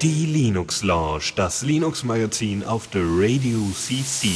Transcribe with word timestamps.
Die 0.00 0.26
Linux 0.26 0.84
Lounge, 0.84 1.32
das 1.34 1.62
Linux 1.62 2.04
Magazin 2.04 2.62
auf 2.62 2.86
der 2.88 3.02
Radio 3.02 3.58
CC. 3.74 4.28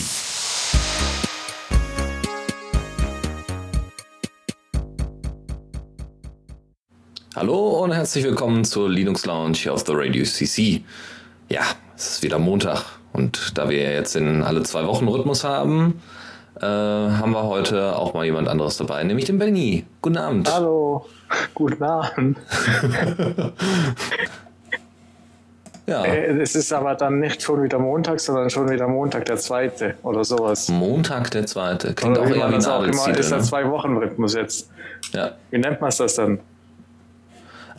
Hallo 7.36 7.84
und 7.84 7.92
herzlich 7.92 8.24
willkommen 8.24 8.64
zur 8.64 8.90
Linux 8.90 9.24
Lounge 9.24 9.54
hier 9.54 9.72
auf 9.72 9.84
der 9.84 9.96
Radio 9.96 10.24
CC. 10.24 10.82
Ja, 11.48 11.62
es 11.96 12.14
ist 12.14 12.22
wieder 12.24 12.40
Montag 12.40 12.84
und 13.12 13.56
da 13.56 13.68
wir 13.68 13.92
jetzt 13.92 14.16
den 14.16 14.42
alle 14.42 14.64
zwei 14.64 14.86
Wochen 14.86 15.06
Rhythmus 15.06 15.44
haben, 15.44 16.02
äh, 16.62 16.66
haben 16.66 17.32
wir 17.32 17.42
heute 17.44 17.96
auch 17.96 18.14
mal 18.14 18.24
jemand 18.24 18.48
anderes 18.48 18.76
dabei, 18.76 19.02
nämlich 19.02 19.26
den 19.26 19.38
Benny. 19.38 19.84
Guten 20.00 20.16
Abend. 20.16 20.52
Hallo, 20.52 21.06
guten 21.54 21.82
Abend. 21.82 22.38
ja. 25.86 26.04
Äh, 26.04 26.40
es 26.40 26.54
ist 26.54 26.72
aber 26.72 26.94
dann 26.94 27.18
nicht 27.18 27.42
schon 27.42 27.62
wieder 27.62 27.78
Montag, 27.78 28.20
sondern 28.20 28.48
schon 28.48 28.70
wieder 28.70 28.86
Montag 28.86 29.24
der 29.26 29.36
zweite 29.38 29.96
oder 30.04 30.22
sowas. 30.24 30.68
Montag 30.68 31.30
der 31.32 31.46
zweite. 31.46 31.94
Klingt 31.94 32.16
Oder 32.16 32.26
auch 32.26 32.30
eher 32.30 32.50
wie 32.50 32.54
ein 32.54 32.64
auch 32.64 32.84
immer 32.84 33.18
ist, 33.18 33.30
Ne? 33.30 33.40
zwei 33.40 33.68
Wochen 33.68 33.96
Rhythmus 33.96 34.34
jetzt. 34.34 34.70
Ja. 35.12 35.32
Wie 35.50 35.58
nennt 35.58 35.80
man 35.80 35.92
das 35.96 36.14
dann? 36.14 36.38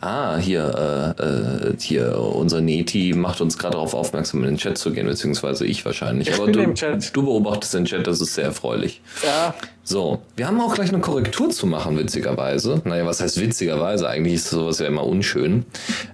Ah, 0.00 0.36
hier, 0.36 1.14
äh, 1.18 1.22
äh, 1.22 1.74
hier, 1.78 2.18
unser 2.18 2.60
Neti 2.60 3.12
macht 3.14 3.40
uns 3.40 3.56
gerade 3.58 3.72
darauf 3.72 3.94
aufmerksam, 3.94 4.40
in 4.40 4.46
den 4.50 4.56
Chat 4.58 4.76
zu 4.78 4.92
gehen, 4.92 5.06
beziehungsweise 5.06 5.64
ich 5.66 5.84
wahrscheinlich. 5.84 6.28
Ich 6.28 6.34
Aber 6.34 6.44
bin 6.46 6.52
du, 6.54 6.60
im 6.60 6.74
Chat. 6.74 7.14
du 7.16 7.22
beobachtest 7.22 7.74
den 7.74 7.84
Chat, 7.86 8.06
das 8.06 8.20
ist 8.20 8.34
sehr 8.34 8.44
erfreulich. 8.44 9.00
Ja, 9.24 9.54
So, 9.82 10.20
wir 10.36 10.46
haben 10.46 10.60
auch 10.60 10.74
gleich 10.74 10.88
eine 10.90 11.00
Korrektur 11.00 11.50
zu 11.50 11.66
machen, 11.66 11.98
witzigerweise. 11.98 12.80
Naja, 12.84 13.04
was 13.06 13.20
heißt 13.20 13.40
witzigerweise? 13.40 14.08
Eigentlich 14.08 14.34
ist 14.34 14.50
sowas 14.50 14.78
ja 14.78 14.86
immer 14.86 15.04
unschön. 15.06 15.66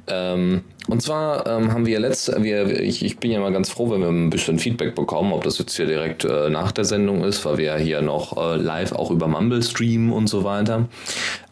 Ähm, 0.09 0.63
und 0.89 1.03
zwar 1.03 1.47
ähm, 1.47 1.73
haben 1.73 1.87
wir 1.87 2.01
letzte, 2.01 2.43
wir, 2.43 2.81
ich, 2.81 3.05
ich 3.05 3.19
bin 3.19 3.31
ja 3.31 3.39
mal 3.39 3.53
ganz 3.53 3.71
froh, 3.71 3.91
wenn 3.91 4.01
wir 4.01 4.09
ein 4.09 4.31
bisschen 4.31 4.59
Feedback 4.59 4.97
bekommen, 4.97 5.33
ob 5.33 5.45
das 5.45 5.59
jetzt 5.59 5.77
hier 5.77 5.87
direkt 5.87 6.25
äh, 6.25 6.51
nach 6.51 6.73
der 6.73 6.85
Sendung 6.85 7.23
ist, 7.23 7.45
weil 7.45 7.59
wir 7.59 7.65
ja 7.67 7.77
hier 7.77 8.03
noch 8.03 8.37
äh, 8.37 8.57
live 8.57 8.93
auch 8.93 9.11
über 9.13 9.29
Mumble 9.29 9.63
streamen 9.63 10.11
und 10.13 10.27
so 10.27 10.43
weiter. 10.43 10.89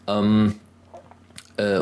Ähm, 0.07 0.55
äh, 1.59 1.79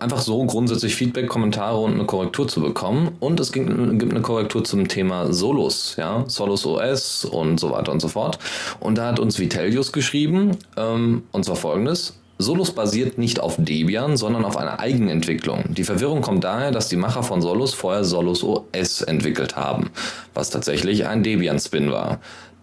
einfach 0.00 0.20
so 0.20 0.44
grundsätzlich 0.46 0.94
Feedback, 0.94 1.28
Kommentare 1.28 1.76
und 1.76 1.94
eine 1.94 2.06
Korrektur 2.06 2.48
zu 2.48 2.62
bekommen. 2.62 3.10
Und 3.20 3.38
es 3.38 3.52
gibt 3.52 3.70
eine 3.70 4.22
Korrektur 4.22 4.64
zum 4.64 4.88
Thema 4.88 5.32
Solos, 5.32 5.96
ja, 5.98 6.24
Solos 6.26 6.64
OS 6.64 7.26
und 7.26 7.60
so 7.60 7.70
weiter 7.70 7.92
und 7.92 8.00
so 8.00 8.08
fort. 8.08 8.38
Und 8.80 8.96
da 8.96 9.08
hat 9.08 9.18
uns 9.20 9.38
Vitellius 9.38 9.92
geschrieben, 9.92 10.56
ähm, 10.76 11.24
und 11.32 11.44
zwar 11.44 11.56
folgendes. 11.56 12.14
Solos 12.38 12.72
basiert 12.72 13.16
nicht 13.16 13.38
auf 13.38 13.56
Debian, 13.58 14.16
sondern 14.16 14.44
auf 14.44 14.56
einer 14.56 14.80
Eigenentwicklung. 14.80 15.64
Die 15.68 15.84
Verwirrung 15.84 16.20
kommt 16.20 16.42
daher, 16.42 16.72
dass 16.72 16.88
die 16.88 16.96
Macher 16.96 17.22
von 17.22 17.40
Solos 17.40 17.74
vorher 17.74 18.04
Solos 18.04 18.42
OS 18.42 19.02
entwickelt 19.02 19.54
haben, 19.54 19.90
was 20.32 20.50
tatsächlich 20.50 21.06
ein 21.06 21.22
Debian-Spin 21.22 21.92
war. 21.92 22.20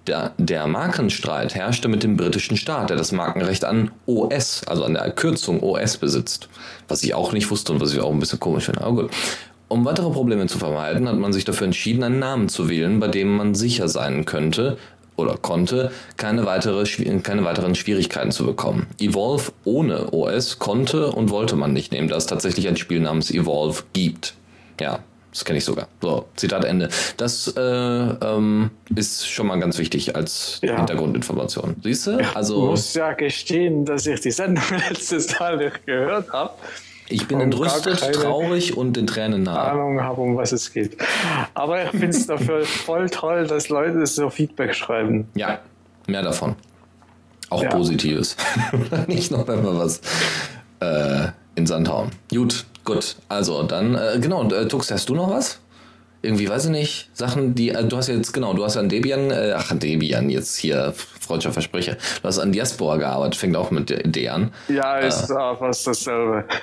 Der, 0.08 0.68
Markenstreit 0.68 1.54
herrschte 1.54 1.88
mit 1.88 2.02
dem 2.02 2.18
britischen 2.18 2.58
Staat, 2.58 2.90
der 2.90 2.98
das 2.98 3.12
Markenrecht 3.12 3.64
an 3.64 3.92
OS, 4.08 4.64
also 4.66 4.84
an 4.84 4.96
der 4.96 5.12
Kürzung 5.12 5.62
OS 5.62 5.98
besitzt. 5.98 6.50
Was 6.88 7.04
ich 7.04 7.14
auch 7.14 7.34
nicht 7.34 7.50
wusste 7.52 7.74
und 7.74 7.82
was 7.82 7.94
ich 7.94 8.00
auch 8.00 8.12
ein 8.12 8.20
bisschen 8.20 8.40
komisch 8.40 8.66
finde. 8.66 8.82
Aber 8.82 9.04
gut. 9.04 9.12
Um 9.68 9.86
weitere 9.86 10.10
Probleme 10.10 10.48
zu 10.48 10.58
vermeiden, 10.58 11.08
hat 11.08 11.18
man 11.18 11.32
sich 11.32 11.46
dafür 11.46 11.66
entschieden, 11.66 12.04
einen 12.04 12.20
Namen 12.20 12.50
zu 12.50 12.68
wählen, 12.68 13.00
bei 13.00 13.08
dem 13.08 13.38
man 13.38 13.56
sicher 13.56 13.88
sein 13.88 14.26
könnte 14.26 14.78
oder 15.16 15.38
konnte, 15.38 15.92
keine, 16.18 16.46
weitere, 16.46 16.84
keine 17.22 17.46
weiteren 17.46 17.76
Schwierigkeiten 17.76 18.32
zu 18.32 18.46
bekommen. 18.46 18.88
Evolve 19.00 19.54
ohne 19.64 20.12
OS 20.12 20.60
konnte 20.60 21.12
und 21.12 21.30
wollte 21.30 21.56
man 21.56 21.74
nicht 21.74 21.92
nehmen, 21.92 22.10
da 22.10 22.18
es 22.18 22.26
tatsächlich 22.26 22.68
ein 22.68 22.76
Spiel 22.76 23.00
namens 23.00 23.32
Evolve 23.32 23.84
gibt. 23.94 24.34
Ja, 24.80 25.00
das 25.32 25.46
kenne 25.46 25.58
ich 25.60 25.66
sogar. 25.66 25.88
So, 26.02 26.26
Zitat 26.36 26.66
Ende. 26.66 26.90
Das 27.18 27.48
äh, 27.56 27.62
ähm, 27.62 28.70
ist 28.96 29.28
schon 29.30 29.48
mal 29.48 29.60
ganz 29.60 29.78
wichtig 29.78 30.16
als 30.16 30.60
Ja. 30.62 30.76
Hintergrundinformation. 30.78 31.78
Siehst 31.84 32.08
du? 32.08 32.20
ich 32.20 32.36
Also, 32.36 32.66
muss 32.68 32.94
ja 32.94 33.14
gestehen, 33.14 33.86
dass 33.86 34.06
ich 34.06 34.20
die 34.22 34.32
Sendung 34.32 34.64
letztes 34.90 35.40
Mal 35.40 35.58
nicht 35.58 35.86
gehört 35.86 36.32
habe. 36.34 36.52
ich 37.10 37.28
bin 37.28 37.40
entrüstet, 37.42 38.00
traurig 38.14 38.76
und 38.78 38.94
den 38.98 39.08
Tränen 39.08 39.44
nahe. 39.44 39.72
Ahnung 39.72 40.02
habe, 40.02 40.22
um 40.22 40.36
was 40.38 40.52
es 40.52 40.72
geht. 40.72 40.98
Aber 41.54 41.84
ich 41.84 41.90
finde 41.92 42.10
es 42.10 42.28
dafür 42.28 42.64
voll 42.66 43.10
toll, 43.10 43.48
dass 43.48 43.70
Leute 43.70 44.06
so 44.08 44.30
Feedback 44.30 44.74
schreiben. 44.76 45.28
Ja, 45.36 45.60
mehr 46.08 46.22
davon. 46.24 46.56
Auch 47.50 47.64
Ja. 47.64 47.70
Positives. 47.70 48.38
Nicht 49.08 49.32
noch 49.32 49.46
wenn 49.48 49.62
wir 49.64 49.78
was 49.78 50.00
äh, 50.80 51.28
in 51.56 51.68
Sand 51.68 51.90
hauen. 51.90 52.12
Gut, 52.34 52.66
gut. 52.86 53.16
Also 53.30 53.64
dann, 53.64 53.96
äh, 53.96 54.18
genau, 54.20 54.50
äh, 54.52 54.68
Tux, 54.68 54.92
hast 54.92 55.10
du 55.10 55.16
noch 55.16 55.30
was? 55.30 55.60
Irgendwie, 56.24 56.48
weiß 56.48 56.66
ich 56.66 56.72
nicht, 56.72 57.10
Sachen, 57.14 57.56
die, 57.56 57.70
äh, 57.70 57.84
du 57.84 57.98
hast 57.98 58.08
jetzt, 58.08 58.32
genau, 58.32 58.54
du 58.54 58.64
hast 58.64 58.78
an 58.78 58.90
Debian, 58.90 59.32
äh, 59.32 59.54
ach, 59.58 59.72
an 59.72 59.80
Debian, 59.80 60.30
jetzt 60.30 60.56
hier, 60.56 60.94
freudscher 61.20 61.52
Versprecher, 61.52 61.96
du 62.22 62.28
hast 62.28 62.38
an 62.38 62.52
Diaspora 62.52 62.98
gearbeitet, 62.98 63.36
fängt 63.38 63.56
auch 63.56 63.72
mit 63.72 63.90
D 64.16 64.30
an. 64.30 64.54
Ja, 64.68 64.98
ist 65.00 65.32
äh, 65.32 65.56
fast 65.56 65.88
dasselbe. 65.88 66.46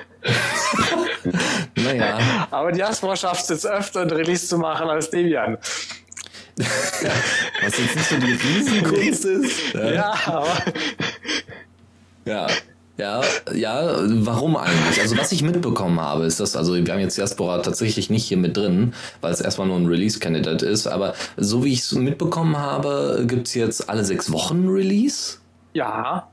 Naja, 1.75 2.19
Aber 2.51 2.73
Diaspora 2.73 3.15
schafft 3.17 3.43
es 3.45 3.49
jetzt 3.49 3.67
öfter, 3.67 4.01
ein 4.03 4.11
Release 4.11 4.47
zu 4.47 4.59
machen 4.59 4.89
als 4.89 5.11
Debian. 5.11 5.59
was 6.57 7.79
jetzt 7.79 7.97
nicht 7.97 8.09
so 8.09 8.17
die 8.17 8.33
Riesenkunst 8.33 9.25
ist. 9.25 9.75
äh, 9.75 9.95
Ja, 9.95 10.15
aber 10.27 10.57
Ja. 12.25 12.47
Ja, 12.99 13.23
ja, 13.55 13.97
warum 14.25 14.57
eigentlich? 14.57 15.01
Also 15.01 15.17
was 15.17 15.31
ich 15.31 15.43
mitbekommen 15.43 16.01
habe, 16.01 16.25
ist 16.25 16.41
das, 16.41 16.57
also 16.57 16.75
wir 16.75 16.93
haben 16.93 16.99
jetzt 16.99 17.17
Diaspora 17.17 17.59
tatsächlich 17.59 18.11
nicht 18.11 18.25
hier 18.25 18.37
mit 18.37 18.57
drin, 18.57 18.93
weil 19.21 19.33
es 19.33 19.41
erstmal 19.41 19.69
nur 19.69 19.77
ein 19.77 19.87
Release-Candidate 19.87 20.67
ist, 20.67 20.89
aber 20.89 21.15
so 21.37 21.65
wie 21.65 21.73
ich 21.73 21.81
es 21.81 21.93
mitbekommen 21.93 22.59
habe, 22.59 23.25
gibt's 23.29 23.55
jetzt 23.55 23.89
alle 23.89 24.05
sechs 24.05 24.33
Wochen 24.33 24.67
Release. 24.69 25.39
ja. 25.75 26.29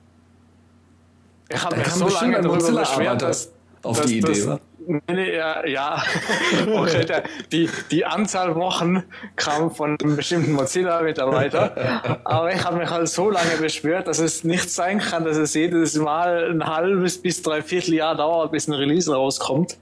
Ich 1.48 1.64
habe 1.64 1.78
mich 1.78 1.88
so 1.88 2.08
lange 2.08 2.42
darüber 2.42 2.72
beschwert, 2.72 3.22
dass 3.22 3.52
auf 3.84 3.98
dass 3.98 4.08
die 4.08 4.18
Idee, 4.18 4.32
das-? 4.32 4.60
Nee, 4.88 5.36
ja, 5.36 5.66
ja. 5.66 6.04
Okay, 6.74 7.06
der, 7.06 7.24
die, 7.52 7.70
die 7.92 8.06
Anzahl 8.06 8.56
Wochen 8.56 9.04
kam 9.36 9.72
von 9.72 9.98
einem 10.02 10.16
bestimmten 10.16 10.54
Mozilla-Mitarbeiter. 10.54 12.22
Aber 12.24 12.54
ich 12.54 12.64
habe 12.64 12.78
mich 12.78 12.90
halt 12.90 13.08
so 13.08 13.30
lange 13.30 13.58
beschwert, 13.60 14.08
dass 14.08 14.20
es 14.20 14.44
nicht 14.44 14.70
sein 14.70 15.00
kann, 15.00 15.26
dass 15.26 15.38
es 15.38 15.54
jedes 15.54 15.96
Mal 15.96 16.52
ein 16.52 16.66
halbes 16.66 17.22
bis 17.22 17.42
dreiviertel 17.42 17.94
Jahr 17.96 18.16
dauert, 18.16 18.52
bis 18.52 18.68
ein 18.68 18.74
Release 18.74 19.14
rauskommt. 19.14 19.78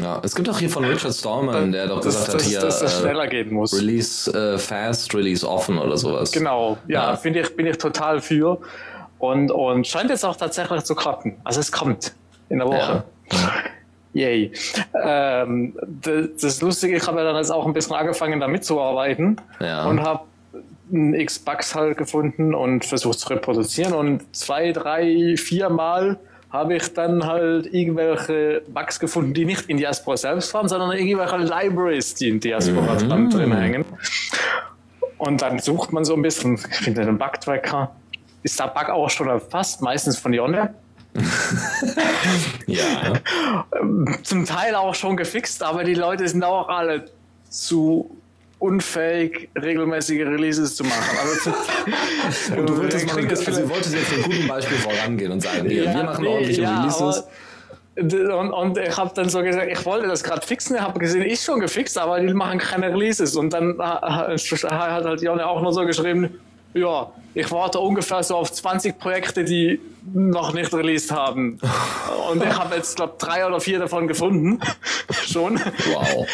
Ja, 0.00 0.20
es 0.24 0.34
gibt 0.34 0.48
auch 0.48 0.58
hier 0.58 0.70
von 0.70 0.84
Richard 0.84 1.14
Stallman, 1.14 1.70
der 1.70 1.86
doch 1.86 2.00
dass, 2.00 2.06
gesagt 2.06 2.28
hat, 2.28 2.34
dass, 2.34 2.42
hier 2.46 2.60
dass 2.60 2.80
das 2.80 2.98
äh, 2.98 3.02
schneller 3.02 3.28
gehen 3.28 3.52
muss. 3.52 3.72
Release 3.76 4.28
äh, 4.32 4.58
fast, 4.58 5.14
Release 5.14 5.48
offen 5.48 5.78
oder 5.78 5.96
sowas. 5.96 6.32
Genau, 6.32 6.78
ja, 6.88 7.10
Ja. 7.10 7.16
finde 7.16 7.40
ich, 7.40 7.54
bin 7.56 7.66
ich 7.66 7.78
total 7.78 8.20
für. 8.20 8.58
Und, 9.18 9.52
und 9.52 9.86
scheint 9.86 10.10
jetzt 10.10 10.24
auch 10.24 10.36
tatsächlich 10.36 10.82
zu 10.82 10.94
klappen. 10.96 11.36
Also 11.44 11.60
es 11.60 11.70
kommt 11.70 12.12
in 12.48 12.58
der 12.58 12.66
Woche. 12.66 13.04
Yay. 14.14 14.52
Ähm, 15.04 15.74
das, 16.02 16.28
das 16.40 16.60
Lustige, 16.62 16.96
ich 16.96 17.06
habe 17.06 17.18
ja 17.18 17.24
dann 17.24 17.36
jetzt 17.36 17.50
auch 17.50 17.66
ein 17.66 17.72
bisschen 17.72 17.94
angefangen, 17.96 18.40
da 18.40 18.48
mitzuarbeiten 18.48 19.40
Ja. 19.60 19.84
und 19.86 20.00
habe 20.02 20.20
einen 20.92 21.14
X-Bugs 21.14 21.74
halt 21.74 21.96
gefunden 21.98 22.54
und 22.54 22.84
versucht 22.84 23.18
zu 23.18 23.28
reproduzieren. 23.30 23.92
Und 23.92 24.34
zwei, 24.34 24.70
drei, 24.72 25.34
vier 25.36 25.68
Mal 25.68 26.18
habe 26.50 26.76
ich 26.76 26.94
dann 26.94 27.26
halt 27.26 27.72
irgendwelche 27.74 28.62
Bugs 28.68 29.00
gefunden, 29.00 29.34
die 29.34 29.44
nicht 29.44 29.68
in 29.68 29.76
Diaspora 29.78 30.16
selbst 30.16 30.54
waren, 30.54 30.68
sondern 30.68 30.92
irgendwelche 30.92 31.36
Libraries, 31.38 32.14
die 32.14 32.28
in 32.28 32.38
Diaspora 32.38 32.94
dran 32.94 33.28
drin 33.30 33.52
hängen. 33.56 33.84
Und 35.18 35.42
dann 35.42 35.58
sucht 35.58 35.92
man 35.92 36.04
so 36.04 36.14
ein 36.14 36.22
bisschen, 36.22 36.54
ich 36.54 36.76
finde 36.76 37.04
den 37.04 37.18
Bug-Tracker. 37.18 37.90
Ist 38.44 38.60
der 38.60 38.68
Bug 38.68 38.90
auch 38.90 39.08
schon 39.10 39.28
erfasst, 39.28 39.80
meistens 39.82 40.18
von 40.18 40.32
Jonne. 40.32 40.74
Ja. 42.66 43.14
Zum 44.22 44.44
Teil 44.46 44.74
auch 44.74 44.94
schon 44.94 45.16
gefixt, 45.16 45.62
aber 45.62 45.84
die 45.84 45.94
Leute 45.94 46.26
sind 46.28 46.42
auch 46.44 46.68
alle 46.68 47.06
zu 47.50 48.16
unfähig, 48.58 49.50
regelmäßige 49.60 50.20
Releases 50.22 50.74
zu 50.76 50.84
machen. 50.84 51.16
Also 51.20 51.34
zu, 51.50 52.56
Und 52.58 52.68
du 52.68 52.78
wolltest, 52.78 53.06
mal, 53.06 53.18
also 53.26 53.68
wolltest 53.68 53.94
jetzt 53.94 54.16
mit 54.16 54.24
guten 54.24 54.48
Beispiel 54.48 54.78
vorangehen 54.78 55.32
und 55.32 55.40
sagen, 55.42 55.68
Ja, 55.70 55.94
wir 55.94 56.02
machen 56.04 56.22
nee, 56.24 56.28
ordentliche 56.30 56.62
ja, 56.62 56.78
Releases. 56.80 57.24
Und, 57.96 58.12
und 58.52 58.78
ich 58.78 58.96
habe 58.96 59.12
dann 59.14 59.28
so 59.28 59.40
gesagt, 59.42 59.68
ich 59.70 59.84
wollte 59.84 60.08
das 60.08 60.24
gerade 60.24 60.44
fixen, 60.44 60.74
ich 60.76 60.82
habe 60.82 60.98
gesehen, 60.98 61.22
ist 61.22 61.44
schon 61.44 61.60
gefixt, 61.60 61.96
aber 61.98 62.18
die 62.20 62.32
machen 62.34 62.58
keine 62.58 62.88
Releases. 62.88 63.36
Und 63.36 63.52
dann 63.52 63.76
ha- 63.78 64.00
ha- 64.02 64.28
hat 64.70 65.04
halt 65.04 65.22
Jonne 65.22 65.46
auch 65.46 65.60
nur 65.62 65.72
so 65.72 65.84
geschrieben, 65.84 66.40
ja, 66.74 67.12
ich 67.34 67.50
warte 67.50 67.80
ungefähr 67.80 68.22
so 68.22 68.36
auf 68.36 68.52
20 68.52 68.98
Projekte, 68.98 69.44
die 69.44 69.80
noch 70.12 70.52
nicht 70.52 70.72
released 70.74 71.10
haben. 71.10 71.58
Und 72.30 72.42
ich 72.42 72.56
habe 72.56 72.76
jetzt, 72.76 72.96
glaube 72.96 73.14
drei 73.18 73.46
oder 73.46 73.60
vier 73.60 73.78
davon 73.78 74.06
gefunden. 74.08 74.60
schon. 75.26 75.58
Wow. 75.58 76.26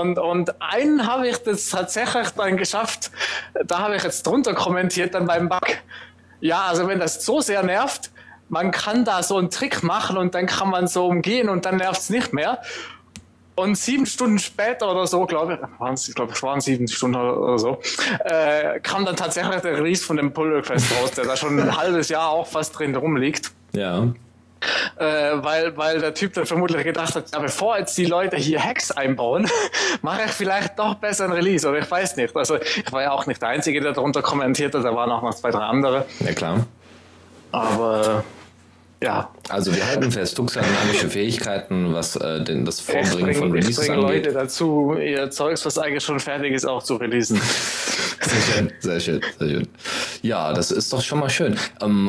Und, 0.00 0.20
und 0.20 0.62
einen 0.62 1.04
habe 1.06 1.28
ich 1.28 1.38
das 1.38 1.68
tatsächlich 1.68 2.28
dann 2.30 2.56
geschafft. 2.56 3.10
Da 3.66 3.80
habe 3.80 3.96
ich 3.96 4.04
jetzt 4.04 4.24
drunter 4.24 4.54
kommentiert 4.54 5.14
dann 5.14 5.26
beim 5.26 5.48
Bug. 5.48 5.66
Ja, 6.40 6.62
also 6.62 6.86
wenn 6.86 7.00
das 7.00 7.24
so 7.24 7.40
sehr 7.40 7.64
nervt, 7.64 8.12
man 8.48 8.70
kann 8.70 9.04
da 9.04 9.22
so 9.22 9.38
einen 9.38 9.50
Trick 9.50 9.82
machen 9.82 10.16
und 10.16 10.36
dann 10.36 10.46
kann 10.46 10.70
man 10.70 10.86
so 10.86 11.06
umgehen 11.06 11.48
und 11.48 11.64
dann 11.64 11.76
nervt 11.76 12.02
es 12.02 12.10
nicht 12.10 12.32
mehr. 12.32 12.62
Und 13.54 13.76
sieben 13.76 14.06
Stunden 14.06 14.38
später 14.38 14.90
oder 14.90 15.06
so, 15.06 15.26
glaube 15.26 15.54
ich, 15.54 16.08
ich 16.08 16.14
glaube, 16.14 16.32
es 16.32 16.42
waren 16.42 16.60
sieben 16.60 16.88
Stunden 16.88 17.16
oder 17.16 17.58
so, 17.58 17.78
äh, 18.24 18.80
kam 18.80 19.04
dann 19.04 19.16
tatsächlich 19.16 19.60
der 19.60 19.76
Release 19.76 20.02
von 20.02 20.16
dem 20.16 20.32
Pull 20.32 20.54
Request 20.54 20.86
raus, 20.98 21.10
der 21.10 21.24
da 21.24 21.36
schon 21.36 21.60
ein 21.60 21.76
halbes 21.80 22.08
Jahr 22.08 22.30
auch 22.30 22.46
fast 22.46 22.78
drin 22.78 22.94
rumliegt. 22.96 23.52
Ja. 23.74 24.08
Äh, 24.96 25.04
weil, 25.42 25.76
weil 25.76 26.00
der 26.00 26.14
Typ 26.14 26.34
dann 26.34 26.46
vermutlich 26.46 26.84
gedacht 26.84 27.14
hat, 27.14 27.32
ja, 27.32 27.40
bevor 27.40 27.78
jetzt 27.78 27.98
die 27.98 28.06
Leute 28.06 28.36
hier 28.36 28.62
Hacks 28.62 28.90
einbauen, 28.90 29.48
mache 30.02 30.22
ich 30.26 30.30
vielleicht 30.30 30.78
doch 30.78 30.94
besser 30.94 31.24
ein 31.24 31.32
Release. 31.32 31.68
Oder 31.68 31.80
ich 31.80 31.90
weiß 31.90 32.16
nicht. 32.16 32.34
Also 32.36 32.56
ich 32.56 32.90
war 32.92 33.02
ja 33.02 33.10
auch 33.10 33.26
nicht 33.26 33.42
der 33.42 33.48
Einzige, 33.50 33.80
der 33.80 33.92
darunter 33.92 34.22
kommentiert 34.22 34.74
hat, 34.74 34.84
da 34.84 34.94
waren 34.94 35.10
auch 35.10 35.22
noch 35.22 35.34
zwei, 35.34 35.50
drei 35.50 35.64
andere. 35.64 36.06
Ja, 36.20 36.32
klar. 36.32 36.66
Aber 37.50 38.24
ja. 39.02 39.30
Also 39.48 39.74
wir 39.74 39.86
halten 39.86 40.10
fest, 40.12 40.36
Tux 40.36 40.56
hat 40.56 40.64
magische 40.84 41.08
Fähigkeiten, 41.08 41.92
was 41.92 42.16
äh, 42.16 42.42
denn 42.44 42.64
das 42.64 42.80
Vorbringen 42.80 43.30
ich 43.30 43.36
von 43.36 43.50
bring, 43.50 43.62
Releases 43.62 43.84
ich 43.84 43.90
bring 43.90 44.04
angeht. 44.04 44.24
Leute 44.26 44.32
dazu, 44.32 44.94
ihr 44.98 45.30
Zeugs, 45.30 45.64
was 45.66 45.78
eigentlich 45.78 46.04
schon 46.04 46.20
fertig 46.20 46.52
ist, 46.54 46.64
auch 46.64 46.82
zu 46.82 46.96
releasen. 46.96 47.40
Sehr 48.22 48.40
schön, 48.40 48.72
sehr 48.78 49.00
schön, 49.00 49.20
sehr 49.40 49.48
schön. 49.48 49.68
Ja, 50.22 50.52
das 50.52 50.70
ist 50.70 50.92
doch 50.92 51.02
schon 51.02 51.18
mal 51.18 51.28
schön. 51.28 51.56
Ähm, 51.82 52.08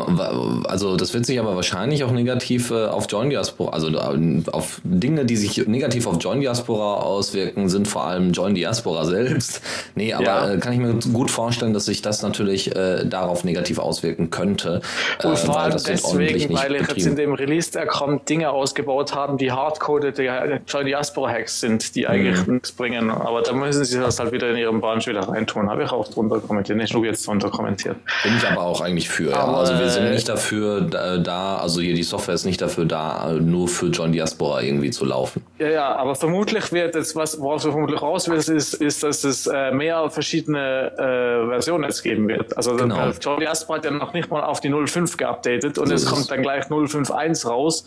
also 0.68 0.96
das 0.96 1.12
wird 1.16 1.26
sich 1.26 1.40
aber 1.40 1.56
wahrscheinlich 1.56 2.04
auch 2.04 2.12
negativ 2.12 2.70
äh, 2.70 2.86
auf 2.86 3.08
Join 3.10 3.32
Diaspora, 3.32 3.74
also 3.74 3.88
äh, 3.90 4.44
auf 4.52 4.80
Dinge, 4.84 5.26
die 5.26 5.36
sich 5.36 5.66
negativ 5.66 6.06
auf 6.06 6.18
Join 6.22 6.40
Diaspora 6.40 6.98
auswirken, 7.02 7.68
sind 7.68 7.88
vor 7.88 8.06
allem 8.06 8.32
Join 8.32 8.54
Diaspora 8.54 9.06
selbst. 9.06 9.62
Nee, 9.96 10.14
aber 10.14 10.24
Ja. 10.24 10.52
äh, 10.52 10.58
kann 10.60 10.74
ich 10.74 10.80
mir 10.80 10.94
gut 11.12 11.32
vorstellen, 11.32 11.74
dass 11.74 11.86
sich 11.86 12.04
das 12.04 12.22
natürlich 12.22 12.76
äh, 12.76 13.06
darauf 13.06 13.44
negativ 13.44 13.80
auswirken 13.80 14.30
könnte. 14.30 14.82
äh, 15.20 15.28
Und 15.28 15.40
vor 15.40 15.56
weil 15.56 15.72
allem 15.72 15.82
deswegen, 15.84 16.54
weil 16.54 16.76
betrieben. 16.88 17.10
in 17.10 17.16
dem 17.16 17.34
Release 17.34 17.72
der 17.72 17.86
kommt 17.88 18.28
Dinge 18.30 18.50
ausgebaut 18.52 19.14
haben, 19.16 19.38
die 19.38 19.52
hardcodete 19.52 20.62
Joy 20.68 20.84
Diaspora 20.86 21.32
Hacks 21.32 21.60
sind, 21.60 21.96
die 21.96 22.08
eigentlich 22.08 22.46
Mhm. 22.48 22.54
nichts 22.56 22.72
bringen. 22.72 23.10
Aber 23.10 23.42
da 23.42 23.54
müssen 23.54 23.84
sie 23.86 24.00
das 24.00 24.20
halt 24.20 24.32
wieder 24.32 24.50
in 24.52 24.58
ihren 24.58 24.82
Branch 24.82 25.06
wieder 25.06 25.22
reintun. 25.28 25.70
Habe 25.70 25.84
ich 25.84 25.92
auch 25.92 26.08
drunter 26.08 26.40
kommentiert. 26.40 26.78
Nicht 26.78 26.94
nur 26.94 27.06
jetzt 27.06 27.26
drunter 27.28 27.50
kommentiert. 27.50 27.98
Bin 28.24 28.36
ich 28.38 28.48
aber 28.48 28.62
auch 28.62 28.82
eigentlich 28.82 29.10
für. 29.10 29.32
Ja. 29.32 29.38
Aber, 29.38 29.58
Also 29.58 29.78
wir 29.80 29.90
sind 29.90 30.06
äh, 30.06 30.12
nicht 30.12 30.28
dafür 30.30 30.82
da, 30.82 31.58
also 31.58 31.82
hier 31.82 31.94
die 31.96 32.04
Software 32.04 32.36
ist 32.36 32.46
nicht 32.46 32.62
dafür 32.62 32.86
da, 32.86 33.32
äh, 33.32 33.34
nur 33.40 33.68
für 33.68 33.88
John 33.88 34.12
Diaspora 34.12 34.62
irgendwie 34.62 34.90
zu 34.92 35.06
laufen. 35.06 35.44
Ja, 35.60 35.70
ja, 35.70 35.96
aber 35.96 36.16
vermutlich 36.16 36.72
wird 36.72 36.96
jetzt, 36.96 37.16
was 37.16 37.40
woraus 37.40 37.66
wir 37.66 37.72
vermutlich 37.72 38.02
raus 38.02 38.30
wird, 38.30 38.48
ist, 38.48 38.74
ist, 38.76 39.04
dass 39.04 39.24
es 39.24 39.48
äh, 39.48 39.72
mehr 39.72 40.10
verschiedene 40.10 40.92
äh, 40.98 41.48
Versionen 41.50 41.84
jetzt 41.86 42.04
geben 42.04 42.28
wird. 42.28 42.56
Also 42.58 42.76
Genau. 42.76 43.10
Joy 43.22 43.40
Diaspora 43.40 43.78
hat 43.78 43.86
ja 43.86 43.92
noch 43.92 44.14
nicht 44.14 44.30
mal 44.30 44.44
auf 44.44 44.60
die 44.60 44.70
0.5 44.70 45.18
geupdatet 45.18 45.78
und 45.78 45.88
So 45.88 45.94
es 45.94 46.04
es. 46.04 46.10
kommt 46.10 46.30
dann 46.32 46.42
gleich 46.42 46.70
0.5.1 46.74 47.48
raus. 47.48 47.86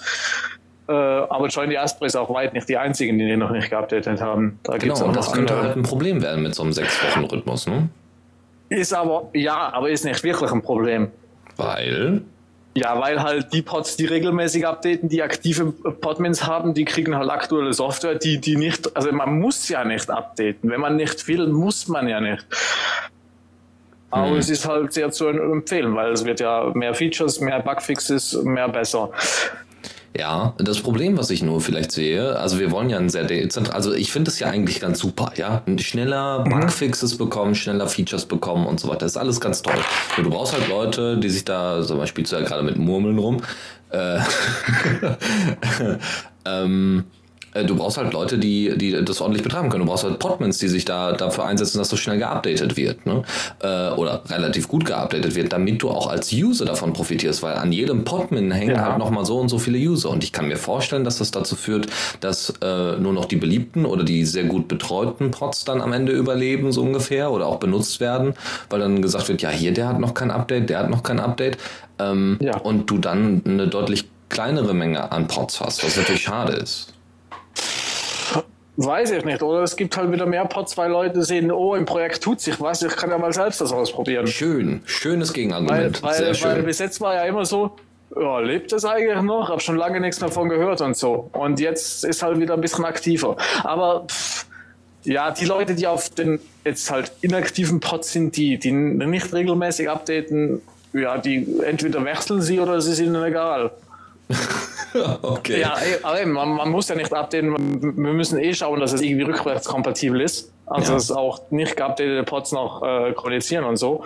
Äh, 0.88 0.92
aber 0.92 1.48
Join 1.48 1.70
Diaspora 1.70 2.06
ist 2.06 2.16
auch 2.16 2.32
weit 2.32 2.54
nicht 2.54 2.68
die 2.68 2.76
einzigen, 2.76 3.18
die 3.18 3.26
den 3.26 3.40
noch 3.40 3.50
nicht 3.50 3.70
geupdatet 3.70 4.20
haben. 4.20 4.60
Da 4.62 4.78
Genau, 4.78 5.04
und 5.04 5.16
das 5.16 5.32
könnte 5.32 5.52
andere. 5.54 5.68
halt 5.68 5.76
ein 5.76 5.82
Problem 5.82 6.22
werden 6.22 6.42
mit 6.42 6.54
so 6.54 6.62
einem 6.62 6.72
sechs 6.72 7.02
Wochen 7.02 7.24
Rhythmus, 7.24 7.66
ne? 7.66 7.88
Ist 8.68 8.92
aber, 8.94 9.28
ja, 9.32 9.72
aber 9.72 9.90
ist 9.90 10.04
nicht 10.04 10.22
wirklich 10.22 10.50
ein 10.50 10.62
Problem. 10.62 11.08
Weil 11.56 12.22
Ja, 12.74 13.00
weil 13.00 13.22
halt 13.22 13.52
die 13.52 13.62
Pods, 13.62 13.96
die 13.96 14.06
regelmäßig 14.06 14.66
updaten, 14.66 15.08
die 15.08 15.22
aktive 15.22 15.72
Podmins 15.72 16.46
haben, 16.46 16.74
die 16.74 16.84
kriegen 16.84 17.16
halt 17.16 17.30
aktuelle 17.30 17.72
Software, 17.72 18.16
die, 18.16 18.40
die 18.40 18.56
nicht, 18.56 18.94
also 18.96 19.10
man 19.12 19.38
muss 19.40 19.68
ja 19.68 19.84
nicht 19.84 20.10
updaten. 20.10 20.70
Wenn 20.70 20.80
man 20.80 20.96
nicht 20.96 21.26
will, 21.26 21.46
muss 21.48 21.88
man 21.88 22.06
ja 22.06 22.20
nicht. 22.20 22.46
Aber 24.10 24.30
Hm. 24.30 24.36
es 24.36 24.48
ist 24.48 24.66
halt 24.66 24.92
sehr 24.92 25.10
zu 25.10 25.28
empfehlen, 25.28 25.94
weil 25.94 26.12
es 26.12 26.24
wird 26.24 26.40
ja 26.40 26.70
mehr 26.74 26.94
Features, 26.94 27.40
mehr 27.40 27.60
Bugfixes, 27.60 28.40
mehr 28.44 28.68
besser. 28.68 29.10
Ja, 30.18 30.54
das 30.56 30.80
Problem, 30.80 31.18
was 31.18 31.28
ich 31.28 31.42
nur 31.42 31.60
vielleicht 31.60 31.92
sehe, 31.92 32.38
also 32.38 32.58
wir 32.58 32.70
wollen 32.70 32.88
ja 32.88 32.96
ein 32.96 33.10
sehr 33.10 33.24
dezentral, 33.24 33.76
also 33.76 33.92
ich 33.92 34.12
finde 34.12 34.30
es 34.30 34.38
ja 34.38 34.46
eigentlich 34.46 34.80
ganz 34.80 34.98
super, 34.98 35.32
ja, 35.36 35.60
schneller 35.78 36.42
Bugfixes 36.44 37.18
bekommen, 37.18 37.54
schneller 37.54 37.86
Features 37.86 38.24
bekommen 38.24 38.66
und 38.66 38.80
so 38.80 38.88
weiter, 38.88 39.00
das 39.00 39.12
ist 39.12 39.16
alles 39.18 39.42
ganz 39.42 39.60
toll. 39.60 39.74
Nur 40.16 40.24
du 40.24 40.30
brauchst 40.30 40.54
halt 40.54 40.68
Leute, 40.68 41.18
die 41.18 41.28
sich 41.28 41.44
da, 41.44 41.82
zum 41.82 41.98
Beispiel 41.98 42.24
spielst 42.24 42.32
du 42.32 42.36
ja 42.36 42.42
gerade 42.44 42.62
mit 42.62 42.78
Murmeln 42.78 43.18
rum, 43.18 43.42
äh, 43.90 44.16
ähm, 46.46 47.04
äh, 47.04 47.15
du 47.64 47.76
brauchst 47.76 47.96
halt 47.96 48.12
Leute, 48.12 48.38
die, 48.38 48.76
die 48.76 49.04
das 49.04 49.20
ordentlich 49.20 49.42
betreiben 49.42 49.68
können. 49.70 49.84
Du 49.84 49.90
brauchst 49.90 50.04
halt 50.04 50.18
Podmans, 50.18 50.58
die 50.58 50.68
sich 50.68 50.84
da 50.84 51.12
dafür 51.12 51.44
einsetzen, 51.46 51.78
dass 51.78 51.88
so 51.88 51.96
schnell 51.96 52.18
geupdatet 52.18 52.76
wird, 52.76 53.06
ne? 53.06 53.22
Äh, 53.62 53.90
oder 53.92 54.22
relativ 54.28 54.68
gut 54.68 54.84
geupdatet 54.84 55.34
wird, 55.34 55.52
damit 55.52 55.82
du 55.82 55.88
auch 55.90 56.06
als 56.08 56.32
User 56.32 56.64
davon 56.64 56.92
profitierst, 56.92 57.42
weil 57.42 57.54
an 57.54 57.72
jedem 57.72 58.04
Podman 58.04 58.50
hängen 58.50 58.74
Ja. 58.76 58.84
halt 58.86 58.98
nochmal 58.98 59.24
so 59.24 59.38
und 59.38 59.48
so 59.48 59.58
viele 59.58 59.78
User. 59.78 60.10
Und 60.10 60.24
ich 60.24 60.32
kann 60.32 60.48
mir 60.48 60.56
vorstellen, 60.56 61.04
dass 61.04 61.18
das 61.18 61.30
dazu 61.30 61.56
führt, 61.56 61.86
dass 62.20 62.52
äh, 62.62 62.96
nur 62.98 63.12
noch 63.12 63.24
die 63.26 63.36
beliebten 63.36 63.86
oder 63.86 64.04
die 64.04 64.24
sehr 64.24 64.44
gut 64.44 64.68
betreuten 64.68 65.30
Pods 65.30 65.64
dann 65.64 65.80
am 65.80 65.92
Ende 65.92 66.12
überleben, 66.12 66.72
so 66.72 66.82
ungefähr, 66.82 67.30
oder 67.30 67.46
auch 67.46 67.56
benutzt 67.58 68.00
werden, 68.00 68.34
weil 68.70 68.80
dann 68.80 69.02
gesagt 69.02 69.28
wird, 69.28 69.42
ja, 69.42 69.50
hier, 69.50 69.72
der 69.72 69.88
hat 69.88 70.00
noch 70.00 70.14
kein 70.14 70.30
Update, 70.30 70.68
der 70.70 70.78
hat 70.80 70.90
noch 70.90 71.02
kein 71.02 71.20
Update. 71.20 71.58
Ähm, 71.98 72.38
Ja. 72.40 72.58
Und 72.58 72.90
du 72.90 72.98
dann 72.98 73.42
eine 73.46 73.68
deutlich 73.68 74.04
kleinere 74.28 74.74
Menge 74.74 75.12
an 75.12 75.28
Pods 75.28 75.60
hast, 75.60 75.84
was 75.84 75.96
natürlich 75.96 76.22
schade 76.22 76.52
ist. 76.54 76.92
Weiß 78.76 79.10
ich 79.10 79.24
nicht. 79.24 79.42
Oder 79.42 79.62
es 79.62 79.74
gibt 79.76 79.96
halt 79.96 80.12
wieder 80.12 80.26
mehr 80.26 80.44
Pods, 80.44 80.76
weil 80.76 80.90
Leute 80.90 81.22
sehen, 81.22 81.50
oh, 81.50 81.74
im 81.74 81.86
Projekt 81.86 82.22
tut 82.22 82.40
sich 82.40 82.60
was, 82.60 82.82
ich 82.82 82.94
kann 82.94 83.10
ja 83.10 83.18
mal 83.18 83.32
selbst 83.32 83.60
das 83.60 83.72
ausprobieren. 83.72 84.26
Schön, 84.26 84.82
schönes 84.84 85.30
Weil, 85.30 85.34
Gegenargument. 85.34 86.02
weil, 86.02 86.14
Sehr 86.14 86.26
weil 86.28 86.34
schön. 86.34 86.64
bis 86.64 86.78
jetzt 86.78 87.00
war 87.00 87.14
ja 87.14 87.24
immer 87.24 87.46
so, 87.46 87.76
ja, 88.14 88.38
lebt 88.38 88.72
es 88.72 88.84
eigentlich 88.84 89.20
noch? 89.22 89.48
Hab 89.48 89.62
schon 89.62 89.76
lange 89.76 90.00
nichts 90.00 90.20
mehr 90.20 90.30
von 90.30 90.48
gehört 90.48 90.80
und 90.80 90.96
so. 90.96 91.30
Und 91.32 91.58
jetzt 91.58 92.04
ist 92.04 92.22
halt 92.22 92.38
wieder 92.38 92.54
ein 92.54 92.60
bisschen 92.60 92.84
aktiver. 92.84 93.36
Aber 93.64 94.06
pff, 94.08 94.46
ja, 95.04 95.30
die 95.30 95.44
Leute, 95.44 95.74
die 95.74 95.86
auf 95.86 96.10
den 96.10 96.38
jetzt 96.64 96.90
halt 96.90 97.12
inaktiven 97.20 97.80
Pods 97.80 98.12
sind, 98.12 98.36
die, 98.36 98.58
die 98.58 98.72
nicht 98.72 99.32
regelmäßig 99.32 99.88
updaten, 99.88 100.60
ja, 100.92 101.18
die 101.18 101.46
entweder 101.64 102.04
wechseln 102.04 102.42
sie 102.42 102.60
oder 102.60 102.80
sie 102.80 102.92
sind 102.94 103.06
ihnen 103.06 103.24
egal. 103.24 103.70
okay. 105.22 105.60
Ja, 105.60 105.76
aber 106.02 106.20
eben, 106.20 106.32
man, 106.32 106.50
man 106.50 106.70
muss 106.70 106.88
ja 106.88 106.94
nicht 106.94 107.12
updaten. 107.12 107.54
Wir 107.96 108.12
müssen 108.12 108.38
eh 108.38 108.54
schauen, 108.54 108.80
dass 108.80 108.92
es 108.92 109.00
irgendwie 109.00 109.24
rückwärtskompatibel 109.24 110.20
ist. 110.20 110.52
Also, 110.66 110.88
Ja. 110.92 110.94
dass 110.94 111.12
auch 111.12 111.40
nicht 111.50 111.76
geupdatete 111.76 112.24
Pods 112.24 112.52
noch 112.52 112.82
äh, 112.82 113.12
kommunizieren 113.12 113.64
und 113.64 113.76
so. 113.76 114.04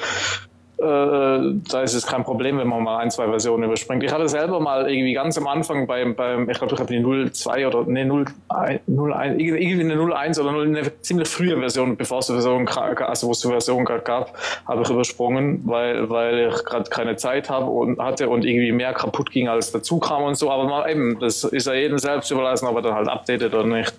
Äh, 0.80 1.60
da 1.70 1.82
ist 1.82 1.92
es 1.92 2.06
kein 2.06 2.24
Problem, 2.24 2.56
wenn 2.56 2.66
man 2.66 2.82
mal 2.82 2.98
ein, 2.98 3.10
zwei 3.10 3.28
Versionen 3.28 3.64
überspringt. 3.64 4.02
Ich 4.02 4.10
hatte 4.10 4.28
selber 4.30 4.60
mal 4.60 4.90
irgendwie 4.90 5.12
ganz 5.12 5.36
am 5.36 5.46
Anfang 5.46 5.86
beim, 5.86 6.14
beim 6.14 6.48
ich 6.48 6.56
glaube, 6.56 6.72
ich 6.72 6.80
habe 6.80 6.90
die 6.90 7.30
02 7.30 7.66
oder 7.66 7.84
nee, 7.84 8.04
01, 8.04 8.32
01, 8.48 9.38
irgendwie 9.38 9.80
eine 9.80 10.14
01 10.14 10.38
oder 10.40 10.50
eine 10.62 11.00
ziemlich 11.02 11.28
frühe 11.28 11.58
Version, 11.58 11.98
bevor 11.98 12.20
es 12.20 12.28
die 12.28 12.32
Version, 12.32 12.66
also 12.66 13.32
Version 13.34 13.84
gerade 13.84 14.02
gab, 14.02 14.38
habe 14.66 14.80
ich 14.80 14.88
übersprungen, 14.88 15.60
weil, 15.66 16.08
weil 16.08 16.48
ich 16.48 16.64
gerade 16.64 16.88
keine 16.88 17.16
Zeit 17.16 17.50
habe 17.50 17.66
und 17.66 17.98
hatte 17.98 18.30
und 18.30 18.46
irgendwie 18.46 18.72
mehr 18.72 18.94
kaputt 18.94 19.30
ging, 19.30 19.48
als 19.48 19.72
dazu 19.72 19.98
kam 19.98 20.22
und 20.22 20.36
so. 20.36 20.50
Aber 20.50 20.64
mal 20.64 20.90
eben, 20.90 21.18
das 21.20 21.44
ist 21.44 21.66
ja 21.66 21.74
jedem 21.74 21.98
selbst 21.98 22.30
überlassen, 22.30 22.66
ob 22.66 22.76
er 22.76 22.82
dann 22.82 22.94
halt 22.94 23.08
updatet 23.08 23.52
oder 23.52 23.66
nicht. 23.66 23.92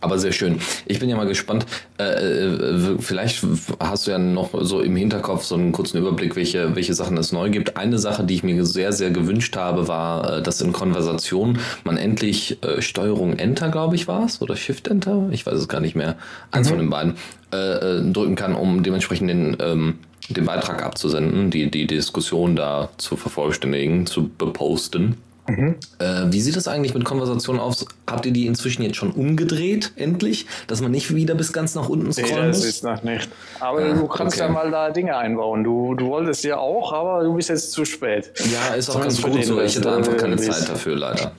Aber 0.00 0.18
sehr 0.18 0.32
schön. 0.32 0.60
Ich 0.84 0.98
bin 0.98 1.08
ja 1.08 1.16
mal 1.16 1.26
gespannt. 1.26 1.66
Äh, 1.98 2.04
äh, 2.04 2.96
vielleicht 2.98 3.44
hast 3.80 4.06
du 4.06 4.10
ja 4.10 4.18
noch 4.18 4.50
so 4.62 4.80
im 4.80 4.94
Hinterkopf 4.94 5.44
so 5.44 5.54
einen 5.54 5.72
kurzen 5.72 5.98
Überblick, 5.98 6.36
welche, 6.36 6.76
welche 6.76 6.94
Sachen 6.94 7.16
es 7.16 7.32
neu 7.32 7.50
gibt. 7.50 7.76
Eine 7.76 7.98
Sache, 7.98 8.24
die 8.24 8.34
ich 8.34 8.42
mir 8.42 8.64
sehr, 8.66 8.92
sehr 8.92 9.10
gewünscht 9.10 9.56
habe, 9.56 9.88
war, 9.88 10.38
äh, 10.38 10.42
dass 10.42 10.60
in 10.60 10.72
Konversation 10.72 11.58
man 11.84 11.96
endlich 11.96 12.62
äh, 12.62 12.82
Steuerung 12.82 13.38
Enter, 13.38 13.70
glaube 13.70 13.96
ich, 13.96 14.06
war 14.06 14.24
es, 14.26 14.42
oder 14.42 14.54
Shift 14.54 14.88
Enter, 14.88 15.28
ich 15.30 15.46
weiß 15.46 15.54
es 15.54 15.68
gar 15.68 15.80
nicht 15.80 15.96
mehr, 15.96 16.16
eins 16.50 16.68
von 16.68 16.78
den 16.78 16.90
beiden, 16.90 17.14
äh, 17.52 17.56
äh, 17.56 18.12
drücken 18.12 18.34
kann, 18.34 18.54
um 18.54 18.82
dementsprechend 18.82 19.30
den, 19.30 19.56
ähm, 19.60 19.98
den 20.28 20.44
Beitrag 20.44 20.82
abzusenden, 20.82 21.50
die, 21.50 21.70
die 21.70 21.86
Diskussion 21.86 22.56
da 22.56 22.90
zu 22.98 23.16
vervollständigen, 23.16 24.06
zu 24.06 24.28
beposten. 24.28 25.16
Äh, 25.48 26.24
wie 26.32 26.40
sieht 26.40 26.56
das 26.56 26.66
eigentlich 26.68 26.94
mit 26.94 27.04
Konversationen 27.04 27.60
aus? 27.60 27.86
Habt 28.10 28.26
ihr 28.26 28.32
die 28.32 28.46
inzwischen 28.46 28.82
jetzt 28.82 28.96
schon 28.96 29.12
umgedreht, 29.12 29.92
endlich? 29.96 30.46
Dass 30.66 30.80
man 30.80 30.90
nicht 30.90 31.14
wieder 31.14 31.34
bis 31.34 31.52
ganz 31.52 31.74
nach 31.74 31.88
unten 31.88 32.06
Nee, 32.06 32.12
scrollen 32.12 32.48
das 32.48 32.58
muss? 32.58 32.66
ist 32.66 32.84
noch 32.84 33.02
nicht. 33.02 33.28
Aber 33.60 33.78
Ah, 33.80 33.92
du 33.92 34.06
kannst 34.08 34.36
okay. 34.36 34.46
ja 34.46 34.52
mal 34.52 34.70
da 34.70 34.90
Dinge 34.90 35.16
einbauen. 35.16 35.62
Du, 35.64 35.94
du 35.94 36.08
wolltest 36.08 36.42
ja 36.44 36.58
auch, 36.58 36.92
aber 36.92 37.22
du 37.22 37.34
bist 37.34 37.48
jetzt 37.48 37.70
zu 37.72 37.84
spät. 37.84 38.32
Ja, 38.52 38.74
ist 38.74 38.90
auch 38.90 39.00
ganz 39.00 39.22
gut 39.22 39.44
so. 39.44 39.60
Ich 39.60 39.76
hatte 39.76 39.88
äh, 39.88 39.92
einfach 39.92 40.16
keine 40.16 40.34
Release. 40.34 40.50
Zeit 40.50 40.68
dafür, 40.68 40.96
leider. 40.96 41.32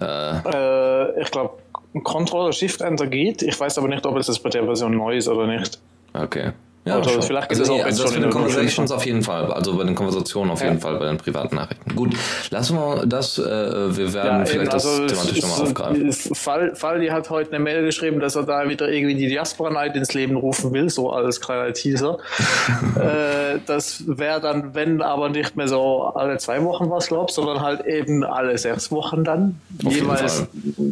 Äh, 0.00 1.20
ich 1.22 1.30
glaube, 1.30 1.54
Controller 2.02 2.52
Shift 2.52 2.80
Enter 2.80 3.06
geht. 3.06 3.42
Ich 3.42 3.58
weiß 3.58 3.78
aber 3.78 3.88
nicht, 3.88 4.04
ob 4.06 4.16
es 4.16 4.26
das 4.26 4.38
bei 4.40 4.50
der 4.50 4.64
Version 4.64 4.96
neu 4.96 5.16
ist 5.16 5.28
oder 5.28 5.46
nicht. 5.46 5.78
Okay. 6.12 6.50
Ja, 6.86 7.02
schon. 7.02 7.22
vielleicht 7.22 7.48
also, 7.48 7.62
ist 7.62 7.68
es 7.68 7.74
auch 7.74 7.84
also 7.84 8.02
das 8.02 8.12
in 8.12 8.22
den 8.22 8.30
Conversations 8.30 8.92
auf 8.92 9.06
jeden 9.06 9.22
Fall. 9.22 9.50
Also 9.52 9.74
bei 9.74 9.84
den 9.84 9.94
Konversationen 9.94 10.50
auf 10.50 10.60
Ja. 10.60 10.68
jeden 10.68 10.80
Fall, 10.80 10.98
bei 10.98 11.06
den 11.06 11.16
privaten 11.16 11.56
Nachrichten. 11.56 11.94
Gut, 11.96 12.14
lassen 12.50 12.76
wir 12.76 13.06
das, 13.06 13.38
äh, 13.38 13.42
wir 13.42 14.12
werden 14.12 14.40
Ja, 14.40 14.44
vielleicht 14.44 14.54
eben, 14.54 14.64
das 14.70 14.86
also 14.86 15.06
thematisch 15.06 15.42
nochmal 15.42 15.62
aufgreifen. 15.62 16.12
Fall, 16.12 16.74
Faldi 16.76 17.06
hat 17.06 17.30
heute 17.30 17.50
eine 17.54 17.64
Mail 17.64 17.84
geschrieben, 17.84 18.20
dass 18.20 18.36
er 18.36 18.42
da 18.42 18.68
wieder 18.68 18.90
irgendwie 18.90 19.14
die 19.14 19.28
Diaspora 19.28 19.70
Night 19.70 19.96
ins 19.96 20.12
Leben 20.12 20.36
rufen 20.36 20.74
will, 20.74 20.90
so 20.90 21.10
als 21.10 21.40
kleiner 21.40 21.72
Teaser. 21.72 22.18
äh, 22.96 23.60
das 23.66 24.04
wäre 24.06 24.42
dann, 24.42 24.74
wenn 24.74 25.00
aber 25.00 25.30
nicht 25.30 25.56
mehr 25.56 25.68
so 25.68 26.12
alle 26.14 26.36
zwei 26.36 26.62
Wochen 26.64 26.90
was 26.90 27.06
glaubst, 27.06 27.36
sondern 27.36 27.62
halt 27.62 27.86
eben 27.86 28.24
alle 28.24 28.58
sechs 28.58 28.90
Wochen 28.92 29.24
dann, 29.24 29.58
Auf 29.86 29.94
jeweils 29.94 30.46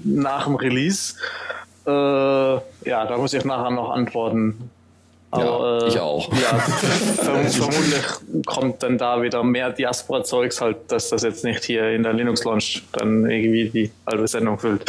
nach 0.05 0.45
dem 0.47 0.55
Release. 0.55 1.15
Äh, 1.87 1.91
ja, 1.91 2.61
da 3.07 3.17
muss 3.19 3.35
ich 3.35 3.45
nachher 3.45 3.71
noch 3.71 3.91
antworten. 3.91 4.71
Ja, 5.35 5.79
äh, 5.79 5.89
ich 5.89 5.99
auch. 5.99 6.31
Ja, 6.33 6.59
verm 6.59 7.47
vermutlich 7.47 8.05
kommt 8.47 8.83
dann 8.83 8.99
da 8.99 9.23
wieder 9.23 9.43
mehr 9.43 9.71
Diaspora-Zeugs 9.71 10.61
halt, 10.61 10.77
dass 10.89 11.09
das 11.09 11.23
jetzt 11.23 11.45
nicht 11.45 11.65
hier 11.65 11.89
in 11.91 12.03
der 12.03 12.13
Linux-Launch 12.13 12.83
dann 12.93 13.29
irgendwie 13.31 13.71
die 13.71 13.91
halbe 14.07 14.29
Sendung 14.29 14.59
füllt. 14.59 14.85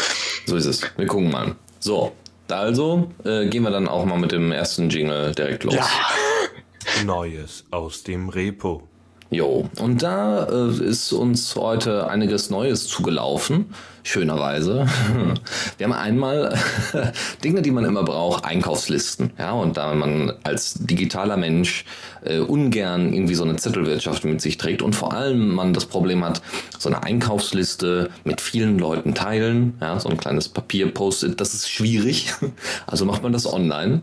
So 0.45 0.57
ist 0.57 0.65
es. 0.65 0.81
Wir 0.97 1.07
gucken 1.07 1.31
mal. 1.31 1.55
So, 1.79 2.11
also 2.49 3.09
äh, 3.23 3.47
gehen 3.47 3.63
wir 3.63 3.71
dann 3.71 3.87
auch 3.87 4.05
mal 4.05 4.19
mit 4.19 4.31
dem 4.31 4.51
ersten 4.51 4.89
Jingle 4.89 5.33
direkt 5.33 5.63
los. 5.63 5.75
Neues 7.05 7.63
aus 7.71 8.03
dem 8.03 8.29
Repo. 8.29 8.83
Jo, 9.33 9.67
und 9.79 10.03
da 10.03 10.45
äh, 10.45 10.85
ist 10.85 11.11
uns 11.11 11.55
heute 11.55 12.07
einiges 12.07 12.51
Neues 12.51 12.87
zugelaufen, 12.87 13.65
schönerweise. 14.03 14.85
Wir 15.79 15.87
haben 15.87 15.93
einmal 15.93 16.55
Dinge, 17.43 17.63
die 17.63 17.71
man 17.71 17.83
immer 17.83 18.03
braucht, 18.03 18.45
Einkaufslisten. 18.45 19.31
Ja, 19.39 19.53
und 19.53 19.75
da 19.75 19.95
man 19.95 20.33
als 20.43 20.75
digitaler 20.75 21.35
Mensch 21.35 21.85
äh, 22.23 22.37
ungern 22.37 23.11
irgendwie 23.11 23.33
so 23.33 23.43
eine 23.43 23.55
Zettelwirtschaft 23.55 24.23
mit 24.23 24.39
sich 24.39 24.57
trägt 24.57 24.83
und 24.83 24.95
vor 24.95 25.13
allem 25.13 25.55
man 25.55 25.73
das 25.73 25.87
Problem 25.87 26.23
hat, 26.23 26.43
so 26.77 26.89
eine 26.89 27.01
Einkaufsliste 27.01 28.11
mit 28.25 28.39
vielen 28.39 28.77
Leuten 28.77 29.15
teilen, 29.15 29.79
ja, 29.81 29.99
so 29.99 30.09
ein 30.09 30.17
kleines 30.17 30.47
Papier-Post-it, 30.47 31.41
das 31.41 31.55
ist 31.55 31.71
schwierig. 31.71 32.33
Also 32.85 33.05
macht 33.05 33.23
man 33.23 33.31
das 33.31 33.51
online. 33.51 34.01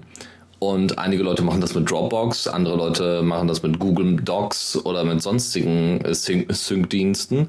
Und 0.60 0.98
einige 0.98 1.22
Leute 1.22 1.42
machen 1.42 1.62
das 1.62 1.74
mit 1.74 1.90
Dropbox, 1.90 2.46
andere 2.46 2.76
Leute 2.76 3.22
machen 3.22 3.48
das 3.48 3.62
mit 3.62 3.78
Google 3.78 4.16
Docs 4.16 4.76
oder 4.84 5.04
mit 5.04 5.22
sonstigen 5.22 6.00
Sync- 6.12 6.52
Sync-Diensten. 6.52 7.48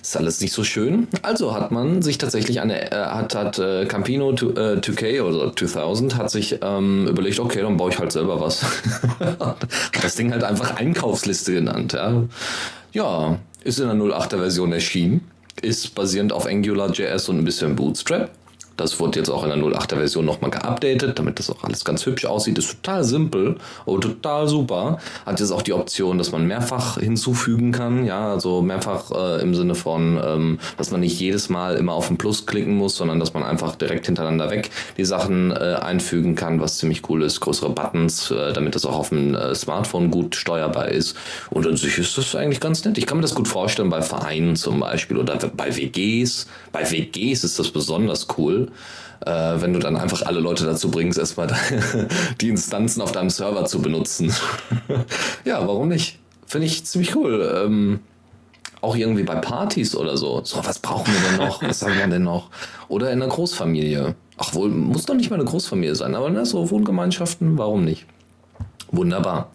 Ist 0.00 0.16
alles 0.16 0.40
nicht 0.40 0.52
so 0.52 0.62
schön. 0.62 1.08
Also 1.22 1.52
hat 1.54 1.72
man 1.72 2.02
sich 2.02 2.18
tatsächlich 2.18 2.60
eine, 2.60 2.92
äh, 2.92 2.94
hat, 2.94 3.34
hat 3.34 3.58
äh, 3.58 3.84
Campino 3.86 4.32
to, 4.32 4.50
äh, 4.50 4.78
2K 4.78 5.22
oder 5.22 5.54
2000 5.54 6.16
hat 6.16 6.30
sich 6.30 6.60
ähm, 6.62 7.08
überlegt, 7.08 7.40
okay, 7.40 7.62
dann 7.62 7.76
baue 7.76 7.90
ich 7.90 7.98
halt 7.98 8.12
selber 8.12 8.40
was. 8.40 8.64
Das 10.00 10.14
Ding 10.14 10.32
halt 10.32 10.44
einfach 10.44 10.76
Einkaufsliste 10.76 11.52
genannt. 11.52 11.94
Ja, 11.94 12.22
ja 12.92 13.38
ist 13.64 13.80
in 13.80 13.86
der 13.88 13.96
08er 13.96 14.38
Version 14.38 14.72
erschienen, 14.72 15.28
ist 15.60 15.94
basierend 15.96 16.32
auf 16.32 16.46
AngularJS 16.46 17.28
und 17.28 17.38
ein 17.38 17.44
bisschen 17.44 17.74
Bootstrap. 17.76 18.30
Das 18.80 18.98
wurde 18.98 19.18
jetzt 19.18 19.28
auch 19.28 19.44
in 19.44 19.50
der 19.50 19.58
08er 19.58 19.96
Version 19.96 20.24
nochmal 20.24 20.50
geupdatet, 20.50 21.18
damit 21.18 21.38
das 21.38 21.50
auch 21.50 21.62
alles 21.64 21.84
ganz 21.84 22.06
hübsch 22.06 22.24
aussieht. 22.24 22.56
Ist 22.56 22.82
total 22.82 23.04
simpel, 23.04 23.56
aber 23.86 24.00
total 24.00 24.48
super. 24.48 24.98
Hat 25.26 25.38
jetzt 25.38 25.50
auch 25.50 25.60
die 25.60 25.74
Option, 25.74 26.16
dass 26.16 26.32
man 26.32 26.46
mehrfach 26.46 26.98
hinzufügen 26.98 27.72
kann. 27.72 28.06
Ja, 28.06 28.32
also 28.32 28.62
mehrfach 28.62 29.10
äh, 29.10 29.42
im 29.42 29.54
Sinne 29.54 29.74
von, 29.74 30.18
ähm, 30.24 30.58
dass 30.78 30.90
man 30.90 31.00
nicht 31.00 31.20
jedes 31.20 31.50
Mal 31.50 31.76
immer 31.76 31.92
auf 31.92 32.08
den 32.08 32.16
Plus 32.16 32.46
klicken 32.46 32.76
muss, 32.76 32.96
sondern 32.96 33.20
dass 33.20 33.34
man 33.34 33.42
einfach 33.42 33.76
direkt 33.76 34.06
hintereinander 34.06 34.50
weg 34.50 34.70
die 34.96 35.04
Sachen 35.04 35.50
äh, 35.50 35.76
einfügen 35.80 36.34
kann, 36.34 36.60
was 36.60 36.78
ziemlich 36.78 37.08
cool 37.10 37.22
ist. 37.22 37.40
Größere 37.40 37.70
Buttons, 37.70 38.30
äh, 38.30 38.54
damit 38.54 38.74
das 38.74 38.86
auch 38.86 38.96
auf 38.96 39.10
dem 39.10 39.34
äh, 39.34 39.54
Smartphone 39.54 40.10
gut 40.10 40.36
steuerbar 40.36 40.88
ist. 40.88 41.16
Und 41.50 41.66
an 41.66 41.76
sich 41.76 41.98
ist 41.98 42.16
das 42.16 42.34
eigentlich 42.34 42.60
ganz 42.60 42.82
nett. 42.86 42.96
Ich 42.96 43.04
kann 43.04 43.18
mir 43.18 43.22
das 43.22 43.34
gut 43.34 43.48
vorstellen 43.48 43.90
bei 43.90 44.00
Vereinen 44.00 44.56
zum 44.56 44.80
Beispiel 44.80 45.18
oder 45.18 45.36
bei 45.36 45.76
WGs. 45.76 46.46
Bei 46.72 46.90
WGs 46.90 47.44
ist 47.44 47.58
das 47.58 47.70
besonders 47.70 48.26
cool 48.38 48.69
äh, 49.24 49.60
wenn 49.60 49.72
du 49.72 49.78
dann 49.78 49.96
einfach 49.96 50.22
alle 50.22 50.40
Leute 50.40 50.64
dazu 50.64 50.90
bringst, 50.90 51.18
erstmal 51.18 51.48
die 52.40 52.48
Instanzen 52.48 53.02
auf 53.02 53.12
deinem 53.12 53.30
Server 53.30 53.64
zu 53.64 53.80
benutzen. 53.80 54.34
ja, 55.44 55.66
warum 55.66 55.88
nicht? 55.88 56.18
Finde 56.46 56.66
ich 56.66 56.84
ziemlich 56.84 57.14
cool. 57.14 57.62
Ähm, 57.64 58.00
auch 58.80 58.96
irgendwie 58.96 59.24
bei 59.24 59.36
Partys 59.36 59.94
oder 59.94 60.16
so. 60.16 60.40
So, 60.44 60.64
was 60.64 60.78
brauchen 60.78 61.12
wir 61.12 61.28
denn 61.28 61.46
noch? 61.46 61.62
Was 61.62 61.82
haben 61.82 61.98
wir 61.98 62.06
denn 62.06 62.22
noch? 62.22 62.48
Oder 62.88 63.12
in 63.12 63.22
einer 63.22 63.30
Großfamilie. 63.30 64.14
Ach 64.38 64.54
wohl, 64.54 64.70
muss 64.70 65.04
doch 65.04 65.14
nicht 65.14 65.30
mal 65.30 65.36
eine 65.36 65.44
Großfamilie 65.44 65.94
sein, 65.94 66.14
aber 66.14 66.30
ne, 66.30 66.46
so 66.46 66.70
Wohngemeinschaften, 66.70 67.58
warum 67.58 67.84
nicht? 67.84 68.06
Wunderbar. 68.90 69.50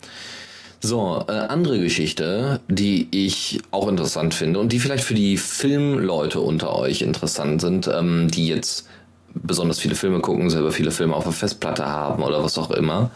So, 0.79 1.23
äh, 1.27 1.31
andere 1.31 1.79
Geschichte, 1.79 2.59
die 2.67 3.07
ich 3.09 3.59
auch 3.71 3.87
interessant 3.87 4.35
finde 4.35 4.59
und 4.59 4.71
die 4.71 4.79
vielleicht 4.79 5.03
für 5.03 5.15
die 5.15 5.37
Filmleute 5.37 6.39
unter 6.39 6.75
euch 6.75 7.01
interessant 7.01 7.61
sind, 7.61 7.87
ähm, 7.87 8.29
die 8.29 8.47
jetzt 8.47 8.87
besonders 9.35 9.79
viele 9.79 9.95
Filme 9.95 10.19
gucken, 10.19 10.49
selber 10.49 10.71
viele 10.71 10.91
Filme 10.91 11.15
auf 11.15 11.23
der 11.23 11.33
Festplatte 11.33 11.85
haben 11.85 12.23
oder 12.23 12.43
was 12.43 12.57
auch 12.57 12.71
immer, 12.71 13.11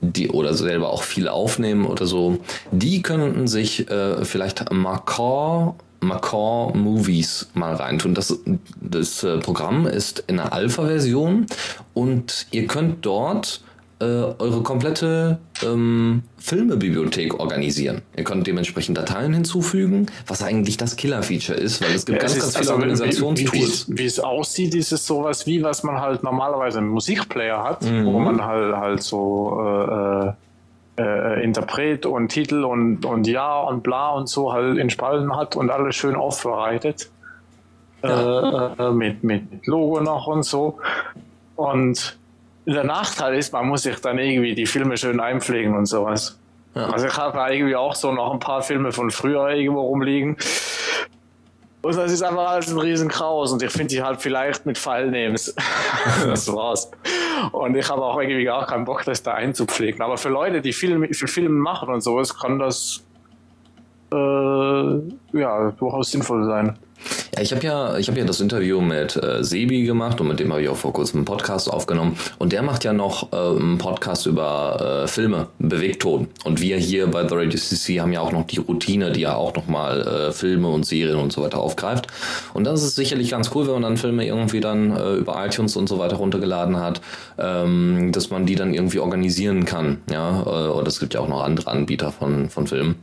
die 0.00 0.28
oder 0.28 0.54
selber 0.54 0.90
auch 0.90 1.02
viel 1.02 1.28
aufnehmen 1.28 1.84
oder 1.86 2.06
so, 2.06 2.38
die 2.72 3.02
könnten 3.02 3.46
sich 3.46 3.88
äh, 3.90 4.24
vielleicht 4.24 4.72
Macaw 4.72 5.74
Macaw 6.02 6.72
Movies 6.74 7.50
mal 7.52 7.74
reintun. 7.74 8.14
Das, 8.14 8.38
das 8.80 9.22
äh, 9.22 9.36
Programm 9.38 9.86
ist 9.86 10.24
in 10.26 10.36
der 10.36 10.52
Alpha-Version 10.52 11.46
und 11.92 12.46
ihr 12.50 12.66
könnt 12.66 13.04
dort 13.04 13.60
äh, 14.00 14.04
eure 14.04 14.62
komplette 14.62 15.38
ähm, 15.62 16.22
Filmebibliothek 16.38 17.38
organisieren. 17.38 18.02
Ihr 18.16 18.24
könnt 18.24 18.46
dementsprechend 18.46 18.96
Dateien 18.96 19.34
hinzufügen, 19.34 20.06
was 20.26 20.42
eigentlich 20.42 20.76
das 20.78 20.96
Killer-Feature 20.96 21.58
ist, 21.58 21.82
weil 21.82 21.94
es 21.94 22.06
gibt 22.06 22.16
Ja, 22.16 22.22
ganz, 22.22 22.36
es 22.36 22.40
ganz 22.42 22.52
viele 22.56 22.60
also, 22.60 22.72
Organisationstools. 22.74 23.88
Wie, 23.88 23.92
wie, 23.94 23.98
wie 23.98 24.04
es 24.06 24.18
aussieht, 24.20 24.74
ist 24.74 24.92
es 24.92 25.06
sowas 25.06 25.46
wie, 25.46 25.62
was 25.62 25.82
man 25.82 26.00
halt 26.00 26.22
normalerweise 26.22 26.78
im 26.78 26.88
Musikplayer 26.88 27.62
hat, 27.62 27.82
Mhm. 27.82 28.06
wo 28.06 28.18
man 28.18 28.44
halt, 28.44 28.74
halt 28.74 29.02
so 29.02 29.60
äh, 29.62 30.28
äh, 30.28 31.02
äh, 31.02 31.44
Interpret 31.44 32.06
und 32.06 32.28
Titel 32.28 32.64
und, 32.64 33.04
und 33.04 33.26
Ja 33.26 33.60
und 33.60 33.82
bla 33.82 34.10
und 34.10 34.28
so 34.28 34.52
halt 34.52 34.78
in 34.78 34.88
Spalten 34.90 35.36
hat 35.36 35.56
und 35.56 35.70
alles 35.70 35.94
schön 35.96 36.14
aufbereitet. 36.16 37.10
Ja. 38.02 38.72
Äh, 38.78 38.82
äh, 38.82 38.92
mit, 38.92 39.22
mit 39.24 39.66
Logo 39.66 40.00
noch 40.00 40.26
und 40.26 40.42
so. 40.42 40.78
Und 41.56 42.18
der 42.66 42.84
Nachteil 42.84 43.34
ist, 43.34 43.52
man 43.52 43.66
muss 43.66 43.82
sich 43.82 43.96
dann 44.00 44.18
irgendwie 44.18 44.54
die 44.54 44.66
Filme 44.66 44.96
schön 44.96 45.20
einpflegen 45.20 45.74
und 45.74 45.86
sowas. 45.86 46.38
Ja. 46.74 46.88
Also 46.90 47.06
ich 47.06 47.16
habe 47.16 47.36
da 47.36 47.50
irgendwie 47.50 47.76
auch 47.76 47.94
so 47.94 48.12
noch 48.12 48.32
ein 48.32 48.38
paar 48.38 48.62
Filme 48.62 48.92
von 48.92 49.10
früher 49.10 49.48
irgendwo 49.50 49.80
rumliegen. 49.80 50.36
Und 51.82 51.96
das 51.96 52.12
ist 52.12 52.22
einfach 52.22 52.50
alles 52.50 52.70
ein 52.70 52.78
riesen 52.78 53.08
Kraus 53.08 53.52
und 53.52 53.62
ich 53.62 53.70
finde 53.70 53.86
die 53.86 54.02
halt 54.02 54.20
vielleicht 54.20 54.66
mit 54.66 54.76
Filenames. 54.76 55.54
das 56.24 56.52
war's. 56.52 56.90
Und 57.52 57.74
ich 57.74 57.88
habe 57.88 58.04
auch 58.04 58.20
irgendwie 58.20 58.44
gar 58.44 58.66
keinen 58.66 58.84
Bock, 58.84 59.04
das 59.04 59.22
da 59.22 59.32
einzupflegen. 59.32 60.02
Aber 60.02 60.18
für 60.18 60.28
Leute, 60.28 60.60
die 60.60 60.74
Film, 60.74 61.08
für 61.12 61.26
Filme 61.26 61.58
machen 61.58 61.88
und 61.88 62.02
sowas, 62.02 62.38
kann 62.38 62.58
das 62.58 63.02
äh, 64.12 65.36
ja 65.38 65.70
durchaus 65.78 66.10
sinnvoll 66.10 66.44
sein. 66.44 66.78
Ja, 67.34 67.42
ich 67.42 67.52
habe 67.52 67.64
ja, 67.64 67.96
ich 67.96 68.08
habe 68.08 68.18
ja 68.18 68.24
das 68.24 68.40
Interview 68.40 68.80
mit 68.80 69.16
äh, 69.16 69.44
Sebi 69.44 69.84
gemacht 69.84 70.20
und 70.20 70.28
mit 70.28 70.40
dem 70.40 70.50
habe 70.52 70.62
ich 70.62 70.68
auch 70.68 70.76
vor 70.76 70.92
kurzem 70.92 71.18
einen 71.18 71.24
Podcast 71.24 71.70
aufgenommen. 71.70 72.16
Und 72.38 72.52
der 72.52 72.62
macht 72.62 72.84
ja 72.84 72.92
noch 72.92 73.32
äh, 73.32 73.36
einen 73.36 73.78
Podcast 73.78 74.26
über 74.26 75.04
äh, 75.04 75.08
Filme, 75.08 75.46
Bewegton. 75.58 76.28
Und 76.44 76.60
wir 76.60 76.76
hier 76.76 77.06
bei 77.06 77.28
The 77.28 77.34
Radio 77.34 77.58
CC 77.58 78.00
haben 78.00 78.12
ja 78.12 78.20
auch 78.20 78.32
noch 78.32 78.46
die 78.46 78.58
Routine, 78.58 79.12
die 79.12 79.20
ja 79.20 79.34
auch 79.34 79.54
nochmal 79.54 80.00
äh, 80.00 80.32
Filme 80.32 80.68
und 80.68 80.84
Serien 80.84 81.18
und 81.18 81.32
so 81.32 81.42
weiter 81.42 81.58
aufgreift. 81.58 82.08
Und 82.52 82.64
das 82.64 82.82
ist 82.82 82.96
sicherlich 82.96 83.30
ganz 83.30 83.50
cool, 83.54 83.66
wenn 83.66 83.74
man 83.74 83.82
dann 83.82 83.96
Filme 83.96 84.26
irgendwie 84.26 84.60
dann 84.60 84.96
äh, 84.96 85.14
über 85.14 85.44
iTunes 85.46 85.76
und 85.76 85.88
so 85.88 85.98
weiter 85.98 86.16
runtergeladen 86.16 86.78
hat, 86.78 87.00
ähm, 87.38 88.10
dass 88.12 88.30
man 88.30 88.46
die 88.46 88.56
dann 88.56 88.74
irgendwie 88.74 88.98
organisieren 88.98 89.64
kann. 89.64 89.98
Ja, 90.10 90.42
äh, 90.42 90.70
und 90.70 90.88
es 90.88 90.98
gibt 90.98 91.14
ja 91.14 91.20
auch 91.20 91.28
noch 91.28 91.42
andere 91.42 91.70
Anbieter 91.70 92.12
von, 92.12 92.50
von 92.50 92.66
Filmen 92.66 92.96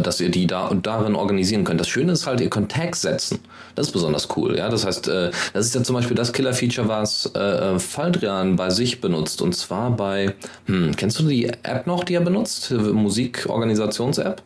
dass 0.00 0.20
ihr 0.20 0.30
die 0.30 0.46
da 0.46 0.66
und 0.66 0.86
darin 0.86 1.14
organisieren 1.14 1.64
könnt. 1.64 1.80
Das 1.80 1.88
Schöne 1.88 2.12
ist 2.12 2.26
halt, 2.26 2.40
ihr 2.40 2.50
könnt 2.50 2.72
Tags 2.72 3.02
setzen. 3.02 3.40
Das 3.74 3.88
ist 3.88 3.92
besonders 3.92 4.28
cool. 4.36 4.56
Ja, 4.56 4.68
das 4.68 4.84
heißt, 4.84 5.08
äh, 5.08 5.30
das 5.52 5.66
ist 5.66 5.74
ja 5.74 5.82
zum 5.82 5.94
Beispiel 5.94 6.16
das 6.16 6.32
Killer-Feature, 6.32 6.88
was 6.88 7.34
äh, 7.34 7.78
Faldrian 7.78 8.56
bei 8.56 8.70
sich 8.70 9.00
benutzt. 9.00 9.42
Und 9.42 9.54
zwar 9.54 9.90
bei, 9.90 10.34
hm, 10.66 10.94
kennst 10.96 11.18
du 11.18 11.24
die 11.24 11.46
App 11.46 11.86
noch, 11.86 12.04
die 12.04 12.14
er 12.14 12.20
benutzt? 12.20 12.70
Musikorganisations-App? 12.70 14.42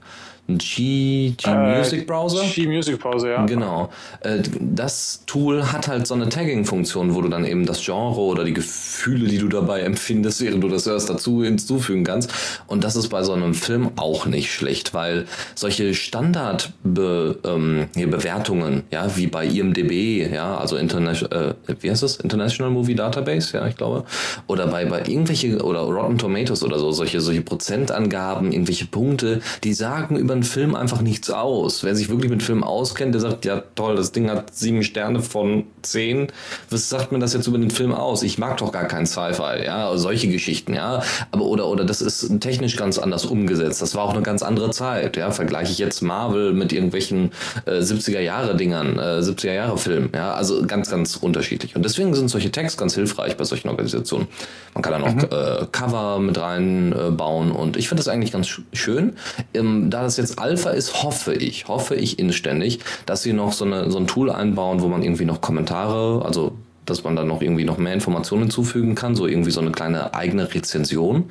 G, 0.49 1.35
G 1.37 1.50
Music 1.50 2.03
Äh, 2.03 2.05
Browser. 2.05 2.43
G-Music 2.45 3.00
Browser, 3.00 3.31
ja. 3.31 3.47
Genau. 3.47 3.91
Äh, 4.21 4.43
Das 4.61 5.23
Tool 5.26 5.73
hat 5.73 5.88
halt 5.88 6.07
so 6.07 6.15
eine 6.15 6.29
Tagging-Funktion, 6.29 7.15
wo 7.17 7.21
du 7.21 7.29
dann 7.29 7.45
eben 7.45 7.67
das 7.67 7.85
Genre 7.85 8.21
oder 8.21 8.45
die 8.45 8.53
Gefühle, 8.55 9.26
die 9.29 9.38
du 9.38 9.49
dabei 9.49 9.81
empfindest, 9.81 10.41
während 10.43 10.62
du 10.62 10.69
das 10.69 10.87
hörst, 10.87 11.11
dazu 11.11 11.43
hinzufügen 11.43 12.05
kannst. 12.05 12.33
Und 12.69 12.85
das 12.85 12.95
ist 12.95 13.09
bei 13.09 13.25
so 13.25 13.33
einem 13.33 13.55
Film 13.55 13.91
auch 13.97 14.26
nicht 14.26 14.53
schlecht, 14.53 14.95
weil 14.95 15.26
solche 15.57 15.95
Standardbewertungen, 15.95 17.88
ähm, 17.97 18.11
Bewertungen, 18.11 18.85
ja, 18.93 19.17
wie 19.17 19.26
bei 19.26 19.47
IMDb, 19.47 20.33
ja, 20.33 20.57
also 20.57 20.76
International, 20.76 21.57
äh, 21.67 21.75
wie 21.81 21.91
heißt 21.91 22.05
das? 22.05 22.17
International 22.19 22.73
Movie 22.73 22.95
Database, 22.95 23.57
ja, 23.57 23.67
ich 23.67 23.76
glaube. 23.76 24.05
Oder 24.47 24.69
bei, 24.69 24.85
bei 24.85 25.00
irgendwelche, 25.00 25.61
oder 25.65 25.81
Rotten 25.81 26.19
Tomatoes 26.19 26.62
oder 26.62 26.79
so, 26.79 26.93
solche, 26.93 27.21
solche 27.21 27.43
Prozentangaben, 27.43 28.53
irgendwelche 28.53 28.87
Punkte, 28.87 29.41
die 29.65 29.75
sagen 29.75 30.17
über 30.17 30.36
einen 30.37 30.45
Film 30.45 30.75
einfach 30.75 31.02
nichts 31.02 31.31
aus. 31.31 31.83
Wer 31.83 31.97
sich 31.97 32.09
wirklich 32.09 32.31
mit 32.31 32.43
Filmen 32.43 32.62
auskennt, 32.64 33.14
der 33.14 33.21
sagt, 33.21 33.45
ja 33.45 33.62
toll, 33.75 33.97
das 33.97 34.12
Ding 34.12 34.31
hat 34.31 34.55
sieben 34.55 34.83
Sterne 34.83 35.21
von 35.21 35.64
zehn. 35.83 36.28
Was 36.71 36.88
sagt 36.88 37.11
mir 37.12 37.19
das 37.19 37.33
jetzt 37.35 37.47
über 37.47 37.59
den 37.59 37.71
Film 37.71 37.93
aus? 37.93 38.23
Ich 38.23 38.38
mag 38.38 38.57
doch 38.59 38.73
gar 38.73 38.85
keinen 38.85 39.07
Sci-Fi, 39.07 39.64
ja, 39.64 39.97
solche 39.97 40.28
Geschichten, 40.28 40.75
ja. 40.75 41.02
Aber 41.33 41.45
oder, 41.47 41.66
oder 41.66 41.85
das 41.85 42.00
ist 42.00 42.40
technisch 42.40 42.76
ganz 42.76 42.99
anders 42.99 43.25
umgesetzt. 43.25 43.83
Das 43.83 43.95
war 43.95 44.05
auch 44.05 44.12
eine 44.14 44.23
ganz 44.23 44.43
andere 44.43 44.71
Zeit, 44.71 45.16
ja. 45.16 45.31
Vergleiche 45.31 45.73
ich 45.73 45.78
jetzt 45.78 46.02
Marvel 46.02 46.52
mit 46.52 46.73
irgendwelchen 46.73 47.33
äh, 47.64 47.81
70er 47.81 48.21
Jahre 48.21 48.57
Dingern, 48.57 48.99
äh, 48.99 49.21
70er 49.21 49.52
Jahre 49.52 49.78
Filmen, 49.78 50.11
ja. 50.14 50.35
Also 50.35 50.64
ganz, 50.66 50.90
ganz 50.90 51.16
unterschiedlich. 51.16 51.75
Und 51.75 51.85
deswegen 51.85 52.14
sind 52.14 52.28
solche 52.28 52.50
Tags 52.52 52.76
ganz 52.76 52.95
hilfreich 52.95 53.37
bei 53.37 53.45
solchen 53.45 53.69
Organisationen. 53.69 54.28
Man 54.75 54.83
kann 54.83 54.93
dann 54.93 55.05
auch 55.05 55.62
äh, 55.62 55.66
Cover 55.73 56.19
mit 56.19 56.38
reinbauen 56.38 57.50
und 57.52 57.76
ich 57.76 57.88
finde 57.88 58.00
das 58.02 58.09
eigentlich 58.09 58.33
ganz 58.33 58.47
sch- 58.47 58.62
schön. 58.73 59.14
Ähm, 59.55 59.88
da 59.90 60.02
das 60.02 60.16
jetzt 60.19 60.25
Alpha 60.33 60.71
ist, 60.71 61.02
hoffe 61.02 61.35
ich, 61.35 61.68
hoffe 61.68 61.95
ich 61.95 62.18
inständig, 62.18 62.80
dass 63.06 63.23
sie 63.23 63.33
noch 63.33 63.52
so, 63.52 63.64
eine, 63.64 63.90
so 63.90 63.99
ein 63.99 64.06
Tool 64.06 64.30
einbauen, 64.30 64.80
wo 64.80 64.88
man 64.88 65.02
irgendwie 65.02 65.25
noch 65.25 65.40
Kommentare, 65.40 66.25
also 66.25 66.52
dass 66.87 67.04
man 67.04 67.16
dann 67.16 67.26
noch 67.26 67.42
irgendwie 67.42 67.64
noch 67.64 67.78
mehr 67.78 67.92
Informationen 67.92 68.42
hinzufügen 68.42 68.95
kann, 68.95 69.16
so 69.16 69.26
irgendwie 69.26 69.50
so 69.50 69.61
eine 69.61 69.73
kleine 69.73 70.14
eigene 70.14 70.54
Rezension. 70.54 71.25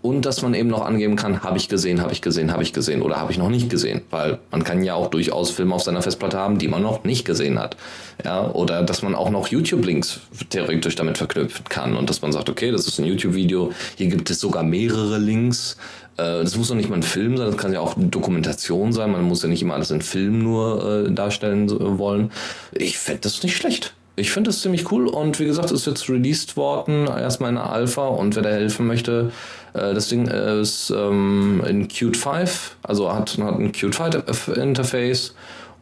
Und 0.00 0.26
dass 0.26 0.42
man 0.42 0.54
eben 0.54 0.68
noch 0.68 0.86
angeben 0.86 1.16
kann, 1.16 1.42
habe 1.42 1.56
ich 1.56 1.68
gesehen, 1.68 2.00
habe 2.00 2.12
ich 2.12 2.22
gesehen, 2.22 2.52
habe 2.52 2.62
ich 2.62 2.72
gesehen 2.72 3.02
oder 3.02 3.16
habe 3.16 3.32
ich 3.32 3.38
noch 3.38 3.48
nicht 3.48 3.68
gesehen. 3.68 4.02
Weil 4.10 4.38
man 4.52 4.62
kann 4.62 4.84
ja 4.84 4.94
auch 4.94 5.08
durchaus 5.08 5.50
Filme 5.50 5.74
auf 5.74 5.82
seiner 5.82 6.02
Festplatte 6.02 6.38
haben, 6.38 6.58
die 6.58 6.68
man 6.68 6.82
noch 6.82 7.02
nicht 7.02 7.24
gesehen 7.24 7.58
hat. 7.58 7.76
Ja, 8.24 8.48
oder 8.52 8.84
dass 8.84 9.02
man 9.02 9.16
auch 9.16 9.30
noch 9.30 9.48
YouTube-Links 9.48 10.20
theoretisch 10.50 10.94
damit 10.94 11.18
verknüpfen 11.18 11.64
kann. 11.68 11.96
Und 11.96 12.08
dass 12.08 12.22
man 12.22 12.30
sagt, 12.30 12.48
okay, 12.48 12.70
das 12.70 12.86
ist 12.86 13.00
ein 13.00 13.06
YouTube-Video, 13.06 13.72
hier 13.96 14.06
gibt 14.06 14.30
es 14.30 14.38
sogar 14.38 14.62
mehrere 14.62 15.18
Links. 15.18 15.76
Äh, 16.18 16.42
Das 16.44 16.56
muss 16.56 16.68
doch 16.68 16.74
nicht 16.74 16.90
mal 16.90 16.96
ein 16.96 17.02
Film 17.02 17.36
sein, 17.36 17.46
das 17.46 17.56
kann 17.56 17.72
ja 17.72 17.80
auch 17.80 17.94
Dokumentation 17.96 18.92
sein. 18.92 19.10
Man 19.12 19.22
muss 19.22 19.42
ja 19.42 19.48
nicht 19.48 19.62
immer 19.62 19.74
alles 19.74 19.90
in 19.90 20.02
Film 20.02 20.42
nur 20.42 21.06
äh, 21.06 21.10
darstellen 21.12 21.68
so- 21.68 21.98
wollen. 21.98 22.30
Ich 22.72 22.98
fände 22.98 23.20
das 23.22 23.42
nicht 23.42 23.56
schlecht. 23.56 23.94
Ich 24.16 24.32
finde 24.32 24.48
das 24.50 24.60
ziemlich 24.62 24.90
cool 24.90 25.06
und 25.06 25.38
wie 25.38 25.44
gesagt, 25.44 25.70
ist 25.70 25.86
jetzt 25.86 26.10
released 26.10 26.56
worden, 26.56 27.06
erstmal 27.06 27.50
in 27.50 27.54
der 27.54 27.70
Alpha 27.70 28.08
und 28.08 28.34
wer 28.34 28.42
da 28.42 28.48
helfen 28.48 28.88
möchte, 28.88 29.30
äh, 29.74 29.94
das 29.94 30.08
Ding 30.08 30.26
ist 30.26 30.90
ähm, 30.90 31.62
in 31.64 31.86
Qt 31.86 32.16
5, 32.16 32.76
also 32.82 33.12
hat, 33.14 33.38
hat 33.38 33.54
ein 33.60 33.70
Qt 33.70 33.94
5 33.94 34.48
Interface 34.56 35.36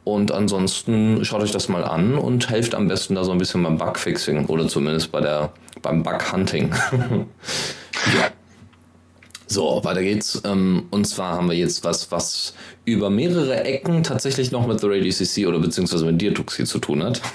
und 0.05 0.33
ansonsten 0.33 1.25
schaut 1.25 1.41
euch 1.45 1.51
das 1.51 1.69
mal 1.71 1.83
an 1.83 2.15
und 2.19 2.51
helft 2.51 2.75
am 2.75 2.89
besten 2.89 3.15
da 3.15 3.25
so 3.25 3.33
ein 3.33 3.39
bisschen 3.39 3.63
beim 3.63 3.79
Bugfixing 3.79 4.45
oder 4.47 4.69
zumindest 4.69 5.11
bei 5.13 5.23
der, 5.23 5.51
beim 5.81 6.03
Bug-Hunting. 6.03 6.75
ja. 8.19 8.29
So, 9.47 9.81
weiter 9.85 10.03
geht's. 10.03 10.43
Ähm, 10.45 10.87
und 10.91 11.07
zwar 11.07 11.35
haben 11.35 11.49
wir 11.49 11.57
jetzt 11.57 11.85
was, 11.85 12.11
was 12.11 12.55
über 12.85 13.11
mehrere 13.11 13.65
Ecken 13.65 14.03
tatsächlich 14.03 14.51
noch 14.51 14.67
mit 14.67 14.81
The 14.81 14.89
Radio 14.89 15.11
CC 15.11 15.47
oder 15.47 15.61
beziehungsweise 15.61 16.05
mit 16.05 16.21
dir, 16.21 16.35
Tuxi, 16.35 16.65
zu 16.65 16.79
tun 16.79 17.03
hat. 17.03 17.21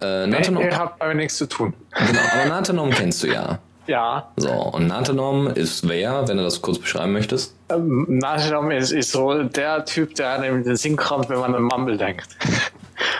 Äh, 0.00 0.28
Nathanom, 0.28 0.62
ich 0.62 0.76
habe 0.76 0.92
damit 1.00 1.16
nichts 1.16 1.38
zu 1.38 1.48
tun. 1.48 1.74
genau, 1.90 2.20
aber 2.32 2.48
Nathanom 2.48 2.90
kennst 2.90 3.24
du 3.24 3.26
ja. 3.26 3.58
Ja, 3.88 4.28
So, 4.36 4.50
und 4.50 4.86
Nathanom 4.86 5.48
ist 5.48 5.88
wer, 5.88 6.28
wenn 6.28 6.36
du 6.36 6.44
das 6.44 6.60
kurz 6.62 6.78
beschreiben 6.78 7.12
möchtest? 7.12 7.54
ähm, 7.70 8.06
Nachrichten 8.08 8.70
ist, 8.70 8.92
ist 8.92 9.10
so 9.12 9.42
der 9.42 9.84
Typ, 9.84 10.14
der 10.14 10.32
einem 10.32 10.58
in 10.58 10.62
den 10.64 10.76
Sinn 10.76 10.96
kommt, 10.96 11.28
wenn 11.30 11.38
man 11.40 11.54
an 11.54 11.62
Mumble 11.62 11.96
denkt. 11.96 12.28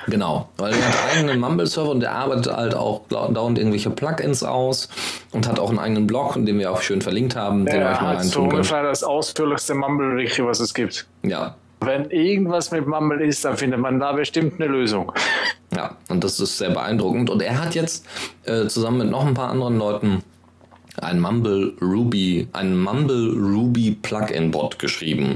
Genau, 0.08 0.48
weil 0.56 0.72
er 0.72 0.78
hat 0.88 0.96
einen 1.10 1.18
eigenen 1.28 1.40
Mumble-Server 1.40 1.90
und 1.90 2.00
der 2.00 2.12
arbeitet 2.12 2.52
halt 2.52 2.74
auch 2.74 3.02
dauernd 3.08 3.58
irgendwelche 3.58 3.90
Plugins 3.90 4.42
aus 4.42 4.88
und 5.32 5.46
hat 5.46 5.60
auch 5.60 5.68
einen 5.68 5.78
eigenen 5.78 6.06
Blog, 6.06 6.34
den 6.34 6.58
wir 6.58 6.72
auch 6.72 6.80
schön 6.80 7.02
verlinkt 7.02 7.36
haben, 7.36 7.66
den 7.66 7.80
ihr 7.82 7.86
euch 7.86 8.00
mal 8.00 8.14
so 8.14 8.18
reintun 8.18 8.42
könnt. 8.44 8.52
ungefähr 8.54 8.82
das 8.82 9.04
ausführlichste 9.04 9.74
Mumble-Wiki, 9.74 10.44
was 10.44 10.60
es 10.60 10.72
gibt. 10.74 11.06
Ja, 11.22 11.54
Wenn 11.80 12.10
irgendwas 12.10 12.70
mit 12.70 12.86
Mumble 12.88 13.20
ist, 13.24 13.44
dann 13.44 13.56
findet 13.56 13.80
man 13.80 14.00
da 14.00 14.12
bestimmt 14.12 14.54
eine 14.60 14.66
Lösung. 14.68 15.12
Ja, 15.76 15.96
und 16.08 16.24
das 16.24 16.40
ist 16.40 16.56
sehr 16.58 16.70
beeindruckend. 16.70 17.28
Und 17.30 17.42
er 17.42 17.60
hat 17.62 17.74
jetzt 17.74 18.04
äh, 18.46 18.66
zusammen 18.66 18.98
mit 18.98 19.10
noch 19.10 19.26
ein 19.26 19.34
paar 19.34 19.50
anderen 19.50 19.78
Leuten 19.78 20.22
ein 21.02 21.20
Mumble 21.20 21.74
Ruby, 21.80 22.48
ein 22.52 22.76
Mumble 22.78 23.30
Ruby 23.32 23.96
Plugin 24.02 24.50
Bot 24.50 24.78
geschrieben, 24.78 25.34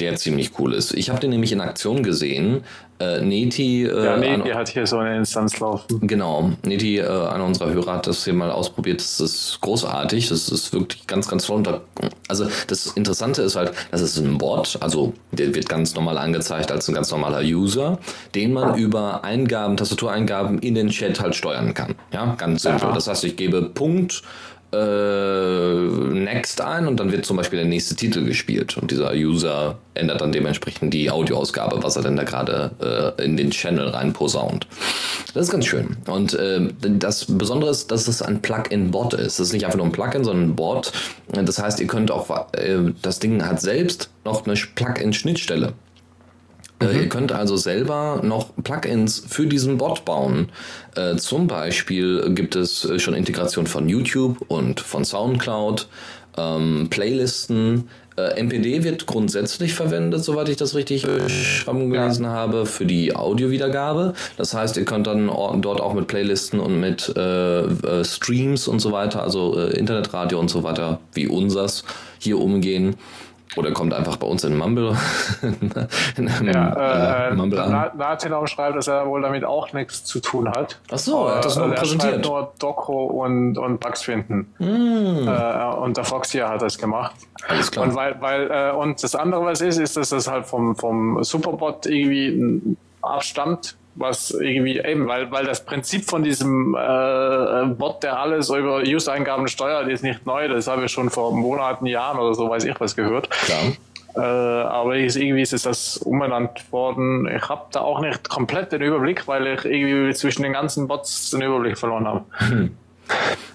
der 0.00 0.16
ziemlich 0.16 0.50
cool 0.58 0.74
ist. 0.74 0.92
Ich 0.94 1.08
habe 1.10 1.20
den 1.20 1.30
nämlich 1.30 1.52
in 1.52 1.60
Aktion 1.60 2.02
gesehen. 2.02 2.62
Äh, 3.00 3.20
Neti, 3.22 3.84
äh, 3.84 4.04
Ja, 4.04 4.14
ein- 4.14 4.44
die 4.44 4.54
hat 4.54 4.68
hier 4.68 4.86
so 4.86 4.98
eine 4.98 5.16
Instanz 5.16 5.58
laufen. 5.58 6.06
Genau, 6.06 6.50
Niti, 6.64 6.98
äh, 6.98 7.04
einer 7.06 7.44
unserer 7.44 7.72
Hörer 7.72 7.94
hat 7.94 8.06
das 8.06 8.24
hier 8.24 8.34
mal 8.34 8.50
ausprobiert. 8.52 9.00
Das 9.00 9.18
ist 9.20 9.58
großartig. 9.60 10.28
Das 10.28 10.48
ist 10.48 10.72
wirklich 10.72 11.04
ganz, 11.08 11.28
ganz 11.28 11.46
toll. 11.46 11.62
Also 12.28 12.46
das 12.68 12.86
Interessante 12.88 13.42
ist 13.42 13.56
halt, 13.56 13.72
das 13.90 14.00
ist 14.00 14.16
ein 14.18 14.38
Bot, 14.38 14.78
also 14.80 15.12
der 15.32 15.54
wird 15.54 15.68
ganz 15.68 15.94
normal 15.94 16.18
angezeigt 16.18 16.70
als 16.72 16.88
ein 16.88 16.94
ganz 16.94 17.10
normaler 17.10 17.40
User, 17.42 17.98
den 18.34 18.52
man 18.52 18.78
über 18.78 19.24
Eingaben, 19.24 19.76
Tastatureingaben 19.76 20.60
in 20.60 20.74
den 20.76 20.88
Chat 20.90 21.20
halt 21.20 21.34
steuern 21.34 21.74
kann. 21.74 21.94
Ja, 22.12 22.34
ganz 22.38 22.62
simpel. 22.62 22.88
Ja. 22.88 22.94
Das 22.94 23.08
heißt, 23.08 23.24
ich 23.24 23.36
gebe 23.36 23.62
Punkt 23.62 24.22
äh, 24.74 26.14
Next 26.14 26.60
ein 26.60 26.86
und 26.86 26.98
dann 26.98 27.12
wird 27.12 27.24
zum 27.24 27.36
Beispiel 27.36 27.58
der 27.58 27.68
nächste 27.68 27.94
Titel 27.94 28.24
gespielt 28.24 28.76
und 28.76 28.90
dieser 28.90 29.12
User 29.12 29.78
ändert 29.94 30.20
dann 30.20 30.32
dementsprechend 30.32 30.92
die 30.92 31.10
Audioausgabe, 31.10 31.82
was 31.82 31.96
er 31.96 32.02
denn 32.02 32.16
da 32.16 32.24
gerade 32.24 33.14
äh, 33.18 33.24
in 33.24 33.36
den 33.36 33.50
Channel 33.50 33.88
rein 33.88 34.12
posaunt. 34.12 34.66
Das 35.32 35.46
ist 35.46 35.52
ganz 35.52 35.66
schön. 35.66 35.96
Und 36.08 36.36
ähm, 36.40 36.74
das 36.80 37.26
Besondere 37.26 37.70
ist, 37.70 37.90
dass 37.90 38.08
es 38.08 38.22
ein 38.22 38.42
Plugin-Bot 38.42 39.14
ist. 39.14 39.38
Es 39.38 39.48
ist 39.48 39.52
nicht 39.52 39.64
einfach 39.64 39.78
nur 39.78 39.86
ein 39.86 39.92
Plugin, 39.92 40.24
sondern 40.24 40.50
ein 40.50 40.56
Bot. 40.56 40.92
Das 41.28 41.58
heißt, 41.58 41.80
ihr 41.80 41.86
könnt 41.86 42.10
auch, 42.10 42.28
äh, 42.52 42.92
das 43.02 43.20
Ding 43.20 43.44
hat 43.44 43.60
selbst 43.60 44.10
noch 44.24 44.46
eine 44.46 44.54
Plugin-Schnittstelle. 44.54 45.72
Äh, 46.90 46.98
Ihr 47.02 47.08
könnt 47.08 47.32
also 47.32 47.56
selber 47.56 48.20
noch 48.22 48.48
Plugins 48.62 49.22
für 49.28 49.46
diesen 49.46 49.78
Bot 49.78 50.04
bauen. 50.04 50.48
Äh, 50.96 51.16
zum 51.16 51.46
Beispiel 51.46 52.32
gibt 52.34 52.56
es 52.56 52.84
äh, 52.84 52.98
schon 52.98 53.14
Integration 53.14 53.66
von 53.66 53.88
YouTube 53.88 54.38
und 54.48 54.80
von 54.80 55.04
SoundCloud, 55.04 55.88
ähm, 56.36 56.88
Playlisten. 56.90 57.88
Äh, 58.16 58.40
MPD 58.40 58.84
wird 58.84 59.06
grundsätzlich 59.06 59.74
verwendet, 59.74 60.22
soweit 60.22 60.48
ich 60.48 60.56
das 60.56 60.76
richtig 60.76 61.02
gelesen 61.02 62.26
habe, 62.28 62.64
für 62.64 62.86
die 62.86 63.14
Audiowiedergabe. 63.16 64.14
Das 64.36 64.54
heißt, 64.54 64.76
ihr 64.76 64.84
könnt 64.84 65.08
dann 65.08 65.28
or- 65.28 65.56
dort 65.60 65.80
auch 65.80 65.94
mit 65.94 66.06
Playlisten 66.06 66.60
und 66.60 66.78
mit 66.78 67.08
äh, 67.16 68.04
Streams 68.04 68.68
und 68.68 68.78
so 68.78 68.92
weiter, 68.92 69.22
also 69.22 69.54
Internetradio 69.58 70.38
und 70.38 70.48
so 70.48 70.62
weiter, 70.62 71.00
wie 71.12 71.26
unsers, 71.26 71.82
hier 72.20 72.38
umgehen. 72.38 72.94
Oder 73.56 73.72
kommt 73.72 73.94
einfach 73.94 74.16
bei 74.16 74.26
uns 74.26 74.42
in 74.44 74.56
Mumble, 74.56 74.96
in 76.16 76.28
einem, 76.28 76.48
Ja, 76.48 77.28
äh, 77.28 77.34
Mumble 77.34 77.62
an. 77.62 77.70
Na- 77.72 77.92
Nathanom 77.94 78.46
schreibt, 78.46 78.76
dass 78.76 78.88
er 78.88 79.06
wohl 79.06 79.22
damit 79.22 79.44
auch 79.44 79.72
nichts 79.72 80.04
zu 80.04 80.20
tun 80.20 80.48
hat. 80.48 80.80
Ach 80.90 80.98
so, 80.98 81.26
er 81.28 81.36
hat 81.36 81.44
das 81.44 81.56
nur 81.56 81.66
Äh, 81.66 81.70
er 81.70 81.74
präsentiert. 81.76 82.12
schreibt 82.14 82.24
nur 82.26 82.52
Doco 82.58 83.04
und, 83.04 83.56
und 83.58 83.80
Bugs 83.80 84.02
finden. 84.02 84.52
Hm. 84.58 85.28
Äh, 85.28 85.64
und 85.76 85.96
der 85.96 86.04
Foxy 86.04 86.38
hat 86.38 86.62
das 86.62 86.78
gemacht. 86.78 87.14
Alles 87.48 87.70
klar. 87.70 87.86
Und 87.86 87.94
weil, 87.94 88.16
weil, 88.20 88.50
äh, 88.50 88.72
und 88.72 89.02
das 89.02 89.14
andere, 89.14 89.44
was 89.44 89.60
ist, 89.60 89.78
ist, 89.78 89.96
dass 89.96 90.08
das 90.10 90.28
halt 90.30 90.46
vom, 90.46 90.74
vom 90.76 91.22
Superbot 91.22 91.86
irgendwie 91.86 92.76
abstammt, 93.02 93.76
was 93.96 94.30
irgendwie 94.30 94.78
eben, 94.78 95.06
weil, 95.06 95.30
weil 95.30 95.44
das 95.44 95.64
Prinzip 95.64 96.04
von 96.04 96.22
diesem 96.22 96.74
äh, 96.74 97.66
Bot, 97.66 98.02
der 98.02 98.18
alles 98.18 98.50
über 98.50 98.78
User-Eingaben 98.80 99.48
steuert, 99.48 99.88
ist 99.88 100.02
nicht 100.02 100.26
neu. 100.26 100.48
Das 100.48 100.66
habe 100.66 100.84
ich 100.84 100.92
schon 100.92 101.10
vor 101.10 101.34
Monaten, 101.34 101.86
Jahren 101.86 102.18
oder 102.18 102.34
so, 102.34 102.48
weiß 102.48 102.64
ich 102.64 102.78
was 102.80 102.96
gehört. 102.96 103.28
Äh, 104.16 104.20
aber 104.20 104.96
ist, 104.96 105.16
irgendwie 105.16 105.42
ist 105.42 105.52
es 105.52 105.62
das 105.62 105.96
umbenannt 105.96 106.72
worden. 106.72 107.28
Ich 107.28 107.48
habe 107.48 107.66
da 107.72 107.80
auch 107.80 108.00
nicht 108.00 108.28
komplett 108.28 108.72
den 108.72 108.82
Überblick, 108.82 109.26
weil 109.26 109.46
ich 109.46 109.64
irgendwie 109.64 110.14
zwischen 110.14 110.42
den 110.42 110.52
ganzen 110.52 110.86
Bots 110.86 111.30
den 111.30 111.42
Überblick 111.42 111.76
verloren 111.76 112.06
habe. 112.06 112.24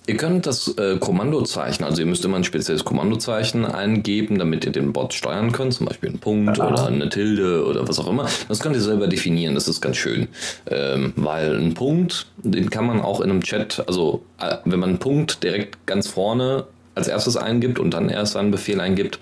Ihr 0.08 0.18
könnt 0.18 0.48
das 0.48 0.76
äh, 0.80 0.98
Kommandozeichen, 0.98 1.86
also 1.86 2.02
ihr 2.02 2.08
müsst 2.08 2.26
immer 2.26 2.38
ein 2.38 2.44
spezielles 2.44 2.84
Kommandozeichen 2.84 3.64
eingeben, 3.64 4.40
damit 4.40 4.66
ihr 4.66 4.72
den 4.72 4.92
Bot 4.92 5.14
steuern 5.14 5.52
könnt, 5.52 5.76
zum 5.76 5.86
Beispiel 5.86 6.10
einen 6.10 6.18
Punkt 6.18 6.58
oder 6.58 6.88
eine 6.88 7.10
Tilde 7.10 7.64
oder 7.64 7.88
was 7.88 8.00
auch 8.00 8.08
immer. 8.08 8.28
Das 8.48 8.60
könnt 8.60 8.76
ihr 8.76 8.82
selber 8.82 9.08
definieren, 9.08 9.54
das 9.54 9.68
ist 9.68 9.82
ganz 9.82 9.98
schön. 9.98 10.28
Ähm, 10.66 11.14
weil 11.16 11.56
ein 11.56 11.76
Punkt, 11.76 12.26
den 12.38 12.72
kann 12.72 12.88
man 12.88 13.02
auch 13.02 13.22
in 13.22 13.30
einem 13.30 13.44
Chat, 13.44 13.84
also 13.88 14.24
äh, 14.40 14.58
wenn 14.66 14.80
man 14.80 14.90
einen 14.90 15.00
Punkt 15.00 15.44
direkt 15.44 15.86
ganz 15.86 16.08
vorne 16.08 16.66
als 16.96 17.08
erstes 17.08 17.38
eingibt 17.38 17.78
und 17.78 17.94
dann 17.94 18.10
erst 18.10 18.36
einen 18.36 18.50
Befehl 18.50 18.80
eingibt, 18.80 19.20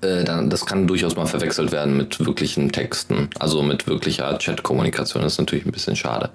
äh, 0.00 0.22
dann, 0.22 0.50
das 0.50 0.66
kann 0.66 0.86
durchaus 0.86 1.16
mal 1.16 1.26
verwechselt 1.26 1.72
werden 1.72 1.96
mit 1.96 2.24
wirklichen 2.24 2.70
Texten, 2.72 3.30
also 3.38 3.62
mit 3.62 3.86
wirklicher 3.86 4.38
Chat-Kommunikation. 4.38 5.22
Das 5.22 5.32
ist 5.32 5.38
natürlich 5.38 5.64
ein 5.64 5.72
bisschen 5.72 5.96
schade. 5.96 6.30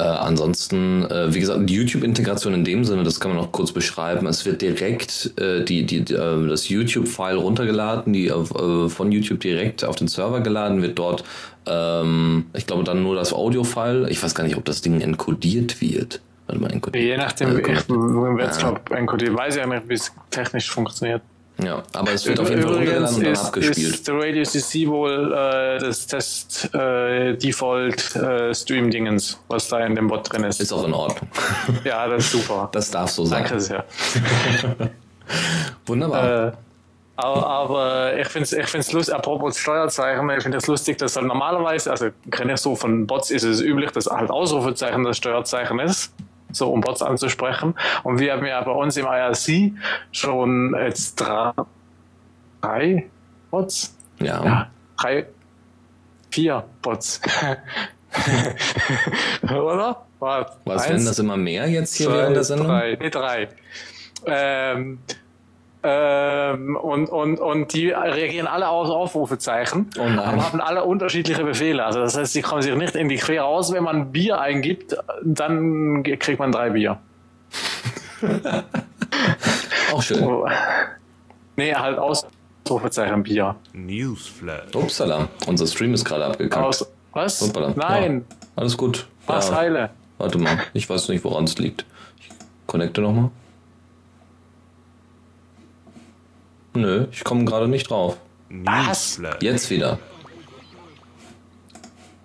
Äh, 0.00 0.04
ansonsten, 0.04 1.04
äh, 1.10 1.34
wie 1.34 1.40
gesagt, 1.40 1.68
die 1.68 1.74
YouTube-Integration 1.74 2.54
in 2.54 2.64
dem 2.64 2.84
Sinne, 2.84 3.02
das 3.02 3.18
kann 3.18 3.32
man 3.32 3.40
noch 3.40 3.50
kurz 3.50 3.72
beschreiben. 3.72 4.26
Es 4.26 4.46
wird 4.46 4.62
direkt 4.62 5.32
äh, 5.40 5.64
die, 5.64 5.84
die, 5.86 6.14
äh, 6.14 6.48
das 6.48 6.68
YouTube-File 6.68 7.36
runtergeladen, 7.36 8.12
die 8.12 8.28
äh, 8.28 8.88
von 8.88 9.10
YouTube 9.10 9.40
direkt 9.40 9.84
auf 9.84 9.96
den 9.96 10.06
Server 10.06 10.40
geladen, 10.40 10.82
wird 10.82 10.98
dort, 11.00 11.24
ähm, 11.66 12.46
ich 12.54 12.66
glaube, 12.66 12.84
dann 12.84 13.02
nur 13.02 13.16
das 13.16 13.32
Audio-File. 13.32 14.06
Ich 14.08 14.22
weiß 14.22 14.36
gar 14.36 14.44
nicht, 14.44 14.56
ob 14.56 14.64
das 14.64 14.82
Ding 14.82 15.00
enkodiert 15.00 15.80
wird. 15.80 16.20
Warte 16.46 16.60
mal, 16.62 16.70
enkodiert. 16.70 17.04
Je 17.04 17.16
nachdem, 17.16 17.56
äh, 17.56 17.60
ich, 17.60 17.68
ich 17.68 18.58
glaube, 18.58 18.80
enkodiert, 18.94 19.36
weiß 19.36 19.56
ich 19.56 19.60
ja 19.60 19.66
nicht, 19.66 19.88
wie 19.88 19.94
es 19.94 20.12
technisch 20.30 20.70
funktioniert. 20.70 21.22
Ja, 21.62 21.82
aber 21.92 22.12
es 22.12 22.24
wird 22.24 22.38
auf 22.38 22.48
jeden 22.48 22.62
Fall 22.62 22.72
runtergeladen 22.72 23.16
und 23.16 23.24
dann 23.24 23.32
ist, 23.32 23.44
abgespielt. 23.44 23.94
Ist 23.94 24.06
der 24.06 24.14
Radio 24.14 24.44
CC 24.44 24.86
wohl 24.86 25.32
äh, 25.32 25.78
das 25.80 26.06
Test 26.06 26.72
äh, 26.72 27.34
Default 27.36 28.14
äh, 28.14 28.54
Stream 28.54 28.90
Dingens, 28.90 29.40
was 29.48 29.68
da 29.68 29.84
in 29.84 29.96
dem 29.96 30.06
Bot 30.06 30.32
drin 30.32 30.44
ist. 30.44 30.60
Ist 30.60 30.72
auch 30.72 30.86
in 30.86 30.94
Ordnung. 30.94 31.28
ja, 31.84 32.06
das 32.06 32.24
ist 32.24 32.32
super. 32.32 32.68
Das 32.70 32.90
darf 32.90 33.10
so 33.10 33.24
sein. 33.24 33.42
Danke 33.42 33.60
sehr. 33.60 33.84
Wunderbar. 35.86 36.48
Äh, 36.48 36.52
aber, 37.16 37.46
aber 37.48 38.16
ich 38.16 38.28
finde 38.28 38.44
es 38.44 38.52
ich 38.52 38.66
find's 38.66 38.92
lustig, 38.92 39.12
apropos 39.12 39.58
Steuerzeichen, 39.58 40.30
ich 40.30 40.42
finde 40.44 40.58
es 40.58 40.68
lustig, 40.68 40.98
dass 40.98 41.16
halt 41.16 41.26
normalerweise, 41.26 41.90
also 41.90 42.10
kenne 42.30 42.52
ich 42.52 42.60
so 42.60 42.76
von 42.76 43.08
Bots 43.08 43.32
ist 43.32 43.42
es 43.42 43.60
üblich, 43.60 43.90
dass 43.90 44.06
halt 44.06 44.30
Ausrufezeichen 44.30 45.02
das 45.02 45.16
Steuerzeichen 45.16 45.80
ist 45.80 46.12
so 46.52 46.72
um 46.72 46.80
Bots 46.80 47.02
anzusprechen. 47.02 47.74
Und 48.02 48.18
wir 48.18 48.32
haben 48.32 48.46
ja 48.46 48.60
bei 48.62 48.72
uns 48.72 48.96
im 48.96 49.06
IRC 49.06 49.72
schon 50.12 50.74
jetzt 50.78 51.16
drei, 51.16 51.52
drei 52.60 53.10
Bots. 53.50 53.96
Ja. 54.18 54.44
ja. 54.44 54.70
Drei, 54.96 55.26
vier 56.30 56.64
Bots. 56.82 57.20
Oder? 59.42 60.04
Was, 60.18 60.46
Was 60.64 60.88
werden 60.88 61.04
das 61.04 61.18
immer 61.18 61.36
mehr 61.36 61.68
jetzt 61.68 61.96
hier 61.96 62.08
zwei, 62.08 62.16
während 62.16 62.36
der 62.36 62.44
Sendung? 62.44 62.66
Drei, 62.66 62.96
nee, 63.00 63.10
drei. 63.10 63.48
Ähm, 64.26 64.98
ähm, 65.82 66.76
und, 66.76 67.08
und, 67.08 67.38
und 67.38 67.72
die 67.72 67.90
reagieren 67.90 68.48
alle 68.48 68.68
aus 68.68 68.90
Aufrufezeichen, 68.90 69.90
oh 69.98 70.02
aber 70.02 70.44
haben 70.44 70.60
alle 70.60 70.84
unterschiedliche 70.84 71.44
Befehle. 71.44 71.84
Also 71.84 72.00
das 72.00 72.16
heißt, 72.16 72.32
sie 72.32 72.42
kommen 72.42 72.62
sich 72.62 72.74
nicht 72.74 72.96
in 72.96 73.08
die 73.08 73.16
Quere 73.16 73.44
aus. 73.44 73.72
Wenn 73.72 73.84
man 73.84 74.10
Bier 74.10 74.40
eingibt, 74.40 74.96
dann 75.22 76.02
kriegt 76.02 76.40
man 76.40 76.50
drei 76.50 76.70
Bier. 76.70 76.98
Auch 79.92 80.02
schön. 80.02 80.24
Oh. 80.24 80.48
Nee, 81.56 81.74
halt 81.74 81.98
Ausrufezeichen 81.98 83.22
Bier. 83.22 83.54
Newsflash. 83.72 84.74
Upsala, 84.74 85.28
unser 85.46 85.66
Stream 85.66 85.94
ist 85.94 86.04
gerade 86.04 86.26
abgekackt. 86.26 86.66
Aus, 86.66 86.90
was? 87.12 87.40
Hoppala. 87.40 87.72
Nein. 87.76 88.24
Ja, 88.28 88.36
alles 88.56 88.76
gut. 88.76 89.06
Was 89.26 89.50
ja. 89.50 89.56
heile? 89.56 89.90
Warte 90.18 90.38
mal, 90.38 90.58
ich 90.74 90.90
weiß 90.90 91.08
nicht, 91.08 91.22
woran 91.24 91.44
es 91.44 91.58
liegt. 91.58 91.84
Ich 92.20 92.28
connecte 92.66 93.00
nochmal. 93.00 93.30
Nö, 96.74 97.06
ich 97.10 97.24
komme 97.24 97.44
gerade 97.44 97.68
nicht 97.68 97.90
drauf. 97.90 98.16
Was? 98.50 99.20
Jetzt 99.40 99.70
wieder. 99.70 99.98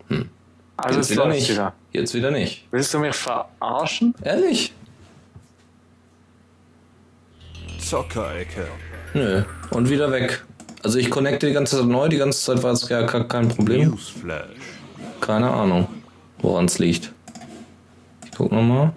Hm. 0.08 0.30
Also 0.78 1.00
Jetzt 1.00 1.12
wieder 1.12 1.28
nicht. 1.28 1.50
Wieder. 1.50 1.74
Jetzt 1.92 2.14
wieder 2.14 2.32
nicht. 2.32 2.68
Willst 2.72 2.94
du 2.94 3.00
mich 3.00 3.16
verarschen? 3.16 4.16
Ehrlich? 4.24 4.74
Zockerecke. 7.80 8.68
Nö. 9.14 9.44
Und 9.72 9.90
wieder 9.90 10.12
weg. 10.12 10.44
Also 10.84 10.98
ich 11.00 11.10
connecte 11.10 11.48
die 11.48 11.54
ganze 11.54 11.78
Zeit 11.78 11.86
neu, 11.86 12.10
die 12.10 12.18
ganze 12.18 12.44
Zeit 12.44 12.64
war 12.64 12.74
es 12.74 12.88
gar 12.88 13.06
kein 13.28 13.48
Problem. 13.48 13.92
Newsflash. 13.92 14.48
Keine 15.22 15.50
Ahnung, 15.50 15.88
woran 16.40 16.66
es 16.66 16.80
liegt. 16.80 17.14
Ich 18.26 18.32
guck 18.32 18.52
nochmal. 18.52 18.92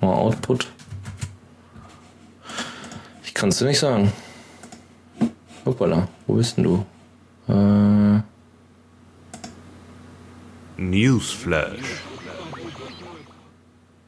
Mal 0.00 0.12
Output. 0.12 0.66
Ich 3.22 3.32
kann 3.34 3.50
es 3.50 3.58
dir 3.58 3.66
nicht 3.66 3.78
sagen. 3.78 4.12
Hoppala, 5.64 6.08
wo 6.26 6.34
bist 6.34 6.56
denn 6.56 6.64
du? 6.64 6.86
Äh. 7.48 8.20
Newsflash. 10.76 12.02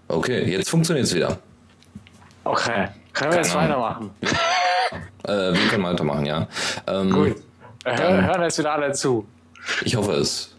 Okay, 0.09 0.45
jetzt 0.51 0.71
funktioniert 0.71 1.07
es 1.07 1.15
wieder. 1.15 1.39
Okay, 2.45 2.89
können 3.13 3.33
wir 3.33 3.39
jetzt 3.39 3.55
weitermachen? 3.55 4.11
äh, 5.25 5.53
wir 5.53 5.69
können 5.71 5.85
weitermachen, 5.85 6.27
ja. 6.27 6.47
Ähm, 6.87 7.11
Gut. 7.11 7.37
Hör, 7.85 8.25
hören 8.25 8.43
jetzt 8.43 8.59
wieder 8.59 8.73
alle 8.73 8.93
zu. 8.93 9.27
Ich 9.85 9.97
hoffe 9.97 10.13
es. 10.13 10.56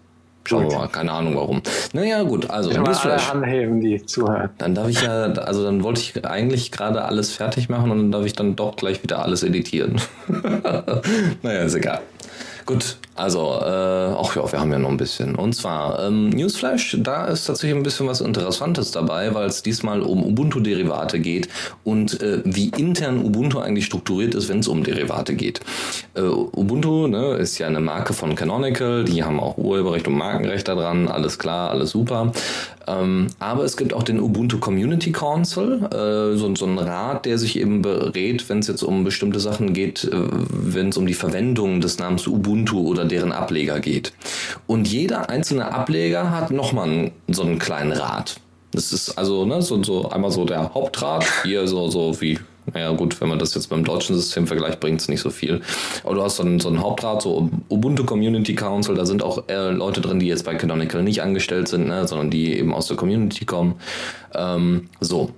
Schauen 0.47 0.69
wir 0.69 0.77
mal, 0.77 0.87
keine 0.87 1.11
Ahnung 1.11 1.35
warum. 1.35 1.61
Naja, 1.93 2.23
gut, 2.23 2.49
also 2.49 2.71
ich 2.71 2.77
Newsflash. 2.77 3.29
Alle 3.29 3.43
anheben, 3.43 3.81
die 3.81 4.05
zuhören. 4.05 4.49
Dann 4.57 4.75
darf 4.75 4.87
ich 4.87 5.01
ja, 5.01 5.23
also 5.23 5.63
dann 5.63 5.83
wollte 5.83 5.99
ich 5.99 6.25
eigentlich 6.25 6.71
gerade 6.71 7.03
alles 7.03 7.31
fertig 7.31 7.67
machen 7.67 7.91
und 7.91 7.97
dann 7.97 8.11
darf 8.11 8.25
ich 8.25 8.33
dann 8.33 8.55
doch 8.55 8.75
gleich 8.75 9.03
wieder 9.03 9.23
alles 9.23 9.43
editieren. 9.43 9.99
naja, 11.41 11.61
ist 11.63 11.75
egal. 11.75 11.99
Gut, 12.67 12.97
also, 13.15 13.59
äh, 13.61 13.65
ach 13.65 14.35
ja, 14.35 14.51
wir 14.51 14.59
haben 14.59 14.71
ja 14.73 14.77
noch 14.77 14.89
ein 14.89 14.97
bisschen. 14.97 15.35
Und 15.35 15.53
zwar, 15.53 16.05
ähm, 16.05 16.29
Newsflash, 16.29 16.97
da 16.99 17.25
ist 17.25 17.45
tatsächlich 17.45 17.75
ein 17.75 17.81
bisschen 17.81 18.07
was 18.07 18.19
Interessantes 18.19 18.91
dabei, 18.91 19.33
weil 19.33 19.47
es 19.47 19.63
diesmal 19.63 20.01
um 20.01 20.21
Ubuntu-Derivate 20.21 21.19
geht 21.19 21.47
und 21.85 22.21
äh, 22.21 22.41
wie 22.43 22.67
intern 22.77 23.23
Ubuntu 23.23 23.59
eigentlich 23.59 23.85
strukturiert 23.85 24.35
ist, 24.35 24.49
wenn 24.49 24.59
es 24.59 24.67
um 24.67 24.83
Derivate 24.83 25.33
geht. 25.33 25.61
Äh, 26.13 26.23
Ubuntu 26.23 27.07
ne, 27.07 27.35
ist 27.35 27.57
ja 27.57 27.67
eine 27.67 27.79
Marke 27.79 28.11
von 28.11 28.35
Canonical, 28.35 29.05
die 29.05 29.23
haben 29.23 29.39
auch 29.39 29.57
Urheberrecht 29.57 30.07
und 30.09 30.17
Markenrecht 30.17 30.67
daran, 30.67 31.07
alles 31.07 31.39
klar, 31.39 31.71
alles 31.71 31.91
super. 31.91 32.33
Ähm, 32.85 33.27
aber 33.39 33.63
es 33.63 33.75
gibt 33.75 33.93
auch 33.93 34.03
den 34.03 34.19
Ubuntu 34.19 34.59
Community 34.59 35.11
Council, 35.11 35.89
äh, 35.91 36.37
so, 36.37 36.55
so 36.55 36.65
ein 36.65 36.77
Rat, 36.77 37.25
der 37.25 37.37
sich 37.37 37.59
eben 37.59 37.81
berät, 37.81 38.47
wenn 38.47 38.59
es 38.59 38.67
jetzt 38.67 38.83
um 38.83 39.03
bestimmte 39.03 39.39
Sachen 39.41 39.73
geht, 39.73 40.05
äh, 40.05 40.11
wenn 40.49 40.89
es 40.89 40.97
um 40.97 41.05
die 41.05 41.13
Verwendung 41.13 41.81
des 41.81 41.97
Namens 41.97 42.27
Ubuntu 42.27 42.56
oder 42.65 43.05
deren 43.05 43.31
Ableger 43.31 43.79
geht. 43.79 44.13
Und 44.65 44.87
jeder 44.87 45.29
einzelne 45.29 45.73
Ableger 45.73 46.31
hat 46.31 46.51
nochmal 46.51 47.11
so 47.27 47.43
einen 47.43 47.59
kleinen 47.59 47.91
Rat. 47.91 48.37
Das 48.71 48.91
ist 48.91 49.17
also 49.17 49.45
ne, 49.45 49.61
so, 49.61 49.81
so 49.83 50.09
einmal 50.09 50.31
so 50.31 50.45
der 50.45 50.73
Hauptrat, 50.73 51.25
hier 51.43 51.67
so, 51.67 51.89
so 51.89 52.19
wie 52.21 52.39
naja, 52.73 52.91
gut, 52.91 53.19
wenn 53.21 53.29
man 53.29 53.39
das 53.39 53.55
jetzt 53.55 53.67
beim 53.67 53.83
deutschen 53.83 54.15
System 54.15 54.45
vergleicht, 54.45 54.79
bringt 54.79 54.99
es 54.99 55.07
nicht 55.07 55.21
so 55.21 55.29
viel. 55.29 55.61
Aber 56.03 56.15
du 56.15 56.21
hast 56.21 56.39
dann 56.39 56.59
so 56.59 56.67
einen 56.67 56.81
Hauptrat, 56.81 57.21
so 57.21 57.49
Ubuntu 57.69 58.03
Community 58.03 58.55
Council, 58.55 58.95
da 58.95 59.05
sind 59.05 59.23
auch 59.23 59.47
äh, 59.47 59.69
Leute 59.69 60.01
drin, 60.01 60.19
die 60.19 60.27
jetzt 60.27 60.43
bei 60.43 60.55
Canonical 60.55 61.01
nicht 61.01 61.21
angestellt 61.21 61.69
sind, 61.69 61.87
ne, 61.87 62.07
sondern 62.07 62.29
die 62.29 62.57
eben 62.57 62.73
aus 62.73 62.87
der 62.87 62.97
Community 62.97 63.45
kommen. 63.45 63.75
Ähm, 64.35 64.89
so. 64.99 65.31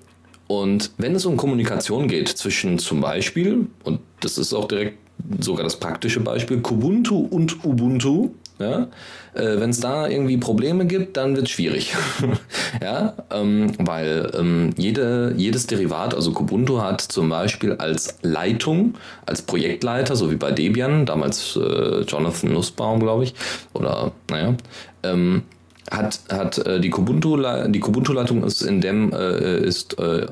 Und 0.48 0.92
wenn 0.98 1.14
es 1.14 1.28
um 1.28 1.38
Kommunikation 1.38 2.08
geht 2.08 2.30
zwischen 2.30 2.80
zum 2.80 3.02
Beispiel, 3.02 3.68
und 3.84 4.00
das 4.22 4.40
ist 4.40 4.52
auch 4.54 4.68
direkt 4.68 4.98
sogar 5.40 5.64
das 5.64 5.80
praktische 5.80 6.20
Beispiel, 6.20 6.62
Kubuntu 6.62 7.18
und 7.18 7.64
Ubuntu, 7.66 8.32
ja? 8.60 8.88
Äh, 9.34 9.60
Wenn 9.60 9.70
es 9.70 9.80
da 9.80 10.08
irgendwie 10.08 10.38
Probleme 10.38 10.86
gibt, 10.86 11.16
dann 11.18 11.36
wird 11.36 11.46
es 11.48 11.52
schwierig. 11.52 11.96
ja? 12.82 13.14
Ähm, 13.32 13.72
weil 13.80 14.32
ähm, 14.38 14.72
jede, 14.78 15.34
jedes 15.38 15.66
Derivat, 15.68 16.14
also 16.14 16.34
Kubuntu 16.34 16.82
hat 16.82 17.02
zum 17.02 17.30
Beispiel 17.30 17.74
als 17.74 18.18
Leitung, 18.22 18.96
als 19.26 19.42
Projektleiter, 19.42 20.16
so 20.16 20.30
wie 20.30 20.36
bei 20.36 20.52
Debian, 20.52 21.06
damals 21.06 21.56
äh, 21.56 22.02
Jonathan 22.02 22.52
Nussbaum, 22.52 23.00
glaube 23.00 23.24
ich, 23.24 23.34
oder 23.74 24.12
naja, 24.30 24.56
ähm, 25.04 25.44
hat, 25.90 26.20
hat 26.30 26.58
äh, 26.60 26.80
die 26.82 26.90
Kubuntu 26.90 27.38
die 27.68 27.80
Kubuntu 27.80 28.14
ist 28.46 28.62
in 28.62 28.82
dem 28.82 29.12
äh, 29.14 29.60
ist 29.60 29.98
äh, 30.00 30.28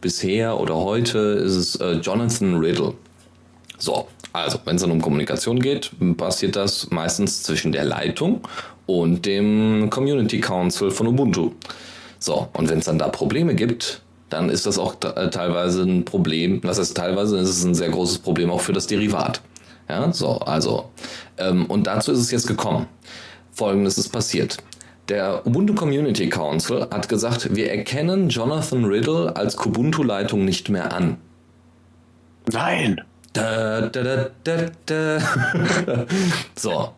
bisher 0.00 0.58
oder 0.60 0.76
heute 0.76 1.18
ist 1.18 1.56
es 1.56 1.78
Jonathan 2.02 2.58
Riddle. 2.58 2.94
So, 3.78 4.06
also, 4.44 4.58
wenn 4.64 4.76
es 4.76 4.82
dann 4.82 4.90
um 4.90 5.00
Kommunikation 5.00 5.60
geht, 5.60 5.90
passiert 6.16 6.56
das 6.56 6.90
meistens 6.90 7.42
zwischen 7.42 7.72
der 7.72 7.84
Leitung 7.84 8.40
und 8.86 9.26
dem 9.26 9.88
Community 9.90 10.40
Council 10.40 10.90
von 10.90 11.08
Ubuntu. 11.08 11.52
So, 12.18 12.48
und 12.52 12.68
wenn 12.68 12.78
es 12.78 12.86
dann 12.86 12.98
da 12.98 13.08
Probleme 13.08 13.54
gibt, 13.54 14.02
dann 14.30 14.48
ist 14.48 14.66
das 14.66 14.78
auch 14.78 14.96
äh, 15.02 15.30
teilweise 15.30 15.82
ein 15.82 16.04
Problem. 16.04 16.60
Was 16.64 16.78
heißt 16.78 16.96
teilweise? 16.96 17.38
ist 17.38 17.50
es 17.50 17.64
ein 17.64 17.74
sehr 17.74 17.90
großes 17.90 18.18
Problem 18.18 18.50
auch 18.50 18.60
für 18.60 18.72
das 18.72 18.86
Derivat. 18.86 19.40
Ja, 19.88 20.12
so, 20.12 20.38
also. 20.40 20.90
Ähm, 21.38 21.66
und 21.66 21.86
dazu 21.86 22.12
ist 22.12 22.18
es 22.18 22.30
jetzt 22.30 22.48
gekommen. 22.48 22.86
Folgendes 23.52 23.98
ist 23.98 24.08
passiert. 24.08 24.56
Der 25.08 25.46
Ubuntu 25.46 25.74
Community 25.74 26.28
Council 26.28 26.88
hat 26.90 27.08
gesagt, 27.08 27.54
wir 27.54 27.70
erkennen 27.70 28.28
Jonathan 28.28 28.84
Riddle 28.84 29.36
als 29.36 29.56
Kubuntu-Leitung 29.56 30.44
nicht 30.44 30.68
mehr 30.68 30.92
an. 30.92 31.18
Nein. 32.52 33.00
Da, 33.36 33.82
da, 33.82 34.30
da, 34.86 35.18
so. 36.56 36.90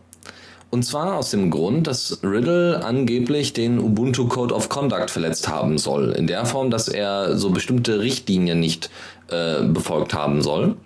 Und 0.71 0.85
zwar 0.85 1.17
aus 1.17 1.31
dem 1.31 1.51
Grund, 1.51 1.87
dass 1.87 2.21
Riddle 2.23 2.85
angeblich 2.85 3.55
den 3.55 3.79
Ubuntu 3.79 4.29
Code 4.29 4.55
of 4.55 4.69
Conduct 4.69 5.11
verletzt 5.11 5.49
haben 5.49 5.79
soll. 5.79 6.13
In 6.13 6.27
der 6.27 6.45
Form, 6.45 6.71
dass 6.71 6.89
er 6.89 7.37
so 7.37 7.51
bestimmte 7.51 8.01
Richtlinien 8.01 8.61
nicht 8.61 8.91
äh, 9.31 9.63
befolgt 9.65 10.13
haben 10.15 10.43
soll. 10.43 10.77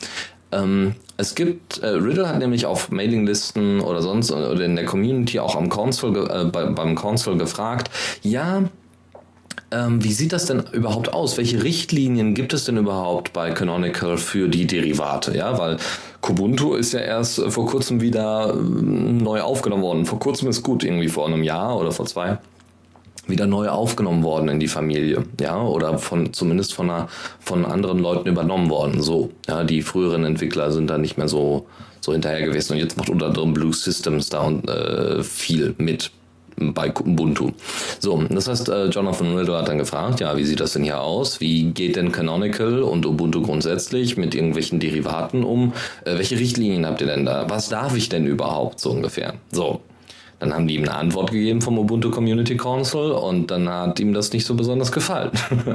Ähm, 0.53 0.95
Es 1.17 1.35
gibt, 1.35 1.79
äh, 1.79 1.89
Riddle 1.89 2.29
hat 2.29 2.39
nämlich 2.39 2.65
auf 2.67 2.91
Mailinglisten 2.91 3.81
oder 3.81 4.03
sonst 4.03 4.31
oder 4.33 4.65
in 4.65 4.77
der 4.77 4.87
Community 4.87 5.39
auch 5.39 5.57
am 5.57 5.69
Council, 5.69 6.17
äh, 6.17 6.45
bei, 6.45 6.65
beim 6.67 6.95
Council 6.95 7.37
gefragt, 7.37 7.91
ja, 8.23 8.65
ähm, 9.73 10.05
wie 10.05 10.13
sieht 10.13 10.33
das 10.33 10.47
denn 10.47 10.63
überhaupt 10.73 11.13
aus? 11.13 11.37
Welche 11.39 11.63
Richtlinien 11.63 12.35
gibt 12.35 12.53
es 12.53 12.65
denn 12.65 12.77
überhaupt 12.77 13.33
bei 13.33 13.51
Canonical 13.51 14.19
für 14.19 14.49
die 14.49 14.67
Derivate? 14.67 15.37
Ja, 15.37 15.59
weil 15.59 15.79
Kubuntu 16.21 16.75
ist 16.75 16.93
ja 16.93 17.01
erst 17.01 17.41
vor 17.41 17.67
kurzem 17.67 18.01
wieder 18.01 18.55
neu 18.55 19.41
aufgenommen 19.41 19.83
worden. 19.83 20.07
Vor 20.07 20.19
kurzem 20.19 20.49
ist 20.49 20.63
gut, 20.63 20.85
irgendwie 20.85 21.09
vor 21.09 21.27
einem 21.27 21.43
Jahr 21.43 21.79
oder 21.79 21.93
vor 21.93 22.07
zwei 22.07 22.39
wieder 23.29 23.47
neu 23.47 23.69
aufgenommen 23.69 24.25
worden 24.25 24.49
in 24.49 24.59
die 24.59 24.67
Familie, 24.67 25.25
ja, 25.41 25.63
oder 25.63 25.97
von 25.99 26.33
zumindest 26.33 26.75
von 26.75 26.91
einer, 26.91 27.09
von 27.39 27.65
anderen 27.65 28.01
Leuten 28.01 28.29
übernommen 28.29 28.69
worden. 28.69 29.01
So, 29.01 29.31
ja, 29.49 29.63
die 29.63 29.83
früheren 29.83 30.25
Entwickler 30.25 30.73
sind 30.73 30.91
da 30.91 30.99
nicht 30.99 31.19
mehr 31.19 31.29
so 31.29 31.67
so 32.03 32.13
hinterher 32.13 32.43
gewesen 32.43 32.73
und 32.73 32.79
jetzt 32.81 32.97
macht 32.97 33.09
unter 33.09 33.27
anderem 33.27 33.55
Blue 33.55 33.73
Systems 33.73 34.29
da 34.29 34.41
und 34.41 34.69
äh, 34.69 35.23
viel 35.23 35.75
mit 35.79 36.11
bei 36.71 36.91
Ubuntu. 36.91 37.51
So, 37.99 38.23
das 38.23 38.49
heißt, 38.49 38.69
äh, 38.69 38.87
Jonathan 38.87 39.37
Riddle 39.37 39.57
hat 39.57 39.69
dann 39.69 39.79
gefragt, 39.79 40.21
ja, 40.21 40.37
wie 40.37 40.45
sieht 40.45 40.61
das 40.61 40.73
denn 40.73 40.85
hier 40.85 41.01
aus? 41.01 41.41
Wie 41.41 41.65
geht 41.73 41.97
denn 41.97 42.13
Canonical 42.13 42.83
und 42.83 43.05
Ubuntu 43.05 43.43
grundsätzlich 43.43 44.17
mit 44.17 44.35
irgendwelchen 44.35 44.81
Derivaten 44.81 45.45
um? 45.45 45.73
Äh, 46.05 46.17
welche 46.17 46.39
Richtlinien 46.39 46.87
habt 46.87 47.01
ihr 47.01 47.07
denn 47.07 47.27
da? 47.27 47.47
Was 47.49 47.69
darf 47.69 47.97
ich 47.97 48.09
denn 48.09 48.27
überhaupt 48.27 48.81
so 48.81 48.91
ungefähr? 48.91 49.35
So, 49.51 49.81
dann 50.43 50.55
haben 50.55 50.67
die 50.67 50.75
ihm 50.75 50.83
eine 50.83 50.97
Antwort 50.97 51.31
gegeben 51.31 51.63
vom 51.63 51.79
Ubuntu 51.79 52.11
Community 52.11 52.57
Council 52.57 53.13
und 53.13 53.53
dann 53.53 53.69
hat 53.69 54.01
ihm 54.01 54.13
das 54.13 54.33
nicht 54.33 54.45
so 54.45 54.57
besonders 54.57 54.91
gefallen. 54.91 55.31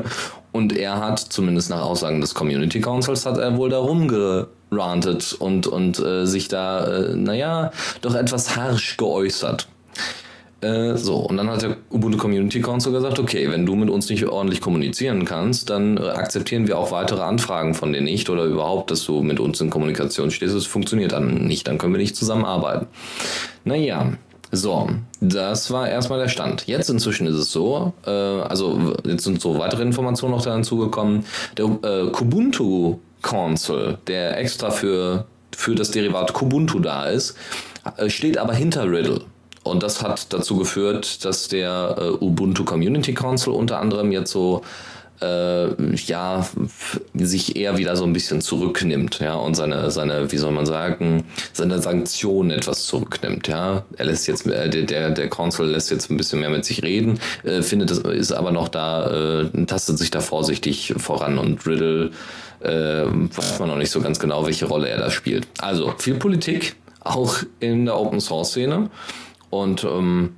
und 0.52 0.76
er 0.76 1.00
hat, 1.00 1.20
zumindest 1.20 1.70
nach 1.70 1.84
Aussagen 1.84 2.20
des 2.20 2.34
Community 2.34 2.82
Councils, 2.82 3.26
hat 3.26 3.38
er 3.38 3.56
wohl 3.56 3.70
darum 3.70 4.10
gerantet 4.10 5.38
und, 5.40 5.68
und 5.68 6.00
äh, 6.00 6.26
sich 6.26 6.50
da, 6.50 6.86
äh, 6.86 7.16
naja, 7.16 7.72
doch 8.02 8.14
etwas 8.14 8.58
harsch 8.58 8.98
geäußert. 8.98 9.70
Äh, 10.62 10.96
so, 10.96 11.18
und 11.18 11.38
dann 11.38 11.50
hat 11.50 11.62
der 11.62 11.78
Ubuntu 11.92 12.18
Community 12.18 12.62
Council 12.62 12.92
gesagt, 12.92 13.20
okay, 13.20 13.50
wenn 13.52 13.66
du 13.66 13.76
mit 13.76 13.90
uns 13.90 14.10
nicht 14.10 14.26
ordentlich 14.26 14.60
kommunizieren 14.60 15.24
kannst, 15.24 15.70
dann 15.70 15.98
akzeptieren 16.00 16.68
wir 16.68 16.78
auch 16.80 16.92
weitere 16.92 17.22
Anfragen 17.22 17.76
von 17.76 17.94
dir 17.94 18.02
nicht 18.02 18.30
oder 18.30 18.46
überhaupt, 18.46 18.90
dass 18.90 19.06
du 19.06 19.22
mit 19.22 19.40
uns 19.40 19.62
in 19.62 19.70
Kommunikation 19.70 20.32
stehst. 20.32 20.56
Es 20.56 20.66
funktioniert 20.66 21.12
dann 21.12 21.46
nicht, 21.46 21.68
dann 21.68 21.78
können 21.78 21.94
wir 21.94 22.00
nicht 22.00 22.16
zusammenarbeiten. 22.16 22.88
Naja, 23.66 24.14
so, 24.52 24.90
das 25.20 25.72
war 25.72 25.90
erstmal 25.90 26.20
der 26.20 26.30
Stand. 26.30 26.68
Jetzt 26.68 26.90
inzwischen 26.90 27.28
ist 27.28 27.36
es 27.36 27.52
so, 27.52 27.94
äh, 28.06 28.10
also 28.10 28.96
jetzt 29.06 29.26
sind 29.26 29.42
so 29.42 29.60
weitere 29.60 29.84
Informationen 29.84 30.34
noch 30.34 30.44
dazugekommen. 30.44 31.26
Der 31.58 31.66
äh, 31.66 32.10
Kubuntu 32.12 33.00
Council, 33.22 33.98
der 34.08 34.38
extra 34.40 34.72
für, 34.72 35.26
für 35.56 35.76
das 35.76 35.92
Derivat 35.92 36.34
Kubuntu 36.34 36.80
da 36.80 37.08
ist, 37.08 37.36
äh, 37.98 38.10
steht 38.10 38.38
aber 38.38 38.54
hinter 38.54 38.90
Riddle. 38.90 39.22
Und 39.68 39.84
das 39.84 40.02
hat 40.02 40.34
dazu 40.34 40.58
geführt, 40.58 41.24
dass 41.26 41.48
der 41.48 41.96
äh, 41.98 42.24
Ubuntu 42.24 42.64
Community 42.64 43.14
Council 43.14 43.54
unter 43.54 43.80
anderem 43.80 44.12
jetzt 44.12 44.32
so 44.32 44.64
äh, 45.22 45.96
ja, 45.96 46.48
sich 47.14 47.56
eher 47.56 47.78
wieder 47.78 47.96
so 47.96 48.04
ein 48.04 48.14
bisschen 48.14 48.42
zurücknimmt, 48.42 49.20
ja, 49.20 49.36
und 49.36 49.56
seine, 49.56 49.90
seine, 49.92 50.32
wie 50.32 50.38
soll 50.38 50.52
man 50.52 50.66
sagen, 50.66 51.26
seine 51.54 51.82
Sanktionen 51.82 52.52
etwas 52.52 52.86
zurücknimmt, 52.86 53.48
ja. 53.48 53.84
Er 53.98 54.06
lässt 54.06 54.28
jetzt, 54.28 54.46
äh, 54.46 54.70
der, 54.70 55.12
der 55.12 55.30
Council 55.30 55.66
lässt 55.66 55.92
jetzt 55.92 56.12
ein 56.12 56.18
bisschen 56.18 56.40
mehr 56.40 56.50
mit 56.50 56.66
sich 56.66 56.84
reden, 56.84 57.20
äh, 57.44 57.62
findet, 57.62 57.92
es 57.92 58.00
ist 58.00 58.32
aber 58.32 58.52
noch 58.52 58.68
da, 58.68 59.42
äh, 59.42 59.66
tastet 59.66 59.98
sich 59.98 60.12
da 60.12 60.22
vorsichtig 60.22 60.94
voran 60.98 61.38
und 61.38 61.66
Riddle, 61.66 62.12
äh, 62.62 63.06
weiß 63.06 63.60
man 63.60 63.70
noch 63.70 63.78
nicht 63.78 63.92
so 63.92 64.02
ganz 64.02 64.20
genau, 64.20 64.46
welche 64.46 64.66
Rolle 64.66 64.90
er 64.90 65.00
da 65.00 65.10
spielt. 65.10 65.48
Also, 65.60 65.94
viel 65.98 66.16
Politik, 66.16 66.76
auch 67.00 67.38
in 67.60 67.86
der 67.86 67.98
Open 67.98 68.20
Source 68.20 68.50
Szene 68.50 68.90
und, 69.50 69.84
ähm, 69.84 70.36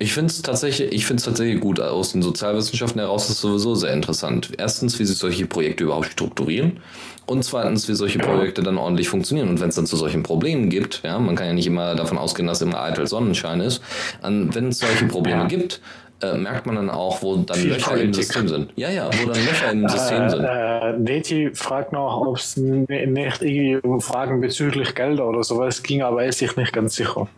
ich 0.00 0.12
finde 0.12 0.30
es 0.30 0.42
tatsächlich, 0.42 0.92
ich 0.92 1.06
tatsächlich 1.06 1.60
gut. 1.60 1.80
Aus 1.80 2.12
den 2.12 2.22
Sozialwissenschaften 2.22 3.00
heraus 3.00 3.24
ist 3.24 3.30
es 3.30 3.40
sowieso 3.40 3.74
sehr 3.74 3.92
interessant. 3.92 4.52
Erstens, 4.56 4.96
wie 5.00 5.04
sich 5.04 5.18
solche 5.18 5.46
Projekte 5.46 5.84
überhaupt 5.84 6.06
strukturieren. 6.06 6.78
Und 7.26 7.42
zweitens, 7.44 7.88
wie 7.88 7.94
solche 7.94 8.20
Projekte 8.20 8.62
dann 8.62 8.78
ordentlich 8.78 9.08
funktionieren. 9.08 9.48
Und 9.48 9.60
wenn 9.60 9.70
es 9.70 9.74
dann 9.74 9.86
zu 9.86 9.96
solchen 9.96 10.22
Problemen 10.22 10.70
gibt, 10.70 11.02
ja, 11.02 11.18
man 11.18 11.34
kann 11.34 11.48
ja 11.48 11.52
nicht 11.52 11.66
immer 11.66 11.96
davon 11.96 12.16
ausgehen, 12.16 12.46
dass 12.46 12.62
immer 12.62 12.80
eitel 12.80 13.08
Sonnenschein 13.08 13.60
ist. 13.60 13.82
Wenn 14.22 14.68
es 14.68 14.78
solche 14.78 15.06
Probleme 15.06 15.42
ja. 15.42 15.46
gibt, 15.48 15.80
äh, 16.22 16.36
merkt 16.36 16.66
man 16.66 16.76
dann 16.76 16.90
auch, 16.90 17.22
wo 17.22 17.36
dann 17.36 17.56
Viel 17.56 17.70
Löcher 17.70 17.90
Politik. 17.90 18.06
im 18.06 18.14
System 18.14 18.48
sind. 18.48 18.72
Ja, 18.76 18.90
ja, 18.90 19.10
wo 19.12 19.30
dann 19.30 19.44
Löcher 19.44 19.70
im 19.72 19.88
System 19.88 20.22
äh, 20.22 20.30
sind. 20.30 20.44
Äh, 20.44 20.92
Neti 20.98 21.50
fragt 21.54 21.92
noch, 21.92 22.20
ob 22.26 22.36
es 22.36 22.56
nicht 22.56 22.88
irgendwie 22.88 23.76
um 23.76 24.00
Fragen 24.00 24.40
bezüglich 24.40 24.94
Gelder 24.94 25.28
oder 25.28 25.44
sowas 25.44 25.82
ging, 25.82 26.02
aber 26.02 26.22
er 26.22 26.30
ist 26.30 26.38
sich 26.38 26.56
nicht 26.56 26.72
ganz 26.72 26.94
sicher. 26.94 27.28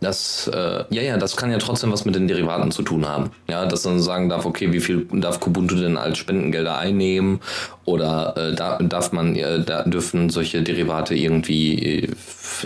Das, 0.00 0.50
äh, 0.52 0.84
ja, 0.88 1.02
ja, 1.02 1.18
das 1.18 1.36
kann 1.36 1.50
ja 1.50 1.58
trotzdem 1.58 1.92
was 1.92 2.06
mit 2.06 2.14
den 2.14 2.26
Derivaten 2.26 2.70
zu 2.70 2.82
tun 2.82 3.06
haben. 3.06 3.30
Ja, 3.48 3.66
dass 3.66 3.84
man 3.84 4.00
sagen 4.00 4.30
darf, 4.30 4.46
okay, 4.46 4.72
wie 4.72 4.80
viel 4.80 5.06
darf 5.12 5.40
Kubuntu 5.40 5.76
denn 5.76 5.98
als 5.98 6.16
Spendengelder 6.16 6.78
einnehmen? 6.78 7.40
Oder 7.84 8.34
äh, 8.36 8.54
da, 8.54 8.78
darf 8.78 9.12
man, 9.12 9.36
äh, 9.36 9.62
da 9.62 9.82
dürfen 9.82 10.30
solche 10.30 10.62
Derivate 10.62 11.14
irgendwie 11.14 12.04
äh, 12.04 12.08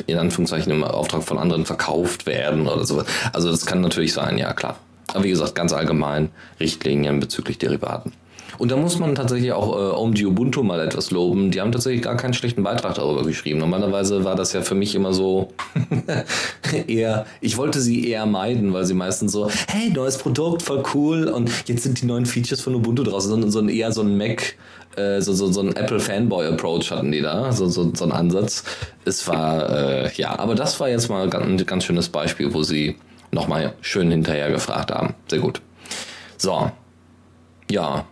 in 0.07 0.19
Anführungszeichen 0.19 0.71
im 0.71 0.85
Auftrag 0.85 1.25
von 1.25 1.39
anderen 1.39 1.67
verkauft 1.67 2.27
werden 2.27 2.69
oder 2.69 2.85
sowas. 2.85 3.07
Also 3.33 3.51
das 3.51 3.67
kann 3.67 3.81
natürlich 3.81 4.13
sein, 4.13 4.39
ja 4.39 4.53
klar. 4.53 4.77
Aber 5.13 5.25
wie 5.25 5.31
gesagt, 5.31 5.57
ganz 5.57 5.73
allgemein 5.73 6.31
Richtlinien 6.61 7.19
bezüglich 7.19 7.59
Derivaten. 7.59 8.13
Und 8.59 8.71
da 8.71 8.77
muss 8.77 8.99
man 8.99 9.15
tatsächlich 9.15 9.53
auch 9.53 9.77
äh, 9.77 9.97
OMG 9.97 10.27
Ubuntu 10.27 10.63
mal 10.63 10.81
etwas 10.81 11.11
loben. 11.11 11.51
Die 11.51 11.61
haben 11.61 11.73
tatsächlich 11.73 12.03
gar 12.03 12.17
keinen 12.17 12.35
schlechten 12.35 12.63
Beitrag 12.63 12.95
darüber 12.95 13.23
geschrieben. 13.25 13.59
Normalerweise 13.59 14.25
war 14.25 14.35
das 14.37 14.53
ja 14.53 14.63
für 14.63 14.75
mich 14.75 14.95
immer 14.95 15.13
so 15.13 15.49
eher, 16.87 17.27
ich 17.41 17.57
wollte 17.57 17.81
sie 17.81 18.09
eher 18.09 18.27
meiden, 18.27 18.73
weil 18.73 18.85
sie 18.85 18.95
meistens 18.95 19.33
so, 19.33 19.51
hey, 19.69 19.91
neues 19.91 20.19
Produkt, 20.19 20.63
voll 20.63 20.83
cool 20.95 21.25
und 21.25 21.51
jetzt 21.69 21.83
sind 21.83 22.01
die 22.01 22.07
neuen 22.07 22.27
Features 22.27 22.61
von 22.61 22.75
Ubuntu 22.75 23.03
draußen. 23.03 23.31
So, 23.43 23.51
so 23.51 23.59
ein, 23.61 23.69
eher 23.69 23.93
so 23.93 24.03
ein 24.03 24.17
Mac, 24.17 24.57
äh, 24.97 25.21
so, 25.21 25.33
so, 25.33 25.51
so 25.51 25.61
ein 25.61 25.75
Apple 25.77 26.01
Fanboy 26.01 26.47
Approach 26.47 26.91
hatten 26.91 27.13
die 27.13 27.21
da, 27.21 27.53
so, 27.53 27.67
so, 27.69 27.93
so 27.95 28.05
ein 28.05 28.13
Ansatz. 28.13 28.65
Es 29.05 29.27
war, 29.27 29.71
äh, 29.71 30.13
ja, 30.15 30.39
aber 30.39 30.55
das 30.55 30.79
war 30.81 30.89
jetzt 30.89 31.09
mal 31.09 31.29
ein 31.35 31.57
ganz 31.67 31.85
schönes 31.85 32.09
Beispiel, 32.09 32.53
wo 32.55 32.63
sie 32.63 32.97
nochmal 33.33 33.75
schön 33.81 34.11
hinterher 34.11 34.51
gefragt 34.51 34.91
haben. 34.91 35.15
Sehr 35.29 35.41
gut. 35.41 35.61
So. 36.37 36.71
Ja, 37.71 38.05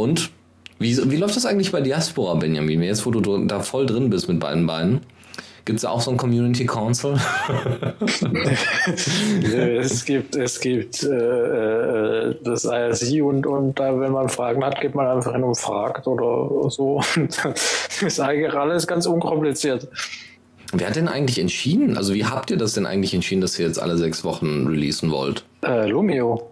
und? 0.00 0.30
Wie, 0.78 0.96
wie 1.10 1.16
läuft 1.16 1.36
das 1.36 1.44
eigentlich 1.44 1.72
bei 1.72 1.82
Diaspora, 1.82 2.34
Benjamin? 2.34 2.82
Jetzt, 2.82 3.04
wo 3.04 3.10
du 3.10 3.44
da 3.44 3.60
voll 3.60 3.86
drin 3.86 4.08
bist 4.08 4.28
mit 4.28 4.40
beiden 4.40 4.66
Beinen. 4.66 5.00
Gibt 5.66 5.78
es 5.78 5.84
auch 5.84 6.00
so 6.00 6.10
ein 6.10 6.16
Community 6.16 6.64
Council? 6.64 7.14
es 9.54 10.04
gibt, 10.06 10.34
es 10.34 10.58
gibt 10.58 11.02
äh, 11.02 12.30
äh 12.30 12.34
das 12.42 12.64
ISI 12.64 13.20
und, 13.20 13.46
und 13.46 13.78
da, 13.78 14.00
wenn 14.00 14.12
man 14.12 14.30
Fragen 14.30 14.64
hat, 14.64 14.80
geht 14.80 14.94
man 14.94 15.06
einfach 15.06 15.32
hin 15.32 15.44
und 15.44 15.54
fragt 15.56 16.06
oder 16.06 16.70
so. 16.70 17.02
das 17.44 18.02
ist 18.02 18.20
eigentlich 18.20 18.54
alles 18.54 18.86
ganz 18.86 19.06
unkompliziert. 19.06 19.86
Wer 20.72 20.88
hat 20.88 20.96
denn 20.96 21.08
eigentlich 21.08 21.38
entschieden? 21.38 21.96
Also 21.96 22.14
wie 22.14 22.24
habt 22.24 22.50
ihr 22.50 22.56
das 22.56 22.72
denn 22.72 22.86
eigentlich 22.86 23.12
entschieden, 23.12 23.40
dass 23.40 23.58
ihr 23.58 23.66
jetzt 23.66 23.80
alle 23.80 23.98
sechs 23.98 24.24
Wochen 24.24 24.66
releasen 24.66 25.10
wollt? 25.10 25.44
Äh, 25.62 25.88
Lumio. 25.88 26.50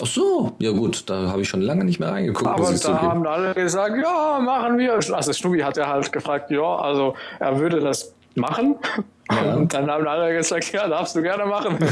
Ach 0.00 0.06
so, 0.06 0.52
ja 0.58 0.70
gut, 0.70 1.04
da 1.10 1.28
habe 1.28 1.42
ich 1.42 1.48
schon 1.48 1.60
lange 1.60 1.84
nicht 1.84 2.00
mehr 2.00 2.10
reingeguckt. 2.10 2.48
Aber 2.48 2.70
da 2.70 2.74
zugeben. 2.76 3.02
haben 3.02 3.26
alle 3.26 3.52
gesagt, 3.54 3.94
ja, 4.02 4.38
machen 4.40 4.78
wir. 4.78 4.94
Also 4.94 5.32
Schnubi 5.32 5.60
hat 5.60 5.76
ja 5.76 5.86
halt 5.86 6.10
gefragt, 6.10 6.50
ja, 6.50 6.76
also 6.76 7.14
er 7.38 7.58
würde 7.58 7.80
das 7.80 8.14
machen. 8.34 8.76
Ja. 9.30 9.54
Und 9.56 9.72
dann 9.72 9.90
haben 9.90 10.06
alle 10.06 10.34
gesagt, 10.34 10.72
ja, 10.72 10.88
darfst 10.88 11.14
du 11.14 11.22
gerne 11.22 11.44
machen. 11.44 11.78